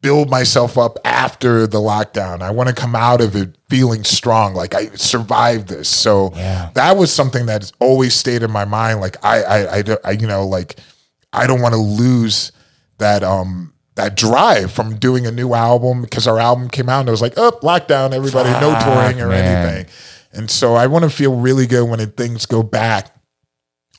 [0.00, 2.40] build myself up after the lockdown.
[2.40, 5.88] I want to come out of it feeling strong, like I survived this.
[5.88, 6.70] So Yeah.
[6.74, 9.00] that was something that's always stayed in my mind.
[9.00, 10.76] Like I, I, I, I you know, like
[11.32, 12.50] I don't want to lose
[13.00, 17.08] that, um, that drive from doing a new album because our album came out and
[17.08, 19.44] it was like, oh, lockdown, everybody, no touring or man.
[19.44, 19.94] anything.
[20.32, 23.14] And so I want to feel really good when it, things go back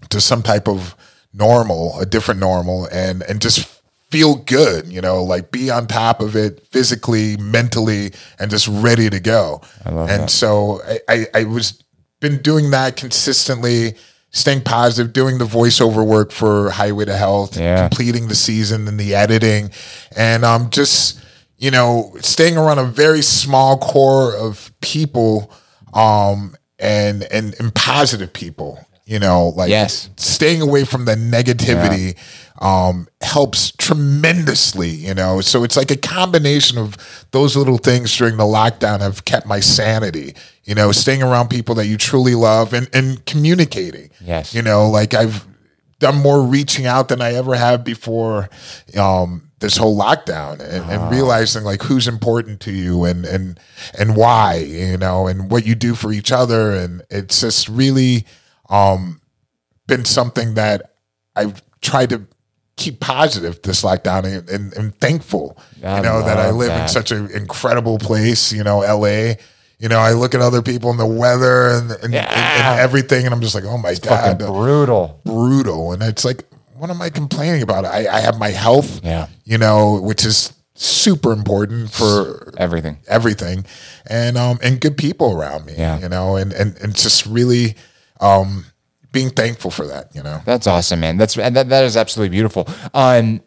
[0.09, 0.95] to some type of
[1.33, 6.21] normal, a different normal, and and just feel good, you know, like be on top
[6.21, 9.61] of it physically, mentally, and just ready to go.
[9.85, 10.29] and that.
[10.29, 11.83] so I, I, I was
[12.19, 13.95] been doing that consistently,
[14.31, 17.87] staying positive, doing the voiceover work for Highway to Health, Yeah.
[17.87, 19.71] completing the season and the editing,
[20.15, 21.19] and um just
[21.57, 25.51] you know staying around a very small core of people
[25.93, 30.09] um and and, and positive people you know like Yes.
[30.17, 32.15] staying away from the negativity
[32.61, 35.41] um helps tremendously you know?
[35.41, 36.95] So it's like a combination of
[37.31, 40.91] those little things during the lockdown have kept my sanity you know?
[40.91, 44.53] Staying around people that you truly love and and communicating Yes.
[44.53, 44.87] you know?
[44.89, 45.45] Like i've
[45.99, 48.49] done more reaching out than i ever have before
[48.97, 53.59] um this whole lockdown and, and realizing like who's important to you and and
[53.97, 55.27] and why you know?
[55.27, 56.71] And what you do for each other.
[56.71, 58.25] And it's just really
[58.69, 59.19] um
[59.87, 60.93] been something that
[61.35, 62.21] i've tried to
[62.77, 66.87] keep positive this lockdown and, and, and thankful I you know that i live in
[66.87, 69.33] such an incredible place you know la
[69.77, 72.71] you know i look at other people and the weather and, and, Yeah.
[72.71, 75.19] and everything and i'm just like oh my Fucking god brutal.
[75.25, 75.91] brutal.
[75.93, 77.85] And it's like, what am I complaining about?
[77.85, 79.27] I, I have my health, Yeah.
[79.43, 82.97] you know, which is super important for Everything.
[83.07, 83.65] everything,
[84.07, 85.99] and um and good people around me, Yeah.
[85.99, 87.75] you know, and and and just really
[88.19, 88.65] um
[89.11, 90.41] being thankful for that, you know.
[90.45, 91.17] That's awesome, man.
[91.17, 92.67] That's that, that is absolutely beautiful.
[92.93, 93.41] Um,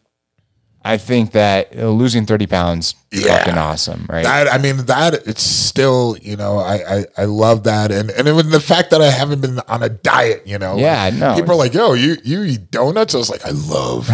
[0.87, 3.39] I think that losing thirty pounds, Yeah.
[3.39, 4.23] fucking awesome, right?
[4.25, 8.29] That I mean that it's still you know I I, I love that and and
[8.29, 11.37] even the fact that I haven't been on a diet you know Yeah, no.
[11.37, 14.09] people are like yo you you eat donuts I was like I love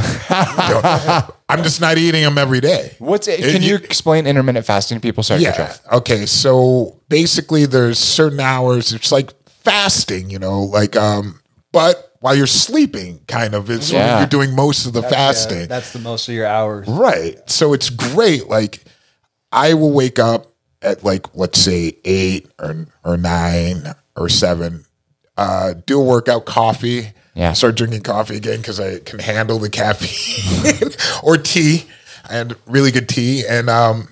[0.69, 1.33] donuts.
[1.49, 3.41] I'm just not eating them every day What's it?
[3.41, 5.25] It- Can you you- explain intermittent fasting to people?
[5.25, 5.97] Sorry, to cut you Yeah.
[5.97, 6.27] Okay.
[6.27, 8.93] So basically, there's certain hours.
[8.93, 9.33] It's like
[9.65, 11.41] fasting, you know, like um,
[11.73, 14.19] but while you're sleeping, kind of, it's when Yeah.
[14.19, 16.87] you're doing most of the fasting, That's the most of your hours.
[16.89, 17.39] right?
[17.49, 18.49] So it's great.
[18.49, 18.85] Like
[19.53, 24.85] I will wake up at like let's say eight or or nine or seven.
[25.37, 27.13] Uh, do a workout, coffee.
[27.35, 27.53] Yeah.
[27.55, 30.91] Start drinking coffee again because I can handle the caffeine
[31.23, 31.85] or tea
[32.29, 33.45] and really good tea.
[33.49, 34.09] And um,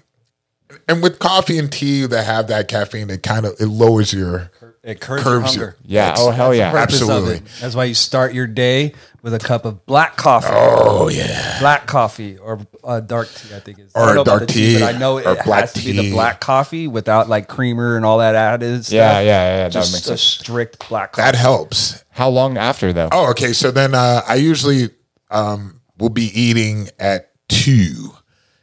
[0.89, 4.51] and with coffee and tea that have that caffeine, it kind of it lowers your
[4.89, 5.71] It curbs, curves your you.
[5.71, 5.77] hunger.
[5.85, 6.15] Yeah.
[6.17, 6.71] Oh hell yeah.
[6.71, 7.37] Purpose of Absolutely.
[7.37, 7.43] it.
[7.61, 10.49] That's why you start your day with a cup of black coffee.
[10.51, 11.59] Oh yeah.
[11.61, 13.93] Black coffee or uh, dark tea, I think is.
[13.95, 15.73] I Or don't know about dark the tea, but I know it or black has
[15.75, 16.11] to be the tea.
[16.13, 18.95] black coffee without like creamer and all that added stuff.
[18.95, 20.21] Yeah, yeah, yeah, that Just makes a sense.
[20.23, 21.27] strict black coffee.
[21.33, 22.03] That helps.
[22.11, 23.11] How long after though?
[23.13, 23.53] Oh, okay.
[23.53, 24.89] So then uh, I usually
[25.31, 28.15] um, will be eating at two.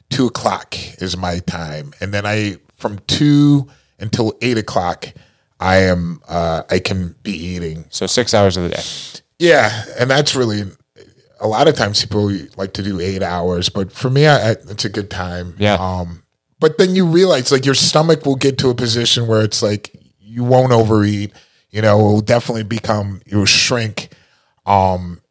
[0.09, 3.67] Two o'clock is my time, and then I from two
[3.99, 5.07] until eight o'clock,
[5.59, 7.85] I am uh, I can be eating.
[7.89, 8.83] So six hours of the day.
[9.39, 10.63] Yeah, and that's really
[11.39, 14.51] a lot of times people like to do eight hours, but for me, I, I,
[14.51, 15.55] it's a good time.
[15.57, 15.75] Yeah.
[15.75, 16.23] Um,
[16.59, 19.95] but then you realize like your stomach will get to a position where it's like
[20.19, 21.33] you won't overeat.
[21.69, 24.09] You know, it will definitely become you'll shrink
[24.65, 25.21] um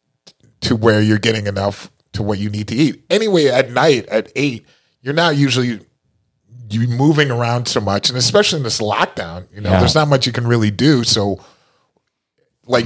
[0.61, 3.03] to where you're getting enough to what you need to eat.
[3.09, 4.65] Anyway, at night at eight,
[5.01, 5.79] you're not usually
[6.69, 9.79] you moving around so much, and especially in this lockdown, you know, Yeah.
[9.79, 11.03] there's not much you can really do.
[11.03, 11.39] So,
[12.65, 12.85] like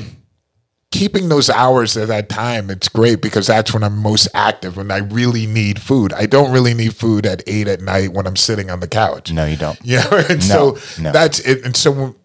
[0.92, 4.92] keeping those hours at that time, it's great because that's when I'm most active when
[4.92, 6.12] I really need food.
[6.14, 9.32] I don't really need food at eight at night when I'm sitting on the couch.
[9.32, 9.80] No, you don't.
[9.84, 11.12] Yeah, and No, so no.
[11.12, 11.64] that's it.
[11.64, 12.16] And so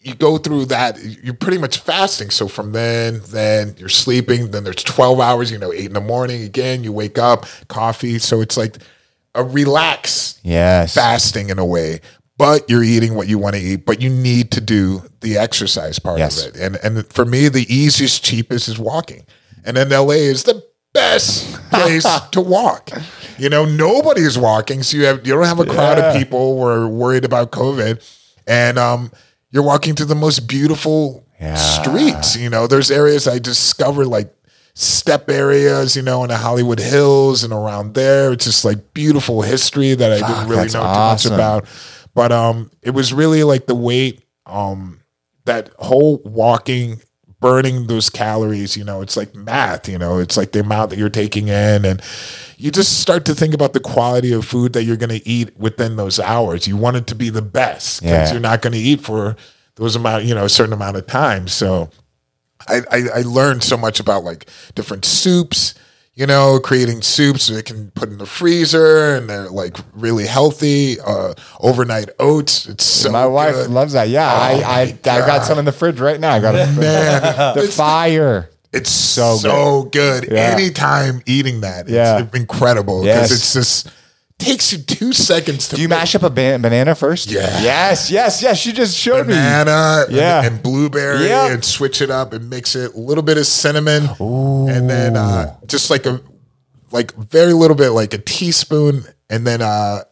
[0.00, 2.30] you go through that, you're pretty much fasting.
[2.30, 4.50] So from then, then you're sleeping.
[4.50, 5.50] Then there's 12 hours.
[5.50, 6.82] You know, eight in the morning again.
[6.84, 8.18] You wake up, coffee.
[8.18, 8.76] So it's like
[9.38, 10.94] a relax Yes.
[10.94, 12.00] fasting in a way.
[12.36, 13.84] But you're eating what you want to eat.
[13.86, 16.46] But you need to do the exercise part Yes.
[16.46, 16.60] of it.
[16.60, 19.24] And and for me, the easiest, cheapest is walking.
[19.64, 20.62] And then LA is the
[20.94, 22.90] best place to walk.
[23.38, 26.56] You know, nobody is walking, so you have you don't have a crowd of people
[26.58, 28.00] who are worried about COVID,
[28.46, 29.10] and um,
[29.50, 31.54] you're walking through the most beautiful Yeah.
[31.56, 32.36] streets.
[32.36, 34.32] You know, there's areas I discovered like
[34.80, 38.32] step areas, you know, in the Hollywood Hills and around there.
[38.32, 41.30] It's just like beautiful history that I didn't really know awesome.
[41.30, 41.66] too much about.
[42.14, 45.00] But um, it was really like the weight, um,
[45.46, 47.00] that whole walking,
[47.40, 48.76] burning those calories.
[48.76, 49.88] You know, it's like math.
[49.88, 52.00] You know, it's like the amount that you're taking in, and
[52.56, 55.56] you just start to think about the quality of food that you're going to eat
[55.58, 56.68] within those hours.
[56.68, 58.32] You want it to be the best because Yeah.
[58.32, 59.34] you're not going to eat for
[59.74, 61.48] those amount, you know, a certain amount of time.
[61.48, 61.90] So
[62.68, 65.74] I, I, I learned so much about like different soups,
[66.14, 70.98] you know, creating soups they can put in the freezer and they're like really healthy.
[71.00, 72.66] Uh, overnight oats.
[72.68, 73.70] It's so My wife good.
[73.70, 74.08] loves that.
[74.08, 76.32] Yeah, I, I, I got some in the fridge right now.
[76.32, 77.22] I got a, Man,
[77.56, 78.50] the fire.
[78.72, 80.28] It's so, so good.
[80.30, 80.40] Yeah.
[80.54, 82.26] Anytime eating that, it's Yeah.
[82.34, 83.16] incredible Yes.
[83.28, 83.88] because it's just
[84.38, 87.30] takes you two seconds to Do you make mash up a ban- banana first?
[87.30, 87.60] Yeah.
[87.60, 88.64] Yes, yes, yes.
[88.64, 89.34] You just showed me.
[89.34, 90.38] banana Yeah.
[90.38, 91.50] and, and blueberry Yep.
[91.50, 94.68] and switch it up and mix it a little bit of cinnamon Ooh.
[94.68, 96.20] and then uh, just like a
[96.92, 100.04] like very little bit like a teaspoon and then uh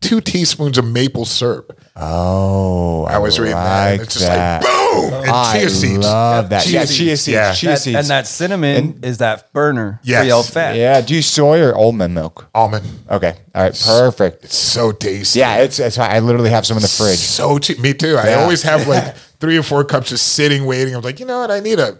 [0.00, 1.78] two teaspoons of maple syrup.
[1.96, 3.92] Oh, I was reading that.
[3.94, 4.62] and it's just that.
[4.62, 5.98] like boom and I chia seeds.
[6.04, 6.66] love that.
[6.66, 7.28] yeah, chia seeds.
[7.28, 7.52] Yeah.
[7.54, 7.96] Chia That- seeds.
[7.96, 10.20] and that cinnamon is that burner Yes.
[10.22, 10.76] for your fat.
[10.76, 11.00] yeah.
[11.00, 12.48] Do you soy or almond milk?
[12.54, 12.84] Almond.
[13.10, 13.34] Okay.
[13.54, 13.82] All right.
[13.86, 14.44] Perfect.
[14.44, 15.38] It's so tasty.
[15.40, 17.18] Yeah, it's, it's I literally have some in the fridge.
[17.18, 17.78] So cheap.
[17.80, 18.16] Me too.
[18.16, 18.40] I Yeah.
[18.42, 20.94] always have like three or four cups just sitting, waiting.
[20.94, 21.50] I'm like, you know what?
[21.50, 21.98] I need a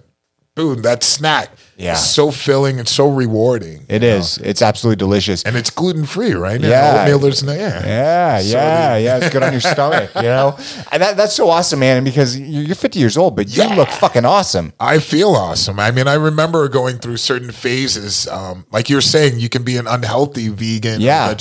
[0.54, 0.82] boom.
[0.82, 1.50] That snack.
[1.76, 1.94] Yeah.
[1.94, 3.84] So filling and so rewarding.
[3.88, 4.38] It is.
[4.38, 5.42] It's absolutely delicious.
[5.42, 6.54] And it's gluten free, right?
[6.54, 7.00] And Yeah.
[7.02, 7.84] Oatmeal, there's no, yeah.
[7.84, 9.16] Yeah, yeah, yeah.
[9.18, 10.56] It's good on your stomach, you know.
[10.92, 12.04] And that, that's so awesome, man.
[12.04, 13.74] Because you're you're 50 years old, but you Yeah.
[13.74, 14.72] look fucking awesome.
[14.78, 15.80] I feel awesome.
[15.80, 18.28] I mean, I remember going through certain phases.
[18.28, 21.00] Um, like you're saying, you can be an unhealthy vegan.
[21.00, 21.34] Yeah.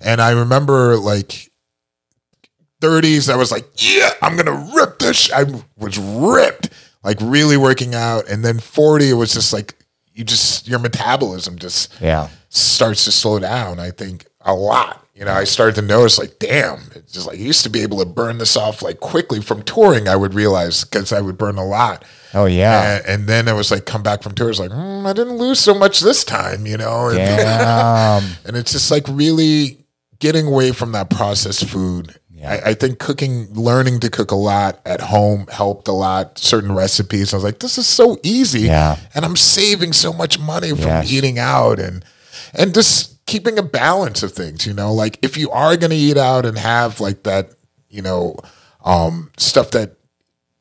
[0.00, 1.50] And I remember like
[2.80, 5.16] 30s, I was like, yeah, I'm going to rip this.
[5.16, 5.44] sh-" I
[5.76, 6.70] was ripped,
[7.08, 8.28] like really working out.
[8.28, 9.74] And then 40, it was just like,
[10.12, 12.28] you just, your metabolism just Yeah.
[12.50, 15.06] starts to slow down, I think, a lot.
[15.14, 17.80] You know, I started to notice like, damn, it's just like I used to be
[17.82, 20.06] able to burn this off like quickly from touring.
[20.06, 22.04] I would realize because I would burn a lot.
[22.34, 22.98] Oh, yeah.
[22.98, 25.58] And, and then it was like, come back from tours, like, mm, I didn't lose
[25.60, 27.10] so much this time, you know?
[27.14, 28.22] Damn.
[28.44, 29.78] and it's just like really
[30.18, 32.17] getting away from that processed food.
[32.44, 36.38] I, I think cooking, learning to cook a lot at home helped a lot.
[36.38, 38.96] Certain recipes, I was like, this is so easy, Yeah.
[39.14, 41.10] and I'm saving so much money from Yes.
[41.10, 42.04] eating out, and
[42.54, 44.66] and just keeping a balance of things.
[44.66, 47.50] You know, like if you are going to eat out and have like that,
[47.88, 48.36] you know,
[48.84, 49.96] um, stuff that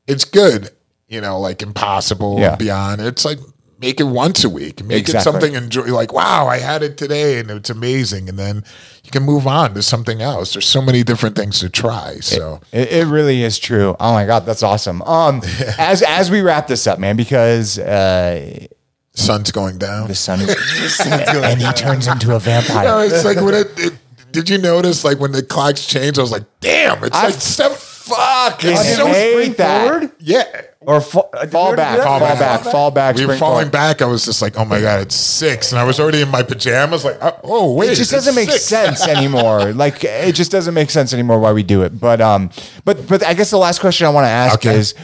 [0.07, 0.69] it's good,
[1.07, 2.55] you know, like impossible Yeah.
[2.55, 3.01] beyond.
[3.01, 3.39] It's like
[3.79, 4.83] make it once a week.
[4.83, 5.19] Make Exactly.
[5.19, 8.27] it something enjoy like, wow, I had it today and it's amazing.
[8.29, 8.63] And then
[9.03, 10.53] you can move on to something else.
[10.53, 12.15] There's so many different things to try.
[12.21, 13.95] So It, it really is true.
[13.99, 15.01] Oh my god, that's awesome.
[15.03, 15.41] Um,
[15.77, 18.65] as as we wrap this up, man, because uh,
[19.13, 20.07] sun's going down.
[20.07, 20.55] the sun is,
[20.97, 22.83] going down and he turns into a vampire.
[22.85, 23.93] No, it's like when it, it-
[24.31, 27.33] did you notice like when the clocks changed, I was like, damn, it's I like
[27.35, 29.87] seven fucking It's so hate that.
[29.89, 30.43] forward yeah.
[30.87, 33.15] Or fall, uh, did Fall back, fall back, fall back.
[33.17, 33.71] We were falling forward.
[33.73, 34.01] back.
[34.01, 35.73] I was just like, oh my God, it's six.
[35.73, 37.91] And I was already in my pajamas, like, oh, oh wait.
[37.91, 38.63] it just doesn't make six.
[38.63, 39.73] sense anymore.
[39.73, 41.99] Like it just doesn't make sense anymore why we do it.
[41.99, 42.51] But um,
[42.85, 44.77] but but I guess the last question I want to ask Okay.
[44.77, 44.95] is,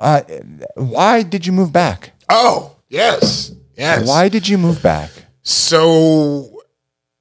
[0.00, 0.22] uh,
[0.74, 2.10] why did you move back?
[2.28, 3.52] Oh, yes.
[3.76, 4.08] Yes.
[4.08, 5.10] Why did you move back?
[5.42, 6.62] So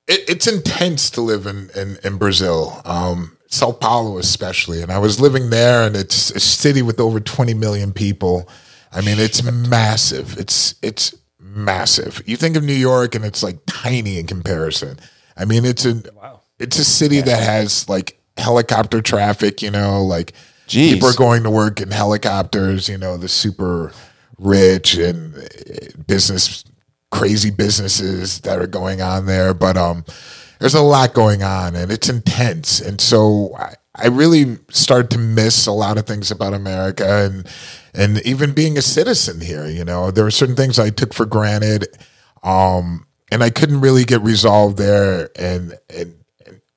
[0.07, 4.81] it, it's intense to live in, in, in Brazil, um, Sao Paulo especially.
[4.81, 8.47] And I was living there, and it's a city with over 20 million people.
[8.91, 10.37] I mean, it's massive.
[10.37, 12.21] It's it's massive.
[12.25, 14.99] You think of New York, and it's like tiny in comparison.
[15.35, 16.01] I mean, it's a
[16.59, 19.61] it's a city that has like helicopter traffic.
[19.61, 20.33] You know, like
[20.67, 20.93] Jeez.
[20.93, 22.87] people are going to work in helicopters.
[22.87, 23.91] You know, the super
[24.37, 26.63] rich and uh, business
[27.11, 29.53] crazy businesses that are going on there.
[29.53, 30.05] But um,
[30.59, 32.79] there's a lot going on, and it's intense.
[32.79, 37.47] And so I, I really started to miss a lot of things about America, and
[37.93, 39.67] and even being a citizen here.
[39.67, 41.88] You know, there were certain things I took for granted.
[42.43, 46.15] Um, and I couldn't really get resolved there, and and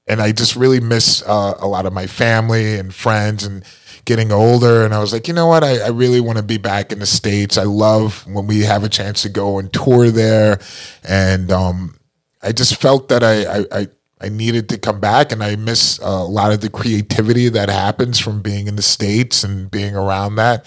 [0.06, 3.64] and I just really miss uh, a lot of my family and friends and
[4.04, 4.84] getting older.
[4.84, 5.62] And I was like, you know what?
[5.62, 7.56] I, I really want to be back in the States.
[7.56, 10.60] I love when we have a chance to go and tour there.
[11.04, 11.96] And um,
[12.42, 13.86] I just felt that I, I, I,
[14.20, 18.18] I needed to come back and I miss a lot of the creativity that happens
[18.18, 20.64] from being in the States and being around that.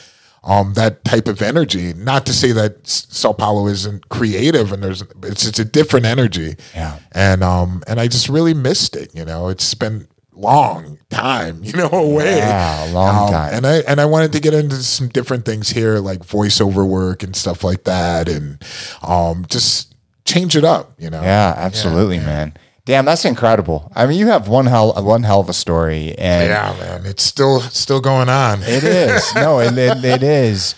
[0.48, 1.92] Um, that type of energy.
[1.96, 6.56] Not to say that Sao Paulo isn't creative, and there's it's it's a different energy.
[6.76, 7.00] Yeah.
[7.14, 9.10] and um, and I just really missed it.
[9.16, 12.38] You know, it's been long time, you know, away.
[12.38, 13.54] Yeah, a long Um, time.
[13.56, 17.24] And I and I wanted to get into some different things here, like voiceover work
[17.24, 18.64] and stuff like that, and
[19.02, 19.95] um, just
[20.36, 20.94] change it up.
[20.98, 21.22] You know.
[21.22, 22.54] Yeah, absolutely, man.
[22.86, 23.92] Damn, that's incredible.
[23.96, 27.24] I mean, you have one hell one hell of a story, and Yeah, man, it's
[27.24, 28.62] still still going on.
[28.62, 30.76] it is no, it, it, it is.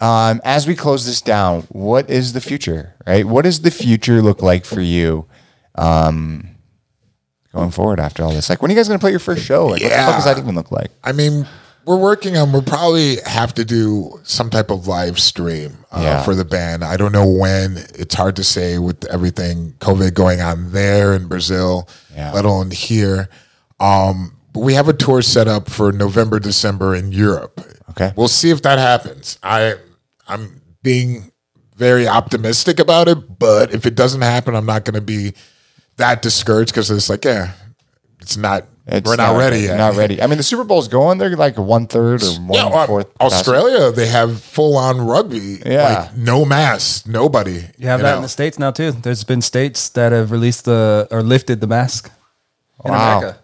[0.00, 2.94] Um, as we close this down, what is the future?
[3.04, 3.24] Right?
[3.26, 5.26] What does the future look like for you?
[5.74, 6.54] Um,
[7.52, 9.44] going forward after all this, like when are you guys going to play your first
[9.44, 9.66] show?
[9.66, 10.90] Like, what the fuck does that even look like?
[11.02, 11.48] I mean,
[11.88, 12.52] we're working on.
[12.52, 16.22] We'll probably have to do some type of live stream uh, Yeah.
[16.22, 16.84] for the band.
[16.84, 17.78] I don't know when.
[17.94, 22.32] It's hard to say with everything COVID going on there in Brazil, Yeah.
[22.32, 23.30] let alone here.
[23.80, 27.60] Um, but we have a tour set up for November, December in Europe.
[27.90, 28.12] Okay.
[28.16, 29.38] we'll see if that happens.
[29.42, 29.76] I
[30.28, 31.32] I'm being
[31.76, 35.32] very optimistic about it, but if it doesn't happen, I'm not going to be
[35.96, 37.52] that discouraged because it's like, yeah,
[38.28, 38.64] it's not.
[38.86, 39.76] It's we're not, ready yet.
[39.78, 40.20] Not ready.
[40.22, 41.16] I mean, the Super Bowl's going.
[41.18, 43.06] They're like one third or one Yeah, uh, fourth.
[43.20, 45.60] Australia, they have full on rugby.
[45.64, 46.00] Yeah.
[46.10, 47.64] Like no mask, nobody.
[47.78, 48.92] You have that in the states now too.
[48.92, 52.10] There's been states that have released the or lifted the mask
[52.84, 53.18] in Wow.
[53.18, 53.38] America.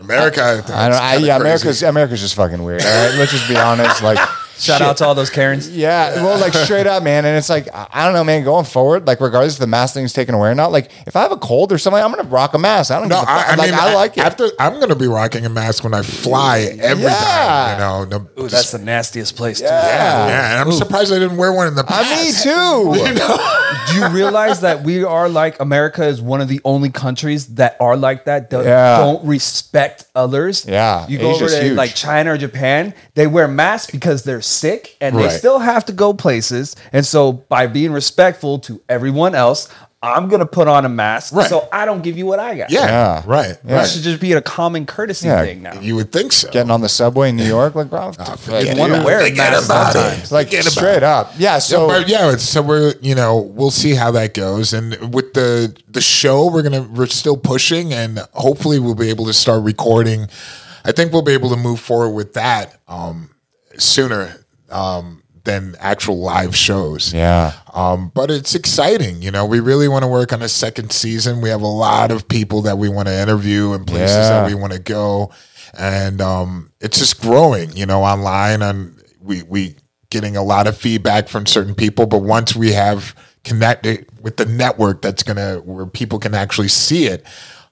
[0.00, 0.40] America.
[0.42, 0.92] I, I don't.
[0.92, 1.30] it's I, yeah, crazy.
[1.40, 2.82] America's America's just fucking weird.
[2.82, 4.02] All right, let's just be honest.
[4.02, 4.18] Like,
[4.60, 5.68] Shout out to all those Karens.
[5.76, 7.24] yeah, well, like straight up, man.
[7.24, 8.44] And it's like I I don't know, man.
[8.44, 11.22] Going forward, like regardless if the mask thing's taken away or not, like if I
[11.22, 12.90] have a cold or something, I'm gonna rock a mask.
[12.90, 13.08] I don't.
[13.08, 13.48] No, give a fuck.
[13.48, 14.24] I, I like, mean, I like it.
[14.24, 17.18] After I'm going to be rocking a mask when I fly every Yeah.
[17.18, 17.72] time.
[17.72, 19.60] You know, no, Ooh, just- that's the nastiest place.
[19.60, 19.68] Yeah.
[19.68, 20.50] yeah, yeah.
[20.60, 22.10] And I'm surprised I didn't wear one in the uh, past.
[22.10, 22.46] I past.
[22.46, 23.16] me too.
[23.90, 27.76] Do you realize that we are like America is one of the only countries that
[27.80, 28.50] are like that?
[28.50, 28.98] That Yeah.
[28.98, 30.64] don't respect others.
[30.66, 31.76] Yeah, you go Asia's over to huge.
[31.76, 35.92] like China or Japan, they wear masks because they're sick and they still have to
[35.92, 36.76] go places.
[36.92, 39.68] And so, by being respectful to everyone else,
[40.02, 41.46] I'm gonna put on a mask Right.
[41.48, 42.70] so I don't give you what I got.
[42.70, 43.22] Yeah, Yeah.
[43.26, 43.86] right, that right.
[43.88, 45.44] should just be a common courtesy Yeah.
[45.44, 45.78] thing now.
[45.78, 46.48] You would think so.
[46.50, 49.52] Getting on the subway in New York, like, bro, forget want to wear a Forget
[49.52, 49.98] mask about it.
[49.98, 50.32] sometimes.
[50.32, 51.32] like Forget about straight up.
[51.36, 51.58] Yeah.
[51.58, 55.74] So but yeah, so we're you know we'll see how that goes, and with the
[55.86, 60.28] the show, we're gonna we're still pushing, and hopefully we'll be able to start recording.
[60.82, 63.28] I think we'll be able to move forward with that um,
[63.76, 64.34] sooner
[64.70, 67.12] um, than actual live shows.
[67.14, 67.52] yeah.
[67.72, 69.46] Um, but it's exciting, you know.
[69.46, 71.40] We really want to work on a second season.
[71.40, 74.40] We have a lot of people that we want to interview and places Yeah.
[74.40, 75.30] that we want to go,
[75.78, 78.62] and um, it's just growing, you know, online.
[78.62, 79.76] And we we
[80.10, 82.06] getting a lot of feedback from certain people.
[82.06, 87.06] But once we have connected with the network, that's gonna where people can actually see
[87.06, 87.24] it,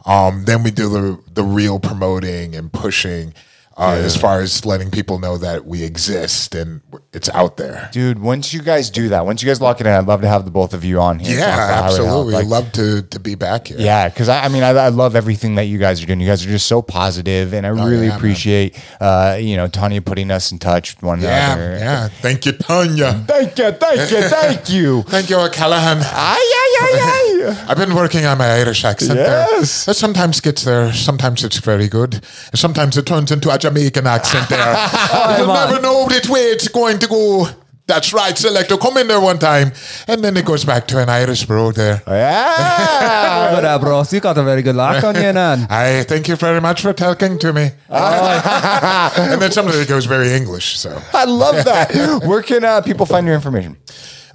[0.06, 3.34] um, then we do the the real promoting and pushing.
[3.78, 6.80] Uh, As far as letting people know that we exist and
[7.12, 7.88] it's out there.
[7.92, 10.28] Dude, once you guys do that, once you guys lock it in, I'd love to
[10.28, 11.38] have the both of you on here.
[11.38, 12.32] Yeah, talk about how it absolutely.
[12.34, 13.76] Like, Love to to be back here.
[13.78, 16.18] Yeah, because I, I mean, I, I love everything that you guys are doing.
[16.20, 19.68] You guys are just so positive, and I really Oh, yeah, appreciate, uh, you know,
[19.68, 21.76] Tanya putting us in touch with one Yeah, another.
[21.78, 22.08] yeah.
[22.08, 23.24] Thank you, Tanya.
[23.28, 25.02] Thank you, thank you, thank you.
[25.08, 25.98] Thank you, Callahan.
[26.02, 26.98] Ay, ay, ay,
[27.46, 27.64] ay.
[27.68, 29.84] I've been working on my Irish accent Yes.
[29.84, 29.92] there.
[29.92, 32.24] It sometimes gets there, sometimes it's very good.
[32.54, 34.58] Sometimes it turns into a Jamaican accent there.
[35.38, 35.68] You'll man.
[35.70, 37.46] never know which way it's going to go.
[37.86, 38.76] That's right, Selector.
[38.76, 39.72] Come in there one time.
[40.06, 42.02] And then it goes back to an Irish bro there.
[42.06, 43.54] Yeah.
[43.54, 45.66] But uh, bros, you got a very good lock on you, man.
[45.70, 47.70] I thank you very much for talking to me.
[47.88, 50.78] and then sometimes it goes very English.
[50.78, 51.94] So I love that.
[52.26, 53.76] Where can uh, people find your information?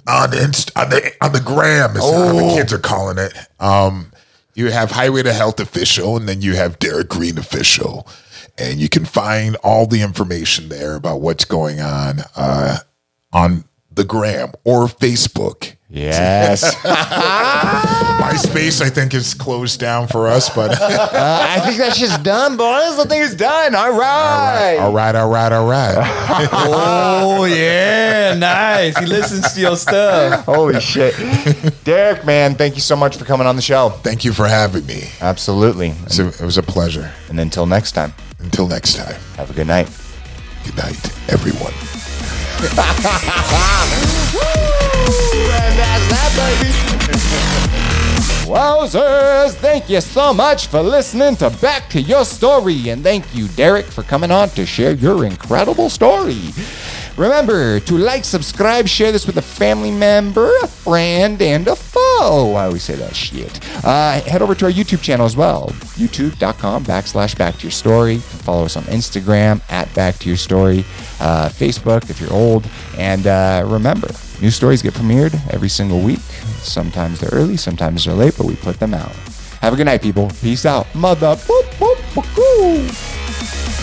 [0.06, 2.54] on the inst- on the on the gram is how the Oh.
[2.56, 3.32] kids are calling it.
[3.58, 4.10] Um,
[4.54, 8.06] you have Highway to Health official, and then you have Derrick Green official,
[8.58, 12.78] and you can find all the information there about what's going on uh,
[13.32, 15.76] on the gram or Facebook.
[15.96, 16.74] Yes.
[18.24, 20.98] MySpace, I think, is closed down for us, but Uh,
[21.50, 22.98] I think that's just done, boys.
[22.98, 23.74] I think it's done.
[23.76, 24.76] All right.
[24.80, 25.94] all right, all right, all right.
[26.66, 28.96] Oh yeah, nice.
[28.98, 30.44] He listens to your stuff.
[30.46, 31.14] Holy shit.
[31.84, 33.90] Derrick, man, thank you so much for coming on the show.
[34.02, 35.10] Thank you for having me.
[35.20, 35.90] Absolutely.
[36.06, 37.12] It's a- it was a pleasure.
[37.28, 39.88] And until next time, Until next time, have a good night.
[40.64, 40.98] good night,
[41.30, 41.72] everyone.
[46.44, 46.70] Baby.
[48.44, 49.54] Wowzers!
[49.54, 52.90] Thank you so much for listening to Back to Your Story.
[52.90, 56.38] And thank you, Derrick, for coming on to share your incredible story.
[57.16, 62.54] Remember to like, subscribe, share this with a family member, a friend, and a foe.
[62.54, 63.60] I always say that shit.
[63.84, 68.18] Uh, head over to our YouTube channel as well, youtube.com backslash back to your story.
[68.18, 70.80] Follow us on Instagram at back to your story,
[71.20, 72.68] uh, Facebook if you're old.
[72.98, 74.08] And uh, remember,
[74.44, 76.20] new stories get premiered every single week.
[76.60, 79.12] Sometimes they're early, sometimes they're late, but we put them out.
[79.62, 80.30] Have a good night, people.
[80.42, 80.86] Peace out.
[80.94, 81.34] Mother.
[81.34, 83.73] Boop, boop, boop.